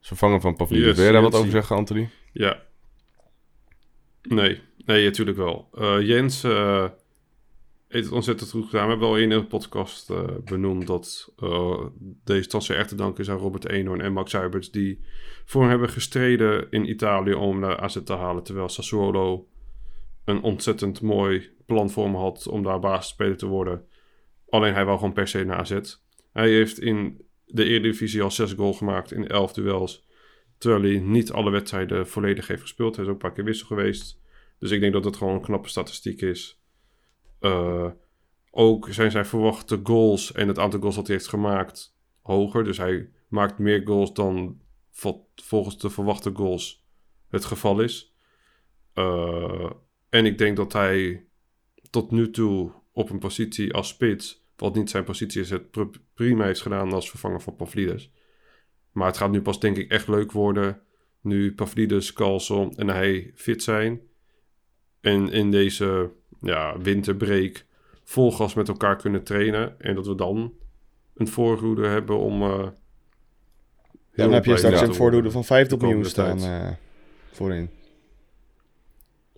Vervanger 0.01 0.41
van 0.41 0.55
Pavlidis. 0.55 0.86
Yes, 0.88 0.95
Wil 0.95 1.03
jij 1.03 1.13
daar 1.13 1.21
wat 1.21 1.36
over 1.36 1.51
zeggen, 1.51 1.75
Anthony? 1.75 2.09
Ja. 2.32 2.61
Nee, 4.21 4.61
nee, 4.86 5.05
natuurlijk 5.05 5.38
wel. 5.38 5.69
Eh, 5.73 6.01
Jens 6.01 6.43
eh, 6.43 6.86
heeft 7.88 8.05
het 8.05 8.13
ontzettend 8.13 8.49
goed 8.49 8.65
gedaan. 8.65 8.84
We 8.84 8.89
hebben 8.89 9.07
al 9.07 9.17
in 9.17 9.30
de 9.30 9.43
podcast 9.43 10.09
eh, 10.09 10.23
benoemd 10.45 10.88
dat 10.88 11.34
eh, 11.39 11.80
deze 12.23 12.47
transfer 12.47 12.78
echt 12.78 12.89
te 12.89 12.95
danken 12.95 13.23
is 13.23 13.30
aan 13.30 13.38
Robert 13.38 13.69
Eenhoorn 13.69 14.01
en 14.01 14.13
Max 14.13 14.34
Huiberts... 14.34 14.71
die 14.71 14.99
voor 15.45 15.61
hem 15.61 15.69
hebben 15.69 15.89
gestreden 15.89 16.67
in 16.69 16.89
Italië 16.89 17.34
om 17.34 17.61
de 17.61 17.78
AZ 17.78 17.97
te 18.03 18.13
halen... 18.13 18.43
terwijl 18.43 18.69
Sassuolo 18.69 19.47
een 20.28 20.41
ontzettend 20.41 21.01
mooi 21.01 21.49
plan 21.65 21.89
voor 21.89 22.09
had 22.09 22.47
om 22.47 22.63
daar 22.63 22.80
basisspeler 22.80 23.38
te 23.38 23.45
worden. 23.45 23.86
Alleen 24.49 24.73
hij 24.73 24.86
wou 24.86 24.97
gewoon 24.97 25.13
per 25.13 25.28
se 25.28 25.43
naar 25.43 25.57
AZ. 25.57 25.80
Hij 26.34 26.49
heeft 26.49 26.80
in 26.80 27.25
de 27.45 27.63
Eredivisie 27.63 28.21
al 28.21 28.32
zes 28.32 28.53
goals 28.53 28.78
gemaakt 28.78 29.11
in 29.11 29.28
elf 29.28 29.53
duels... 29.53 30.05
Terwijl 30.57 30.82
hij 30.82 30.99
niet 30.99 31.32
alle 31.32 31.51
wedstrijden 31.51 32.07
volledig 32.07 32.47
heeft 32.47 32.61
gespeeld. 32.61 32.95
Hij 32.95 33.03
is 33.05 33.09
ook 33.09 33.15
een 33.15 33.21
paar 33.21 33.34
keer 33.34 33.43
wissel 33.43 33.67
geweest. 33.67 34.21
Dus 34.59 34.71
ik 34.71 34.80
denk 34.80 34.93
dat 34.93 35.05
het 35.05 35.15
gewoon 35.15 35.34
een 35.34 35.41
knappe 35.41 35.69
statistiek 35.69 36.21
is. 36.21 36.61
Eh, 37.39 37.91
ook 38.51 38.88
zijn 38.89 39.11
zijn 39.11 39.25
verwachte 39.25 39.80
goals 39.84 40.32
en 40.32 40.47
het 40.47 40.59
aantal 40.59 40.80
goals 40.80 40.95
dat 40.95 41.07
hij 41.07 41.15
heeft 41.15 41.30
gemaakt 41.30 41.97
hoger. 42.21 42.63
Dus 42.63 42.78
hij 42.78 43.09
maakt 43.28 43.57
meer 43.57 43.82
goals 43.86 44.13
dan 44.13 44.61
volgens 45.36 45.78
de 45.78 45.89
verwachte 45.89 46.32
goals 46.34 46.86
het 47.30 47.45
geval 47.45 47.80
is. 47.80 48.15
Eh, 48.93 49.71
en 50.10 50.26
ik 50.26 50.38
denk 50.38 50.58
dat 50.58 50.74
hij 50.74 51.26
tot 51.89 52.12
nu 52.12 52.30
toe 52.30 52.72
op 52.91 53.10
een 53.10 53.20
positie 53.20 53.74
als 53.74 53.88
spits, 53.88 54.45
wat 54.55 54.76
niet 54.76 54.89
zijn 54.89 55.03
positie 55.03 55.41
is, 55.41 55.49
het 55.49 55.72
pr- 55.72 55.97
prima 56.14 56.45
heeft 56.45 56.62
gedaan 56.62 56.93
als 56.93 57.10
vervanger 57.10 57.41
van 57.41 57.55
Pavlidis. 57.55 58.12
Maar 58.91 59.08
het 59.08 59.18
gaat 59.18 59.32
nu 59.32 59.41
pas 59.41 59.60
denk 59.60 59.78
ik 59.78 59.91
echt 59.91 60.08
leuk 60.08 60.32
worden. 60.32 60.82
Nu 61.22 61.53
Pavlidis, 61.53 62.14
Carlson 62.14 62.76
en 62.76 62.88
hij 62.88 63.32
fit 63.36 63.64
zijn. 63.64 64.01
En 65.01 65.30
in 65.32 65.51
deze 65.51 66.12
ja, 66.41 66.80
winterbreak 66.80 67.66
vol 68.03 68.32
gas 68.32 68.53
met 68.53 68.68
elkaar 68.68 68.95
kunnen 68.95 69.24
trainen. 69.24 69.80
En 69.80 69.95
dat 69.95 70.08
we 70.08 70.16
dan 70.16 70.53
een 71.14 71.28
voorhoede 71.28 71.88
hebben 71.88 72.18
om... 72.18 72.41
eh, 72.41 72.49
heel 72.49 72.70
Dan 74.12 74.34
heb 74.34 74.45
je 74.45 74.58
straks 74.58 74.74
een 74.74 74.80
worden 74.80 74.95
voordoede 74.95 75.32
van 75.32 75.45
50 75.45 75.78
de 75.78 75.86
miljoen 75.86 76.05
staan 76.05 76.39
eh, 76.39 76.72
voorin. 77.32 77.70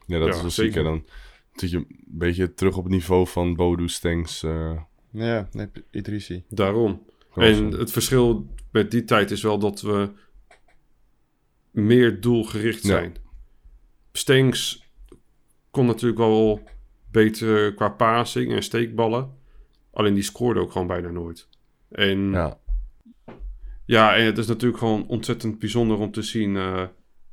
Ja, 0.09 0.19
dat 0.19 0.27
Ja, 0.27 0.33
is 0.35 0.41
wel 0.41 0.49
zeker. 0.51 0.73
ziek. 0.73 0.83
Dan 0.83 1.03
zit 1.53 1.69
je 1.71 1.77
een 1.77 2.03
beetje 2.07 2.53
terug 2.53 2.77
op 2.77 2.83
het 2.83 2.93
niveau 2.93 3.27
van 3.27 3.55
Bodo 3.55 3.87
Stengs. 3.87 4.43
eh 4.43 4.77
Ja, 5.11 5.47
nee, 5.51 5.67
Idrissi. 5.91 6.43
Daarom. 6.49 7.05
En 7.35 7.65
het 7.71 7.91
verschil 7.91 8.47
met 8.71 8.91
die 8.91 9.03
tijd 9.03 9.31
is 9.31 9.41
wel 9.41 9.59
dat 9.59 9.81
we 9.81 10.09
meer 11.71 12.21
doelgericht 12.21 12.83
Ja. 12.83 12.89
zijn. 12.89 13.15
Stenks 14.11 14.87
kon 15.71 15.85
natuurlijk 15.85 16.19
wel 16.19 16.61
beter 17.11 17.73
qua 17.73 17.89
passing 17.89 18.51
en 18.51 18.63
steekballen. 18.63 19.37
Alleen 19.93 20.13
die 20.13 20.23
scoorde 20.23 20.59
ook 20.59 20.71
gewoon 20.71 20.87
bijna 20.87 21.09
nooit. 21.09 21.47
En 21.89 22.31
ja, 22.31 22.59
ja. 23.85 24.15
en 24.15 24.25
het 24.25 24.37
is 24.37 24.47
natuurlijk 24.47 24.79
gewoon 24.79 25.07
ontzettend 25.07 25.59
bijzonder 25.59 25.97
om 25.97 26.11
te 26.11 26.21
zien 26.21 26.55
eh, 26.57 26.87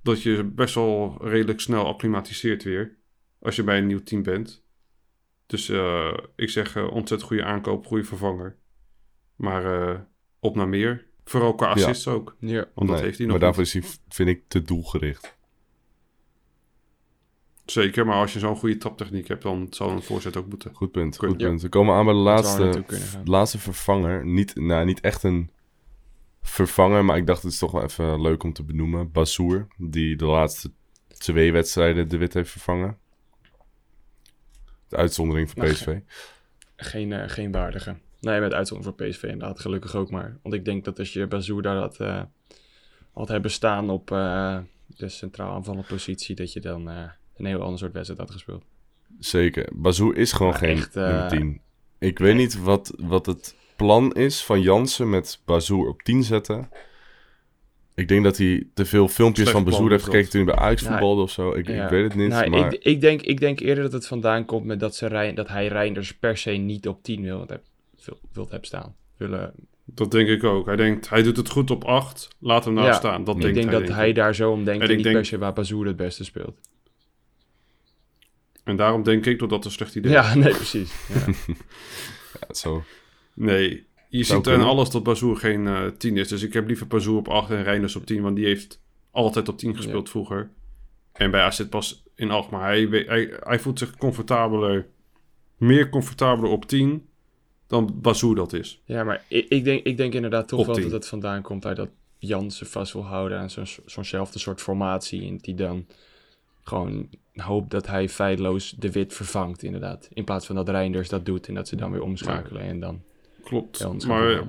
dat 0.07 0.23
je 0.23 0.45
best 0.45 0.75
wel 0.75 1.17
redelijk 1.21 1.61
snel 1.61 1.87
acclimatiseert 1.87 2.63
weer. 2.63 2.97
Als 3.39 3.57
je 3.57 3.63
bij 3.63 3.79
een 3.79 3.87
nieuw 3.87 4.03
team 4.03 4.23
bent. 4.23 4.65
Dus 5.47 5.69
eh, 5.69 6.17
ik 6.37 6.51
zeg 6.51 6.77
eh, 6.77 6.83
ontzettend 6.85 7.23
goede 7.23 7.45
aankoop, 7.45 7.87
goede 7.87 8.05
vervanger. 8.05 8.57
Maar 9.37 9.89
eh, 9.89 10.01
op 10.41 10.57
naar 10.57 10.69
meer. 10.69 11.07
Vooral 11.25 11.55
qua 11.55 11.67
assists 11.67 12.09
ook. 12.09 12.37
Ja. 12.41 12.65
Want 12.75 12.89
dat 12.89 12.97
Nee, 12.97 13.05
heeft 13.05 13.19
hij 13.19 13.27
nog 13.27 13.37
maar 13.37 13.45
daarvoor 13.45 13.63
is 13.63 13.73
hij, 13.73 13.83
vind 14.09 14.29
ik, 14.29 14.43
te 14.49 14.63
doelgericht. 14.63 15.37
Zeker, 17.65 18.07
maar 18.07 18.17
als 18.17 18.33
je 18.33 18.39
zo'n 18.39 18.57
goede 18.57 18.77
traptechniek 18.77 19.29
hebt, 19.29 19.43
dan 19.43 19.67
zal 19.71 19.91
een 19.91 20.03
voorzet 20.03 20.37
ook 20.37 20.47
moeten. 20.47 20.75
Goed 20.75 20.91
punt, 20.91 21.19
Goed, 21.19 21.41
ja. 21.41 21.49
punt. 21.49 21.63
We 21.63 21.69
komen 21.69 21.95
aan 21.95 22.05
bij 22.05 22.15
de 22.15 22.21
laatste, 22.21 22.85
laatste 23.25 23.59
vervanger. 23.59 24.27
Niet, 24.27 24.55
nou, 24.55 24.85
niet 24.85 25.01
echt 25.01 25.23
een 25.23 25.51
vervanger, 26.49 27.05
maar 27.05 27.17
ik 27.17 27.27
dacht 27.27 27.43
het 27.43 27.53
is 27.53 27.59
toch 27.59 27.71
wel 27.71 27.83
even 27.83 28.21
leuk 28.21 28.43
om 28.43 28.53
te 28.53 28.63
benoemen. 28.63 29.13
Bazoer, 29.13 29.67
die 29.77 30.17
de 30.17 30.25
laatste 30.25 30.71
twee 31.19 31.53
wedstrijden 31.53 32.09
de 32.09 32.17
Wit 32.17 32.35
heeft 32.35 32.51
vervangen. 32.51 32.99
De 34.89 34.97
uitzondering 34.97 35.51
voor 35.51 35.63
Nou, 35.63 35.75
PSV. 35.75 35.99
Geen, 36.77 37.13
eh, 37.13 37.29
geen 37.29 37.53
waardige. 37.53 37.97
Nee, 38.21 38.41
met 38.41 38.53
uitzondering 38.53 38.97
voor 38.97 39.07
PSV 39.07 39.23
inderdaad. 39.23 39.61
Gelukkig 39.61 39.95
ook 39.95 40.11
maar. 40.11 40.39
Want 40.43 40.55
ik 40.55 40.65
denk 40.65 40.85
dat 40.85 40.99
als 40.99 41.13
je 41.13 41.27
Bazoer 41.27 41.63
daar 41.63 41.77
had, 41.77 41.97
eh, 42.01 42.23
had 43.13 43.29
hebben 43.29 43.51
staan 43.51 43.91
op 43.91 44.11
eh, 44.11 44.59
de 44.87 45.09
centraal 45.09 45.55
aanvallende 45.55 45.87
positie, 45.87 46.35
dat 46.35 46.53
je 46.53 46.61
dan 46.61 46.87
een 46.87 47.47
heel 47.47 47.63
ander 47.63 47.79
soort 47.79 47.93
wedstrijd 47.93 48.21
had 48.21 48.31
gespeeld. 48.31 48.65
Zeker. 49.19 49.69
Bazoer 49.75 50.17
is 50.17 50.33
gewoon 50.33 50.53
Maar 50.53 50.61
geen 50.61 50.77
echt, 50.77 50.95
nummer 50.95 51.29
10. 51.29 51.61
Ik 51.99 52.19
weet 52.19 52.37
niet 52.37 52.61
wat, 52.61 52.93
wat 52.97 53.27
het 53.27 53.57
plan 53.77 54.13
is 54.13 54.45
van 54.45 54.61
Jansen 54.61 55.11
met 55.11 55.41
Bazoer 55.45 55.89
op 55.89 56.03
10 56.03 56.23
zetten. 56.23 56.69
Ik 57.95 58.09
denk 58.09 58.25
dat 58.25 58.37
hij 58.37 58.67
te 58.75 58.85
veel 58.85 59.09
filmpjes 59.09 59.49
Slecht 59.49 59.63
van 59.65 59.71
Bazoer 59.73 59.91
heeft 59.91 60.05
gekeken 60.05 60.31
toen 60.31 60.45
hij 60.47 60.55
bij 60.55 60.65
Ajax 60.65 60.81
Nou, 60.83 60.93
voetbalde 60.93 61.23
of 61.23 61.31
zo. 61.31 61.53
Ik, 61.55 61.69
Ja. 61.69 61.85
ik 61.85 61.91
weet 61.91 62.05
het 62.05 62.15
niet, 62.15 62.29
Nou, 62.29 62.51
maar... 62.51 62.73
ik, 62.75 62.83
ik, 62.85 63.01
denk, 63.01 63.23
ik 63.23 63.41
denk 63.41 63.61
eerder 63.61 63.85
dat 63.85 63.93
het 63.93 64.07
vandaan 64.07 64.45
komt 64.45 64.65
met 64.65 64.81
dat, 64.81 64.97
ze 64.97 65.07
Rijn, 65.07 65.35
dat 65.35 65.49
hij 65.49 65.67
Reinders 65.69 66.15
per 66.15 66.37
se 66.37 66.51
niet 66.51 66.89
op 66.89 67.03
10 67.03 67.23
wil, 67.23 67.45
heb, 67.47 67.63
wil, 68.05 68.19
wilt 68.33 68.51
hebben 68.51 68.69
staan. 68.69 68.95
Willen, 69.17 69.53
Dat 69.85 70.11
denk 70.11 70.29
ik 70.29 70.45
ook. 70.45 70.67
Hij 70.67 70.77
denkt, 70.77 71.09
hij 71.09 71.23
doet 71.23 71.37
het 71.37 71.51
goed 71.51 71.71
op 71.71 71.85
8, 71.85 72.29
laat 72.39 72.65
hem 72.65 72.75
nou 72.75 72.87
Ja, 72.87 72.93
staan. 72.93 73.25
Dat 73.25 73.35
ik 73.37 73.41
denkt 73.43 73.57
denk 73.57 73.69
hij, 73.71 73.79
dat 73.79 73.87
denk 73.87 73.99
hij 74.01 74.13
daar 74.13 74.35
zo 74.35 74.51
om 74.51 74.65
denkt 74.65 74.81
En 74.83 74.87
en 74.87 74.91
ik 74.91 74.95
niet 74.97 75.05
denk- 75.05 75.17
per 75.17 75.27
se 75.27 75.39
waar 75.39 75.53
Bazoer 75.53 75.87
het 75.87 75.97
beste 75.97 76.25
speelt. 76.25 76.59
En 78.65 78.77
daarom 78.77 79.03
denk 79.03 79.27
ik 79.27 79.39
dat 79.39 79.51
dat 79.51 79.65
een 79.65 79.71
slecht 79.71 79.95
idee 79.95 80.11
is. 80.17 80.17
Ja, 80.27 80.35
nee, 80.35 80.55
precies. 80.55 80.93
Ja. 81.09 81.25
Ja, 82.49 82.55
zo. 82.55 82.83
Nee, 83.37 83.87
je 84.09 84.25
ziet 84.25 84.41
kunnen. 84.43 84.67
alles 84.67 84.91
dat 84.91 85.03
Bazoer 85.03 85.37
geen 85.37 85.67
eh 85.67 85.87
10 85.87 86.17
is. 86.17 86.29
Dus 86.29 86.43
ik 86.43 86.53
heb 86.53 86.67
liever 86.67 86.87
Bazoer 86.87 87.19
op 87.19 87.29
8 87.29 87.51
en 87.51 87.63
Reinders 87.63 87.97
op 87.97 88.07
10, 88.07 88.23
want 88.23 88.37
die 88.37 88.45
heeft 88.45 88.81
altijd 89.11 89.49
op 89.49 89.59
10 89.59 89.77
gespeeld 89.77 90.11
vroeger. 90.11 90.51
En 91.13 91.31
bij 91.31 91.41
AZ 91.41 91.65
pas 91.65 92.05
in 92.15 92.31
Alkmaar. 92.31 92.63
Hij, 92.67 92.89
we- 92.89 93.05
hij, 93.07 93.37
hij 93.41 93.59
voelt 93.59 93.79
zich 93.79 93.97
comfortabeler, 93.97 94.87
meer 95.57 95.89
comfortabeler 95.89 96.51
op 96.51 96.65
10 96.67 97.07
dan 97.67 97.99
Bazou 98.01 98.35
dat 98.35 98.53
is. 98.53 98.81
Ja, 98.85 99.05
maar 99.05 99.25
ik, 99.29 99.49
ik, 99.49 99.65
denk, 99.65 99.85
ik 99.85 99.97
denk 99.97 100.13
inderdaad 100.15 100.49
toch 100.49 100.61
Op 100.61 100.67
wel 100.67 100.75
dat 100.75 100.91
het 100.93 101.07
vandaan 101.07 101.43
komt 101.43 101.67
uit 101.67 101.77
dat 101.77 101.89
Jan 102.19 102.51
zich 102.51 102.69
vast 102.69 102.93
wil 102.93 103.05
houden 103.05 103.39
aan 103.39 103.51
zo'n 103.51 103.67
zo'nzelfde 103.87 104.39
soort 104.39 104.61
formatie. 104.61 105.27
En 105.29 105.37
die 105.37 105.55
dan 105.55 105.87
gewoon 106.63 107.09
hoopt 107.35 107.71
dat 107.71 107.87
hij 107.87 108.09
feilloos 108.09 108.71
de 108.79 108.91
wit 108.93 109.15
vervangt, 109.15 109.63
inderdaad. 109.63 110.09
In 110.13 110.25
plaats 110.25 110.47
van 110.47 110.55
dat 110.55 110.69
Reinders 110.69 111.09
dat 111.09 111.27
doet 111.27 111.49
en 111.49 111.55
dat 111.55 111.69
ze 111.69 111.77
dan 111.77 111.91
weer 111.93 112.03
omschakelen. 112.03 112.63
En 112.63 112.81
dan, 112.81 113.03
Klopt. 113.47 113.79
Ja, 113.79 113.93
maar 114.09 114.45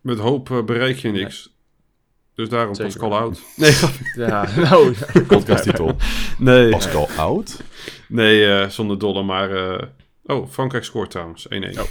met 0.00 0.18
hoop 0.18 0.50
eh, 0.50 0.64
bereik 0.64 0.96
je 0.96 1.08
niks. 1.10 1.56
Dus 2.34 2.48
daarom 2.48 2.74
Zeker. 2.74 2.92
Pascal 2.92 3.16
Oud. 3.18 3.40
Nee, 3.56 3.72
ja, 4.26 4.48
nou... 4.70 4.94
Podcasttitel. 5.26 5.96
nee, 6.38 6.70
Pascal 6.70 7.08
Oud? 7.16 7.62
nee 8.08 8.46
eh, 8.46 8.68
zonder 8.68 8.98
dolle, 8.98 9.22
maar... 9.22 9.50
eh, 9.78 9.86
oh, 10.24 10.48
Frankrijk 10.48 10.84
scoort 10.84 11.10
trouwens, 11.10 11.46
1-1. 11.48 11.50
Ik 11.50 11.62
heb 11.74 11.86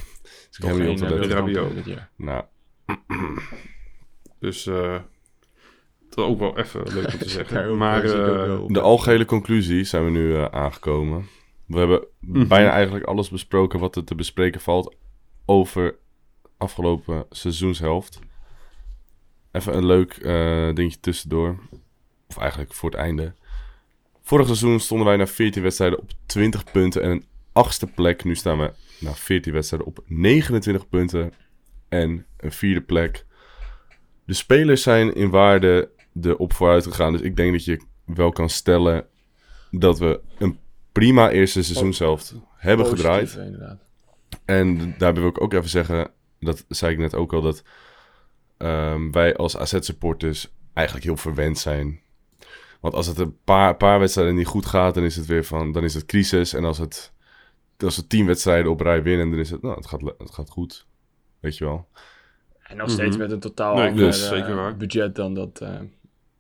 Toch 0.60 0.70
hem 0.70 0.80
niet 0.80 0.89
op 0.89 0.98
geen, 0.98 0.98
te 0.98 1.06
eh, 1.06 1.20
letten. 1.20 1.38
Rabiot. 1.38 1.86
jaar. 1.86 2.10
Nou, 2.16 2.43
Dus 4.39 4.68
eh, 4.68 4.95
dat 6.10 6.26
ook 6.26 6.39
wel 6.39 6.58
even 6.58 6.93
leuk 6.93 7.14
om 7.14 7.20
te 7.20 7.30
zeggen. 7.30 7.78
maar 7.78 8.04
eh, 8.04 8.60
de 8.68 8.82
algehele 8.82 9.26
conclusie 9.26 9.84
zijn 9.84 10.04
we 10.06 10.10
nu 10.12 10.36
eh, 10.36 10.45
aangekomen. 10.45 11.28
We 11.66 11.78
hebben 11.78 12.06
Mhm. 12.20 12.48
bijna 12.48 12.70
eigenlijk 12.70 13.06
alles 13.06 13.30
besproken 13.30 13.80
wat 13.80 13.95
er 13.95 14.04
te 14.04 14.16
bespreken 14.16 14.62
valt 14.62 14.95
over 15.45 15.95
afgelopen 16.58 17.26
seizoenshelft. 17.30 18.20
Even 19.51 19.78
een 19.78 19.86
leuk 19.86 20.14
eh, 20.14 20.74
dingetje 20.74 20.99
tussendoor. 20.99 21.60
Of 22.28 22.38
eigenlijk 22.38 22.74
voor 22.74 22.89
het 22.89 22.99
einde. 22.99 23.34
Vorig 24.22 24.45
seizoen 24.45 24.80
stonden 24.80 25.08
wij 25.08 25.16
na 25.18 25.28
14 25.28 25.62
wedstrijden 25.64 25.99
op 25.99 26.12
20 26.26 26.64
punten 26.72 27.01
en 27.01 27.10
een 27.10 27.26
achtste 27.51 27.88
plek. 27.88 28.24
Nu 28.24 28.36
staan 28.36 28.58
we 28.60 28.74
na 28.99 29.14
14 29.14 29.53
wedstrijden 29.53 29.88
op 29.88 30.03
29 30.05 30.89
punten 30.89 31.34
en 31.89 32.26
een 32.38 32.51
vierde 32.51 32.82
plek. 32.82 33.26
De 34.26 34.34
spelers 34.34 34.82
zijn 34.82 35.14
in 35.16 35.30
waarde 35.30 35.89
erop 36.22 36.53
vooruit 36.53 36.84
gegaan. 36.84 37.12
Dus 37.12 37.22
ik 37.22 37.36
denk 37.36 37.51
dat 37.51 37.66
je 37.66 37.82
wel 38.05 38.32
kan 38.32 38.49
stellen 38.49 39.05
dat 39.72 39.99
we 39.99 40.20
een 40.38 40.60
prima 40.91 41.30
eerste 41.30 41.64
seizoenshelft 41.64 42.36
hebben 42.55 42.86
Positief, 42.86 43.05
gedraaid. 43.05 43.36
inderdaad. 43.45 43.80
En 44.45 44.95
daarbij 44.97 45.22
wil 45.22 45.32
ik 45.32 45.41
ook 45.41 45.53
even 45.53 45.70
zeggen, 45.70 46.12
dat 46.40 46.66
zei 46.68 46.92
ik 46.92 46.98
net 46.98 47.16
ook 47.16 47.34
al, 47.34 47.42
dat 47.42 47.64
ehm, 48.58 49.12
wij 49.12 49.36
als 49.36 49.58
AZ-supporters 49.58 50.48
eigenlijk 50.74 51.06
heel 51.08 51.18
verwend 51.18 51.58
zijn. 51.58 52.00
Want 52.80 52.94
als 52.94 53.08
het 53.08 53.18
een 53.20 53.38
paar, 53.44 53.76
paar 53.76 54.00
wedstrijden 54.00 54.36
niet 54.36 54.48
goed 54.48 54.66
gaat, 54.66 54.94
dan 54.94 55.04
is 55.04 55.16
het 55.16 55.26
weer 55.26 55.44
van, 55.46 55.72
dan 55.72 55.84
is 55.84 55.94
het 55.94 56.06
crisis. 56.06 56.54
En 56.54 56.64
als 56.66 56.78
het, 56.78 57.14
als 57.80 57.96
we 57.96 58.08
tien 58.08 58.26
wedstrijden 58.26 58.72
op 58.72 58.80
rij 58.82 59.04
winnen, 59.04 59.30
dan 59.30 59.40
is 59.40 59.50
het, 59.50 59.62
nou, 59.62 59.76
het 59.76 59.86
gaat, 59.88 60.02
het 60.18 60.32
gaat 60.32 60.50
goed. 60.50 60.86
Weet 61.40 61.58
je 61.58 61.66
wel. 61.66 61.88
En 62.64 62.78
nog 62.78 62.90
steeds 62.90 63.10
Mhm. 63.16 63.20
met 63.20 63.32
een 63.32 63.40
totaal 63.40 63.76
Nee, 63.76 63.88
ander 63.90 64.06
dus 64.06 64.24
eh, 64.24 64.30
zeker 64.30 64.56
waar. 64.56 64.78
budget 64.78 65.16
dan 65.16 65.34
dat 65.34 65.62
eh, 65.62 65.80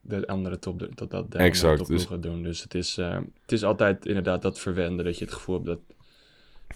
de 0.01 0.27
andere 0.27 0.59
top, 0.59 0.87
dat 0.95 1.11
dat 1.11 1.31
de 1.31 1.37
Exact, 1.37 1.77
topploegen 1.77 2.21
dus- 2.21 2.31
doen. 2.31 2.43
Dus 2.43 2.61
het 2.63 2.73
is, 2.73 2.97
eh, 2.97 3.17
het 3.41 3.51
is 3.51 3.63
altijd 3.63 4.05
inderdaad 4.05 4.41
dat 4.41 4.59
verwenden 4.59 5.05
dat 5.05 5.17
je 5.17 5.25
het 5.25 5.33
gevoel 5.33 5.55
hebt 5.55 5.67
dat, 5.67 5.79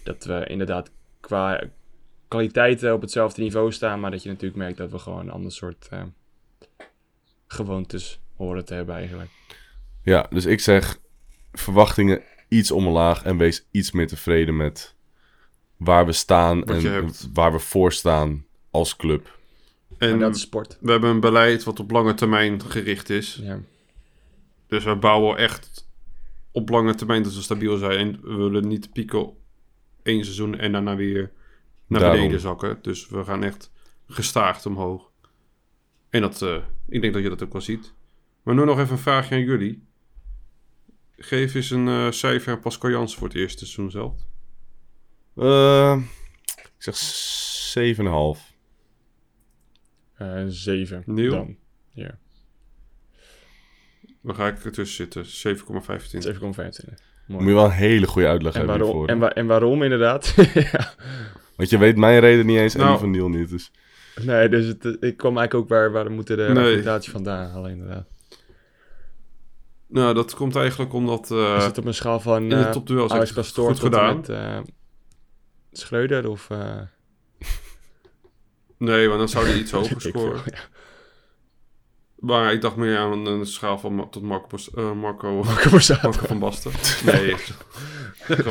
dat 0.04 0.24
we 0.24 0.46
inderdaad 0.48 0.92
qua 1.20 1.64
kwaliteiten 2.32 2.94
op 2.94 3.02
hetzelfde 3.02 3.42
niveau 3.42 3.72
staan, 3.72 4.00
maar 4.00 4.12
dat 4.12 4.24
je 4.24 4.30
natuurlijk 4.30 4.58
merkt 4.58 4.78
dat 4.78 4.92
we 4.92 5.00
gewoon 5.00 5.20
een 5.20 5.32
ander 5.32 5.52
soort 5.52 5.88
eh, 5.90 6.04
gewoontes 7.48 8.20
horen 8.36 8.66
te 8.66 8.74
hebben 8.74 8.96
eigenlijk. 8.96 9.30
Ja, 10.04 10.28
dus 10.30 10.46
ik 10.46 10.60
zeg 10.60 11.00
verwachtingen 11.52 12.22
iets 12.48 12.72
omlaag 12.72 13.24
en 13.24 13.38
wees 13.38 13.66
iets 13.72 13.92
meer 13.92 14.08
tevreden 14.08 14.58
met 14.58 14.96
waar 15.78 16.06
we 16.06 16.12
staan 16.12 16.64
en 16.64 16.82
hebt. 16.82 17.30
waar 17.34 17.52
we 17.52 17.60
voor 17.60 17.92
staan 17.94 18.46
als 18.70 18.96
club. 18.96 19.38
En 19.98 20.10
en 20.10 20.20
dat 20.20 20.36
is 20.36 20.42
sport. 20.42 20.78
we 20.82 20.92
hebben 20.92 21.10
een 21.10 21.20
beleid 21.20 21.64
wat 21.64 21.80
op 21.80 21.92
lange 21.92 22.14
termijn 22.14 22.62
gericht 22.62 23.10
is. 23.10 23.40
Ja. 23.42 23.60
Dus 24.68 24.84
we 24.84 24.96
bouwen 24.96 25.38
echt 25.38 25.88
op 26.52 26.70
lange 26.70 26.96
termijn 26.96 27.24
dat 27.24 27.34
we 27.34 27.42
stabiel 27.42 27.78
zijn. 27.78 27.98
En 27.98 28.20
we 28.22 28.36
willen 28.36 28.68
niet 28.68 28.92
pieken 28.92 29.30
één 30.04 30.24
seizoen 30.24 30.58
en 30.58 30.72
daarna 30.72 30.96
weer 30.96 31.32
naar 31.92 32.00
Daarom. 32.00 32.20
beneden 32.20 32.40
zakken. 32.42 32.80
Dus 32.82 33.08
we 33.10 33.24
gaan 33.24 33.44
echt 33.44 33.72
gestaagd 34.08 34.66
omhoog. 34.66 35.12
En 36.10 36.22
dat, 36.22 36.42
eh, 36.42 36.58
ik 36.90 37.02
denk 37.02 37.14
dat 37.14 37.24
je 37.24 37.30
dat 37.30 37.44
ook 37.44 37.52
wel 37.52 37.62
ziet. 37.62 37.94
Maar 38.44 38.56
nu 38.56 38.66
nog 38.66 38.80
even 38.80 38.92
een 38.92 38.98
vraagje 38.98 39.36
aan 39.36 39.42
jullie. 39.42 39.84
Geef 41.18 41.54
eens 41.54 41.70
een 41.70 41.88
eh, 41.88 42.12
cijfer 42.12 42.54
aan 42.54 42.60
Pascal 42.60 42.90
Jansen 42.90 43.18
voor 43.20 43.28
het 43.28 43.38
eerste 43.38 43.66
seizoen 43.66 43.92
zelf. 43.92 44.16
Eh, 45.36 46.02
ik 46.56 46.76
zeg 46.78 46.96
7,5. 46.96 48.56
Eh, 50.14 50.44
zeven. 50.48 51.04
Nieuw? 51.06 51.30
Dan. 51.32 51.56
Ja. 51.94 52.18
Waar 54.22 54.36
ga 54.36 54.48
ik 54.48 54.64
ertussen 54.66 54.96
zitten? 54.96 55.26
7,25. 55.26 56.24
7,25. 56.24 57.10
Moet 57.28 57.44
je 57.44 57.54
wel 57.54 57.66
een 57.66 57.72
hele 57.72 58.08
goede 58.08 58.28
uitleg 58.28 58.54
En 58.54 58.60
hebben 58.60 58.78
waarom, 58.78 58.98
hiervoor. 58.98 59.16
en, 59.16 59.20
wa- 59.20 59.34
en 59.34 59.48
waarom 59.48 59.84
inderdaad? 59.84 60.34
ja. 60.72 60.94
Want 61.62 61.74
je 61.74 61.80
weet 61.80 61.98
mijn 61.98 62.20
reden 62.20 62.46
niet 62.46 62.58
eens 62.58 62.74
en 62.74 62.80
Nou. 62.80 62.92
die 62.92 63.00
van 63.00 63.12
Niel 63.12 63.30
niet. 63.30 63.50
Dus 63.50 63.72
Nee, 64.22 64.50
dus 64.50 64.66
het, 64.66 64.86
eh, 64.86 65.10
ik 65.10 65.18
kwam 65.18 65.38
eigenlijk 65.38 65.54
ook 65.66 65.70
waar, 65.78 65.92
waar 65.92 66.04
we 66.06 66.10
moeten 66.10 66.38
de 66.38 66.44
Nee. 66.44 66.58
argumentatie 66.64 67.12
vandaan 67.12 67.50
halen, 67.50 67.72
inderdaad. 67.72 68.06
Nou, 69.88 70.14
dat 70.14 70.34
komt 70.36 70.56
eigenlijk 70.56 70.94
omdat... 70.94 71.32
eh, 71.32 71.56
is 71.58 71.64
het 71.64 71.78
op 71.78 71.86
een 71.86 71.94
schaal 71.94 72.20
van 72.20 72.42
in 72.44 72.50
de 72.50 72.56
uh, 72.56 72.70
topduels 72.72 73.12
Alex 73.12 73.26
echt 73.26 73.36
Pastoor 73.36 73.68
goed 73.70 73.80
gedaan. 73.80 74.16
met 74.16 74.30
eh, 74.30 74.58
Schreuder 75.72 76.30
of... 76.30 76.50
eh, 76.50 76.82
Nee, 78.78 79.08
want 79.08 79.20
dan 79.20 79.30
zou 79.30 79.46
hij 79.48 79.58
iets 79.58 79.72
hoger 79.78 80.02
scoren. 80.02 80.40
veel, 80.40 80.54
ja. 80.54 80.60
Maar 82.20 82.54
ik 82.54 82.62
dacht 82.62 82.76
meer 82.76 82.98
aan 82.98 83.26
een 83.26 83.46
schaal 83.46 83.78
van 83.80 83.96
Ma- 83.96 84.08
tot 84.08 84.22
Marco, 84.24 84.48
Bos- 84.48 84.74
eh, 84.74 84.92
Marco, 84.92 85.34
Marco 85.44 85.80
van 86.12 86.40
Basten. 86.40 86.72
Nee. 87.06 87.36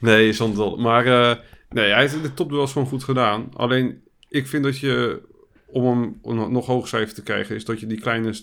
nee, 0.00 0.32
zonder. 0.32 0.78
Maar 0.80 1.06
eh, 1.06 1.36
nee, 1.72 1.90
hij 1.90 2.00
heeft 2.00 2.22
de 2.22 2.34
topduels 2.34 2.72
gewoon 2.72 2.88
goed 2.88 3.04
gedaan. 3.04 3.48
Alleen, 3.54 4.02
ik 4.28 4.46
vind 4.46 4.64
dat 4.64 4.78
je, 4.78 5.22
om 5.66 5.84
hem 5.84 6.18
om 6.22 6.38
een 6.38 6.52
nog 6.52 6.66
hoog 6.66 6.88
cijfer 6.88 7.14
te 7.14 7.22
krijgen, 7.22 7.56
is 7.56 7.64
dat 7.64 7.80
je 7.80 7.86
die 7.86 8.00
kleine, 8.00 8.34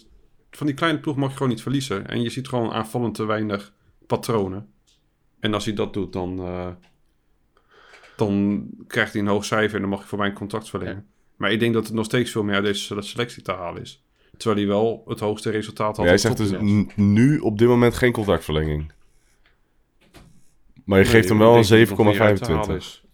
van 0.51 0.67
die 0.67 0.75
kleine 0.75 0.99
ploeg 0.99 1.15
mag 1.15 1.29
je 1.29 1.33
gewoon 1.33 1.51
niet 1.51 1.61
verliezen. 1.61 2.07
En 2.07 2.21
je 2.21 2.29
ziet 2.29 2.47
gewoon 2.47 2.71
aanvallend 2.71 3.15
te 3.15 3.25
weinig 3.25 3.73
patronen. 4.07 4.67
En 5.39 5.53
als 5.53 5.65
hij 5.65 5.73
dat 5.73 5.93
doet, 5.93 6.13
dan, 6.13 6.39
eh, 6.39 6.67
dan 8.15 8.63
krijgt 8.87 9.13
hij 9.13 9.21
een 9.21 9.27
hoog 9.27 9.45
cijfer 9.45 9.75
en 9.75 9.81
dan 9.81 9.89
mag 9.89 10.01
je 10.01 10.07
voor 10.07 10.17
mij 10.17 10.27
een 10.27 10.33
contract 10.33 10.69
verlengen. 10.69 11.07
Maar 11.35 11.51
ik 11.51 11.59
denk 11.59 11.73
dat 11.73 11.87
er 11.87 11.93
nog 11.93 12.05
steeds 12.05 12.31
veel 12.31 12.43
meer 12.43 12.55
uit 12.55 12.63
deze 12.63 13.01
selectie 13.01 13.43
te 13.43 13.51
halen 13.51 13.81
is. 13.81 14.03
Terwijl 14.37 14.59
hij 14.59 14.69
wel 14.69 15.03
het 15.07 15.19
hoogste 15.19 15.49
resultaat 15.49 15.97
had. 15.97 16.05
jij 16.05 16.13
op 16.13 16.19
zegt 16.19 16.37
dus 16.37 16.51
nu 16.95 17.39
op 17.39 17.57
dit 17.57 17.67
moment 17.67 17.95
geen 17.95 18.11
contractverlenging. 18.11 18.91
Maar 20.85 20.97
je 20.97 21.03
Nee, 21.03 21.13
geeft 21.13 21.29
hem 21.29 21.37
wel 21.37 21.57
het 21.57 21.67
te 21.67 21.85
7,25. 21.85 23.07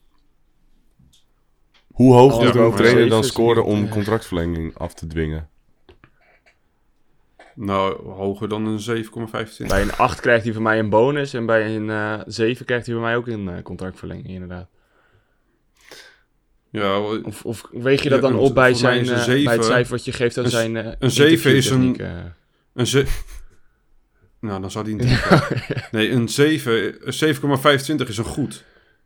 Hoe 1.95 2.13
hoog 2.13 2.43
moet 2.43 2.55
een 2.55 2.73
trainer 2.75 3.09
dan 3.09 3.23
scoren 3.23 3.63
om 3.65 3.85
eh, 3.85 3.91
contractverlenging 3.91 4.77
af 4.77 4.93
te 4.93 5.07
dwingen? 5.07 5.49
Nou, 7.55 8.07
hoger 8.09 8.49
dan 8.49 8.65
een 8.65 9.05
7,25. 9.05 9.67
Bij 9.67 9.81
een 9.81 9.93
8 9.95 10.19
krijgt 10.19 10.43
hij 10.43 10.53
van 10.53 10.61
mij 10.63 10.79
een 10.79 10.89
bonus 10.89 11.33
en 11.33 11.45
bij 11.45 11.75
een 11.75 11.89
eh 11.89 12.19
7 12.25 12.65
krijgt 12.65 12.85
hij 12.85 12.95
van 12.95 13.03
mij 13.03 13.15
ook 13.15 13.27
een 13.27 13.49
eh, 13.49 13.61
contractverlenging, 13.63 14.27
inderdaad. 14.27 14.67
Ja, 16.69 16.99
Of, 16.99 17.45
of 17.45 17.63
weeg 17.71 18.03
je 18.03 18.09
dat 18.09 18.21
dan 18.21 18.35
op 18.35 18.53
bij, 18.53 18.73
zijn, 18.73 19.07
een 19.07 19.15
eh, 19.37 19.43
bij 19.45 19.53
het 19.55 19.65
cijfer 19.65 19.91
wat 19.91 20.05
je 20.05 20.11
geeft 20.11 20.37
aan 20.37 20.43
een- 20.43 20.49
zijn 20.49 20.75
een 20.99 21.11
zeven 21.11 21.55
is 21.55 21.69
een- 21.69 22.01
een 22.73 22.87
ze... 22.87 23.05
Nou, 24.39 24.61
dan 24.61 24.71
zou 24.71 24.85
die 24.85 24.95
niet... 24.95 25.25
nee, 25.91 26.11
een 26.11 26.29
7, 26.29 26.95
een 27.07 27.35
7,25 27.35 28.07
is 28.07 28.17
een 28.17 28.23
goed. 28.23 28.63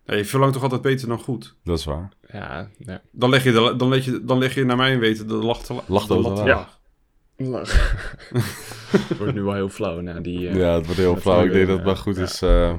Nee, 0.09 0.17
je 0.17 0.25
verlangt 0.25 0.53
toch 0.53 0.63
altijd 0.63 0.81
beter 0.81 1.07
dan 1.07 1.19
goed. 1.19 1.55
Dat 1.63 1.77
is 1.79 1.85
waar. 1.85 2.09
ja, 2.31 2.69
ja. 2.77 3.01
Dan 3.11 3.29
leg 3.29 3.43
je, 3.43 3.51
de, 3.51 3.73
dan 3.77 3.89
leg 3.89 4.05
je, 4.05 4.23
dan 4.25 4.37
leg 4.37 4.55
je 4.55 4.63
naar 4.65 4.77
mijn 4.77 4.99
weten 4.99 5.27
de 5.27 5.33
lat 5.33 5.65
te 5.65 5.73
la- 5.73 5.83
Lag 5.87 6.05
de 6.07 6.17
laag. 6.19 6.79
laag. 7.37 8.07
Het 9.09 9.17
wordt 9.17 9.33
nu 9.33 9.41
wel 9.43 9.53
heel 9.53 9.69
flauw 9.69 9.99
na 9.99 10.19
die... 10.19 10.47
eh, 10.49 10.55
ja, 10.55 10.73
het 10.75 10.85
wordt 10.85 10.99
heel 10.99 11.15
flauw. 11.15 11.43
Ik 11.45 11.51
denk 11.51 11.67
dat 11.67 11.75
het 11.75 11.85
wel 11.85 11.95
ja, 11.95 11.99
goed 12.01 12.15
ja. 12.15 12.21
is 12.23 12.41
eh, 12.41 12.73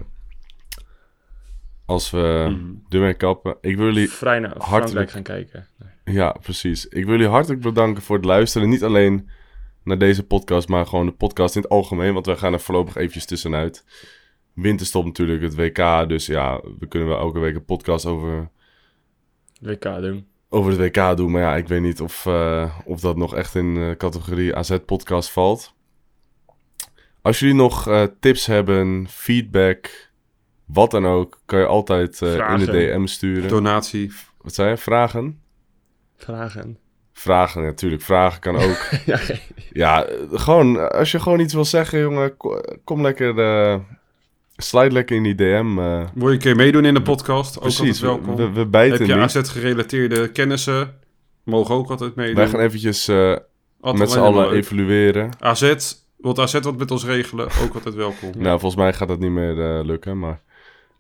als 1.86 2.10
we 2.10 2.46
Mhm. 2.50 2.72
ermee 2.88 3.14
kappen. 3.14 3.56
Ik 3.60 3.76
wil 3.76 3.86
jullie 3.86 4.10
vrij 4.10 4.38
naar 4.38 4.54
hartelijk- 4.58 5.10
gaan 5.10 5.22
kijken. 5.22 5.66
Nee. 6.04 6.14
Ja, 6.16 6.32
precies. 6.42 6.86
Ik 6.86 7.04
wil 7.04 7.12
jullie 7.14 7.28
hartelijk 7.28 7.60
bedanken 7.62 8.02
voor 8.02 8.16
het 8.16 8.24
luisteren. 8.24 8.68
Niet 8.68 8.82
alleen 8.84 9.28
naar 9.84 9.98
deze 9.98 10.22
podcast, 10.26 10.68
maar 10.68 10.86
gewoon 10.86 11.06
de 11.06 11.12
podcast 11.12 11.56
in 11.56 11.62
het 11.62 11.70
algemeen. 11.70 12.12
Want 12.14 12.26
wij 12.26 12.36
gaan 12.36 12.52
er 12.52 12.60
voorlopig 12.60 12.96
eventjes 12.96 13.24
tussenuit. 13.26 13.84
Winterstop 14.54 15.04
natuurlijk, 15.04 15.42
het 15.42 15.54
WK. 15.54 16.08
Dus 16.08 16.26
ja, 16.26 16.60
we 16.78 16.86
kunnen 16.88 17.08
wel 17.08 17.18
elke 17.18 17.38
week 17.38 17.54
een 17.54 17.64
podcast 17.64 18.06
over, 18.06 18.48
WK 19.60 19.82
doen. 19.82 20.26
over 20.48 20.70
het 20.78 20.80
WK 20.96 21.16
doen. 21.16 21.30
Maar 21.30 21.40
ja, 21.42 21.56
ik 21.56 21.68
weet 21.68 21.80
niet 21.82 22.00
of, 22.00 22.26
eh, 22.26 22.78
of 22.84 23.00
dat 23.00 23.16
nog 23.16 23.34
echt 23.34 23.54
in 23.54 23.74
de 23.74 23.94
categorie 23.98 24.56
AZ-podcast 24.56 25.30
valt. 25.30 25.74
Als 27.22 27.38
jullie 27.38 27.54
nog 27.54 27.88
eh, 27.88 28.02
tips 28.20 28.46
hebben, 28.46 29.06
feedback, 29.08 30.10
wat 30.64 30.90
dan 30.90 31.06
ook, 31.06 31.40
kan 31.46 31.58
je 31.58 31.66
altijd 31.66 32.22
eh, 32.22 32.32
in 32.58 32.58
de. 32.58 32.66
DM 32.72 33.06
sturen. 33.06 33.48
Donatie. 33.48 34.12
Wat 34.40 34.54
zei 34.54 34.68
je? 34.70 34.76
Vragen? 34.76 35.40
Vragen. 36.16 36.78
Vragen, 37.12 37.62
natuurlijk. 37.62 38.02
Vragen 38.02 38.40
kan 38.40 38.56
ook. 38.56 38.88
ja, 39.06 39.16
geen- 39.16 39.40
ja, 39.72 40.04
eh, 40.04 40.16
gewoon, 40.30 40.92
als 40.92 41.12
je 41.12 41.20
gewoon 41.20 41.40
iets 41.40 41.54
wil 41.54 41.64
zeggen, 41.64 42.00
jongen, 42.00 42.36
ko- 42.36 42.60
kom 42.84 43.02
lekker, 43.02 43.38
eh 43.38 43.78
slide 44.60 44.90
lekker 44.90 45.16
in 45.16 45.22
die 45.22 45.34
DM. 45.34 45.78
eh. 45.78 46.02
Wil 46.14 46.28
je 46.28 46.34
een 46.34 46.38
keer 46.38 46.56
meedoen 46.56 46.84
in 46.84 46.94
de 46.94 47.02
podcast? 47.02 47.56
Ook 47.56 47.62
precies, 47.62 47.80
altijd 47.80 48.00
we, 48.00 48.06
welkom. 48.06 48.36
we, 48.36 48.60
we 48.60 48.66
bijten 48.66 48.98
Heb 48.98 49.06
je. 49.06 49.14
AZ-gerelateerde 49.40 50.28
kennissen? 50.28 50.94
Mogen 51.44 51.74
ook 51.74 51.90
altijd 51.90 52.14
meedoen. 52.14 52.34
Wij 52.34 52.48
gaan 52.48 52.60
eventjes 52.60 53.08
eh, 53.08 53.36
met 53.80 54.10
z'n 54.10 54.18
allen 54.18 54.50
evalueren. 54.52 55.30
AZ, 55.40 55.74
wilt 56.16 56.38
AZ 56.38 56.52
wat 56.60 56.76
met 56.78 56.90
ons 56.90 57.04
regelen? 57.04 57.48
Ook 57.62 57.74
altijd 57.74 57.94
welkom. 57.94 58.30
Nou, 58.36 58.60
volgens 58.60 58.80
mij 58.80 58.92
gaat 58.92 59.08
dat 59.08 59.18
niet 59.18 59.30
meer 59.30 59.60
eh, 59.78 59.84
lukken, 59.84 60.18
maar 60.18 60.40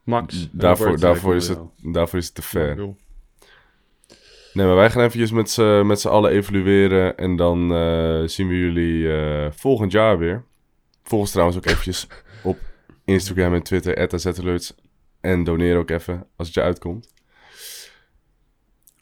Max. 0.04 0.48
daarvoor, 0.52 0.98
daarvoor, 1.00 1.34
is 1.34 1.48
het, 1.48 1.58
daarvoor 1.82 2.18
is 2.18 2.26
het 2.26 2.34
te 2.34 2.42
ver. 2.42 2.76
Nee, 4.52 4.66
maar 4.66 4.76
wij 4.76 4.90
gaan 4.90 5.02
eventjes 5.02 5.30
met 5.30 5.50
z'n, 5.50 5.86
met 5.86 6.00
z'n 6.00 6.08
allen 6.08 6.30
evalueren. 6.30 7.16
En 7.16 7.36
dan 7.36 7.74
eh, 7.74 8.22
zien 8.24 8.48
we 8.48 8.58
jullie 8.58 9.12
eh, 9.12 9.46
volgend 9.50 9.92
jaar 9.92 10.18
weer. 10.18 10.44
Volg 11.02 11.20
ons 11.20 11.30
trouwens 11.30 11.58
ook 11.58 11.66
eventjes 11.66 12.06
Instagram 13.10 13.54
en 13.54 13.62
Twitter, 13.62 14.12
@azalerts. 14.12 14.74
En 15.20 15.44
doneer 15.44 15.76
ook 15.76 15.90
even, 15.90 16.26
als 16.36 16.46
het 16.46 16.56
je 16.56 16.62
uitkomt. 16.62 17.12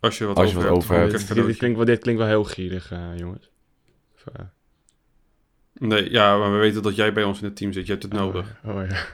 Als 0.00 0.18
je 0.18 0.24
wat 0.24 0.36
Als 0.36 0.50
je 0.50 0.56
over 0.56 0.68
wat 0.68 0.88
hebt, 0.88 1.24
over 1.30 1.46
Dit, 1.46 1.56
klinkt 1.56 1.76
wel, 1.76 1.86
dit 1.86 1.98
klinkt 1.98 2.20
wel 2.20 2.30
heel 2.30 2.44
gierig, 2.44 2.92
eh, 2.92 3.16
jongens. 3.16 3.50
Of, 4.14 4.34
eh, 4.34 4.44
Nee, 5.78 6.10
ja, 6.10 6.38
maar 6.38 6.52
we 6.52 6.58
weten 6.58 6.82
dat 6.82 6.96
jij 6.96 7.12
bij 7.12 7.24
ons 7.24 7.38
in 7.38 7.44
het 7.44 7.56
team 7.56 7.72
zit. 7.72 7.86
Je 7.86 7.92
hebt 7.92 8.02
het 8.02 8.12
nodig. 8.12 8.60
Oh 8.64 8.82
ja. 8.88 9.06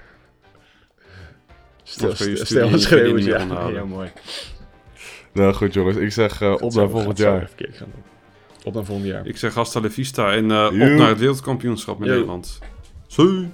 Stel 1.83 2.71
niet 2.71 2.91
meer 2.91 3.23
ja. 3.23 3.67
Heel 3.67 3.87
mooi. 3.87 4.13
Nou 5.33 5.55
goed 5.55 5.75
jongens, 5.75 5.97
ik 5.97 6.13
zeg 6.13 6.41
eh, 6.41 6.55
op 6.61 6.75
naar 6.75 6.89
volgend 6.89 7.19
jaar. 7.19 7.51
Op 8.65 8.75
naar 8.75 8.85
volgend 8.85 9.07
jaar. 9.07 9.27
Ik 9.27 9.37
zeg 9.37 9.55
hasta 9.55 9.81
la 9.81 9.91
vista 9.91 10.33
en 10.33 10.51
eh, 10.51 10.67
op 10.67 10.99
naar 10.99 11.09
het 11.09 11.19
wereldkampioenschap 11.19 12.01
in 12.01 12.07
Yo. 12.07 12.13
Nederland. 12.13 12.59
Zie. 13.07 13.51